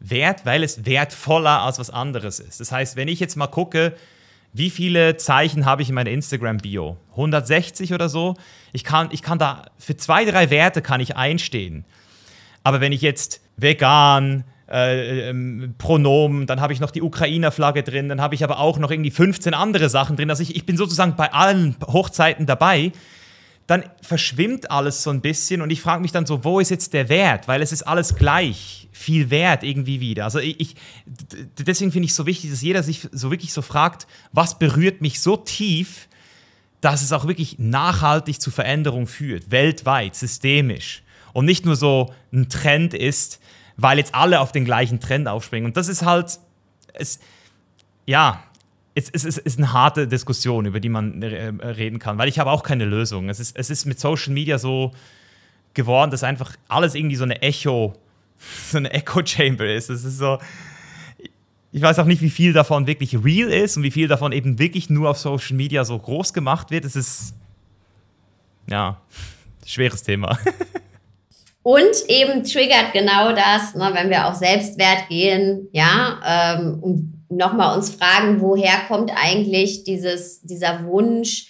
wert, 0.00 0.46
weil 0.46 0.64
es 0.64 0.86
wertvoller 0.86 1.62
als 1.62 1.78
was 1.78 1.90
anderes 1.90 2.40
ist. 2.40 2.60
Das 2.60 2.72
heißt, 2.72 2.96
wenn 2.96 3.08
ich 3.08 3.20
jetzt 3.20 3.36
mal 3.36 3.46
gucke, 3.46 3.94
wie 4.52 4.70
viele 4.70 5.16
Zeichen 5.16 5.64
habe 5.64 5.82
ich 5.82 5.90
in 5.90 5.94
meiner 5.94 6.10
Instagram-Bio? 6.10 6.96
160 7.12 7.94
oder 7.94 8.08
so? 8.08 8.34
Ich 8.72 8.82
kann, 8.82 9.08
ich 9.12 9.22
kann 9.22 9.38
da, 9.38 9.66
für 9.78 9.96
zwei, 9.96 10.24
drei 10.24 10.50
Werte 10.50 10.82
kann 10.82 11.00
ich 11.00 11.16
einstehen. 11.16 11.84
Aber 12.64 12.80
wenn 12.80 12.92
ich 12.92 13.02
jetzt 13.02 13.40
vegan, 13.56 14.44
äh, 14.70 15.28
ähm, 15.28 15.74
Pronomen, 15.78 16.46
dann 16.46 16.60
habe 16.60 16.72
ich 16.72 16.80
noch 16.80 16.90
die 16.90 17.02
Ukrainer-Flagge 17.02 17.82
drin, 17.82 18.08
dann 18.08 18.20
habe 18.20 18.34
ich 18.34 18.44
aber 18.44 18.58
auch 18.58 18.78
noch 18.78 18.90
irgendwie 18.90 19.10
15 19.10 19.54
andere 19.54 19.88
Sachen 19.88 20.16
drin. 20.16 20.30
Also 20.30 20.42
ich, 20.42 20.56
ich 20.56 20.66
bin 20.66 20.76
sozusagen 20.76 21.16
bei 21.16 21.32
allen 21.32 21.76
Hochzeiten 21.86 22.46
dabei 22.46 22.92
dann 23.70 23.84
verschwimmt 24.02 24.68
alles 24.68 25.04
so 25.04 25.10
ein 25.10 25.20
bisschen 25.20 25.62
und 25.62 25.70
ich 25.70 25.80
frage 25.80 26.02
mich 26.02 26.10
dann 26.10 26.26
so, 26.26 26.42
wo 26.42 26.58
ist 26.58 26.70
jetzt 26.70 26.92
der 26.92 27.08
Wert? 27.08 27.46
Weil 27.46 27.62
es 27.62 27.70
ist 27.70 27.84
alles 27.84 28.16
gleich, 28.16 28.88
viel 28.90 29.30
wert 29.30 29.62
irgendwie 29.62 30.00
wieder. 30.00 30.24
Also 30.24 30.40
ich, 30.40 30.74
deswegen 31.56 31.92
finde 31.92 32.06
ich 32.06 32.10
es 32.10 32.16
so 32.16 32.26
wichtig, 32.26 32.50
dass 32.50 32.62
jeder 32.62 32.82
sich 32.82 33.06
so 33.12 33.30
wirklich 33.30 33.52
so 33.52 33.62
fragt, 33.62 34.08
was 34.32 34.58
berührt 34.58 35.00
mich 35.02 35.20
so 35.20 35.36
tief, 35.36 36.08
dass 36.80 37.00
es 37.00 37.12
auch 37.12 37.28
wirklich 37.28 37.60
nachhaltig 37.60 38.40
zu 38.40 38.50
Veränderung 38.50 39.06
führt, 39.06 39.52
weltweit, 39.52 40.16
systemisch 40.16 41.04
und 41.32 41.44
nicht 41.44 41.64
nur 41.64 41.76
so 41.76 42.12
ein 42.32 42.48
Trend 42.48 42.92
ist, 42.92 43.38
weil 43.76 43.98
jetzt 43.98 44.16
alle 44.16 44.40
auf 44.40 44.50
den 44.50 44.64
gleichen 44.64 44.98
Trend 44.98 45.28
aufspringen. 45.28 45.66
Und 45.66 45.76
das 45.76 45.86
ist 45.86 46.04
halt, 46.04 46.40
es, 46.94 47.20
ja, 48.04 48.42
es, 48.94 49.08
es, 49.10 49.24
es, 49.24 49.38
ist 49.38 49.58
eine 49.58 49.72
harte 49.72 50.08
Diskussion, 50.08 50.66
über 50.66 50.80
die 50.80 50.88
man 50.88 51.22
äh, 51.22 51.46
reden 51.64 51.98
kann, 51.98 52.18
weil 52.18 52.28
ich 52.28 52.38
habe 52.38 52.50
auch 52.50 52.62
keine 52.62 52.84
Lösung. 52.84 53.28
Es 53.28 53.40
ist, 53.40 53.56
es 53.56 53.70
ist 53.70 53.86
mit 53.86 54.00
Social 54.00 54.32
Media 54.32 54.58
so 54.58 54.92
geworden, 55.74 56.10
dass 56.10 56.24
einfach 56.24 56.56
alles 56.68 56.94
irgendwie 56.94 57.16
so 57.16 57.24
eine 57.24 57.40
Echo, 57.42 57.94
so 58.70 58.78
eine 58.78 58.92
Echo 58.92 59.24
Chamber 59.24 59.66
ist. 59.66 59.90
Es 59.90 60.04
ist 60.04 60.18
so, 60.18 60.38
ich 61.72 61.82
weiß 61.82 61.98
auch 62.00 62.06
nicht, 62.06 62.20
wie 62.20 62.30
viel 62.30 62.52
davon 62.52 62.86
wirklich 62.86 63.16
real 63.24 63.50
ist 63.50 63.76
und 63.76 63.84
wie 63.84 63.92
viel 63.92 64.08
davon 64.08 64.32
eben 64.32 64.58
wirklich 64.58 64.90
nur 64.90 65.10
auf 65.10 65.18
Social 65.18 65.56
Media 65.56 65.84
so 65.84 65.98
groß 65.98 66.32
gemacht 66.32 66.70
wird. 66.70 66.84
Es 66.84 66.96
ist, 66.96 67.34
ja, 68.68 69.00
schweres 69.66 70.02
Thema. 70.02 70.38
Und 71.62 72.08
eben 72.08 72.42
triggert 72.42 72.94
genau 72.94 73.32
das, 73.32 73.74
ne, 73.74 73.90
wenn 73.92 74.08
wir 74.08 74.26
auf 74.26 74.36
Selbstwert 74.36 75.08
gehen, 75.10 75.68
ja, 75.72 76.56
ähm, 76.58 77.19
nochmal 77.30 77.76
uns 77.76 77.90
fragen, 77.90 78.40
woher 78.40 78.78
kommt 78.88 79.12
eigentlich 79.14 79.84
dieses, 79.84 80.42
dieser 80.42 80.84
Wunsch, 80.84 81.46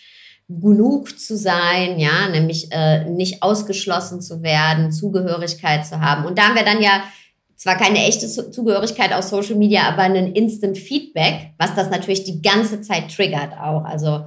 genug 0.50 1.20
zu 1.20 1.36
sein, 1.36 2.00
ja, 2.00 2.28
nämlich 2.28 2.72
äh, 2.72 3.04
nicht 3.04 3.42
ausgeschlossen 3.42 4.20
zu 4.20 4.42
werden, 4.42 4.90
Zugehörigkeit 4.90 5.86
zu 5.86 6.00
haben. 6.00 6.24
Und 6.24 6.38
da 6.38 6.48
haben 6.48 6.56
wir 6.56 6.64
dann 6.64 6.82
ja 6.82 7.04
zwar 7.54 7.76
keine 7.76 8.04
echte 8.04 8.26
Zugehörigkeit 8.26 9.12
aus 9.12 9.30
Social 9.30 9.54
Media, 9.54 9.82
aber 9.82 10.02
einen 10.02 10.32
Instant 10.32 10.76
Feedback, 10.76 11.52
was 11.58 11.74
das 11.76 11.90
natürlich 11.90 12.24
die 12.24 12.42
ganze 12.42 12.80
Zeit 12.80 13.14
triggert 13.14 13.52
auch. 13.52 13.84
Also 13.84 14.24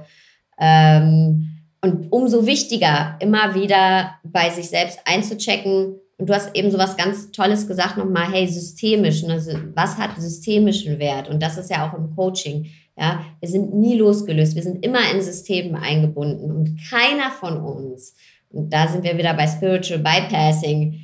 ähm, 0.58 1.50
und 1.82 2.10
umso 2.10 2.46
wichtiger, 2.46 3.16
immer 3.20 3.54
wieder 3.54 4.14
bei 4.22 4.48
sich 4.48 4.70
selbst 4.70 5.00
einzuchecken. 5.04 5.96
Und 6.24 6.30
du 6.30 6.34
hast 6.34 6.56
eben 6.56 6.70
so 6.70 6.78
was 6.78 6.96
ganz 6.96 7.32
Tolles 7.32 7.68
gesagt 7.68 7.98
nochmal, 7.98 8.32
hey, 8.32 8.48
systemisch, 8.48 9.22
also 9.24 9.50
was 9.74 9.98
hat 9.98 10.18
systemischen 10.18 10.98
Wert? 10.98 11.28
Und 11.28 11.42
das 11.42 11.58
ist 11.58 11.70
ja 11.70 11.86
auch 11.86 11.92
im 11.98 12.16
Coaching. 12.16 12.70
Ja, 12.96 13.26
wir 13.40 13.48
sind 13.50 13.74
nie 13.74 13.98
losgelöst. 13.98 14.54
Wir 14.54 14.62
sind 14.62 14.82
immer 14.82 15.00
in 15.12 15.20
Systemen 15.20 15.74
eingebunden 15.74 16.50
und 16.50 16.80
keiner 16.88 17.30
von 17.30 17.58
uns, 17.60 18.14
und 18.48 18.72
da 18.72 18.88
sind 18.88 19.04
wir 19.04 19.18
wieder 19.18 19.34
bei 19.34 19.46
Spiritual 19.46 19.98
Bypassing, 19.98 20.98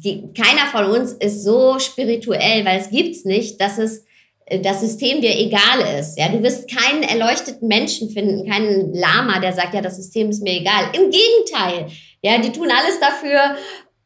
gibt, 0.00 0.38
keiner 0.38 0.66
von 0.70 0.84
uns 0.96 1.10
ist 1.14 1.42
so 1.42 1.80
spirituell, 1.80 2.64
weil 2.64 2.78
es 2.78 2.90
gibt's 2.90 3.24
nicht, 3.24 3.60
dass 3.60 3.78
es 3.78 4.04
äh, 4.44 4.60
das 4.60 4.80
System 4.80 5.22
dir 5.22 5.36
egal 5.36 5.98
ist. 5.98 6.16
Ja, 6.16 6.28
du 6.28 6.40
wirst 6.44 6.70
keinen 6.70 7.02
erleuchteten 7.02 7.66
Menschen 7.66 8.10
finden, 8.10 8.48
keinen 8.48 8.94
Lama, 8.94 9.40
der 9.40 9.52
sagt, 9.52 9.74
ja, 9.74 9.80
das 9.80 9.96
System 9.96 10.30
ist 10.30 10.44
mir 10.44 10.60
egal. 10.60 10.84
Im 10.92 11.10
Gegenteil. 11.10 11.90
Ja, 12.22 12.38
die 12.38 12.52
tun 12.52 12.68
alles 12.70 13.00
dafür, 13.00 13.56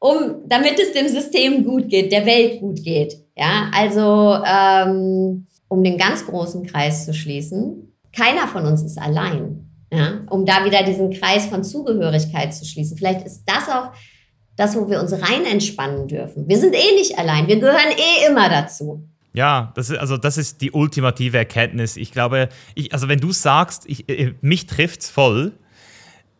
um, 0.00 0.42
damit 0.46 0.80
es 0.80 0.92
dem 0.92 1.08
System 1.08 1.62
gut 1.62 1.88
geht, 1.88 2.10
der 2.10 2.26
Welt 2.26 2.60
gut 2.60 2.82
geht. 2.82 3.14
Ja, 3.36 3.70
also, 3.72 4.42
ähm, 4.44 5.46
um 5.68 5.84
den 5.84 5.96
ganz 5.96 6.26
großen 6.26 6.66
Kreis 6.66 7.06
zu 7.06 7.14
schließen, 7.14 7.94
keiner 8.12 8.48
von 8.48 8.66
uns 8.66 8.82
ist 8.82 8.98
allein. 8.98 9.66
Ja, 9.92 10.20
um 10.30 10.46
da 10.46 10.64
wieder 10.64 10.84
diesen 10.84 11.10
Kreis 11.10 11.46
von 11.46 11.64
Zugehörigkeit 11.64 12.54
zu 12.54 12.64
schließen. 12.64 12.96
Vielleicht 12.96 13.26
ist 13.26 13.44
das 13.44 13.68
auch 13.68 13.90
das, 14.56 14.76
wo 14.76 14.88
wir 14.88 15.00
uns 15.00 15.12
rein 15.12 15.44
entspannen 15.50 16.06
dürfen. 16.06 16.48
Wir 16.48 16.58
sind 16.58 16.74
eh 16.74 16.94
nicht 16.94 17.18
allein, 17.18 17.48
wir 17.48 17.58
gehören 17.58 17.90
eh 17.96 18.30
immer 18.30 18.48
dazu. 18.48 19.04
Ja, 19.32 19.72
das 19.74 19.90
ist, 19.90 19.98
also 19.98 20.16
das 20.16 20.38
ist 20.38 20.60
die 20.60 20.72
ultimative 20.72 21.38
Erkenntnis. 21.38 21.96
Ich 21.96 22.12
glaube, 22.12 22.48
ich, 22.74 22.92
also 22.92 23.08
wenn 23.08 23.20
du 23.20 23.32
sagst, 23.32 23.84
ich, 23.86 24.08
äh, 24.08 24.34
mich 24.40 24.66
trifft 24.66 25.02
es 25.02 25.10
voll, 25.10 25.52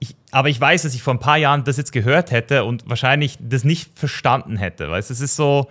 ich, 0.00 0.16
aber 0.30 0.48
ich 0.48 0.60
weiß, 0.60 0.82
dass 0.82 0.94
ich 0.94 1.02
vor 1.02 1.14
ein 1.14 1.20
paar 1.20 1.36
Jahren 1.36 1.62
das 1.64 1.76
jetzt 1.76 1.92
gehört 1.92 2.30
hätte 2.30 2.64
und 2.64 2.88
wahrscheinlich 2.88 3.38
das 3.38 3.64
nicht 3.64 3.96
verstanden 3.98 4.56
hätte. 4.56 4.90
Weißt, 4.90 5.10
es 5.10 5.20
ist 5.20 5.36
so, 5.36 5.68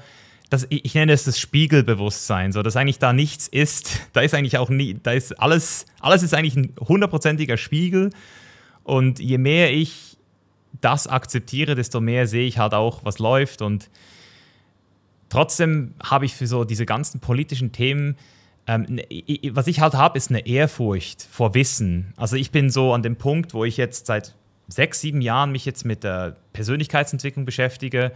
das, 0.51 0.67
ich 0.69 0.93
nenne 0.93 1.11
es 1.11 1.23
das 1.23 1.39
Spiegelbewusstsein, 1.39 2.51
so 2.51 2.61
dass 2.61 2.75
eigentlich 2.75 2.99
da 2.99 3.11
nichts 3.11 3.47
ist. 3.47 4.01
Da 4.13 4.21
ist 4.21 4.33
eigentlich 4.33 4.57
auch 4.57 4.69
nie, 4.69 4.99
da 5.01 5.11
ist 5.11 5.39
alles, 5.39 5.85
alles 5.99 6.23
ist 6.23 6.33
eigentlich 6.33 6.55
ein 6.55 6.73
hundertprozentiger 6.79 7.57
Spiegel. 7.57 8.11
Und 8.83 9.19
je 9.19 9.37
mehr 9.37 9.73
ich 9.73 10.17
das 10.81 11.07
akzeptiere, 11.07 11.75
desto 11.75 11.99
mehr 11.99 12.27
sehe 12.27 12.47
ich 12.47 12.59
halt 12.59 12.73
auch, 12.73 13.03
was 13.03 13.17
läuft. 13.19 13.63
Und 13.63 13.89
trotzdem 15.29 15.95
habe 16.03 16.25
ich 16.25 16.35
für 16.35 16.47
so 16.47 16.65
diese 16.65 16.85
ganzen 16.85 17.19
politischen 17.19 17.71
Themen, 17.71 18.15
ähm, 18.69 18.85
ne, 18.87 19.03
was 19.51 19.65
ich 19.65 19.79
halt 19.79 19.95
habe, 19.95 20.15
ist 20.15 20.29
eine 20.29 20.45
Ehrfurcht 20.45 21.23
vor 21.23 21.55
Wissen. 21.55 22.13
Also 22.17 22.35
ich 22.35 22.51
bin 22.51 22.69
so 22.69 22.93
an 22.93 23.01
dem 23.01 23.15
Punkt, 23.15 23.55
wo 23.55 23.65
ich 23.65 23.77
jetzt 23.77 24.05
seit 24.05 24.35
sechs, 24.67 25.01
sieben 25.01 25.21
Jahren 25.21 25.51
mich 25.51 25.65
jetzt 25.65 25.85
mit 25.85 26.03
der 26.03 26.35
Persönlichkeitsentwicklung 26.53 27.45
beschäftige. 27.45 28.11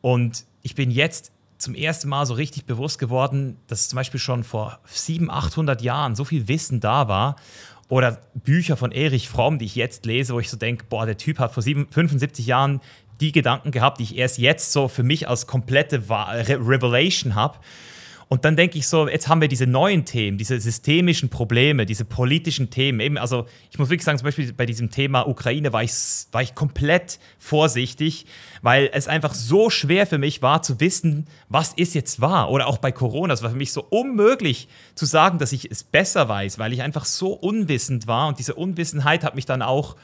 Und 0.00 0.44
ich 0.62 0.76
bin 0.76 0.92
jetzt 0.92 1.32
zum 1.58 1.74
ersten 1.74 2.08
Mal 2.08 2.26
so 2.26 2.34
richtig 2.34 2.64
bewusst 2.64 3.00
geworden, 3.00 3.56
dass 3.66 3.88
zum 3.88 3.96
Beispiel 3.96 4.20
schon 4.20 4.44
vor 4.44 4.78
700, 4.84 5.36
800 5.36 5.82
Jahren 5.82 6.14
so 6.14 6.24
viel 6.24 6.46
Wissen 6.46 6.78
da 6.78 7.08
war 7.08 7.34
oder 7.88 8.20
Bücher 8.34 8.76
von 8.76 8.92
Erich 8.92 9.28
Fromm, 9.28 9.58
die 9.58 9.64
ich 9.64 9.74
jetzt 9.74 10.06
lese, 10.06 10.34
wo 10.34 10.38
ich 10.38 10.48
so 10.48 10.56
denke, 10.56 10.84
boah, 10.88 11.06
der 11.06 11.16
Typ 11.16 11.40
hat 11.40 11.54
vor 11.54 11.64
75 11.64 12.46
Jahren 12.46 12.80
die 13.20 13.32
Gedanken 13.32 13.72
gehabt, 13.72 13.98
die 13.98 14.04
ich 14.04 14.16
erst 14.16 14.38
jetzt 14.38 14.70
so 14.70 14.86
für 14.86 15.02
mich 15.02 15.28
als 15.28 15.48
komplette 15.48 16.08
Revelation 16.08 17.34
habe. 17.34 17.58
Und 18.32 18.46
dann 18.46 18.56
denke 18.56 18.78
ich 18.78 18.88
so, 18.88 19.08
jetzt 19.08 19.28
haben 19.28 19.42
wir 19.42 19.48
diese 19.48 19.66
neuen 19.66 20.06
Themen, 20.06 20.38
diese 20.38 20.58
systemischen 20.58 21.28
Probleme, 21.28 21.84
diese 21.84 22.06
politischen 22.06 22.70
Themen. 22.70 23.00
Eben, 23.00 23.18
also 23.18 23.44
ich 23.70 23.78
muss 23.78 23.90
wirklich 23.90 24.06
sagen, 24.06 24.16
zum 24.16 24.24
Beispiel 24.24 24.50
bei 24.54 24.64
diesem 24.64 24.90
Thema 24.90 25.28
Ukraine 25.28 25.74
war 25.74 25.82
ich, 25.82 25.92
war 26.30 26.40
ich 26.40 26.54
komplett 26.54 27.18
vorsichtig, 27.38 28.24
weil 28.62 28.88
es 28.94 29.06
einfach 29.06 29.34
so 29.34 29.68
schwer 29.68 30.06
für 30.06 30.16
mich 30.16 30.40
war 30.40 30.62
zu 30.62 30.80
wissen, 30.80 31.26
was 31.50 31.74
ist 31.74 31.94
jetzt 31.94 32.22
wahr. 32.22 32.50
Oder 32.50 32.68
auch 32.68 32.78
bei 32.78 32.90
Corona, 32.90 33.34
es 33.34 33.42
war 33.42 33.50
für 33.50 33.56
mich 33.56 33.70
so 33.70 33.84
unmöglich 33.90 34.66
zu 34.94 35.04
sagen, 35.04 35.36
dass 35.36 35.52
ich 35.52 35.70
es 35.70 35.84
besser 35.84 36.26
weiß, 36.26 36.58
weil 36.58 36.72
ich 36.72 36.80
einfach 36.80 37.04
so 37.04 37.34
unwissend 37.34 38.06
war. 38.06 38.28
Und 38.28 38.38
diese 38.38 38.54
Unwissenheit 38.54 39.24
hat 39.24 39.34
mich 39.34 39.44
dann 39.44 39.60
auch 39.60 39.94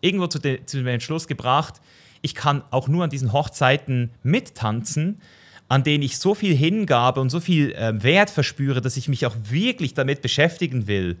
irgendwo 0.00 0.26
zu, 0.26 0.40
de, 0.40 0.64
zu 0.66 0.78
dem 0.78 0.88
Entschluss 0.88 1.28
gebracht, 1.28 1.80
ich 2.20 2.34
kann 2.34 2.64
auch 2.72 2.88
nur 2.88 3.04
an 3.04 3.10
diesen 3.10 3.32
Hochzeiten 3.32 4.10
mittanzen 4.24 5.20
an 5.68 5.82
denen 5.82 6.02
ich 6.02 6.18
so 6.18 6.34
viel 6.34 6.54
Hingabe 6.54 7.20
und 7.20 7.30
so 7.30 7.40
viel 7.40 7.72
äh, 7.72 8.02
Wert 8.02 8.30
verspüre, 8.30 8.80
dass 8.80 8.96
ich 8.96 9.08
mich 9.08 9.26
auch 9.26 9.34
wirklich 9.42 9.94
damit 9.94 10.22
beschäftigen 10.22 10.86
will. 10.86 11.16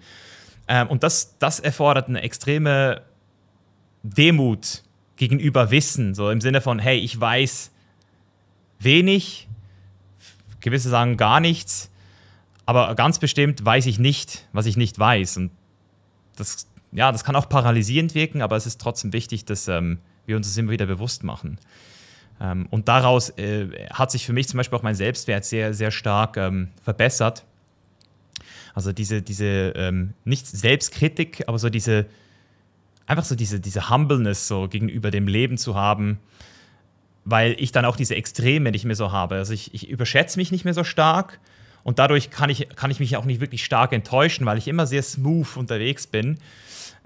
Ähm, 0.68 0.88
und 0.88 1.02
das, 1.02 1.36
das 1.38 1.60
erfordert 1.60 2.08
eine 2.08 2.22
extreme 2.22 3.02
Demut 4.02 4.82
gegenüber 5.16 5.70
Wissen, 5.70 6.14
so 6.14 6.30
im 6.30 6.40
Sinne 6.40 6.60
von, 6.60 6.78
hey, 6.78 6.98
ich 6.98 7.18
weiß 7.18 7.70
wenig, 8.78 9.48
gewisse 10.60 10.90
sagen 10.90 11.16
gar 11.16 11.40
nichts, 11.40 11.90
aber 12.66 12.94
ganz 12.94 13.18
bestimmt 13.18 13.64
weiß 13.64 13.86
ich 13.86 13.98
nicht, 13.98 14.46
was 14.52 14.66
ich 14.66 14.76
nicht 14.76 14.98
weiß. 14.98 15.38
Und 15.38 15.50
das, 16.36 16.66
ja, 16.92 17.10
das 17.10 17.24
kann 17.24 17.36
auch 17.36 17.48
paralysierend 17.48 18.14
wirken, 18.14 18.42
aber 18.42 18.56
es 18.56 18.66
ist 18.66 18.80
trotzdem 18.80 19.12
wichtig, 19.12 19.44
dass 19.44 19.68
ähm, 19.68 19.98
wir 20.26 20.36
uns 20.36 20.48
das 20.48 20.56
immer 20.56 20.72
wieder 20.72 20.86
bewusst 20.86 21.22
machen. 21.24 21.58
Ähm, 22.40 22.66
und 22.70 22.88
daraus 22.88 23.30
äh, 23.38 23.68
hat 23.90 24.10
sich 24.10 24.26
für 24.26 24.32
mich 24.32 24.48
zum 24.48 24.58
Beispiel 24.58 24.78
auch 24.78 24.82
mein 24.82 24.94
Selbstwert 24.94 25.44
sehr, 25.44 25.74
sehr 25.74 25.90
stark 25.90 26.36
ähm, 26.36 26.68
verbessert. 26.82 27.44
Also 28.74 28.92
diese, 28.92 29.22
diese 29.22 29.72
ähm, 29.74 30.12
nicht 30.24 30.46
Selbstkritik, 30.46 31.44
aber 31.46 31.58
so 31.58 31.70
diese, 31.70 32.06
einfach 33.06 33.24
so 33.24 33.34
diese, 33.34 33.58
diese 33.58 33.88
Humbleness 33.88 34.48
so 34.48 34.68
gegenüber 34.68 35.10
dem 35.10 35.28
Leben 35.28 35.56
zu 35.56 35.74
haben, 35.74 36.18
weil 37.24 37.56
ich 37.58 37.72
dann 37.72 37.84
auch 37.84 37.96
diese 37.96 38.14
Extreme 38.14 38.70
nicht 38.70 38.84
mehr 38.84 38.96
so 38.96 39.12
habe. 39.12 39.36
Also 39.36 39.54
ich, 39.54 39.74
ich 39.74 39.88
überschätze 39.88 40.38
mich 40.38 40.52
nicht 40.52 40.64
mehr 40.64 40.74
so 40.74 40.84
stark 40.84 41.40
und 41.84 41.98
dadurch 41.98 42.30
kann 42.30 42.50
ich, 42.50 42.68
kann 42.76 42.90
ich 42.90 43.00
mich 43.00 43.16
auch 43.16 43.24
nicht 43.24 43.40
wirklich 43.40 43.64
stark 43.64 43.92
enttäuschen, 43.92 44.44
weil 44.44 44.58
ich 44.58 44.68
immer 44.68 44.86
sehr 44.86 45.02
smooth 45.02 45.56
unterwegs 45.56 46.06
bin. 46.06 46.38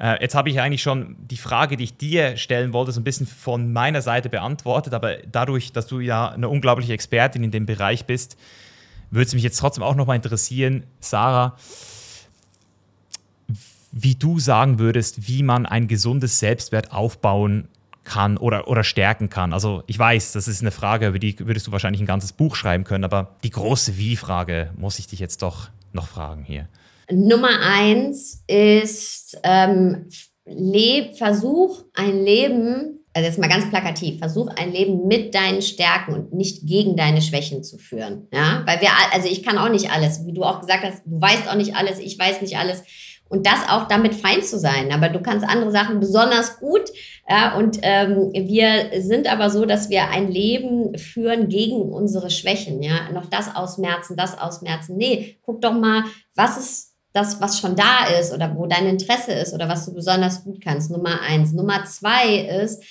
Äh, 0.00 0.22
jetzt 0.22 0.34
habe 0.34 0.48
ich 0.48 0.60
eigentlich 0.60 0.82
schon 0.82 1.16
die 1.18 1.36
Frage, 1.36 1.76
die 1.76 1.84
ich 1.84 1.96
dir 1.96 2.36
stellen 2.36 2.72
wollte, 2.72 2.92
so 2.92 3.00
ein 3.00 3.04
bisschen 3.04 3.26
von 3.26 3.72
meiner 3.72 4.00
Seite 4.00 4.30
beantwortet, 4.30 4.94
aber 4.94 5.18
dadurch, 5.30 5.72
dass 5.72 5.86
du 5.86 6.00
ja 6.00 6.30
eine 6.30 6.48
unglaubliche 6.48 6.94
Expertin 6.94 7.44
in 7.44 7.50
dem 7.50 7.66
Bereich 7.66 8.06
bist, 8.06 8.36
würde 9.10 9.26
es 9.26 9.34
mich 9.34 9.42
jetzt 9.42 9.58
trotzdem 9.58 9.84
auch 9.84 9.94
nochmal 9.94 10.16
interessieren, 10.16 10.84
Sarah, 11.00 11.56
wie 13.92 14.14
du 14.14 14.38
sagen 14.38 14.78
würdest, 14.78 15.28
wie 15.28 15.42
man 15.42 15.66
ein 15.66 15.88
gesundes 15.88 16.38
Selbstwert 16.38 16.92
aufbauen 16.92 17.68
kann 18.04 18.38
oder, 18.38 18.68
oder 18.68 18.84
stärken 18.84 19.28
kann. 19.28 19.52
Also 19.52 19.82
ich 19.86 19.98
weiß, 19.98 20.32
das 20.32 20.48
ist 20.48 20.62
eine 20.62 20.70
Frage, 20.70 21.08
über 21.08 21.18
die 21.18 21.38
würdest 21.40 21.66
du 21.66 21.72
wahrscheinlich 21.72 22.00
ein 22.00 22.06
ganzes 22.06 22.32
Buch 22.32 22.56
schreiben 22.56 22.84
können, 22.84 23.04
aber 23.04 23.34
die 23.44 23.50
große 23.50 23.98
Wie-Frage 23.98 24.70
muss 24.76 24.98
ich 24.98 25.08
dich 25.08 25.18
jetzt 25.18 25.42
doch 25.42 25.68
noch 25.92 26.06
fragen 26.06 26.44
hier. 26.44 26.68
Nummer 27.12 27.60
eins 27.62 28.42
ist 28.46 29.38
ähm, 29.42 30.08
Versuch 31.16 31.84
ein 31.94 32.24
Leben, 32.24 33.04
also 33.14 33.26
jetzt 33.26 33.38
mal 33.38 33.48
ganz 33.48 33.68
plakativ, 33.68 34.18
versuch 34.18 34.48
ein 34.56 34.72
Leben 34.72 35.06
mit 35.06 35.34
deinen 35.34 35.62
Stärken 35.62 36.14
und 36.14 36.32
nicht 36.32 36.66
gegen 36.66 36.96
deine 36.96 37.22
Schwächen 37.22 37.62
zu 37.62 37.78
führen. 37.78 38.26
Ja, 38.32 38.62
weil 38.66 38.80
wir, 38.80 38.88
also 39.12 39.28
ich 39.28 39.42
kann 39.42 39.58
auch 39.58 39.68
nicht 39.68 39.90
alles, 39.90 40.26
wie 40.26 40.32
du 40.32 40.42
auch 40.42 40.60
gesagt 40.60 40.84
hast, 40.84 41.02
du 41.04 41.20
weißt 41.20 41.48
auch 41.48 41.54
nicht 41.56 41.76
alles, 41.76 41.98
ich 41.98 42.18
weiß 42.18 42.40
nicht 42.42 42.56
alles. 42.56 42.82
Und 43.28 43.46
das 43.46 43.68
auch 43.68 43.86
damit 43.86 44.16
fein 44.16 44.42
zu 44.42 44.58
sein. 44.58 44.90
Aber 44.90 45.08
du 45.08 45.20
kannst 45.22 45.48
andere 45.48 45.70
Sachen 45.70 46.00
besonders 46.00 46.58
gut. 46.58 46.90
Ja, 47.28 47.56
und 47.56 47.78
ähm, 47.82 48.32
wir 48.32 49.00
sind 49.00 49.32
aber 49.32 49.50
so, 49.50 49.66
dass 49.66 49.88
wir 49.88 50.08
ein 50.08 50.32
Leben 50.32 50.98
führen 50.98 51.48
gegen 51.48 51.80
unsere 51.92 52.28
Schwächen. 52.30 52.82
Ja, 52.82 53.08
noch 53.12 53.26
das 53.26 53.54
ausmerzen, 53.54 54.16
das 54.16 54.36
ausmerzen. 54.36 54.96
Nee, 54.96 55.38
guck 55.42 55.60
doch 55.60 55.72
mal, 55.72 56.02
was 56.34 56.58
ist 56.58 56.89
das, 57.12 57.40
was 57.40 57.58
schon 57.58 57.76
da 57.76 58.06
ist 58.20 58.32
oder 58.32 58.54
wo 58.56 58.66
dein 58.66 58.86
Interesse 58.86 59.32
ist 59.32 59.52
oder 59.52 59.68
was 59.68 59.86
du 59.86 59.94
besonders 59.94 60.44
gut 60.44 60.60
kannst. 60.62 60.90
Nummer 60.90 61.20
eins. 61.20 61.52
Nummer 61.52 61.84
zwei 61.84 62.36
ist 62.62 62.82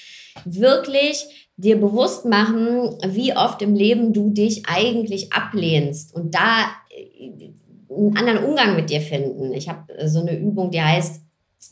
wirklich 0.45 1.49
dir 1.57 1.79
bewusst 1.79 2.25
machen, 2.25 2.97
wie 3.05 3.35
oft 3.35 3.61
im 3.61 3.75
Leben 3.75 4.13
du 4.13 4.29
dich 4.29 4.63
eigentlich 4.67 5.33
ablehnst 5.33 6.15
und 6.15 6.33
da 6.35 6.67
äh, 6.89 7.31
einen 7.89 8.17
anderen 8.17 8.43
Umgang 8.45 8.75
mit 8.75 8.89
dir 8.89 9.01
finden. 9.01 9.53
Ich 9.53 9.67
habe 9.67 10.07
so 10.07 10.21
eine 10.21 10.37
Übung, 10.37 10.71
die 10.71 10.81
heißt 10.81 11.21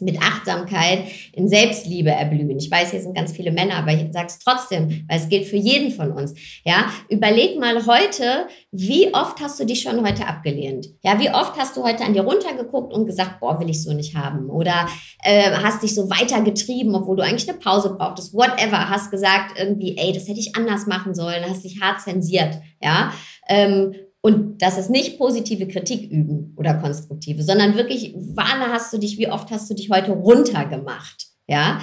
mit 0.02 0.22
Achtsamkeit 0.22 1.04
in 1.34 1.48
Selbstliebe 1.48 2.10
erblühen. 2.10 2.58
Ich 2.58 2.70
weiß, 2.70 2.92
hier 2.92 3.02
sind 3.02 3.16
ganz 3.16 3.32
viele 3.32 3.52
Männer, 3.52 3.76
aber 3.76 3.94
ich 3.94 4.12
sage 4.12 4.28
es 4.28 4.40
trotzdem, 4.40 5.06
weil 5.08 5.20
es 5.20 5.30
gilt 5.30 5.46
für 5.46 5.58
jeden 5.58 5.92
von 5.92 6.12
uns. 6.12 6.34
Ja, 6.64 6.92
überleg 7.10 7.60
mal 7.60 7.86
heute, 7.86 8.48
wie 8.72 9.14
oft 9.14 9.40
hast 9.42 9.60
du 9.60 9.66
dich 9.66 9.82
schon 9.82 10.06
heute 10.06 10.28
abgelehnt? 10.28 10.88
Ja, 11.04 11.20
wie 11.20 11.30
oft 11.30 11.58
hast 11.58 11.78
du 11.78 11.84
heute 11.84 12.04
an 12.04 12.14
dir 12.14 12.24
runtergeguckt 12.24 12.94
und 12.94 13.06
gesagt, 13.06 13.40
boah, 13.40 13.60
will 13.60 13.70
ich 13.70 13.84
so 13.84 13.94
nicht 13.94 14.16
haben? 14.16 14.50
Oder 14.50 14.88
äh, 15.24 15.52
hast 15.52 15.84
dich 15.84 15.96
so 15.96 16.10
weitergetrieben, 16.10 16.94
obwohl 16.96 17.18
du 17.18 17.24
eigentlich 17.24 17.50
eine 17.50 17.58
Pause 17.58 17.96
brauchtest, 17.98 18.34
whatever, 18.34 18.90
hast 18.90 19.12
gesagt 19.12 19.60
irgendwie, 19.60 19.98
ey, 19.98 20.14
das 20.14 20.28
hätte 20.28 20.40
ich 20.40 20.56
anders 20.56 20.88
machen 20.88 21.16
sollen, 21.16 21.44
hast 21.48 21.64
dich 21.64 21.82
hart 21.82 22.02
zensiert, 22.02 22.60
ja. 22.82 23.14
Ähm, 23.50 23.96
und 24.22 24.62
das 24.62 24.78
ist 24.78 24.90
nicht 24.90 25.18
positive 25.18 25.68
Kritik 25.68 26.12
üben 26.12 26.54
oder 26.58 26.74
konstruktive, 26.76 27.44
sondern 27.44 27.76
wirklich, 27.76 28.14
wann 28.18 28.60
hast 28.72 28.92
du 28.92 28.98
dich, 28.98 29.18
wie 29.18 29.30
oft 29.30 29.52
hast 29.52 29.70
du 29.70 29.74
dich 29.74 29.90
heute 29.90 30.12
runtergemacht? 30.12 31.28
Ja. 31.48 31.82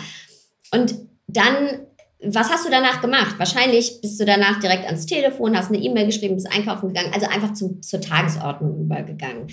Und 0.73 0.95
dann, 1.27 1.87
was 2.23 2.51
hast 2.51 2.67
du 2.67 2.71
danach 2.71 3.01
gemacht? 3.01 3.37
Wahrscheinlich 3.39 4.01
bist 4.01 4.21
du 4.21 4.25
danach 4.25 4.61
direkt 4.61 4.87
ans 4.87 5.07
Telefon, 5.07 5.57
hast 5.57 5.69
eine 5.69 5.79
E-Mail 5.79 6.07
geschrieben, 6.07 6.35
bist 6.35 6.53
einkaufen 6.53 6.89
gegangen, 6.89 7.13
also 7.15 7.27
einfach 7.27 7.55
zum, 7.55 7.81
zur 7.83 8.01
Tagesordnung 8.01 8.81
übergegangen. 8.81 9.47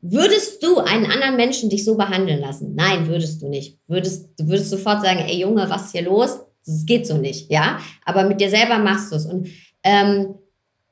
Würdest 0.00 0.62
du 0.62 0.78
einen 0.78 1.06
anderen 1.06 1.36
Menschen 1.36 1.70
dich 1.70 1.84
so 1.84 1.96
behandeln 1.96 2.40
lassen? 2.40 2.74
Nein, 2.74 3.08
würdest 3.08 3.42
du 3.42 3.48
nicht. 3.48 3.80
Würdest, 3.88 4.28
du 4.38 4.46
würdest 4.46 4.70
sofort 4.70 5.02
sagen, 5.02 5.20
ey 5.20 5.40
Junge, 5.40 5.68
was 5.68 5.86
ist 5.86 5.92
hier 5.92 6.02
los? 6.02 6.40
Das 6.64 6.84
geht 6.84 7.06
so 7.06 7.16
nicht, 7.16 7.50
ja. 7.50 7.80
Aber 8.04 8.24
mit 8.24 8.40
dir 8.40 8.50
selber 8.50 8.78
machst 8.78 9.10
du 9.10 9.16
es. 9.16 9.26
Und 9.26 9.48
ähm, 9.82 10.34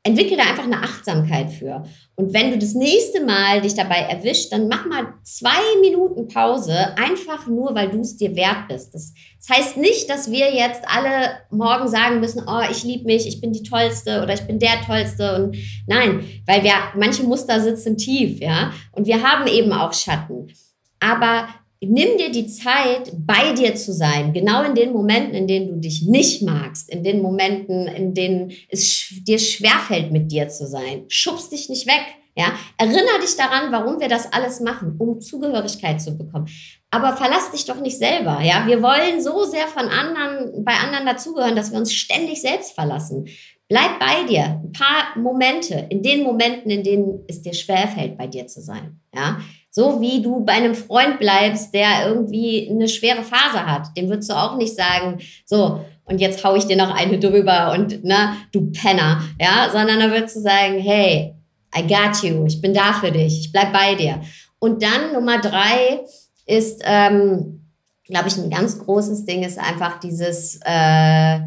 entwickle 0.04 0.36
da 0.36 0.44
einfach 0.44 0.64
eine 0.64 0.82
Achtsamkeit 0.82 1.50
für. 1.50 1.82
Und 2.14 2.34
wenn 2.34 2.50
du 2.50 2.58
das 2.58 2.74
nächste 2.74 3.24
Mal 3.24 3.62
dich 3.62 3.74
dabei 3.74 3.96
erwischt, 3.96 4.52
dann 4.52 4.68
mach 4.68 4.84
mal 4.84 5.14
zwei 5.24 5.80
Minuten 5.80 6.28
Pause, 6.28 6.96
einfach 6.96 7.46
nur, 7.46 7.74
weil 7.74 7.88
du 7.88 8.00
es 8.00 8.16
dir 8.16 8.36
wert 8.36 8.68
bist. 8.68 8.94
Das, 8.94 9.14
das, 9.38 9.56
heißt 9.56 9.76
nicht, 9.78 10.08
dass 10.10 10.30
wir 10.30 10.54
jetzt 10.54 10.82
alle 10.86 11.38
morgen 11.50 11.88
sagen 11.88 12.20
müssen, 12.20 12.44
oh, 12.46 12.62
ich 12.70 12.84
liebe 12.84 13.06
mich, 13.06 13.26
ich 13.26 13.40
bin 13.40 13.52
die 13.52 13.62
Tollste 13.62 14.22
oder 14.22 14.34
ich 14.34 14.46
bin 14.46 14.58
der 14.58 14.82
Tollste. 14.86 15.36
Und 15.36 15.56
nein, 15.86 16.24
weil 16.46 16.62
wir, 16.62 16.74
manche 16.94 17.22
Muster 17.22 17.60
sitzen 17.60 17.96
tief, 17.96 18.40
ja. 18.40 18.72
Und 18.92 19.06
wir 19.06 19.22
haben 19.22 19.46
eben 19.46 19.72
auch 19.72 19.94
Schatten. 19.94 20.52
Aber 21.00 21.48
nimm 21.80 22.18
dir 22.18 22.30
die 22.30 22.46
Zeit, 22.46 23.12
bei 23.14 23.52
dir 23.52 23.74
zu 23.74 23.92
sein, 23.92 24.32
genau 24.32 24.62
in 24.62 24.74
den 24.74 24.92
Momenten, 24.92 25.34
in 25.34 25.46
denen 25.46 25.68
du 25.68 25.76
dich 25.76 26.02
nicht 26.02 26.42
magst, 26.42 26.88
in 26.90 27.04
den 27.04 27.20
Momenten, 27.20 27.86
in 27.86 28.14
denen 28.14 28.52
es 28.68 29.12
dir 29.26 29.38
schwerfällt, 29.38 30.12
mit 30.12 30.30
dir 30.32 30.48
zu 30.48 30.66
sein. 30.66 31.04
Schubst 31.08 31.52
dich 31.52 31.68
nicht 31.68 31.86
weg. 31.86 32.02
Ja, 32.36 32.46
erinnere 32.78 33.20
dich 33.22 33.36
daran, 33.36 33.70
warum 33.70 34.00
wir 34.00 34.08
das 34.08 34.32
alles 34.32 34.58
machen, 34.58 34.96
um 34.98 35.20
Zugehörigkeit 35.20 36.02
zu 36.02 36.18
bekommen. 36.18 36.48
Aber 36.90 37.16
verlass 37.16 37.52
dich 37.52 37.64
doch 37.64 37.80
nicht 37.80 37.96
selber. 37.96 38.40
Ja, 38.42 38.66
wir 38.66 38.82
wollen 38.82 39.22
so 39.22 39.44
sehr 39.44 39.68
von 39.68 39.88
anderen, 39.88 40.64
bei 40.64 40.72
anderen 40.72 41.06
dazugehören, 41.06 41.54
dass 41.54 41.70
wir 41.70 41.78
uns 41.78 41.92
ständig 41.92 42.40
selbst 42.40 42.72
verlassen. 42.72 43.28
Bleib 43.68 44.00
bei 44.00 44.24
dir. 44.24 44.60
Ein 44.62 44.72
paar 44.72 45.16
Momente, 45.16 45.86
in 45.90 46.02
den 46.02 46.24
Momenten, 46.24 46.70
in 46.70 46.82
denen 46.82 47.24
es 47.28 47.40
dir 47.42 47.54
schwerfällt, 47.54 48.18
bei 48.18 48.26
dir 48.26 48.48
zu 48.48 48.60
sein. 48.60 49.00
Ja, 49.14 49.38
so 49.76 50.00
wie 50.00 50.22
du 50.22 50.44
bei 50.44 50.52
einem 50.52 50.76
Freund 50.76 51.18
bleibst, 51.18 51.74
der 51.74 52.06
irgendwie 52.06 52.70
eine 52.70 52.86
schwere 52.88 53.24
Phase 53.24 53.66
hat. 53.66 53.88
Dem 53.96 54.08
würdest 54.08 54.30
du 54.30 54.34
auch 54.34 54.56
nicht 54.56 54.76
sagen, 54.76 55.18
so, 55.44 55.84
und 56.04 56.20
jetzt 56.20 56.44
hau 56.44 56.54
ich 56.54 56.66
dir 56.66 56.76
noch 56.76 56.94
eine 56.94 57.18
drüber 57.18 57.72
und, 57.72 58.04
ne, 58.04 58.36
du 58.52 58.70
Penner, 58.70 59.20
ja, 59.40 59.68
sondern 59.72 59.98
da 59.98 60.10
würdest 60.12 60.36
du 60.36 60.40
sagen, 60.40 60.78
hey, 60.78 61.34
I 61.76 61.82
got 61.82 62.22
you, 62.22 62.46
ich 62.46 62.60
bin 62.60 62.72
da 62.72 62.92
für 62.92 63.10
dich, 63.10 63.40
ich 63.40 63.52
bleib 63.52 63.72
bei 63.72 63.96
dir. 63.96 64.20
Und 64.60 64.80
dann 64.80 65.12
Nummer 65.12 65.40
drei 65.40 66.04
ist, 66.46 66.80
ähm, 66.84 67.72
glaube 68.04 68.28
ich, 68.28 68.36
ein 68.36 68.50
ganz 68.50 68.78
großes 68.78 69.24
Ding 69.24 69.42
ist 69.42 69.58
einfach 69.58 69.98
dieses, 69.98 70.60
äh, 70.64 71.40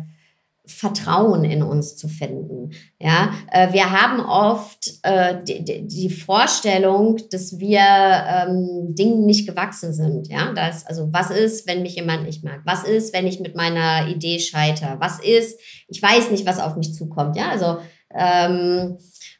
Vertrauen 0.67 1.43
in 1.45 1.63
uns 1.63 1.95
zu 1.95 2.07
finden. 2.07 2.71
Ja, 2.99 3.33
äh, 3.51 3.71
wir 3.73 3.91
haben 3.91 4.19
oft 4.19 4.91
äh, 5.03 5.35
die, 5.43 5.87
die, 5.87 6.09
Vorstellung, 6.09 7.17
dass 7.31 7.59
wir 7.59 7.79
ähm, 7.79 8.93
Dingen 8.95 9.25
nicht 9.25 9.47
gewachsen 9.47 9.93
sind. 9.93 10.27
Ja, 10.27 10.51
das, 10.53 10.85
also 10.85 11.11
was 11.11 11.29
ist, 11.29 11.67
wenn 11.67 11.81
mich 11.81 11.95
jemand 11.95 12.23
nicht 12.23 12.43
mag? 12.43 12.61
Was 12.65 12.83
ist, 12.83 13.13
wenn 13.13 13.27
ich 13.27 13.39
mit 13.39 13.55
meiner 13.55 14.07
Idee 14.07 14.39
scheitere? 14.39 14.97
Was 14.99 15.19
ist, 15.19 15.59
ich 15.87 16.01
weiß 16.01 16.31
nicht, 16.31 16.45
was 16.45 16.59
auf 16.59 16.75
mich 16.75 16.93
zukommt. 16.93 17.35
Ja, 17.35 17.49
also 17.49 17.77
ähm, 18.13 18.97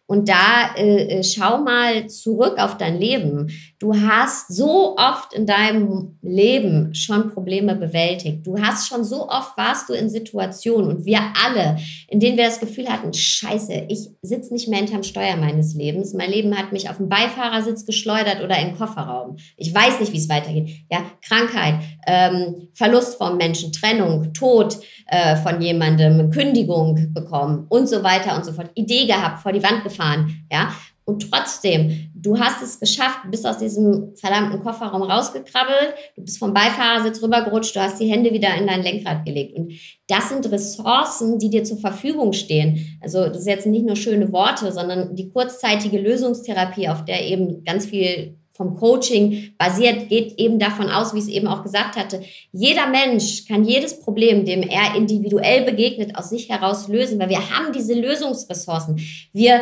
und 0.08 0.30
da 0.30 0.74
äh, 0.78 1.20
äh, 1.20 1.24
schau 1.24 1.60
mal 1.60 2.08
zurück 2.08 2.58
auf 2.58 2.78
dein 2.78 2.98
Leben. 2.98 3.52
Du 3.78 3.94
hast 3.94 4.48
so 4.48 4.96
oft 4.98 5.34
in 5.34 5.46
deinem 5.46 6.18
Leben 6.22 6.96
schon 6.96 7.30
Probleme 7.30 7.76
bewältigt. 7.76 8.48
Du 8.48 8.58
hast 8.60 8.88
schon 8.88 9.04
so 9.04 9.28
oft 9.28 9.58
warst 9.58 9.90
du 9.90 9.94
in 9.94 10.10
Situationen 10.10 10.90
und 10.90 11.06
wir 11.06 11.20
alle, 11.46 11.78
in 12.08 12.22
denen 12.22 12.38
wir 12.38 12.46
das 12.46 12.62
Gefühl 12.62 12.88
hatten, 12.88 13.14
scheiße, 13.14 13.86
ich 13.90 14.10
sitze 14.22 14.54
nicht 14.54 14.70
mehr 14.70 14.80
hinterm 14.80 15.04
Steuer 15.04 15.36
meines 15.36 15.76
Lebens. 15.76 16.14
Mein 16.14 16.32
Leben 16.32 16.58
hat 16.58 16.72
mich 16.72 16.90
auf 16.90 16.98
den 16.98 17.10
Beifahrersitz 17.10 17.86
geschleudert 17.86 18.42
oder 18.42 18.58
im 18.60 18.78
Kofferraum. 18.78 19.36
Ich 19.58 19.76
weiß 19.76 20.00
nicht, 20.00 20.14
wie 20.14 20.18
es 20.18 20.30
weitergeht. 20.30 20.70
Ja, 20.90 21.00
Krankheit, 21.22 21.76
ähm, 22.08 22.70
Verlust 22.74 23.18
von 23.18 23.36
Menschen, 23.36 23.74
Trennung, 23.74 24.34
Tod 24.34 24.78
äh, 25.08 25.36
von 25.36 25.62
jemandem, 25.62 26.32
Kündigung 26.32 27.14
bekommen 27.14 27.66
und 27.70 27.88
so 27.88 28.04
weiter 28.04 28.38
und 28.38 28.46
so 28.46 28.54
fort. 28.54 28.72
Idee 28.76 29.06
gehabt, 29.06 29.42
vor 29.42 29.52
die 29.52 29.64
Wand 29.64 29.84
gefallen 29.84 29.97
gefahren, 29.98 30.46
ja. 30.52 30.74
Und 31.06 31.32
trotzdem, 31.32 32.10
du 32.14 32.38
hast 32.38 32.62
es 32.62 32.82
geschafft, 32.82 33.20
bist 33.32 33.48
aus 33.48 33.60
diesem 33.60 34.14
verdammten 34.18 34.62
Kofferraum 34.62 35.04
rausgekrabbelt, 35.04 35.94
du 36.18 36.24
bist 36.24 36.38
vom 36.38 36.54
Beifahrersitz 36.54 37.24
rübergerutscht, 37.24 37.74
du 37.74 37.80
hast 37.80 38.02
die 38.02 38.12
Hände 38.12 38.34
wieder 38.34 38.54
in 38.58 38.68
dein 38.68 38.84
Lenkrad 38.84 39.24
gelegt. 39.24 39.56
Und 39.58 39.72
das 40.10 40.28
sind 40.28 40.52
Ressourcen, 40.52 41.40
die 41.40 41.50
dir 41.50 41.64
zur 41.64 41.78
Verfügung 41.78 42.34
stehen. 42.34 43.00
Also 43.02 43.26
das 43.28 43.38
ist 43.38 43.48
jetzt 43.48 43.68
nicht 43.68 43.86
nur 43.86 43.96
schöne 43.96 44.34
Worte, 44.34 44.74
sondern 44.74 45.16
die 45.16 45.30
kurzzeitige 45.30 45.98
Lösungstherapie, 45.98 46.90
auf 46.90 47.06
der 47.06 47.26
eben 47.26 47.64
ganz 47.64 47.86
viel 47.86 48.36
vom 48.58 48.76
Coaching 48.76 49.54
basiert, 49.58 50.10
geht 50.10 50.38
eben 50.40 50.60
davon 50.60 50.90
aus, 50.90 51.14
wie 51.14 51.20
ich 51.20 51.26
es 51.26 51.30
eben 51.30 51.48
auch 51.48 51.64
gesagt 51.64 51.96
hatte, 51.96 52.22
jeder 52.52 52.88
Mensch 52.88 53.46
kann 53.46 53.64
jedes 53.64 54.00
Problem, 54.02 54.46
dem 54.46 54.64
er 54.64 54.96
individuell 54.96 55.64
begegnet, 55.64 56.18
aus 56.18 56.32
sich 56.32 56.50
heraus 56.50 56.88
lösen, 56.88 57.20
weil 57.20 57.30
wir 57.30 57.52
haben 57.52 57.72
diese 57.72 57.94
Lösungsressourcen. 57.94 59.00
Wir 59.32 59.62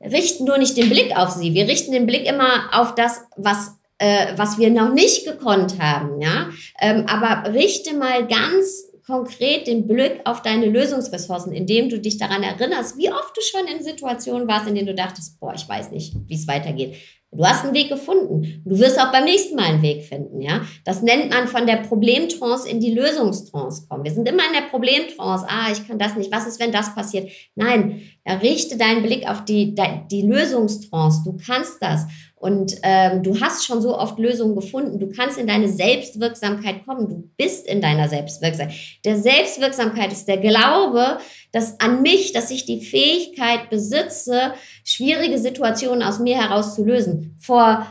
richten 0.00 0.44
nur 0.44 0.58
nicht 0.58 0.76
den 0.76 0.90
Blick 0.90 1.16
auf 1.16 1.30
sie. 1.30 1.54
Wir 1.54 1.66
richten 1.66 1.92
den 1.92 2.06
Blick 2.06 2.26
immer 2.26 2.70
auf 2.72 2.94
das, 2.94 3.22
was, 3.36 3.78
äh, 3.98 4.36
was 4.36 4.58
wir 4.58 4.70
noch 4.70 4.92
nicht 4.92 5.26
gekonnt 5.26 5.80
haben. 5.80 6.20
Ja? 6.20 6.50
Ähm, 6.80 7.06
aber 7.06 7.52
richte 7.52 7.94
mal 7.94 8.26
ganz 8.26 8.84
konkret 9.06 9.68
den 9.68 9.86
Blick 9.86 10.20
auf 10.24 10.42
deine 10.42 10.66
Lösungsressourcen, 10.66 11.52
indem 11.52 11.88
du 11.88 12.00
dich 12.00 12.18
daran 12.18 12.42
erinnerst, 12.42 12.98
wie 12.98 13.10
oft 13.10 13.36
du 13.36 13.40
schon 13.40 13.66
in 13.68 13.82
Situationen 13.82 14.48
warst, 14.48 14.66
in 14.66 14.74
denen 14.74 14.88
du 14.88 14.94
dachtest, 14.94 15.38
boah, 15.38 15.54
ich 15.54 15.68
weiß 15.68 15.92
nicht, 15.92 16.14
wie 16.26 16.34
es 16.34 16.48
weitergeht. 16.48 16.96
Du 17.32 17.44
hast 17.44 17.64
einen 17.64 17.74
Weg 17.74 17.88
gefunden. 17.88 18.62
Du 18.64 18.78
wirst 18.78 18.98
auch 19.00 19.12
beim 19.12 19.24
nächsten 19.24 19.56
Mal 19.56 19.64
einen 19.64 19.82
Weg 19.82 20.04
finden, 20.04 20.40
ja. 20.40 20.62
Das 20.84 21.02
nennt 21.02 21.30
man 21.30 21.48
von 21.48 21.66
der 21.66 21.78
Problemtrance 21.78 22.68
in 22.68 22.80
die 22.80 22.94
Lösungstrance 22.94 23.86
kommen. 23.88 24.04
Wir 24.04 24.12
sind 24.12 24.28
immer 24.28 24.46
in 24.46 24.54
der 24.54 24.68
Problemtrance. 24.70 25.44
Ah, 25.48 25.70
ich 25.70 25.86
kann 25.86 25.98
das 25.98 26.16
nicht. 26.16 26.32
Was 26.32 26.46
ist, 26.46 26.60
wenn 26.60 26.72
das 26.72 26.94
passiert? 26.94 27.28
Nein, 27.54 28.02
richte 28.42 28.78
deinen 28.78 29.02
Blick 29.02 29.28
auf 29.28 29.44
die, 29.44 29.74
die 30.10 30.22
Lösungstrance. 30.22 31.24
Du 31.24 31.36
kannst 31.36 31.82
das. 31.82 32.06
Und 32.38 32.76
ähm, 32.82 33.22
du 33.22 33.40
hast 33.40 33.64
schon 33.64 33.80
so 33.80 33.96
oft 33.98 34.18
Lösungen 34.18 34.54
gefunden. 34.54 35.00
Du 35.00 35.08
kannst 35.08 35.38
in 35.38 35.46
deine 35.46 35.68
Selbstwirksamkeit 35.68 36.84
kommen. 36.84 37.08
Du 37.08 37.30
bist 37.38 37.66
in 37.66 37.80
deiner 37.80 38.08
Selbstwirksamkeit. 38.08 38.76
Der 39.06 39.16
Selbstwirksamkeit 39.16 40.12
ist 40.12 40.28
der 40.28 40.36
Glaube, 40.36 41.18
dass 41.52 41.80
an 41.80 42.02
mich, 42.02 42.32
dass 42.32 42.50
ich 42.50 42.66
die 42.66 42.84
Fähigkeit 42.84 43.70
besitze, 43.70 44.52
schwierige 44.84 45.38
Situationen 45.38 46.02
aus 46.02 46.18
mir 46.18 46.36
heraus 46.38 46.74
zu 46.74 46.84
lösen. 46.84 47.36
Vor, 47.40 47.86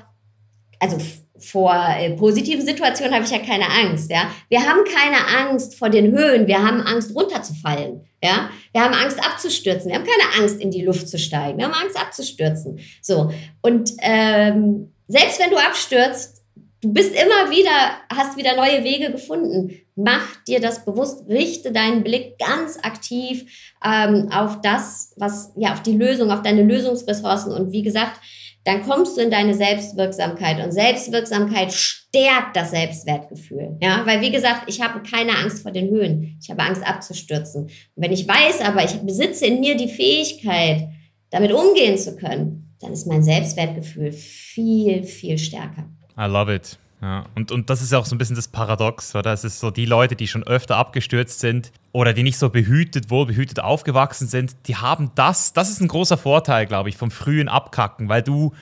also 0.79 0.97
vor 1.37 1.75
äh, 1.97 2.11
positiven 2.11 2.65
Situationen 2.65 3.13
habe 3.13 3.25
ich 3.25 3.31
ja 3.31 3.39
keine 3.39 3.65
Angst, 3.69 4.09
ja. 4.11 4.29
Wir 4.49 4.61
haben 4.61 4.81
keine 4.85 5.49
Angst 5.49 5.75
vor 5.75 5.89
den 5.89 6.11
Höhen, 6.11 6.47
wir 6.47 6.63
haben 6.63 6.81
Angst 6.81 7.13
runterzufallen, 7.15 8.05
ja. 8.25 8.49
Wir 8.73 8.81
haben 8.81 8.93
Angst 8.93 9.19
abzustürzen, 9.23 9.89
wir 9.89 9.97
haben 9.97 10.05
keine 10.05 10.43
Angst 10.43 10.59
in 10.59 10.71
die 10.71 10.83
Luft 10.83 11.07
zu 11.07 11.17
steigen, 11.17 11.57
wir 11.57 11.65
haben 11.65 11.73
Angst 11.73 11.99
abzustürzen. 11.99 12.79
So 13.01 13.31
und 13.61 13.91
ähm, 14.01 14.91
selbst 15.07 15.39
wenn 15.39 15.51
du 15.51 15.57
abstürzt, 15.57 16.43
du 16.81 16.93
bist 16.93 17.13
immer 17.13 17.49
wieder, 17.51 17.97
hast 18.13 18.37
wieder 18.37 18.55
neue 18.55 18.83
Wege 18.83 19.11
gefunden. 19.11 19.81
Mach 19.95 20.43
dir 20.47 20.59
das 20.59 20.85
bewusst, 20.85 21.23
richte 21.29 21.71
deinen 21.71 22.03
Blick 22.03 22.37
ganz 22.37 22.77
aktiv 22.77 23.45
ähm, 23.83 24.29
auf 24.31 24.61
das, 24.61 25.13
was 25.15 25.51
ja 25.55 25.73
auf 25.73 25.81
die 25.81 25.97
Lösung, 25.97 26.31
auf 26.31 26.41
deine 26.41 26.63
Lösungsressourcen 26.63 27.53
und 27.53 27.71
wie 27.71 27.83
gesagt 27.83 28.19
dann 28.65 28.81
kommst 28.83 29.15
du 29.15 29.21
in 29.21 29.29
deine 29.29 29.53
Selbstwirksamkeit 29.53 30.63
und 30.63 30.71
Selbstwirksamkeit 30.71 31.71
stärkt 31.71 32.55
das 32.55 32.71
Selbstwertgefühl. 32.71 33.77
Ja, 33.79 34.01
weil 34.05 34.21
wie 34.21 34.31
gesagt, 34.31 34.63
ich 34.67 34.81
habe 34.81 35.01
keine 35.07 35.37
Angst 35.37 35.61
vor 35.61 35.71
den 35.71 35.89
Höhen. 35.89 36.37
Ich 36.41 36.49
habe 36.49 36.63
Angst 36.63 36.85
abzustürzen. 36.85 37.65
Und 37.65 37.71
wenn 37.95 38.11
ich 38.11 38.27
weiß, 38.27 38.61
aber 38.61 38.83
ich 38.83 38.93
besitze 39.01 39.45
in 39.45 39.59
mir 39.59 39.77
die 39.77 39.87
Fähigkeit, 39.87 40.89
damit 41.29 41.51
umgehen 41.51 41.97
zu 41.97 42.15
können, 42.15 42.75
dann 42.81 42.91
ist 42.91 43.05
mein 43.05 43.21
Selbstwertgefühl 43.21 44.11
viel, 44.11 45.03
viel 45.03 45.37
stärker. 45.37 45.87
I 46.17 46.25
love 46.25 46.53
it. 46.53 46.77
Ja, 47.01 47.25
und, 47.35 47.51
und 47.51 47.69
das 47.69 47.81
ist 47.81 47.93
auch 47.93 48.05
so 48.05 48.15
ein 48.15 48.17
bisschen 48.17 48.35
das 48.35 48.47
Paradox, 48.47 49.15
oder? 49.15 49.33
Es 49.33 49.43
ist 49.43 49.59
so, 49.59 49.69
die 49.69 49.85
Leute, 49.85 50.15
die 50.15 50.27
schon 50.27 50.43
öfter 50.43 50.77
abgestürzt 50.77 51.39
sind 51.39 51.71
oder 51.91 52.13
die 52.13 52.23
nicht 52.23 52.37
so 52.37 52.49
behütet, 52.49 53.09
wohlbehütet 53.09 53.59
aufgewachsen 53.59 54.27
sind, 54.27 54.55
die 54.67 54.77
haben 54.77 55.11
das, 55.15 55.53
das 55.53 55.69
ist 55.69 55.81
ein 55.81 55.87
großer 55.87 56.17
Vorteil, 56.17 56.65
glaube 56.65 56.89
ich, 56.89 56.97
vom 56.97 57.11
frühen 57.11 57.49
Abkacken, 57.49 58.09
weil 58.09 58.23
du 58.23 58.53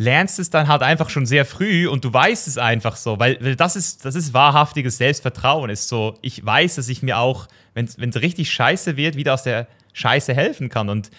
lernst 0.00 0.38
es 0.38 0.48
dann 0.48 0.66
halt 0.66 0.82
einfach 0.82 1.10
schon 1.10 1.26
sehr 1.26 1.44
früh 1.44 1.86
und 1.86 2.04
du 2.04 2.12
weißt 2.12 2.48
es 2.48 2.56
einfach 2.56 2.96
so, 2.96 3.18
weil, 3.18 3.38
weil 3.40 3.54
das, 3.54 3.76
ist, 3.76 4.04
das 4.04 4.14
ist 4.14 4.32
wahrhaftiges 4.32 4.96
Selbstvertrauen. 4.96 5.68
Ist 5.68 5.88
so, 5.88 6.14
ich 6.22 6.44
weiß, 6.44 6.76
dass 6.76 6.88
ich 6.88 7.02
mir 7.02 7.18
auch, 7.18 7.48
wenn 7.74 7.84
es 7.84 8.16
richtig 8.16 8.50
scheiße 8.50 8.96
wird, 8.96 9.16
wieder 9.16 9.34
aus 9.34 9.42
der 9.42 9.66
Scheiße 9.92 10.34
helfen 10.34 10.70
kann. 10.70 10.88
Und 10.88 11.10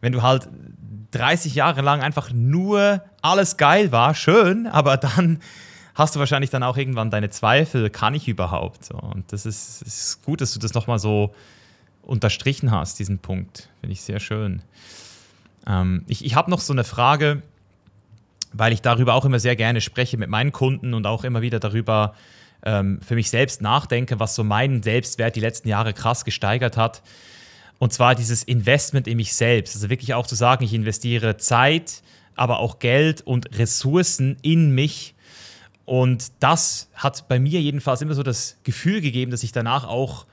wenn 0.00 0.12
du 0.12 0.22
halt 0.22 0.48
30 1.10 1.54
Jahre 1.56 1.80
lang 1.80 2.00
einfach 2.00 2.32
nur 2.32 3.02
alles 3.22 3.56
geil 3.56 3.90
war, 3.90 4.14
schön, 4.14 4.68
aber 4.68 4.96
dann 4.96 5.40
hast 5.98 6.14
du 6.14 6.20
wahrscheinlich 6.20 6.50
dann 6.50 6.62
auch 6.62 6.76
irgendwann 6.76 7.10
deine 7.10 7.28
Zweifel, 7.28 7.90
kann 7.90 8.14
ich 8.14 8.28
überhaupt? 8.28 8.92
Und 8.92 9.32
das 9.32 9.44
ist, 9.44 9.82
ist 9.82 10.22
gut, 10.22 10.40
dass 10.40 10.54
du 10.54 10.60
das 10.60 10.72
nochmal 10.72 11.00
so 11.00 11.34
unterstrichen 12.02 12.70
hast, 12.70 13.00
diesen 13.00 13.18
Punkt. 13.18 13.68
Finde 13.80 13.92
ich 13.92 14.00
sehr 14.00 14.20
schön. 14.20 14.62
Ähm, 15.66 16.04
ich 16.06 16.24
ich 16.24 16.36
habe 16.36 16.50
noch 16.50 16.60
so 16.60 16.72
eine 16.72 16.84
Frage, 16.84 17.42
weil 18.52 18.72
ich 18.72 18.80
darüber 18.80 19.14
auch 19.14 19.24
immer 19.24 19.40
sehr 19.40 19.56
gerne 19.56 19.80
spreche 19.80 20.16
mit 20.16 20.30
meinen 20.30 20.52
Kunden 20.52 20.94
und 20.94 21.04
auch 21.06 21.24
immer 21.24 21.42
wieder 21.42 21.58
darüber 21.58 22.14
ähm, 22.64 23.00
für 23.02 23.16
mich 23.16 23.28
selbst 23.28 23.60
nachdenke, 23.60 24.20
was 24.20 24.36
so 24.36 24.44
meinen 24.44 24.84
Selbstwert 24.84 25.34
die 25.34 25.40
letzten 25.40 25.68
Jahre 25.68 25.92
krass 25.92 26.24
gesteigert 26.24 26.76
hat. 26.76 27.02
Und 27.80 27.92
zwar 27.92 28.14
dieses 28.14 28.44
Investment 28.44 29.08
in 29.08 29.16
mich 29.16 29.34
selbst. 29.34 29.74
Also 29.74 29.90
wirklich 29.90 30.14
auch 30.14 30.26
zu 30.26 30.36
sagen, 30.36 30.64
ich 30.64 30.74
investiere 30.74 31.36
Zeit, 31.36 32.02
aber 32.36 32.60
auch 32.60 32.78
Geld 32.78 33.20
und 33.20 33.58
Ressourcen 33.58 34.36
in 34.42 34.74
mich. 34.74 35.14
Und 35.88 36.32
das 36.40 36.90
hat 36.92 37.28
bei 37.28 37.38
mir 37.38 37.62
jedenfalls 37.62 38.02
immer 38.02 38.12
so 38.12 38.22
das 38.22 38.58
Gefühl 38.62 39.00
gegeben, 39.00 39.30
dass 39.30 39.42
ich 39.42 39.52
danach 39.52 39.84
auch 39.84 40.26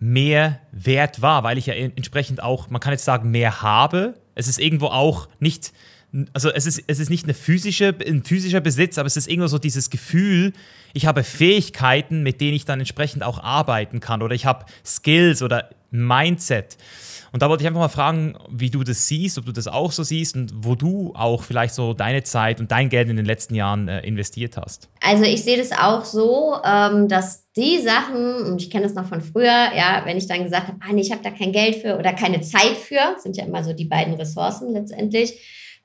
mehr 0.00 0.60
wert 0.70 1.22
war, 1.22 1.44
weil 1.44 1.56
ich 1.56 1.64
ja 1.64 1.72
entsprechend 1.72 2.42
auch, 2.42 2.68
man 2.68 2.78
kann 2.78 2.92
jetzt 2.92 3.06
sagen, 3.06 3.30
mehr 3.30 3.62
habe. 3.62 4.12
Es 4.34 4.48
ist 4.48 4.58
irgendwo 4.58 4.88
auch 4.88 5.28
nicht 5.40 5.72
also 6.32 6.50
es 6.50 6.66
ist, 6.66 6.82
es 6.86 7.00
ist 7.00 7.10
nicht 7.10 7.24
eine 7.24 7.34
physische, 7.34 7.94
ein 8.06 8.22
physischer 8.22 8.60
Besitz, 8.60 8.98
aber 8.98 9.06
es 9.06 9.16
ist 9.16 9.28
irgendwo 9.28 9.48
so 9.48 9.58
dieses 9.58 9.90
Gefühl, 9.90 10.52
ich 10.94 11.06
habe 11.06 11.22
Fähigkeiten, 11.22 12.22
mit 12.22 12.40
denen 12.40 12.54
ich 12.54 12.64
dann 12.64 12.78
entsprechend 12.78 13.22
auch 13.22 13.42
arbeiten 13.42 14.00
kann 14.00 14.22
oder 14.22 14.34
ich 14.34 14.46
habe 14.46 14.64
Skills 14.84 15.42
oder 15.42 15.70
Mindset. 15.90 16.76
Und 17.32 17.42
da 17.42 17.48
wollte 17.48 17.62
ich 17.62 17.66
einfach 17.66 17.80
mal 17.80 17.88
fragen, 17.88 18.36
wie 18.50 18.70
du 18.70 18.82
das 18.84 19.06
siehst, 19.06 19.38
ob 19.38 19.46
du 19.46 19.52
das 19.52 19.68
auch 19.68 19.92
so 19.92 20.02
siehst 20.02 20.36
und 20.36 20.52
wo 20.64 20.74
du 20.74 21.12
auch 21.14 21.42
vielleicht 21.42 21.74
so 21.74 21.94
deine 21.94 22.22
Zeit 22.22 22.60
und 22.60 22.70
dein 22.70 22.88
Geld 22.88 23.08
in 23.08 23.16
den 23.16 23.26
letzten 23.26 23.54
Jahren 23.54 23.88
äh, 23.88 24.00
investiert 24.00 24.56
hast. 24.56 24.88
Also 25.00 25.24
ich 25.24 25.42
sehe 25.42 25.58
das 25.58 25.72
auch 25.72 26.04
so, 26.04 26.56
ähm, 26.64 27.08
dass 27.08 27.50
die 27.52 27.78
Sachen, 27.78 28.46
und 28.46 28.62
ich 28.62 28.70
kenne 28.70 28.84
das 28.84 28.94
noch 28.94 29.06
von 29.06 29.20
früher, 29.20 29.46
ja, 29.46 30.02
wenn 30.04 30.16
ich 30.16 30.26
dann 30.26 30.44
gesagt 30.44 30.68
habe, 30.68 30.78
ah, 30.80 30.92
nee, 30.92 31.00
ich 31.00 31.12
habe 31.12 31.22
da 31.22 31.30
kein 31.30 31.52
Geld 31.52 31.76
für 31.76 31.98
oder 31.98 32.12
keine 32.12 32.40
Zeit 32.40 32.76
für, 32.76 33.16
sind 33.18 33.36
ja 33.36 33.44
immer 33.44 33.64
so 33.64 33.72
die 33.72 33.84
beiden 33.84 34.14
Ressourcen 34.14 34.72
letztendlich, 34.72 35.34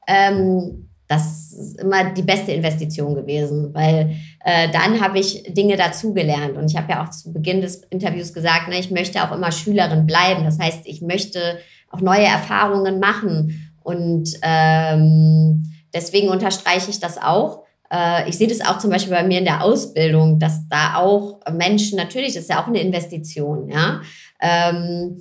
ähm, 0.08 0.90
das 1.08 1.52
ist 1.54 1.80
immer 1.80 2.12
die 2.12 2.22
beste 2.22 2.52
Investition 2.52 3.14
gewesen, 3.14 3.74
weil 3.74 4.16
äh, 4.44 4.70
dann 4.72 5.02
habe 5.02 5.20
ich 5.20 5.44
Dinge 5.54 5.76
dazugelernt. 5.76 6.58
Und 6.58 6.72
ich 6.72 6.78
habe 6.78 6.92
ja 6.92 7.04
auch 7.04 7.10
zu 7.10 7.34
Beginn 7.34 7.62
des 7.62 7.84
Interviews 7.90 8.34
gesagt, 8.34 8.70
ne, 8.70 8.80
ich 8.80 8.90
möchte 8.90 9.24
auch 9.24 9.36
immer 9.36 9.52
Schülerin 9.52 10.06
bleiben. 10.06 10.44
Das 10.46 10.60
heißt, 10.60 10.82
ich 10.86 11.02
möchte 11.02 11.60
auch 11.92 12.02
neue 12.02 12.26
Erfahrungen 12.26 13.00
machen. 13.00 13.74
Und 13.84 14.30
ähm, 14.42 15.72
deswegen 15.94 16.30
unterstreiche 16.30 16.90
ich 16.90 17.00
das 17.00 17.18
auch. 17.18 17.64
Äh, 17.92 18.30
ich 18.30 18.38
sehe 18.38 18.48
das 18.48 18.62
auch 18.62 18.80
zum 18.80 18.90
Beispiel 18.90 19.14
bei 19.14 19.24
mir 19.24 19.40
in 19.40 19.46
der 19.46 19.64
Ausbildung, 19.64 20.40
dass 20.40 20.68
da 20.70 20.96
auch 20.96 21.42
Menschen, 21.52 21.98
natürlich, 21.98 22.34
das 22.34 22.44
ist 22.44 22.50
ja 22.50 22.64
auch 22.64 22.68
eine 22.68 22.80
Investition, 22.80 23.70
ja. 23.70 24.02
Ähm, 24.42 25.18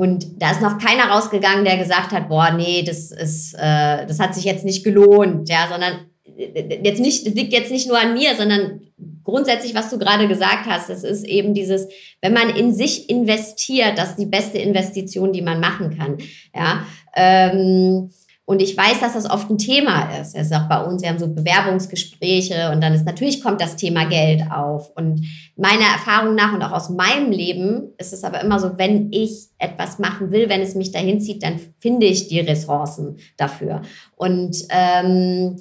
und 0.00 0.40
da 0.40 0.52
ist 0.52 0.62
noch 0.62 0.78
keiner 0.78 1.10
rausgegangen, 1.10 1.62
der 1.62 1.76
gesagt 1.76 2.12
hat, 2.12 2.30
boah, 2.30 2.52
nee, 2.56 2.82
das 2.82 3.10
ist, 3.10 3.52
äh, 3.52 4.06
das 4.06 4.18
hat 4.18 4.34
sich 4.34 4.44
jetzt 4.44 4.64
nicht 4.64 4.82
gelohnt, 4.82 5.50
ja, 5.50 5.68
sondern 5.70 6.06
äh, 6.38 6.78
jetzt 6.82 7.02
nicht, 7.02 7.26
das 7.26 7.34
liegt 7.34 7.52
jetzt 7.52 7.70
nicht 7.70 7.86
nur 7.86 8.00
an 8.00 8.14
mir, 8.14 8.34
sondern 8.34 8.80
grundsätzlich, 9.22 9.74
was 9.74 9.90
du 9.90 9.98
gerade 9.98 10.26
gesagt 10.26 10.64
hast, 10.64 10.88
das 10.88 11.04
ist 11.04 11.26
eben 11.26 11.52
dieses, 11.52 11.86
wenn 12.22 12.32
man 12.32 12.48
in 12.48 12.72
sich 12.72 13.10
investiert, 13.10 13.98
das 13.98 14.12
ist 14.12 14.18
die 14.18 14.24
beste 14.24 14.56
Investition, 14.56 15.34
die 15.34 15.42
man 15.42 15.60
machen 15.60 15.94
kann, 15.98 16.16
ja. 16.54 16.86
Ähm, 17.14 18.08
und 18.44 18.60
ich 18.60 18.76
weiß, 18.76 18.98
dass 19.00 19.12
das 19.12 19.30
oft 19.30 19.48
ein 19.48 19.58
Thema 19.58 20.18
ist. 20.18 20.34
Es 20.34 20.46
ist 20.46 20.54
auch 20.54 20.68
bei 20.68 20.82
uns, 20.82 21.02
wir 21.02 21.08
haben 21.08 21.20
so 21.20 21.32
Bewerbungsgespräche 21.32 22.72
und 22.72 22.80
dann 22.80 22.92
ist 22.94 23.06
natürlich 23.06 23.42
kommt 23.42 23.60
das 23.60 23.76
Thema 23.76 24.06
Geld 24.06 24.42
auf. 24.50 24.90
Und 24.96 25.24
meiner 25.56 25.84
Erfahrung 25.84 26.34
nach 26.34 26.52
und 26.52 26.62
auch 26.62 26.72
aus 26.72 26.90
meinem 26.90 27.30
Leben 27.30 27.92
ist 27.96 28.12
es 28.12 28.24
aber 28.24 28.40
immer 28.40 28.58
so, 28.58 28.76
wenn 28.76 29.12
ich 29.12 29.50
etwas 29.58 30.00
machen 30.00 30.32
will, 30.32 30.48
wenn 30.48 30.62
es 30.62 30.74
mich 30.74 30.90
dahin 30.90 31.20
zieht, 31.20 31.44
dann 31.44 31.60
finde 31.78 32.06
ich 32.06 32.26
die 32.26 32.40
Ressourcen 32.40 33.18
dafür. 33.36 33.82
Und 34.16 34.56
ähm, 34.70 35.56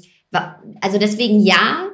also 0.82 0.98
deswegen 0.98 1.42
ja, 1.42 1.90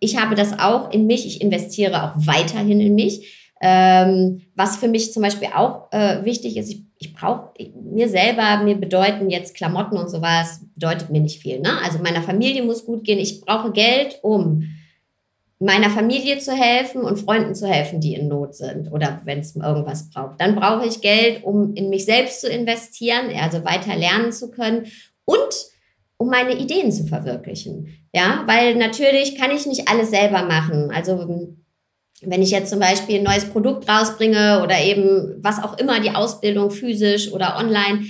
ich 0.00 0.20
habe 0.20 0.34
das 0.34 0.58
auch 0.58 0.92
in 0.92 1.06
mich, 1.06 1.26
ich 1.26 1.40
investiere 1.40 2.02
auch 2.02 2.26
weiterhin 2.26 2.80
in 2.80 2.94
mich. 2.94 3.43
Ähm, 3.60 4.42
was 4.54 4.76
für 4.76 4.88
mich 4.88 5.12
zum 5.12 5.22
Beispiel 5.22 5.48
auch 5.54 5.90
äh, 5.92 6.24
wichtig 6.24 6.56
ist, 6.56 6.70
ich 6.70 6.84
ich 7.04 7.14
brauche 7.14 7.50
mir 7.74 8.08
selber, 8.08 8.62
mir 8.62 8.76
bedeuten 8.76 9.30
jetzt 9.30 9.54
Klamotten 9.54 9.96
und 9.96 10.08
sowas, 10.08 10.60
bedeutet 10.74 11.10
mir 11.10 11.20
nicht 11.20 11.40
viel. 11.40 11.60
Ne? 11.60 11.70
Also 11.84 11.98
meiner 11.98 12.22
Familie 12.22 12.62
muss 12.62 12.86
gut 12.86 13.04
gehen. 13.04 13.18
Ich 13.18 13.42
brauche 13.42 13.72
Geld, 13.72 14.18
um 14.22 14.64
meiner 15.58 15.90
Familie 15.90 16.38
zu 16.38 16.52
helfen 16.52 17.02
und 17.02 17.18
Freunden 17.18 17.54
zu 17.54 17.66
helfen, 17.66 18.00
die 18.00 18.14
in 18.14 18.28
Not 18.28 18.54
sind 18.54 18.90
oder 18.90 19.20
wenn 19.24 19.38
es 19.38 19.54
irgendwas 19.54 20.10
braucht. 20.10 20.40
Dann 20.40 20.54
brauche 20.54 20.86
ich 20.86 21.00
Geld, 21.00 21.44
um 21.44 21.74
in 21.74 21.90
mich 21.90 22.04
selbst 22.04 22.40
zu 22.40 22.48
investieren, 22.48 23.30
also 23.40 23.64
weiter 23.64 23.96
lernen 23.96 24.32
zu 24.32 24.50
können 24.50 24.86
und 25.24 25.54
um 26.16 26.28
meine 26.28 26.56
Ideen 26.56 26.90
zu 26.92 27.06
verwirklichen. 27.06 27.88
Ja, 28.14 28.44
weil 28.46 28.76
natürlich 28.76 29.36
kann 29.36 29.50
ich 29.50 29.66
nicht 29.66 29.88
alles 29.88 30.10
selber 30.10 30.42
machen. 30.44 30.90
Also 30.90 31.56
wenn 32.26 32.42
ich 32.42 32.50
jetzt 32.50 32.70
zum 32.70 32.80
Beispiel 32.80 33.18
ein 33.18 33.24
neues 33.24 33.46
Produkt 33.46 33.88
rausbringe 33.88 34.62
oder 34.62 34.80
eben 34.80 35.36
was 35.40 35.62
auch 35.62 35.78
immer, 35.78 36.00
die 36.00 36.10
Ausbildung 36.10 36.70
physisch 36.70 37.32
oder 37.32 37.56
online, 37.58 38.04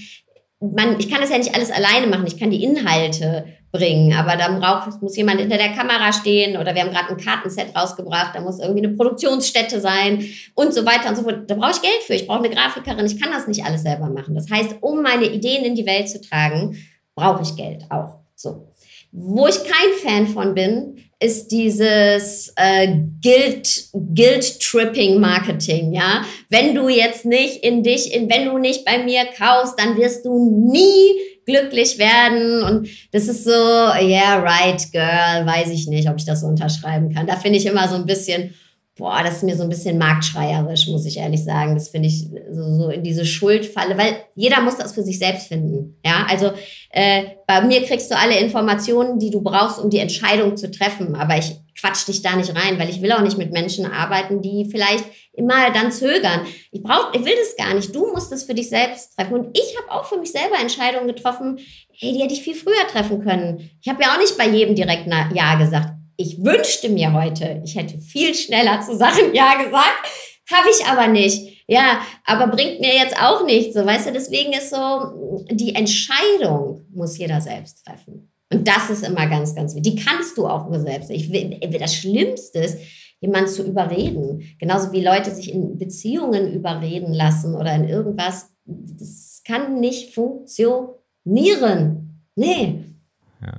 man, 0.61 0.99
ich 0.99 1.11
kann 1.11 1.21
das 1.21 1.31
ja 1.31 1.39
nicht 1.39 1.55
alles 1.55 1.71
alleine 1.71 2.07
machen. 2.07 2.27
Ich 2.27 2.39
kann 2.39 2.51
die 2.51 2.63
Inhalte 2.63 3.45
bringen, 3.75 4.13
aber 4.15 4.37
dann 4.37 4.61
braucht, 4.61 5.03
muss 5.03 5.17
jemand 5.17 5.41
hinter 5.41 5.57
der 5.57 5.71
Kamera 5.71 6.13
stehen 6.13 6.57
oder 6.57 6.75
wir 6.75 6.83
haben 6.83 6.93
gerade 6.93 7.11
ein 7.11 7.17
Kartenset 7.17 7.75
rausgebracht, 7.77 8.35
da 8.35 8.41
muss 8.41 8.61
irgendwie 8.61 8.85
eine 8.85 8.95
Produktionsstätte 8.95 9.81
sein 9.81 10.25
und 10.55 10.73
so 10.73 10.87
weiter 10.87 11.09
und 11.09 11.17
so 11.17 11.25
fort. 11.25 11.51
Da 11.51 11.57
brauche 11.57 11.73
ich 11.73 11.83
Geld 11.83 12.03
für. 12.07 12.15
Ich 12.15 12.29
brauche 12.29 12.45
eine 12.45 12.51
Grafikerin. 12.51 13.05
Ich 13.05 13.21
kann 13.21 13.33
das 13.33 13.49
nicht 13.49 13.65
alles 13.65 13.83
selber 13.83 14.09
machen. 14.09 14.37
Das 14.37 14.49
heißt, 14.49 14.77
um 14.81 15.03
meine 15.03 15.27
Ideen 15.27 15.65
in 15.65 15.75
die 15.75 15.87
Welt 15.87 16.09
zu 16.09 16.21
tragen, 16.21 16.77
brauche 17.17 17.43
ich 17.43 17.57
Geld 17.57 17.85
auch. 17.91 18.21
So. 18.37 18.69
Wo 19.11 19.49
ich 19.49 19.57
kein 19.65 19.93
Fan 20.03 20.27
von 20.29 20.55
bin, 20.55 20.99
ist 21.25 21.49
dieses 21.49 22.53
äh, 22.57 22.87
Guilt, 23.23 23.89
Guilt-Tripping 23.93 25.19
Marketing, 25.19 25.95
ja. 25.95 26.23
Wenn 26.51 26.75
du 26.75 26.89
jetzt 26.89 27.25
nicht 27.25 27.65
in 27.65 27.83
dich, 27.83 28.15
in, 28.15 28.29
wenn 28.29 28.45
du 28.45 28.59
nicht 28.59 28.85
bei 28.85 29.03
mir 29.03 29.25
kaufst, 29.37 29.79
dann 29.79 29.97
wirst 29.97 30.27
du 30.27 30.71
nie 30.71 31.15
glücklich 31.47 31.99
werden. 31.99 32.63
Und 32.63 32.89
das 33.13 33.29
ist 33.29 33.45
so, 33.45 33.51
yeah, 33.51 34.37
right, 34.37 34.81
girl, 34.93 35.47
weiß 35.47 35.71
ich 35.71 35.87
nicht, 35.87 36.09
ob 36.11 36.17
ich 36.19 36.27
das 36.27 36.43
so 36.43 36.47
unterschreiben 36.47 37.15
kann. 37.15 37.27
Da 37.27 37.37
finde 37.37 37.59
ich 37.59 37.67
immer 37.67 37.89
so 37.89 37.95
ein 37.95 38.07
bisschen, 38.07 38.55
boah, 38.97 39.23
das 39.25 39.37
ist 39.37 39.43
mir 39.43 39.57
so 39.57 39.65
ein 39.65 39.69
bisschen 39.69 39.99
marktschreierisch, 39.99 40.87
muss 40.87 41.05
ich 41.05 41.17
ehrlich 41.17 41.43
sagen. 41.43 41.75
Das 41.75 41.89
finde 41.89 42.09
ich 42.09 42.29
so, 42.53 42.75
so 42.75 42.89
in 42.91 43.03
diese 43.03 43.25
Schuldfalle, 43.25 43.99
weil 43.99 44.17
jeder 44.37 44.61
muss 44.61 44.77
das 44.77 44.93
für 44.93 45.03
sich 45.03 45.19
selbst 45.19 45.49
finden. 45.49 45.99
Ja, 46.05 46.27
also 46.29 46.53
äh, 46.91 47.25
bei 47.47 47.63
mir 47.63 47.83
kriegst 47.83 48.11
du 48.11 48.17
alle 48.17 48.39
Informationen, 48.39 49.19
die 49.19 49.31
du 49.31 49.41
brauchst, 49.41 49.81
um 49.81 49.91
die 49.91 49.99
Entscheidung 49.99 50.57
zu 50.57 50.71
treffen. 50.71 51.17
Aber 51.17 51.37
ich 51.37 51.57
quatsch 51.79 52.07
dich 52.07 52.23
da 52.23 52.37
nicht 52.37 52.55
rein, 52.55 52.79
weil 52.79 52.89
ich 52.89 53.03
will 53.03 53.11
auch 53.11 53.23
nicht 53.23 53.37
mit 53.37 53.53
Menschen 53.53 53.85
arbeiten, 53.85 54.43
die 54.43 54.69
vielleicht 54.71 55.05
immer 55.33 55.73
dann 55.73 55.91
zögern. 55.91 56.43
Ich 56.71 56.81
brauch, 56.81 57.13
ich 57.15 57.25
will 57.25 57.35
das 57.37 57.57
gar 57.57 57.75
nicht. 57.75 57.93
Du 57.93 58.13
musst 58.13 58.31
es 58.31 58.45
für 58.45 58.55
dich 58.55 58.69
selbst 58.69 59.17
treffen. 59.17 59.35
Und 59.35 59.59
ich 59.59 59.77
habe 59.77 59.91
auch 59.91 60.05
für 60.05 60.19
mich 60.19 60.31
selber 60.31 60.61
Entscheidungen 60.61 61.09
getroffen, 61.09 61.59
hey, 61.91 62.13
die 62.13 62.23
hätte 62.23 62.35
ich 62.35 62.43
viel 62.43 62.55
früher 62.55 62.87
treffen 62.93 63.25
können. 63.25 63.71
Ich 63.83 63.89
habe 63.89 64.01
ja 64.05 64.15
auch 64.15 64.21
nicht 64.21 64.39
bei 64.39 64.47
jedem 64.47 64.77
direkt 64.77 65.09
Ja 65.35 65.57
gesagt 65.57 66.04
ich 66.17 66.45
wünschte 66.45 66.89
mir 66.89 67.13
heute, 67.13 67.63
ich 67.65 67.77
hätte 67.77 67.99
viel 67.99 68.35
schneller 68.35 68.81
zu 68.81 68.97
Sachen 68.97 69.35
Ja 69.35 69.63
gesagt, 69.63 70.09
habe 70.51 70.69
ich 70.71 70.87
aber 70.87 71.09
nicht. 71.09 71.65
Ja, 71.67 72.01
aber 72.27 72.49
bringt 72.49 72.81
mir 72.81 72.95
jetzt 72.95 73.17
auch 73.21 73.47
nichts. 73.47 73.75
So, 73.75 73.87
weißt 73.87 74.09
du, 74.09 74.13
deswegen 74.13 74.53
ist 74.53 74.71
so, 74.71 75.47
die 75.51 75.75
Entscheidung 75.75 76.87
muss 76.93 77.17
jeder 77.17 77.41
selbst 77.41 77.85
treffen. 77.85 78.31
Und 78.53 78.69
das 78.69 78.91
ist 78.91 79.07
immer 79.07 79.27
ganz, 79.29 79.55
ganz 79.55 79.75
wichtig. 79.75 79.95
Die 79.95 80.05
kannst 80.05 80.37
du 80.37 80.47
auch 80.47 80.69
nur 80.69 80.81
selbst. 80.81 81.11
Ich 81.11 81.31
das 81.79 81.95
Schlimmste 81.95 82.59
ist, 82.59 82.79
jemanden 83.21 83.49
zu 83.49 83.67
überreden. 83.67 84.43
Genauso 84.59 84.93
wie 84.93 85.03
Leute 85.03 85.35
sich 85.35 85.53
in 85.53 85.79
Beziehungen 85.79 86.53
überreden 86.53 87.15
lassen 87.15 87.55
oder 87.55 87.75
in 87.75 87.89
irgendwas. 87.89 88.51
Das 88.67 89.43
kann 89.47 89.81
nicht 89.81 90.15
funktionieren. 90.15 92.23
Nee. 92.37 92.94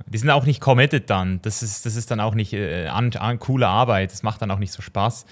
Die 0.06 0.18
sind 0.18 0.30
auch 0.30 0.44
nicht 0.44 0.60
committed 0.60 1.10
dann. 1.10 1.40
Das 1.42 1.62
ist, 1.62 1.86
das 1.86 1.96
ist 1.96 2.10
dann 2.10 2.20
auch 2.20 2.34
nicht 2.34 2.52
äh, 2.52 2.88
an, 2.88 3.12
an, 3.14 3.38
coole 3.38 3.68
Arbeit. 3.68 4.12
Das 4.12 4.22
macht 4.22 4.42
dann 4.42 4.50
auch 4.50 4.58
nicht 4.58 4.72
so 4.72 4.82
Spaß. 4.82 5.26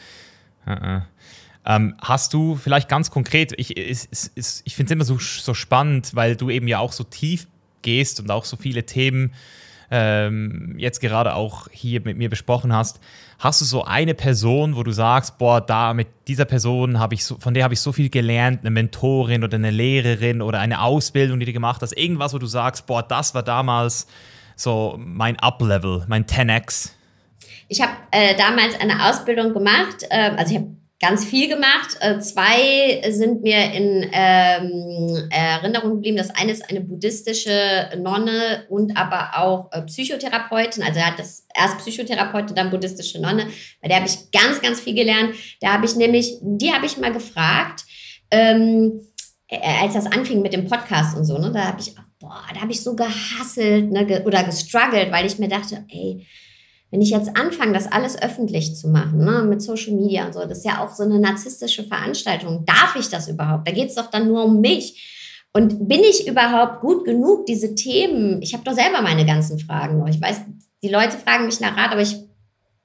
Uh 0.66 1.00
Ähm, 1.66 1.94
hast 1.98 2.34
du 2.34 2.56
vielleicht 2.56 2.90
ganz 2.90 3.10
konkret, 3.10 3.54
ich, 3.56 3.78
ich, 3.78 4.06
ich 4.36 4.76
finde 4.76 4.90
es 4.90 4.90
immer 4.90 5.04
so, 5.04 5.18
so 5.18 5.54
spannend, 5.54 6.14
weil 6.14 6.36
du 6.36 6.50
eben 6.50 6.68
ja 6.68 6.78
auch 6.78 6.92
so 6.92 7.04
tief 7.04 7.46
gehst 7.80 8.20
und 8.20 8.30
auch 8.30 8.44
so 8.44 8.58
viele 8.58 8.84
Themen 8.84 9.32
ähm, 9.90 10.74
jetzt 10.78 11.00
gerade 11.00 11.34
auch 11.34 11.68
hier 11.70 12.00
mit 12.02 12.18
mir 12.18 12.28
besprochen 12.28 12.72
hast. 12.72 13.00
Hast 13.38 13.60
du 13.60 13.64
so 13.64 13.84
eine 13.84 14.14
Person, 14.14 14.76
wo 14.76 14.82
du 14.82 14.92
sagst, 14.92 15.38
boah, 15.38 15.60
da 15.60 15.94
mit 15.94 16.08
dieser 16.28 16.44
Person 16.44 16.98
habe 16.98 17.14
ich 17.14 17.24
so, 17.24 17.38
von 17.38 17.54
der 17.54 17.64
habe 17.64 17.74
ich 17.74 17.80
so 17.80 17.92
viel 17.92 18.10
gelernt, 18.10 18.60
eine 18.60 18.70
Mentorin 18.70 19.44
oder 19.44 19.56
eine 19.56 19.70
Lehrerin 19.70 20.42
oder 20.42 20.60
eine 20.60 20.82
Ausbildung, 20.82 21.40
die 21.40 21.46
du 21.46 21.52
gemacht 21.52 21.82
hast, 21.82 21.96
irgendwas, 21.96 22.34
wo 22.34 22.38
du 22.38 22.46
sagst, 22.46 22.86
boah, 22.86 23.02
das 23.02 23.34
war 23.34 23.42
damals 23.42 24.06
so 24.56 24.96
mein 24.98 25.38
Up-Level, 25.38 26.04
mein 26.08 26.24
10x? 26.24 26.90
Ich 27.68 27.80
habe 27.80 27.92
äh, 28.10 28.36
damals 28.36 28.78
eine 28.80 29.08
Ausbildung 29.08 29.52
gemacht, 29.52 30.04
äh, 30.10 30.30
also 30.36 30.52
ich 30.52 30.60
habe 30.60 30.74
ganz 31.00 31.24
viel 31.24 31.48
gemacht. 31.48 31.96
Äh, 32.00 32.18
zwei 32.20 33.02
sind 33.10 33.42
mir 33.42 33.72
in 33.72 34.08
ähm, 34.12 35.28
Erinnerung 35.30 35.96
geblieben. 35.96 36.16
Das 36.16 36.30
eine 36.30 36.52
ist 36.52 36.68
eine 36.70 36.80
buddhistische 36.80 37.90
Nonne 37.98 38.64
und 38.68 38.96
aber 38.96 39.36
auch 39.36 39.70
äh, 39.72 39.82
Psychotherapeutin. 39.82 40.82
Also 40.82 41.00
er 41.00 41.08
hat 41.08 41.18
das 41.18 41.46
erst 41.54 41.78
Psychotherapeutin, 41.78 42.56
dann 42.56 42.70
buddhistische 42.70 43.20
Nonne. 43.20 43.48
Bei 43.82 43.88
der 43.88 43.98
habe 43.98 44.06
ich 44.06 44.30
ganz, 44.30 44.62
ganz 44.62 44.80
viel 44.80 44.94
gelernt. 44.94 45.34
Da 45.60 45.74
habe 45.74 45.84
ich 45.84 45.96
nämlich, 45.96 46.38
die 46.40 46.72
habe 46.72 46.86
ich 46.86 46.96
mal 46.96 47.12
gefragt, 47.12 47.84
ähm, 48.30 49.00
äh, 49.48 49.58
als 49.82 49.94
das 49.94 50.06
anfing 50.06 50.40
mit 50.40 50.52
dem 50.52 50.66
Podcast 50.66 51.16
und 51.16 51.24
so, 51.24 51.38
ne, 51.38 51.52
da 51.52 51.66
habe 51.66 51.80
ich, 51.80 51.94
boah, 52.24 52.42
da 52.52 52.60
habe 52.60 52.72
ich 52.72 52.82
so 52.82 52.96
gehasselt 52.96 53.90
ne, 53.90 54.22
oder 54.24 54.42
gestruggelt, 54.44 55.12
weil 55.12 55.26
ich 55.26 55.38
mir 55.38 55.48
dachte, 55.48 55.84
ey, 55.88 56.26
wenn 56.90 57.02
ich 57.02 57.10
jetzt 57.10 57.36
anfange, 57.36 57.72
das 57.72 57.90
alles 57.90 58.20
öffentlich 58.20 58.76
zu 58.76 58.88
machen, 58.88 59.18
ne, 59.24 59.42
mit 59.42 59.60
Social 59.60 59.94
Media 59.94 60.26
und 60.26 60.32
so, 60.32 60.40
das 60.40 60.58
ist 60.58 60.64
ja 60.64 60.82
auch 60.82 60.94
so 60.94 61.02
eine 61.02 61.18
narzisstische 61.18 61.84
Veranstaltung. 61.84 62.64
Darf 62.64 62.96
ich 62.98 63.08
das 63.08 63.28
überhaupt? 63.28 63.68
Da 63.68 63.72
geht 63.72 63.88
es 63.88 63.96
doch 63.96 64.10
dann 64.10 64.28
nur 64.28 64.44
um 64.44 64.60
mich. 64.60 65.10
Und 65.52 65.88
bin 65.88 66.00
ich 66.00 66.26
überhaupt 66.26 66.80
gut 66.80 67.04
genug, 67.04 67.46
diese 67.46 67.74
Themen? 67.74 68.42
Ich 68.42 68.54
habe 68.54 68.64
doch 68.64 68.72
selber 68.72 69.02
meine 69.02 69.26
ganzen 69.26 69.58
Fragen 69.58 69.98
noch. 69.98 70.08
Ich 70.08 70.20
weiß, 70.20 70.42
die 70.82 70.88
Leute 70.88 71.16
fragen 71.16 71.46
mich 71.46 71.60
nach 71.60 71.76
Rat, 71.76 71.92
aber 71.92 72.02
ich 72.02 72.16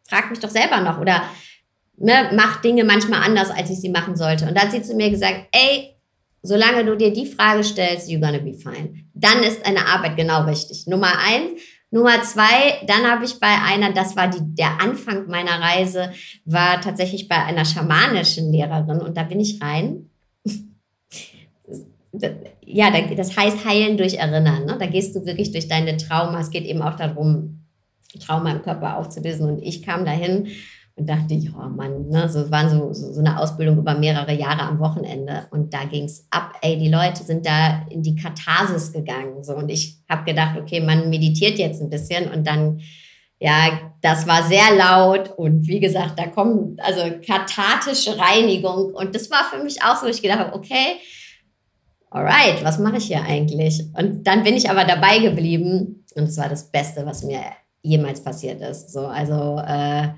frage 0.07 0.29
mich 0.29 0.39
doch 0.39 0.49
selber 0.49 0.81
noch 0.81 0.99
oder 0.99 1.23
ne, 1.97 2.29
mach 2.33 2.61
Dinge 2.61 2.83
manchmal 2.83 3.21
anders, 3.23 3.49
als 3.49 3.69
ich 3.69 3.79
sie 3.79 3.89
machen 3.89 4.15
sollte. 4.15 4.47
Und 4.47 4.55
da 4.55 4.61
hat 4.61 4.71
sie 4.71 4.81
zu 4.81 4.95
mir 4.95 5.09
gesagt, 5.09 5.47
ey, 5.51 5.95
solange 6.41 6.85
du 6.85 6.95
dir 6.95 7.11
die 7.11 7.25
Frage 7.25 7.63
stellst, 7.63 8.09
you're 8.09 8.19
gonna 8.19 8.39
be 8.39 8.53
fine. 8.53 9.05
Dann 9.19 9.43
ist 9.43 9.65
eine 9.65 9.85
Arbeit 9.85 10.15
genau 10.17 10.43
richtig. 10.43 10.87
Nummer 10.87 11.17
eins, 11.19 11.61
Nummer 11.91 12.21
zwei, 12.21 12.85
dann 12.85 13.09
habe 13.09 13.25
ich 13.25 13.39
bei 13.39 13.47
einer, 13.47 13.91
das 13.91 14.15
war 14.15 14.27
die, 14.27 14.39
der 14.41 14.79
Anfang 14.79 15.27
meiner 15.27 15.59
Reise, 15.59 16.11
war 16.45 16.79
tatsächlich 16.81 17.27
bei 17.27 17.43
einer 17.43 17.65
schamanischen 17.65 18.51
Lehrerin 18.51 19.01
und 19.01 19.17
da 19.17 19.23
bin 19.23 19.39
ich 19.39 19.59
rein. 19.61 20.09
ja, 22.65 22.91
das 23.15 23.35
heißt 23.35 23.65
heilen 23.65 23.97
durch 23.97 24.15
Erinnern. 24.15 24.65
Ne? 24.65 24.77
Da 24.79 24.85
gehst 24.85 25.15
du 25.15 25.25
wirklich 25.25 25.51
durch 25.51 25.67
deine 25.67 25.97
Trauma. 25.97 26.39
Es 26.39 26.51
geht 26.51 26.65
eben 26.65 26.83
auch 26.83 26.95
darum, 26.95 27.65
Trauma 28.19 28.51
im 28.51 28.61
Körper 28.61 28.97
aufzulösen. 28.97 29.49
Und 29.49 29.63
ich 29.63 29.83
kam 29.83 30.05
dahin 30.05 30.47
und 30.99 31.07
dachte 31.07 31.33
ich, 31.33 31.49
oh 31.55 31.69
Mann, 31.69 32.09
ne, 32.09 32.27
so 32.27 32.51
waren 32.51 32.69
so, 32.69 32.91
so, 32.91 33.13
so 33.13 33.19
eine 33.21 33.39
Ausbildung 33.39 33.77
über 33.77 33.97
mehrere 33.97 34.33
Jahre 34.33 34.63
am 34.63 34.79
Wochenende 34.79 35.47
und 35.51 35.73
da 35.73 35.85
ging 35.85 36.03
es 36.03 36.27
ab, 36.29 36.55
ey, 36.61 36.77
die 36.77 36.89
Leute 36.89 37.23
sind 37.23 37.45
da 37.45 37.85
in 37.89 38.03
die 38.03 38.15
Katharsis 38.15 38.91
gegangen. 38.91 39.43
So, 39.43 39.55
und 39.55 39.69
ich 39.69 39.97
habe 40.09 40.25
gedacht, 40.25 40.59
okay, 40.59 40.81
man 40.81 41.09
meditiert 41.09 41.57
jetzt 41.57 41.81
ein 41.81 41.89
bisschen 41.89 42.29
und 42.29 42.45
dann, 42.45 42.81
ja, 43.39 43.93
das 44.01 44.27
war 44.27 44.43
sehr 44.43 44.75
laut 44.75 45.31
und 45.37 45.67
wie 45.67 45.79
gesagt, 45.79 46.19
da 46.19 46.27
kommt 46.27 46.81
also 46.81 47.01
kathartische 47.25 48.17
Reinigung 48.19 48.93
und 48.93 49.15
das 49.15 49.31
war 49.31 49.45
für 49.49 49.63
mich 49.63 49.81
auch 49.81 49.95
so, 49.95 50.07
ich 50.07 50.21
gedacht 50.21 50.39
habe, 50.39 50.53
okay, 50.53 50.97
alright, 52.09 52.61
was 52.63 52.77
mache 52.77 52.97
ich 52.97 53.05
hier 53.05 53.23
eigentlich? 53.23 53.85
Und 53.97 54.27
dann 54.27 54.43
bin 54.43 54.55
ich 54.55 54.69
aber 54.69 54.83
dabei 54.83 55.19
geblieben 55.19 56.03
und 56.15 56.23
es 56.23 56.37
war 56.37 56.49
das 56.49 56.69
Beste, 56.69 57.05
was 57.05 57.23
mir 57.23 57.39
jemals 57.81 58.21
passiert 58.21 58.61
ist. 58.61 58.91
So, 58.91 59.07
also 59.07 59.61
äh, 59.65 60.09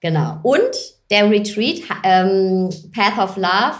Genau. 0.00 0.38
Und 0.42 0.70
der 1.10 1.30
Retreat, 1.30 1.82
ähm, 2.02 2.70
Path 2.92 3.18
of 3.18 3.36
Love, 3.36 3.76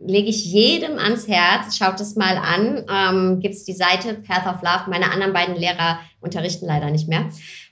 lege 0.00 0.28
ich 0.28 0.44
jedem 0.46 0.98
ans 0.98 1.28
Herz. 1.28 1.76
Schaut 1.76 2.00
es 2.00 2.16
mal 2.16 2.36
an. 2.36 2.84
Ähm, 2.90 3.40
Gibt 3.40 3.54
es 3.54 3.64
die 3.64 3.74
Seite 3.74 4.14
Path 4.14 4.46
of 4.46 4.62
Love. 4.62 4.88
Meine 4.88 5.12
anderen 5.12 5.32
beiden 5.32 5.56
Lehrer 5.56 6.00
unterrichten 6.20 6.66
leider 6.66 6.90
nicht 6.90 7.08
mehr. 7.08 7.28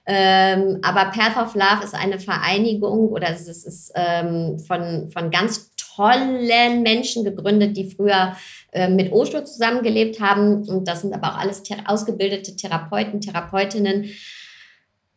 Ähm, 0.06 0.78
aber 0.82 1.10
Path 1.10 1.36
of 1.36 1.54
Love 1.54 1.84
ist 1.84 1.94
eine 1.94 2.18
Vereinigung 2.18 3.08
oder 3.08 3.30
es 3.30 3.46
ist, 3.46 3.66
ist 3.66 3.92
ähm, 3.94 4.58
von, 4.58 5.10
von 5.10 5.30
ganz 5.30 5.70
tollen 5.76 6.82
Menschen 6.82 7.24
gegründet, 7.24 7.76
die 7.76 7.90
früher 7.90 8.34
äh, 8.72 8.88
mit 8.88 9.12
Osho 9.12 9.42
zusammengelebt 9.44 10.20
haben. 10.20 10.66
Und 10.68 10.86
das 10.86 11.02
sind 11.02 11.12
aber 11.12 11.32
auch 11.32 11.38
alles 11.38 11.62
ausgebildete 11.86 12.56
Therapeuten, 12.56 13.20
Therapeutinnen 13.20 14.06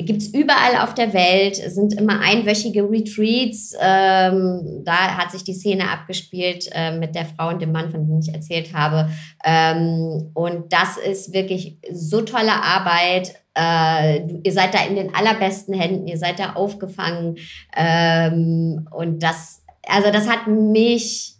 gibt 0.05 0.21
es 0.21 0.27
überall 0.27 0.83
auf 0.83 0.93
der 0.93 1.13
Welt, 1.13 1.59
es 1.59 1.75
sind 1.75 1.93
immer 1.93 2.19
einwöchige 2.21 2.83
Retreats. 2.89 3.73
Ähm, 3.79 4.81
da 4.83 5.17
hat 5.17 5.31
sich 5.31 5.43
die 5.43 5.53
Szene 5.53 5.89
abgespielt 5.89 6.69
äh, 6.71 6.97
mit 6.97 7.15
der 7.15 7.25
Frau 7.25 7.49
und 7.49 7.61
dem 7.61 7.71
Mann, 7.71 7.91
von 7.91 8.05
dem 8.07 8.19
ich 8.19 8.33
erzählt 8.33 8.73
habe. 8.73 9.09
Ähm, 9.43 10.31
und 10.33 10.71
das 10.71 10.97
ist 10.97 11.33
wirklich 11.33 11.77
so 11.91 12.21
tolle 12.21 12.53
Arbeit. 12.53 13.35
Äh, 13.57 14.39
ihr 14.43 14.53
seid 14.53 14.73
da 14.73 14.83
in 14.85 14.95
den 14.95 15.13
allerbesten 15.13 15.73
Händen, 15.73 16.07
ihr 16.07 16.17
seid 16.17 16.39
da 16.39 16.53
aufgefangen. 16.53 17.37
Ähm, 17.75 18.87
und 18.91 19.21
das, 19.23 19.63
also 19.87 20.11
das 20.11 20.29
hat 20.29 20.47
mich 20.47 21.35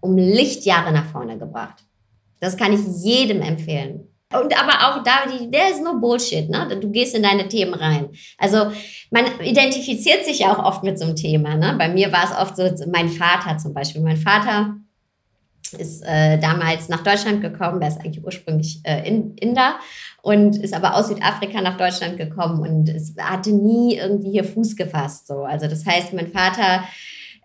um 0.00 0.16
Lichtjahre 0.16 0.92
nach 0.92 1.06
vorne 1.06 1.38
gebracht. 1.38 1.84
Das 2.40 2.56
kann 2.56 2.72
ich 2.72 2.80
jedem 3.04 3.42
empfehlen. 3.42 4.09
Und 4.32 4.56
aber 4.56 4.72
auch 4.86 5.02
da, 5.02 5.26
der 5.46 5.70
ist 5.70 5.82
nur 5.82 6.00
Bullshit, 6.00 6.48
ne? 6.48 6.78
Du 6.80 6.90
gehst 6.90 7.16
in 7.16 7.22
deine 7.24 7.48
Themen 7.48 7.74
rein. 7.74 8.10
Also 8.38 8.70
man 9.10 9.24
identifiziert 9.42 10.24
sich 10.24 10.40
ja 10.40 10.54
auch 10.54 10.64
oft 10.64 10.84
mit 10.84 10.98
so 10.98 11.04
einem 11.04 11.16
Thema. 11.16 11.56
Ne? 11.56 11.74
Bei 11.76 11.88
mir 11.88 12.12
war 12.12 12.24
es 12.24 12.38
oft 12.38 12.56
so, 12.56 12.86
mein 12.90 13.08
Vater 13.08 13.58
zum 13.58 13.74
Beispiel. 13.74 14.02
Mein 14.02 14.16
Vater 14.16 14.76
ist 15.78 16.02
äh, 16.02 16.38
damals 16.38 16.88
nach 16.88 17.02
Deutschland 17.02 17.42
gekommen, 17.42 17.80
der 17.80 17.88
ist 17.88 18.00
eigentlich 18.00 18.24
ursprünglich 18.24 18.80
äh, 18.84 19.06
in, 19.06 19.34
Inder 19.36 19.76
und 20.22 20.56
ist 20.56 20.74
aber 20.74 20.94
aus 20.94 21.08
Südafrika 21.08 21.60
nach 21.60 21.76
Deutschland 21.76 22.16
gekommen 22.16 22.60
und 22.60 22.88
es 22.88 23.14
hatte 23.18 23.50
nie 23.50 23.96
irgendwie 23.96 24.30
hier 24.30 24.44
Fuß 24.44 24.76
gefasst. 24.76 25.26
So. 25.26 25.42
Also 25.42 25.66
das 25.66 25.86
heißt, 25.86 26.12
mein 26.12 26.28
Vater 26.28 26.84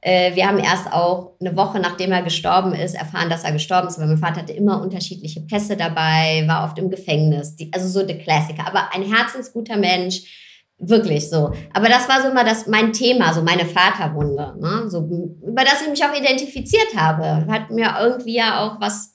wir 0.05 0.47
haben 0.47 0.59
erst 0.59 0.93
auch 0.93 1.31
eine 1.39 1.55
Woche 1.55 1.79
nachdem 1.79 2.11
er 2.11 2.21
gestorben 2.21 2.73
ist, 2.73 2.93
erfahren, 2.93 3.29
dass 3.29 3.43
er 3.43 3.51
gestorben 3.51 3.87
ist, 3.87 3.99
weil 3.99 4.07
mein 4.07 4.19
Vater 4.19 4.41
hatte 4.41 4.53
immer 4.53 4.81
unterschiedliche 4.81 5.41
Pässe 5.41 5.75
dabei, 5.75 6.43
war 6.47 6.65
oft 6.65 6.77
im 6.77 6.91
Gefängnis, 6.91 7.55
die, 7.55 7.71
also 7.73 7.87
so 7.87 8.05
der 8.05 8.19
Klassiker. 8.19 8.67
Aber 8.67 8.93
ein 8.93 9.01
herzensguter 9.01 9.77
Mensch, 9.77 10.21
wirklich 10.77 11.29
so. 11.29 11.53
Aber 11.73 11.89
das 11.89 12.07
war 12.07 12.21
so 12.21 12.29
immer 12.29 12.43
das, 12.43 12.67
mein 12.67 12.93
Thema, 12.93 13.33
so 13.33 13.41
meine 13.41 13.65
Vaterwunde, 13.65 14.55
ne? 14.59 14.89
so, 14.89 14.99
über 15.43 15.63
das 15.63 15.81
ich 15.81 15.89
mich 15.89 16.03
auch 16.03 16.15
identifiziert 16.15 16.95
habe. 16.95 17.47
Hat 17.51 17.71
mir 17.71 17.95
irgendwie 17.99 18.35
ja 18.35 18.59
auch 18.59 18.79
was 18.79 19.14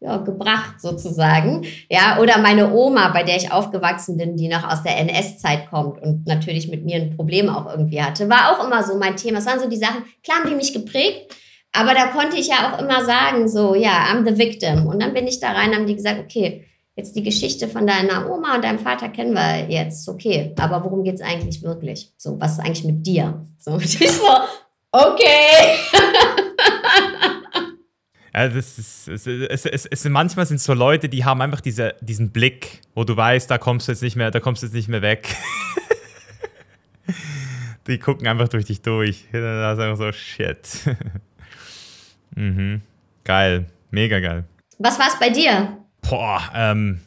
ja, 0.00 0.16
gebracht 0.16 0.80
sozusagen. 0.80 1.66
Ja, 1.90 2.18
oder 2.18 2.38
meine 2.38 2.72
Oma, 2.72 3.08
bei 3.08 3.22
der 3.22 3.36
ich 3.36 3.52
aufgewachsen 3.52 4.16
bin, 4.16 4.36
die 4.36 4.48
noch 4.48 4.66
aus 4.66 4.82
der 4.82 4.96
NS-Zeit 4.98 5.70
kommt 5.70 6.02
und 6.02 6.26
natürlich 6.26 6.68
mit 6.68 6.84
mir 6.84 6.96
ein 6.96 7.14
Problem 7.16 7.50
auch 7.50 7.70
irgendwie 7.70 8.02
hatte, 8.02 8.28
war 8.28 8.52
auch 8.52 8.64
immer 8.64 8.82
so 8.82 8.96
mein 8.96 9.16
Thema. 9.16 9.38
Es 9.38 9.46
waren 9.46 9.60
so 9.60 9.68
die 9.68 9.76
Sachen, 9.76 10.04
klar 10.24 10.38
haben 10.38 10.48
die 10.48 10.56
mich 10.56 10.72
geprägt, 10.72 11.34
aber 11.72 11.92
da 11.92 12.06
konnte 12.06 12.38
ich 12.38 12.48
ja 12.48 12.72
auch 12.72 12.82
immer 12.82 13.04
sagen, 13.04 13.46
so, 13.46 13.74
ja, 13.74 14.06
I'm 14.10 14.26
the 14.26 14.38
victim. 14.38 14.86
Und 14.86 15.02
dann 15.02 15.12
bin 15.12 15.26
ich 15.26 15.38
da 15.38 15.52
rein, 15.52 15.74
haben 15.74 15.86
die 15.86 15.96
gesagt, 15.96 16.18
okay, 16.18 16.64
jetzt 16.96 17.14
die 17.14 17.22
Geschichte 17.22 17.68
von 17.68 17.86
deiner 17.86 18.30
Oma 18.30 18.56
und 18.56 18.64
deinem 18.64 18.78
Vater 18.78 19.10
kennen 19.10 19.34
wir 19.34 19.68
jetzt, 19.68 20.08
okay, 20.08 20.54
aber 20.58 20.82
worum 20.82 21.04
geht 21.04 21.16
es 21.16 21.20
eigentlich 21.20 21.62
wirklich? 21.62 22.12
So, 22.16 22.40
was 22.40 22.52
ist 22.52 22.60
eigentlich 22.60 22.84
mit 22.84 23.06
dir? 23.06 23.44
So, 23.58 23.72
und 23.74 23.84
ich 23.84 24.10
so, 24.10 24.26
okay. 24.92 25.76
Also 28.32 28.58
es, 28.58 28.78
ist, 28.78 29.08
es, 29.08 29.26
es, 29.26 29.66
es, 29.66 29.86
es, 29.86 30.04
manchmal 30.04 30.46
sind 30.46 30.56
es 30.56 30.64
so 30.64 30.74
Leute, 30.74 31.08
die 31.08 31.24
haben 31.24 31.40
einfach 31.40 31.60
diese, 31.60 31.94
diesen 32.00 32.30
Blick, 32.30 32.80
wo 32.94 33.04
du 33.04 33.16
weißt, 33.16 33.50
da 33.50 33.58
kommst 33.58 33.88
du 33.88 33.92
jetzt 33.92 34.02
nicht 34.02 34.16
mehr, 34.16 34.30
da 34.30 34.38
kommst 34.38 34.62
du 34.62 34.66
jetzt 34.66 34.74
nicht 34.74 34.88
mehr 34.88 35.02
weg. 35.02 35.34
die 37.86 37.98
gucken 37.98 38.28
einfach 38.28 38.48
durch 38.48 38.66
dich 38.66 38.82
durch. 38.82 39.26
Da 39.32 39.72
ist 39.72 39.78
einfach 39.78 39.96
so, 39.96 40.12
shit. 40.12 40.96
mhm. 42.36 42.82
Geil, 43.24 43.66
mega 43.90 44.20
geil. 44.20 44.44
Was 44.78 44.98
war 44.98 45.08
es 45.08 45.18
bei 45.18 45.30
dir? 45.30 45.76
Boah, 46.02 46.42
ähm, 46.54 47.00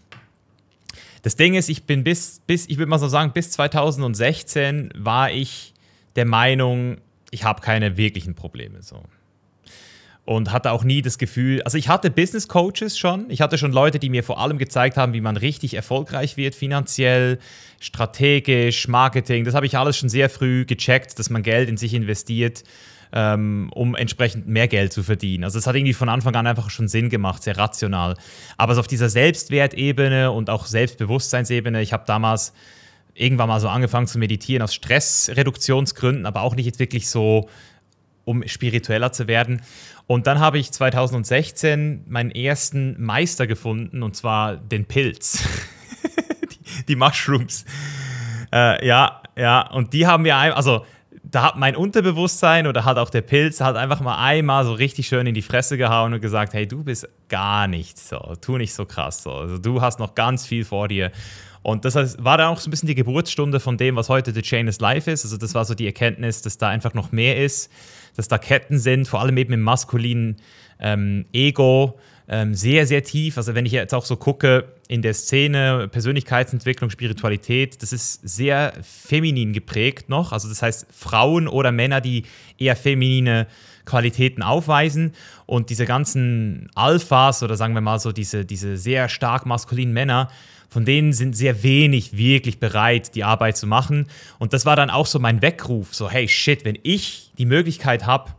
das 1.21 1.37
Ding 1.37 1.55
ist, 1.55 1.69
ich 1.69 1.85
bin 1.85 2.03
bis, 2.03 2.41
bis 2.45 2.67
ich 2.67 2.77
würde 2.77 2.89
mal 2.89 2.99
so 2.99 3.07
sagen, 3.07 3.31
bis 3.33 3.51
2016 3.51 4.91
war 4.95 5.31
ich 5.31 5.73
der 6.17 6.25
Meinung, 6.25 6.97
ich 7.31 7.45
habe 7.45 7.61
keine 7.61 7.97
wirklichen 7.97 8.35
Probleme. 8.35 8.83
So. 8.83 9.03
Und 10.25 10.51
hatte 10.51 10.71
auch 10.71 10.83
nie 10.83 11.01
das 11.01 11.17
Gefühl, 11.17 11.61
also 11.63 11.77
ich 11.77 11.89
hatte 11.89 12.09
Business 12.09 12.47
Coaches 12.47 12.97
schon, 12.97 13.29
ich 13.29 13.41
hatte 13.41 13.57
schon 13.57 13.73
Leute, 13.73 13.99
die 13.99 14.09
mir 14.09 14.23
vor 14.23 14.39
allem 14.39 14.57
gezeigt 14.57 14.95
haben, 14.95 15.13
wie 15.13 15.21
man 15.21 15.35
richtig 15.35 15.73
erfolgreich 15.73 16.37
wird, 16.37 16.55
finanziell, 16.55 17.39
strategisch, 17.79 18.87
Marketing, 18.87 19.43
das 19.43 19.53
habe 19.53 19.65
ich 19.65 19.77
alles 19.77 19.97
schon 19.97 20.09
sehr 20.09 20.29
früh 20.29 20.65
gecheckt, 20.65 21.19
dass 21.19 21.29
man 21.29 21.43
Geld 21.43 21.67
in 21.67 21.75
sich 21.75 21.93
investiert, 21.93 22.63
ähm, 23.11 23.69
um 23.75 23.95
entsprechend 23.95 24.47
mehr 24.47 24.69
Geld 24.69 24.93
zu 24.93 25.03
verdienen. 25.03 25.43
Also 25.43 25.59
es 25.59 25.67
hat 25.67 25.75
irgendwie 25.75 25.93
von 25.93 26.07
Anfang 26.07 26.33
an 26.35 26.47
einfach 26.47 26.69
schon 26.69 26.87
Sinn 26.87 27.09
gemacht, 27.09 27.43
sehr 27.43 27.57
rational. 27.57 28.15
Aber 28.57 28.75
so 28.75 28.79
auf 28.79 28.87
dieser 28.87 29.09
Selbstwertebene 29.09 30.31
und 30.31 30.49
auch 30.49 30.65
Selbstbewusstseinsebene, 30.65 31.81
ich 31.81 31.91
habe 31.91 32.05
damals 32.07 32.53
irgendwann 33.13 33.49
mal 33.49 33.59
so 33.59 33.69
angefangen 33.69 34.07
zu 34.07 34.17
meditieren 34.17 34.63
aus 34.63 34.73
Stressreduktionsgründen, 34.73 36.25
aber 36.25 36.41
auch 36.41 36.55
nicht 36.55 36.65
jetzt 36.65 36.79
wirklich 36.79 37.07
so, 37.07 37.49
um 38.25 38.47
spiritueller 38.47 39.11
zu 39.11 39.27
werden. 39.27 39.61
Und 40.07 40.27
dann 40.27 40.39
habe 40.39 40.57
ich 40.57 40.71
2016 40.71 42.05
meinen 42.07 42.31
ersten 42.31 43.01
Meister 43.01 43.47
gefunden, 43.47 44.03
und 44.03 44.15
zwar 44.15 44.57
den 44.57 44.85
Pilz. 44.85 45.43
die, 46.51 46.85
die, 46.85 46.95
Mushrooms. 46.95 47.65
Äh, 48.51 48.85
ja, 48.85 49.21
ja, 49.37 49.69
und 49.71 49.93
die 49.93 50.05
haben 50.05 50.23
mir, 50.23 50.35
also 50.35 50.85
da 51.23 51.43
hat 51.43 51.57
mein 51.57 51.75
Unterbewusstsein 51.75 52.67
oder 52.67 52.85
hat 52.85 52.97
auch 52.97 53.09
der 53.09 53.21
Pilz 53.21 53.61
hat 53.61 53.75
einfach 53.75 54.01
mal 54.01 54.17
einmal 54.17 54.65
so 54.65 54.73
richtig 54.73 55.07
schön 55.07 55.25
in 55.25 55.33
die 55.33 55.41
Fresse 55.41 55.77
gehauen 55.77 56.13
und 56.13 56.21
gesagt, 56.21 56.53
hey, 56.53 56.67
du 56.67 56.83
bist 56.83 57.07
gar 57.29 57.67
nichts 57.67 58.09
so, 58.09 58.35
tu 58.39 58.57
nicht 58.57 58.73
so 58.73 58.85
krass 58.85 59.23
so. 59.23 59.31
Also 59.31 59.57
du 59.57 59.81
hast 59.81 59.99
noch 59.99 60.15
ganz 60.15 60.45
viel 60.45 60.65
vor 60.65 60.87
dir. 60.87 61.11
Und 61.63 61.85
das 61.85 61.95
war 62.21 62.37
dann 62.37 62.47
auch 62.47 62.59
so 62.59 62.67
ein 62.67 62.71
bisschen 62.71 62.87
die 62.87 62.95
Geburtsstunde 62.95 63.61
von 63.61 63.77
dem, 63.77 63.95
was 63.95 64.09
heute 64.09 64.33
The 64.33 64.41
Chain 64.41 64.67
is 64.67 64.81
Life 64.81 65.09
ist. 65.09 65.23
Also 65.23 65.37
das 65.37 65.55
war 65.55 65.63
so 65.63 65.73
die 65.73 65.85
Erkenntnis, 65.85 66.41
dass 66.41 66.57
da 66.57 66.67
einfach 66.67 66.93
noch 66.93 67.13
mehr 67.13 67.41
ist, 67.43 67.71
dass 68.15 68.27
da 68.27 68.37
Ketten 68.37 68.79
sind, 68.79 69.07
vor 69.07 69.21
allem 69.21 69.37
eben 69.37 69.53
im 69.53 69.61
maskulinen 69.61 70.37
ähm, 70.79 71.25
Ego, 71.33 71.97
ähm, 72.27 72.53
sehr, 72.53 72.87
sehr 72.87 73.03
tief. 73.03 73.37
Also 73.37 73.53
wenn 73.55 73.65
ich 73.65 73.73
jetzt 73.73 73.93
auch 73.93 74.05
so 74.05 74.15
gucke 74.15 74.65
in 74.87 75.01
der 75.01 75.13
Szene, 75.13 75.89
Persönlichkeitsentwicklung, 75.91 76.89
Spiritualität, 76.89 77.81
das 77.81 77.91
ist 77.91 78.21
sehr 78.23 78.73
feminin 78.81 79.53
geprägt 79.53 80.09
noch. 80.09 80.31
Also 80.31 80.47
das 80.47 80.61
heißt 80.61 80.87
Frauen 80.91 81.47
oder 81.47 81.71
Männer, 81.71 82.01
die 82.01 82.23
eher 82.57 82.75
feminine 82.75 83.47
Qualitäten 83.85 84.41
aufweisen 84.41 85.13
und 85.45 85.69
diese 85.69 85.85
ganzen 85.85 86.69
Alphas 86.73 87.43
oder 87.43 87.57
sagen 87.57 87.73
wir 87.73 87.81
mal 87.81 87.99
so 87.99 88.13
diese, 88.13 88.45
diese 88.45 88.77
sehr 88.77 89.09
stark 89.09 89.45
maskulinen 89.45 89.93
Männer, 89.93 90.29
von 90.69 90.85
denen 90.85 91.13
sind 91.13 91.35
sehr 91.35 91.63
wenig 91.63 92.17
wirklich 92.17 92.59
bereit, 92.59 93.13
die 93.13 93.23
Arbeit 93.23 93.57
zu 93.57 93.67
machen. 93.67 94.07
Und 94.39 94.53
das 94.53 94.65
war 94.65 94.75
dann 94.75 94.89
auch 94.89 95.05
so 95.05 95.19
mein 95.19 95.41
Weckruf, 95.41 95.93
so 95.93 96.09
hey 96.09 96.27
shit, 96.27 96.63
wenn 96.65 96.79
ich 96.83 97.22
die 97.37 97.45
Möglichkeit 97.45 98.05
habe, 98.05 98.31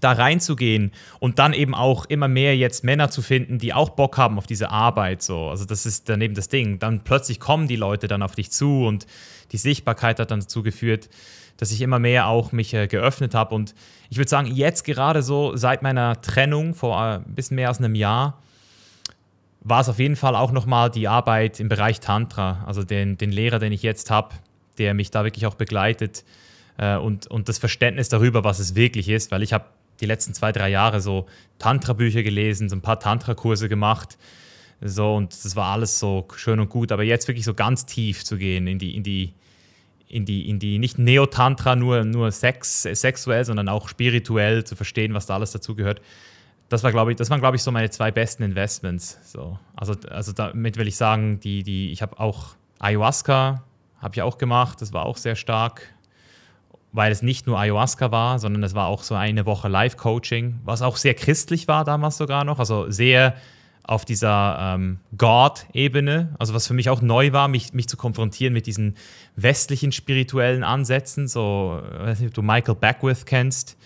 da 0.00 0.12
reinzugehen 0.12 0.92
und 1.20 1.38
dann 1.38 1.52
eben 1.52 1.74
auch 1.74 2.04
immer 2.04 2.28
mehr 2.28 2.56
jetzt 2.56 2.84
Männer 2.84 3.10
zu 3.10 3.22
finden, 3.22 3.58
die 3.58 3.72
auch 3.72 3.90
Bock 3.90 4.18
haben 4.18 4.38
auf 4.38 4.46
diese 4.46 4.70
Arbeit. 4.70 5.22
So. 5.22 5.48
Also 5.48 5.64
das 5.64 5.86
ist 5.86 6.08
dann 6.08 6.20
eben 6.20 6.34
das 6.34 6.48
Ding. 6.48 6.78
Dann 6.78 7.00
plötzlich 7.00 7.40
kommen 7.40 7.66
die 7.66 7.76
Leute 7.76 8.06
dann 8.08 8.22
auf 8.22 8.34
dich 8.34 8.50
zu 8.52 8.84
und 8.84 9.06
die 9.52 9.56
Sichtbarkeit 9.56 10.20
hat 10.20 10.30
dann 10.30 10.40
dazu 10.40 10.62
geführt, 10.62 11.08
dass 11.56 11.72
ich 11.72 11.80
immer 11.80 11.98
mehr 11.98 12.26
auch 12.26 12.52
mich 12.52 12.74
äh, 12.74 12.86
geöffnet 12.86 13.34
habe. 13.34 13.54
Und 13.54 13.74
ich 14.10 14.18
würde 14.18 14.28
sagen, 14.28 14.48
jetzt 14.48 14.84
gerade 14.84 15.22
so 15.22 15.56
seit 15.56 15.82
meiner 15.82 16.20
Trennung 16.20 16.74
vor 16.74 16.98
äh, 16.98 17.16
ein 17.16 17.34
bisschen 17.34 17.54
mehr 17.54 17.68
als 17.68 17.78
einem 17.78 17.94
Jahr, 17.94 18.42
war 19.60 19.80
es 19.80 19.88
auf 19.88 19.98
jeden 19.98 20.16
Fall 20.16 20.36
auch 20.36 20.52
nochmal 20.52 20.90
die 20.90 21.08
Arbeit 21.08 21.58
im 21.58 21.68
Bereich 21.68 22.00
Tantra, 22.00 22.62
also 22.66 22.84
den, 22.84 23.16
den 23.16 23.32
Lehrer, 23.32 23.58
den 23.58 23.72
ich 23.72 23.82
jetzt 23.82 24.10
habe, 24.10 24.34
der 24.78 24.94
mich 24.94 25.10
da 25.10 25.24
wirklich 25.24 25.46
auch 25.46 25.54
begleitet 25.54 26.24
äh, 26.78 26.96
und, 26.96 27.26
und 27.26 27.48
das 27.48 27.58
Verständnis 27.58 28.08
darüber, 28.08 28.44
was 28.44 28.58
es 28.58 28.74
wirklich 28.74 29.08
ist, 29.08 29.30
weil 29.30 29.42
ich 29.42 29.52
habe 29.52 29.66
die 30.00 30.06
letzten 30.06 30.34
zwei, 30.34 30.52
drei 30.52 30.68
Jahre 30.68 31.00
so 31.00 31.26
Tantra-Bücher 31.58 32.22
gelesen, 32.22 32.68
so 32.68 32.76
ein 32.76 32.82
paar 32.82 33.00
Tantra-Kurse 33.00 33.68
gemacht, 33.68 34.18
so 34.80 35.14
und 35.14 35.32
das 35.32 35.56
war 35.56 35.72
alles 35.72 35.98
so 35.98 36.28
schön 36.36 36.60
und 36.60 36.68
gut, 36.68 36.92
aber 36.92 37.02
jetzt 37.02 37.28
wirklich 37.28 37.46
so 37.46 37.54
ganz 37.54 37.86
tief 37.86 38.24
zu 38.24 38.36
gehen 38.36 38.66
in 38.66 38.78
die, 38.78 38.94
in 38.94 39.02
die, 39.02 39.32
in 40.08 40.26
die, 40.26 40.48
in 40.48 40.58
die 40.58 40.78
nicht 40.78 40.98
Neo-Tantra, 40.98 41.76
nur, 41.76 42.04
nur 42.04 42.30
Sex, 42.30 42.82
sexuell, 42.82 43.44
sondern 43.44 43.68
auch 43.68 43.88
spirituell 43.88 44.64
zu 44.64 44.76
verstehen, 44.76 45.14
was 45.14 45.26
da 45.26 45.34
alles 45.34 45.52
dazu 45.52 45.74
gehört 45.74 46.00
das 46.68 46.82
war, 46.82 46.90
glaube 46.90 47.12
ich, 47.12 47.16
das 47.16 47.30
waren, 47.30 47.40
glaube 47.40 47.56
ich, 47.56 47.62
so 47.62 47.70
meine 47.70 47.90
zwei 47.90 48.10
besten 48.10 48.42
Investments. 48.42 49.18
So. 49.24 49.58
Also, 49.76 49.94
also 50.10 50.32
damit 50.32 50.76
will 50.76 50.88
ich 50.88 50.96
sagen, 50.96 51.38
die, 51.40 51.62
die, 51.62 51.92
ich 51.92 52.02
habe 52.02 52.18
auch 52.18 52.56
Ayahuasca, 52.78 53.62
habe 54.00 54.14
ich 54.14 54.22
auch 54.22 54.38
gemacht, 54.38 54.82
das 54.82 54.92
war 54.92 55.06
auch 55.06 55.16
sehr 55.16 55.36
stark, 55.36 55.94
weil 56.96 57.12
es 57.12 57.22
nicht 57.22 57.46
nur 57.46 57.58
Ayahuasca 57.58 58.10
war, 58.10 58.38
sondern 58.38 58.62
es 58.62 58.74
war 58.74 58.86
auch 58.86 59.02
so 59.02 59.14
eine 59.14 59.44
Woche 59.44 59.68
Live-Coaching, 59.68 60.60
was 60.64 60.80
auch 60.80 60.96
sehr 60.96 61.12
christlich 61.14 61.68
war 61.68 61.84
damals 61.84 62.16
sogar 62.16 62.44
noch, 62.44 62.58
also 62.58 62.90
sehr 62.90 63.36
auf 63.84 64.04
dieser 64.04 64.58
ähm, 64.58 64.98
God-Ebene, 65.16 66.34
also 66.38 66.54
was 66.54 66.66
für 66.66 66.74
mich 66.74 66.88
auch 66.88 67.02
neu 67.02 67.32
war, 67.32 67.48
mich, 67.48 67.74
mich 67.74 67.86
zu 67.86 67.98
konfrontieren 67.98 68.54
mit 68.54 68.66
diesen 68.66 68.96
westlichen 69.36 69.92
spirituellen 69.92 70.64
Ansätzen, 70.64 71.28
so, 71.28 71.82
ich 71.92 71.98
weiß 71.98 72.20
nicht, 72.20 72.28
ob 72.28 72.34
du 72.34 72.42
Michael 72.42 72.74
Beckwith 72.74 73.26
kennst, 73.26 73.76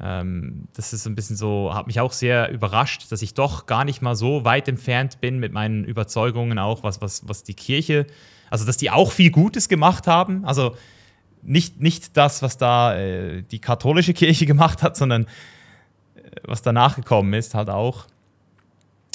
ähm, 0.00 0.68
das 0.74 0.92
ist 0.92 1.04
ein 1.06 1.16
bisschen 1.16 1.36
so, 1.36 1.74
hat 1.74 1.88
mich 1.88 1.98
auch 1.98 2.12
sehr 2.12 2.50
überrascht, 2.52 3.10
dass 3.10 3.22
ich 3.22 3.34
doch 3.34 3.66
gar 3.66 3.84
nicht 3.84 4.02
mal 4.02 4.14
so 4.14 4.44
weit 4.44 4.68
entfernt 4.68 5.20
bin 5.20 5.40
mit 5.40 5.52
meinen 5.52 5.84
Überzeugungen 5.84 6.60
auch, 6.60 6.84
was, 6.84 7.00
was, 7.02 7.28
was 7.28 7.42
die 7.42 7.54
Kirche, 7.54 8.06
also 8.50 8.64
dass 8.64 8.76
die 8.76 8.90
auch 8.90 9.10
viel 9.10 9.32
Gutes 9.32 9.68
gemacht 9.68 10.06
haben. 10.06 10.44
Also 10.44 10.76
nicht, 11.42 11.80
nicht 11.80 12.16
das, 12.16 12.42
was 12.42 12.56
da 12.58 12.96
äh, 12.96 13.42
die 13.42 13.58
katholische 13.58 14.14
Kirche 14.14 14.46
gemacht 14.46 14.82
hat, 14.82 14.96
sondern 14.96 15.24
äh, 15.24 16.20
was 16.44 16.62
danach 16.62 16.96
gekommen 16.96 17.32
ist, 17.32 17.54
halt 17.54 17.70
auch. 17.70 18.06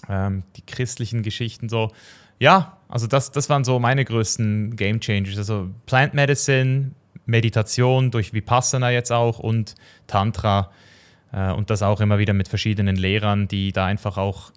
Ähm, 0.09 0.43
die 0.55 0.63
christlichen 0.63 1.23
Geschichten 1.23 1.69
so. 1.69 1.91
Ja, 2.39 2.77
also 2.89 3.05
das, 3.05 3.31
das 3.31 3.49
waren 3.49 3.63
so 3.63 3.79
meine 3.79 4.03
größten 4.03 4.75
Game 4.75 4.99
Changers. 4.99 5.37
Also 5.37 5.69
Plant 5.85 6.13
Medicine, 6.15 6.91
Meditation 7.25 8.09
durch 8.11 8.33
Vipassana 8.33 8.91
jetzt 8.91 9.11
auch 9.11 9.39
und 9.39 9.75
Tantra 10.07 10.71
äh, 11.31 11.51
und 11.51 11.69
das 11.69 11.83
auch 11.83 12.01
immer 12.01 12.17
wieder 12.17 12.33
mit 12.33 12.47
verschiedenen 12.47 12.95
Lehrern, 12.95 13.47
die 13.47 13.71
da 13.71 13.85
einfach 13.85 14.17
auch 14.17 14.51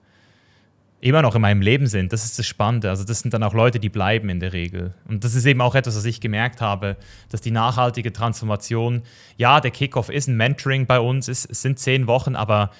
immer 1.04 1.20
noch 1.20 1.34
in 1.34 1.42
meinem 1.42 1.60
Leben 1.60 1.86
sind. 1.86 2.14
Das 2.14 2.24
ist 2.24 2.38
das 2.38 2.46
Spannende. 2.46 2.88
Also 2.88 3.04
das 3.04 3.20
sind 3.20 3.34
dann 3.34 3.42
auch 3.42 3.52
Leute, 3.52 3.78
die 3.78 3.90
bleiben 3.90 4.30
in 4.30 4.40
der 4.40 4.54
Regel. 4.54 4.94
Und 5.06 5.22
das 5.22 5.34
ist 5.34 5.44
eben 5.44 5.60
auch 5.60 5.74
etwas, 5.74 5.96
was 5.96 6.06
ich 6.06 6.18
gemerkt 6.18 6.62
habe, 6.62 6.96
dass 7.28 7.42
die 7.42 7.50
nachhaltige 7.50 8.10
Transformation, 8.10 9.02
ja, 9.36 9.60
der 9.60 9.70
Kickoff 9.70 10.08
ist 10.08 10.28
ein 10.28 10.36
Mentoring 10.38 10.86
bei 10.86 10.98
uns, 10.98 11.28
es, 11.28 11.42
sind 11.42 11.78
zehn 11.78 12.06
Wochen, 12.06 12.34
aber 12.34 12.70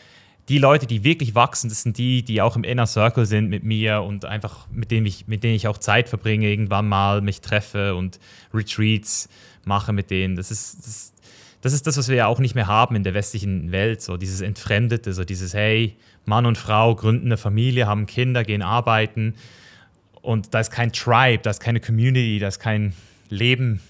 die 0.49 0.57
Leute, 0.57 0.87
die 0.87 1.05
wirklich 1.05 1.35
wachsen, 1.35 1.69
das 1.69 1.83
sind 1.83 1.99
die, 1.99 2.23
die 2.23 2.41
auch 2.41 2.57
im 2.57 2.65
Inner 2.65 2.87
Circle 2.87 3.27
sind 3.27 3.51
mit 3.51 3.63
mir 3.63 4.01
und 4.01 4.25
einfach 4.25 4.69
mit 4.71 4.91
denen 4.91 5.05
ich, 5.05 5.29
mit 5.29 5.45
denen 5.45 5.55
ich 5.55 5.69
auch 5.69 5.77
Zeit 5.77 6.09
verbringe, 6.09 6.49
irgendwann 6.49 6.89
mal 6.89 7.21
mich 7.21 7.43
treffe 7.43 7.95
und 7.95 8.19
Retreats 8.55 9.29
mache 9.67 9.93
mit 9.93 10.11
denen. 10.11 10.35
Das 10.35 10.51
ist, 10.51 10.79
das, 10.87 11.13
das 11.61 11.75
ist 11.75 11.87
das, 11.87 11.99
was 11.99 12.09
wir 12.09 12.17
ja 12.17 12.27
auch 12.27 12.39
nicht 12.39 12.55
mehr 12.55 12.69
haben 12.69 12.97
in 12.97 13.05
der 13.05 13.13
westlichen 13.13 13.71
Welt, 13.71 14.01
so 14.01 14.17
dieses 14.17 14.41
Entfremdete, 14.41 15.13
so 15.13 15.25
dieses, 15.25 15.53
hey, 15.53 15.95
Mann 16.25 16.47
und 16.47 16.59
Frau 16.59 16.95
gründen 16.95 17.27
eine 17.27 17.37
Familie, 17.37 17.87
haben 17.87 18.07
Kinder, 18.07 18.45
gehen 18.45 18.63
arbeiten 18.63 19.35
und 20.23 20.55
da 20.55 20.61
ist 20.61 20.71
kein 20.71 20.93
Tribe, 20.93 21.43
da 21.43 21.51
ist 21.51 21.61
keine 21.61 21.81
Community, 21.81 22.39
da 22.39 22.49
ist 22.49 22.59
kein 22.59 22.95
Leben. 23.29 23.81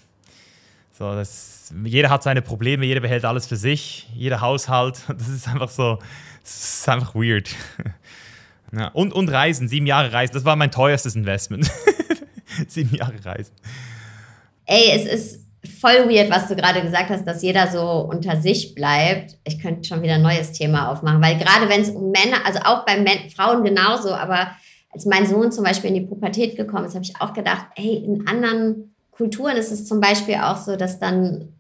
So, 0.99 1.13
das, 1.15 1.73
jeder 1.85 2.11
hat 2.11 2.23
seine 2.23 2.43
Probleme, 2.43 2.87
jeder 2.87 3.01
behält 3.01 3.25
alles 3.25 3.47
für 3.47 3.57
sich, 3.57 4.09
jeder 4.15 4.41
Haushalt. 4.41 5.01
Das 5.09 5.29
ist 5.29 5.49
einfach 5.49 5.71
so, 5.71 5.99
das 6.43 6.81
ist 6.81 6.89
einfach 6.89 7.15
weird. 7.15 7.55
Ja, 8.77 8.89
und, 8.89 9.13
und 9.13 9.29
Reisen, 9.29 9.69
sieben 9.69 9.87
Jahre 9.87 10.13
Reisen, 10.13 10.35
das 10.35 10.45
war 10.45 10.57
mein 10.57 10.73
teuerstes 10.73 11.15
Investment. 11.15 11.71
sieben 12.67 12.93
Jahre 12.93 13.25
Reisen. 13.25 13.53
Ey, 14.67 14.91
es 14.91 15.05
ist 15.07 15.44
voll 15.81 16.09
weird, 16.09 16.31
was 16.31 16.49
du 16.49 16.57
gerade 16.57 16.83
gesagt 16.83 17.11
hast, 17.11 17.27
dass 17.27 17.43
jeder 17.43 17.71
so 17.71 18.07
unter 18.09 18.41
sich 18.41 18.75
bleibt. 18.75 19.37
Ich 19.45 19.61
könnte 19.61 19.89
schon 19.89 20.03
wieder 20.03 20.15
ein 20.15 20.23
neues 20.23 20.53
Thema 20.53 20.91
aufmachen, 20.91 21.23
weil 21.23 21.39
gerade 21.39 21.69
wenn 21.69 21.81
es 21.81 21.91
um 21.91 22.11
Männer, 22.11 22.45
also 22.45 22.61
auch 22.61 22.85
bei 22.85 22.99
Men 22.99 23.31
Frauen 23.35 23.65
genauso, 23.65 24.11
aber 24.11 24.51
als 24.91 25.07
mein 25.07 25.27
Sohn 25.27 25.51
zum 25.51 25.65
Beispiel 25.65 25.89
in 25.89 25.95
die 25.95 26.07
Pubertät 26.09 26.57
gekommen 26.57 26.85
ist, 26.85 26.95
habe 26.95 27.05
ich 27.05 27.21
auch 27.21 27.33
gedacht, 27.33 27.67
hey, 27.75 27.97
in 27.97 28.27
anderen 28.29 28.95
Kulturen 29.11 29.57
ist 29.57 29.73
es 29.73 29.87
zum 29.87 30.01
Beispiel 30.01 30.37
auch 30.37 30.57
so, 30.57 30.77
dass 30.77 30.99
dann 30.99 31.53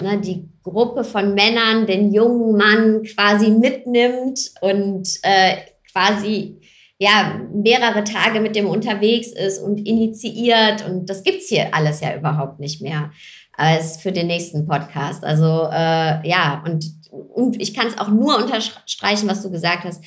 ne, 0.00 0.18
die 0.20 0.48
Gruppe 0.62 1.04
von 1.04 1.34
Männern 1.34 1.86
den 1.86 2.12
jungen 2.12 2.56
Mann 2.56 3.02
quasi 3.02 3.50
mitnimmt 3.50 4.52
und 4.60 5.08
äh, 5.22 5.56
quasi 5.92 6.60
ja, 7.02 7.40
mehrere 7.52 8.04
Tage 8.04 8.38
mit 8.38 8.54
dem 8.54 8.68
unterwegs 8.68 9.26
ist 9.26 9.58
und 9.58 9.78
initiiert. 9.78 10.88
Und 10.88 11.10
das 11.10 11.24
gibt 11.24 11.38
es 11.38 11.48
hier 11.48 11.74
alles 11.74 12.00
ja 12.00 12.16
überhaupt 12.16 12.60
nicht 12.60 12.80
mehr 12.80 13.10
als 13.62 13.98
für 13.98 14.10
den 14.10 14.26
nächsten 14.26 14.66
Podcast. 14.66 15.22
Also 15.22 15.68
äh, 15.70 16.28
ja, 16.28 16.64
und, 16.66 16.84
und 17.12 17.62
ich 17.62 17.74
kann 17.74 17.86
es 17.86 17.96
auch 17.96 18.08
nur 18.08 18.36
unterstreichen, 18.36 19.28
was 19.28 19.40
du 19.42 19.52
gesagt 19.52 19.84
hast. 19.84 20.02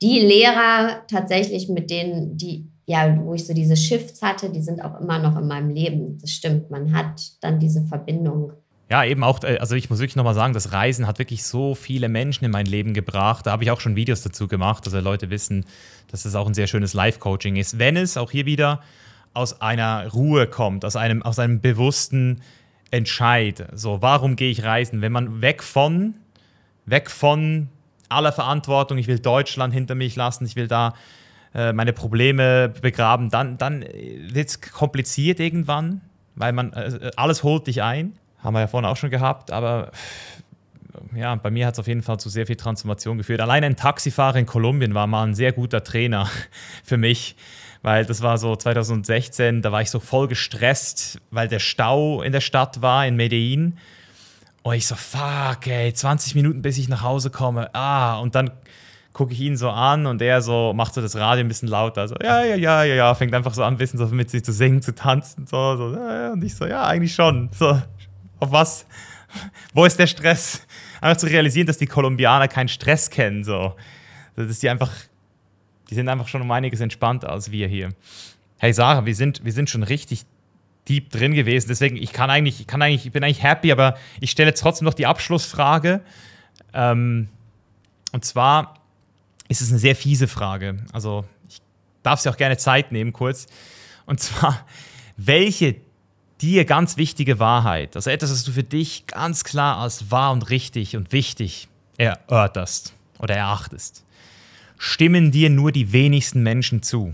Die 0.00 0.20
Lehrer 0.20 1.02
tatsächlich, 1.10 1.68
mit 1.68 1.90
denen, 1.90 2.36
die, 2.36 2.68
ja, 2.86 3.18
wo 3.20 3.34
ich 3.34 3.44
so 3.44 3.52
diese 3.52 3.76
Shifts 3.76 4.22
hatte, 4.22 4.50
die 4.50 4.62
sind 4.62 4.80
auch 4.84 5.00
immer 5.00 5.18
noch 5.18 5.36
in 5.36 5.48
meinem 5.48 5.70
Leben. 5.70 6.18
Das 6.20 6.30
stimmt. 6.30 6.70
Man 6.70 6.94
hat 6.94 7.20
dann 7.40 7.58
diese 7.58 7.82
Verbindung. 7.82 8.52
ja, 8.88 9.04
eben 9.04 9.24
auch, 9.24 9.42
äh, 9.42 9.58
also 9.58 9.74
ich 9.74 9.90
muss 9.90 9.98
wirklich 9.98 10.14
nochmal 10.14 10.36
sagen, 10.36 10.54
das 10.54 10.70
Reisen 10.70 11.08
hat 11.08 11.18
wirklich 11.18 11.42
so 11.42 11.74
viele 11.74 12.08
Menschen 12.08 12.44
in 12.44 12.52
mein 12.52 12.66
Leben 12.66 12.94
gebracht. 12.94 13.44
Da 13.44 13.50
habe 13.50 13.64
ich 13.64 13.72
auch 13.72 13.80
schon 13.80 13.96
Videos 13.96 14.22
dazu 14.22 14.46
gemacht, 14.46 14.86
dass 14.86 14.92
Leute 14.92 15.30
wissen, 15.30 15.64
dass 16.12 16.24
es 16.24 16.36
auch 16.36 16.46
ein 16.46 16.54
sehr 16.54 16.68
schönes 16.68 16.94
Live-Coaching 16.94 17.56
ist. 17.56 17.80
Wenn 17.80 17.96
es 17.96 18.16
auch 18.16 18.30
hier 18.30 18.46
wieder 18.46 18.80
aus 19.34 19.60
einer 19.60 20.08
Ruhe 20.12 20.46
kommt, 20.46 20.84
aus 20.84 20.94
einem, 20.94 21.22
aus 21.22 21.40
einem 21.40 21.60
bewussten 21.60 22.40
Entscheid. 22.90 23.68
So, 23.72 24.02
warum 24.02 24.36
gehe 24.36 24.50
ich 24.50 24.64
reisen? 24.64 25.00
Wenn 25.00 25.12
man 25.12 25.40
weg 25.42 25.62
von, 25.62 26.14
weg 26.86 27.10
von 27.10 27.68
aller 28.08 28.32
Verantwortung, 28.32 28.98
ich 28.98 29.06
will 29.06 29.18
Deutschland 29.18 29.72
hinter 29.72 29.94
mich 29.94 30.16
lassen, 30.16 30.44
ich 30.44 30.56
will 30.56 30.66
da 30.66 30.94
äh, 31.54 31.72
meine 31.72 31.92
Probleme 31.92 32.68
begraben, 32.68 33.30
dann, 33.30 33.58
dann 33.58 33.82
wird 33.82 34.48
es 34.48 34.60
kompliziert 34.60 35.40
irgendwann, 35.40 36.00
weil 36.34 36.52
man 36.52 36.72
äh, 36.72 37.10
alles 37.16 37.42
holt 37.42 37.66
dich 37.66 37.82
ein. 37.82 38.14
Haben 38.38 38.54
wir 38.54 38.60
ja 38.60 38.66
vorhin 38.66 38.88
auch 38.88 38.96
schon 38.96 39.10
gehabt, 39.10 39.50
aber 39.50 39.92
ja, 41.14 41.34
bei 41.34 41.50
mir 41.50 41.66
hat 41.66 41.74
es 41.74 41.80
auf 41.80 41.86
jeden 41.86 42.02
Fall 42.02 42.18
zu 42.18 42.28
sehr 42.28 42.46
viel 42.46 42.56
Transformation 42.56 43.18
geführt. 43.18 43.40
Allein 43.40 43.64
ein 43.64 43.76
Taxifahrer 43.76 44.36
in 44.36 44.46
Kolumbien 44.46 44.94
war 44.94 45.06
mal 45.06 45.24
ein 45.24 45.34
sehr 45.34 45.52
guter 45.52 45.84
Trainer 45.84 46.28
für 46.84 46.96
mich, 46.96 47.36
weil 47.82 48.04
das 48.04 48.22
war 48.22 48.38
so 48.38 48.56
2016, 48.56 49.62
da 49.62 49.72
war 49.72 49.82
ich 49.82 49.90
so 49.90 50.00
voll 50.00 50.28
gestresst, 50.28 51.20
weil 51.30 51.48
der 51.48 51.58
Stau 51.58 52.22
in 52.22 52.32
der 52.32 52.40
Stadt 52.40 52.82
war, 52.82 53.06
in 53.06 53.16
Medellin. 53.16 53.78
Und 54.62 54.74
ich 54.74 54.86
so, 54.86 54.94
fuck, 54.94 55.66
ey, 55.66 55.92
20 55.92 56.34
Minuten, 56.34 56.62
bis 56.62 56.76
ich 56.76 56.88
nach 56.88 57.02
Hause 57.02 57.30
komme. 57.30 57.74
Ah, 57.74 58.18
und 58.18 58.34
dann 58.34 58.50
gucke 59.12 59.32
ich 59.32 59.40
ihn 59.40 59.56
so 59.56 59.70
an 59.70 60.06
und 60.06 60.22
er 60.22 60.40
so 60.40 60.72
macht 60.74 60.94
so 60.94 61.00
das 61.00 61.16
Radio 61.16 61.44
ein 61.44 61.48
bisschen 61.48 61.68
lauter. 61.68 62.06
So, 62.06 62.14
ja, 62.22 62.44
ja, 62.44 62.54
ja, 62.56 62.84
ja, 62.84 62.94
ja, 62.94 63.14
fängt 63.14 63.34
einfach 63.34 63.54
so 63.54 63.64
an, 63.64 63.74
ein 63.74 63.78
bisschen 63.78 63.98
so 63.98 64.06
mit 64.06 64.30
sich 64.30 64.44
zu 64.44 64.52
singen, 64.52 64.82
zu 64.82 64.94
tanzen. 64.94 65.46
So, 65.46 65.76
so, 65.76 65.84
und 66.32 66.44
ich 66.44 66.54
so, 66.54 66.66
ja, 66.66 66.86
eigentlich 66.86 67.14
schon. 67.14 67.50
So, 67.52 67.80
auf 68.38 68.52
was? 68.52 68.86
Wo 69.74 69.84
ist 69.84 69.98
der 69.98 70.06
Stress? 70.06 70.66
Einfach 71.00 71.18
zu 71.18 71.26
realisieren, 71.26 71.66
dass 71.66 71.78
die 71.78 71.86
Kolumbianer 71.86 72.48
keinen 72.48 72.68
Stress 72.68 73.10
kennen. 73.10 73.44
So. 73.44 73.74
Dass 74.36 74.58
die 74.58 74.68
einfach, 74.68 74.90
die 75.90 75.94
sind 75.94 76.08
einfach 76.08 76.28
schon 76.28 76.42
um 76.42 76.50
einiges 76.50 76.80
entspannter 76.80 77.30
als 77.30 77.50
wir 77.50 77.66
hier. 77.66 77.90
Hey 78.58 78.72
Sarah, 78.72 79.06
wir 79.06 79.14
sind, 79.14 79.44
wir 79.44 79.52
sind 79.52 79.68
schon 79.68 79.82
richtig 79.82 80.24
deep 80.88 81.10
drin 81.10 81.34
gewesen. 81.34 81.68
Deswegen, 81.68 81.96
ich 81.96 82.12
kann 82.12 82.30
eigentlich, 82.30 82.60
ich 82.60 82.66
kann 82.66 82.80
eigentlich, 82.80 83.06
ich 83.06 83.12
bin 83.12 83.24
eigentlich 83.24 83.42
happy, 83.42 83.72
aber 83.72 83.96
ich 84.20 84.30
stelle 84.30 84.54
trotzdem 84.54 84.84
noch 84.84 84.94
die 84.94 85.06
Abschlussfrage. 85.06 86.00
Ähm, 86.72 87.28
und 88.12 88.24
zwar 88.24 88.74
ist 89.48 89.60
es 89.60 89.70
eine 89.70 89.78
sehr 89.78 89.96
fiese 89.96 90.28
Frage. 90.28 90.76
Also 90.92 91.24
ich 91.48 91.60
darf 92.02 92.20
sie 92.20 92.28
auch 92.28 92.36
gerne 92.36 92.56
Zeit 92.56 92.92
nehmen, 92.92 93.12
kurz. 93.12 93.46
Und 94.06 94.20
zwar, 94.20 94.66
welche 95.16 95.76
dir 96.40 96.64
ganz 96.64 96.96
wichtige 96.96 97.38
Wahrheit, 97.38 97.96
also 97.96 98.10
etwas, 98.10 98.30
was 98.30 98.44
du 98.44 98.52
für 98.52 98.62
dich 98.62 99.06
ganz 99.06 99.44
klar 99.44 99.78
als 99.78 100.10
wahr 100.10 100.32
und 100.32 100.50
richtig 100.50 100.96
und 100.96 101.12
wichtig 101.12 101.68
erörterst 101.98 102.94
oder 103.18 103.36
erachtest, 103.36 104.04
stimmen 104.82 105.30
dir 105.30 105.50
nur 105.50 105.72
die 105.72 105.92
wenigsten 105.92 106.42
Menschen 106.42 106.82
zu. 106.82 107.12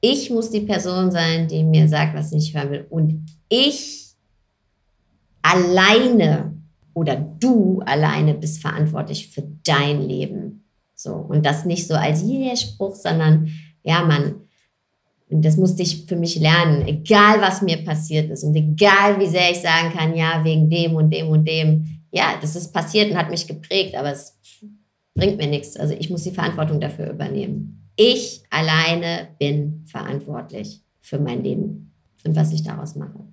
Ich 0.00 0.28
muss 0.28 0.50
die 0.50 0.62
Person 0.62 1.12
sein, 1.12 1.46
die 1.46 1.62
mir 1.62 1.88
sagt, 1.88 2.16
was 2.16 2.32
ich 2.32 2.52
hören 2.52 2.70
will. 2.70 2.86
Und 2.90 3.26
ich 3.48 4.08
alleine 5.40 6.56
oder 6.94 7.14
du 7.14 7.80
alleine 7.86 8.34
bist 8.34 8.60
verantwortlich 8.60 9.28
für 9.28 9.44
dein 9.64 10.02
Leben. 10.02 10.64
So. 10.96 11.14
Und 11.14 11.46
das 11.46 11.64
nicht 11.64 11.86
so 11.86 11.94
als 11.94 12.22
jeder 12.22 12.56
Spruch, 12.56 12.96
sondern 12.96 13.48
ja, 13.84 14.04
man, 14.04 14.34
und 15.30 15.44
das 15.44 15.56
musste 15.56 15.84
ich 15.84 16.06
für 16.06 16.16
mich 16.16 16.40
lernen, 16.40 16.88
egal 16.88 17.40
was 17.40 17.62
mir 17.62 17.84
passiert 17.84 18.30
ist 18.30 18.42
und 18.42 18.56
egal 18.56 19.20
wie 19.20 19.28
sehr 19.28 19.52
ich 19.52 19.58
sagen 19.58 19.92
kann, 19.96 20.16
ja, 20.16 20.42
wegen 20.42 20.68
dem 20.68 20.96
und 20.96 21.10
dem 21.10 21.28
und 21.28 21.46
dem. 21.46 22.02
Ja, 22.10 22.36
das 22.40 22.56
ist 22.56 22.72
passiert 22.72 23.12
und 23.12 23.16
hat 23.16 23.30
mich 23.30 23.46
geprägt, 23.46 23.94
aber 23.94 24.10
es 24.10 24.36
bringt 25.18 25.36
mir 25.36 25.48
nichts. 25.48 25.76
Also 25.76 25.94
ich 25.94 26.08
muss 26.08 26.22
die 26.22 26.30
Verantwortung 26.30 26.80
dafür 26.80 27.10
übernehmen. 27.10 27.90
Ich 27.96 28.44
alleine 28.50 29.28
bin 29.38 29.84
verantwortlich 29.86 30.82
für 31.00 31.18
mein 31.18 31.42
Leben 31.42 31.92
und 32.24 32.36
was 32.36 32.52
ich 32.52 32.62
daraus 32.62 32.94
mache. 32.94 33.26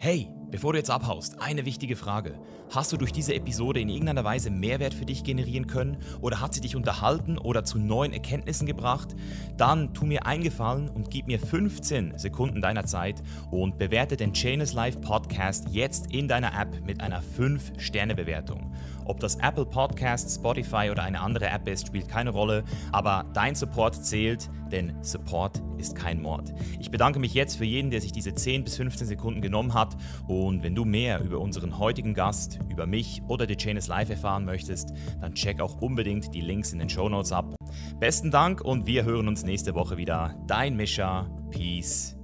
Hey, 0.00 0.28
bevor 0.52 0.72
du 0.72 0.78
jetzt 0.78 0.90
abhaust, 0.90 1.42
eine 1.42 1.66
wichtige 1.66 1.96
Frage. 1.96 2.38
Hast 2.70 2.92
du 2.92 2.96
durch 2.96 3.10
diese 3.10 3.34
Episode 3.34 3.80
in 3.80 3.88
irgendeiner 3.88 4.22
Weise 4.22 4.50
Mehrwert 4.50 4.94
für 4.94 5.06
dich 5.06 5.24
generieren 5.24 5.66
können 5.66 5.96
oder 6.20 6.40
hat 6.40 6.54
sie 6.54 6.60
dich 6.60 6.76
unterhalten 6.76 7.36
oder 7.36 7.64
zu 7.64 7.78
neuen 7.78 8.12
Erkenntnissen 8.12 8.66
gebracht? 8.66 9.16
Dann 9.56 9.94
tu 9.94 10.06
mir 10.06 10.24
eingefallen 10.24 10.88
und 10.88 11.10
gib 11.10 11.26
mir 11.26 11.40
15 11.40 12.16
Sekunden 12.16 12.60
deiner 12.60 12.84
Zeit 12.84 13.22
und 13.50 13.78
bewerte 13.78 14.16
den 14.16 14.34
Chainless 14.34 14.72
Life 14.72 15.00
Podcast 15.00 15.66
jetzt 15.70 16.12
in 16.12 16.28
deiner 16.28 16.52
App 16.60 16.84
mit 16.84 17.00
einer 17.00 17.20
5-Sterne-Bewertung. 17.20 18.72
Ob 19.08 19.20
das 19.20 19.36
Apple 19.36 19.64
Podcast, 19.64 20.32
Spotify 20.34 20.90
oder 20.90 21.02
eine 21.02 21.20
andere 21.20 21.48
App 21.48 21.66
ist, 21.66 21.86
spielt 21.86 22.08
keine 22.08 22.30
Rolle, 22.30 22.62
aber 22.92 23.24
dein 23.32 23.54
Support 23.54 24.04
zählt, 24.04 24.50
denn 24.70 24.94
Support 25.02 25.62
ist 25.78 25.96
kein 25.96 26.20
Mord. 26.20 26.52
Ich 26.78 26.90
bedanke 26.90 27.18
mich 27.18 27.32
jetzt 27.32 27.56
für 27.56 27.64
jeden, 27.64 27.90
der 27.90 28.02
sich 28.02 28.12
diese 28.12 28.34
10 28.34 28.64
bis 28.64 28.76
15 28.76 29.06
Sekunden 29.06 29.40
genommen 29.40 29.72
hat 29.72 29.96
und 30.26 30.62
wenn 30.62 30.74
du 30.74 30.84
mehr 30.84 31.22
über 31.22 31.38
unseren 31.40 31.78
heutigen 31.78 32.12
Gast, 32.12 32.60
über 32.68 32.86
mich 32.86 33.22
oder 33.28 33.48
The 33.48 33.56
Chain 33.56 33.78
is 33.78 33.88
Live 33.88 34.10
erfahren 34.10 34.44
möchtest, 34.44 34.92
dann 35.20 35.34
check 35.34 35.60
auch 35.60 35.80
unbedingt 35.80 36.34
die 36.34 36.42
Links 36.42 36.72
in 36.72 36.78
den 36.78 36.90
Show 36.90 37.08
Notes 37.08 37.32
ab. 37.32 37.54
Besten 37.98 38.30
Dank 38.30 38.60
und 38.60 38.86
wir 38.86 39.04
hören 39.04 39.26
uns 39.26 39.42
nächste 39.42 39.74
Woche 39.74 39.96
wieder. 39.96 40.34
Dein 40.46 40.76
Mischa. 40.76 41.30
Peace 41.50 42.18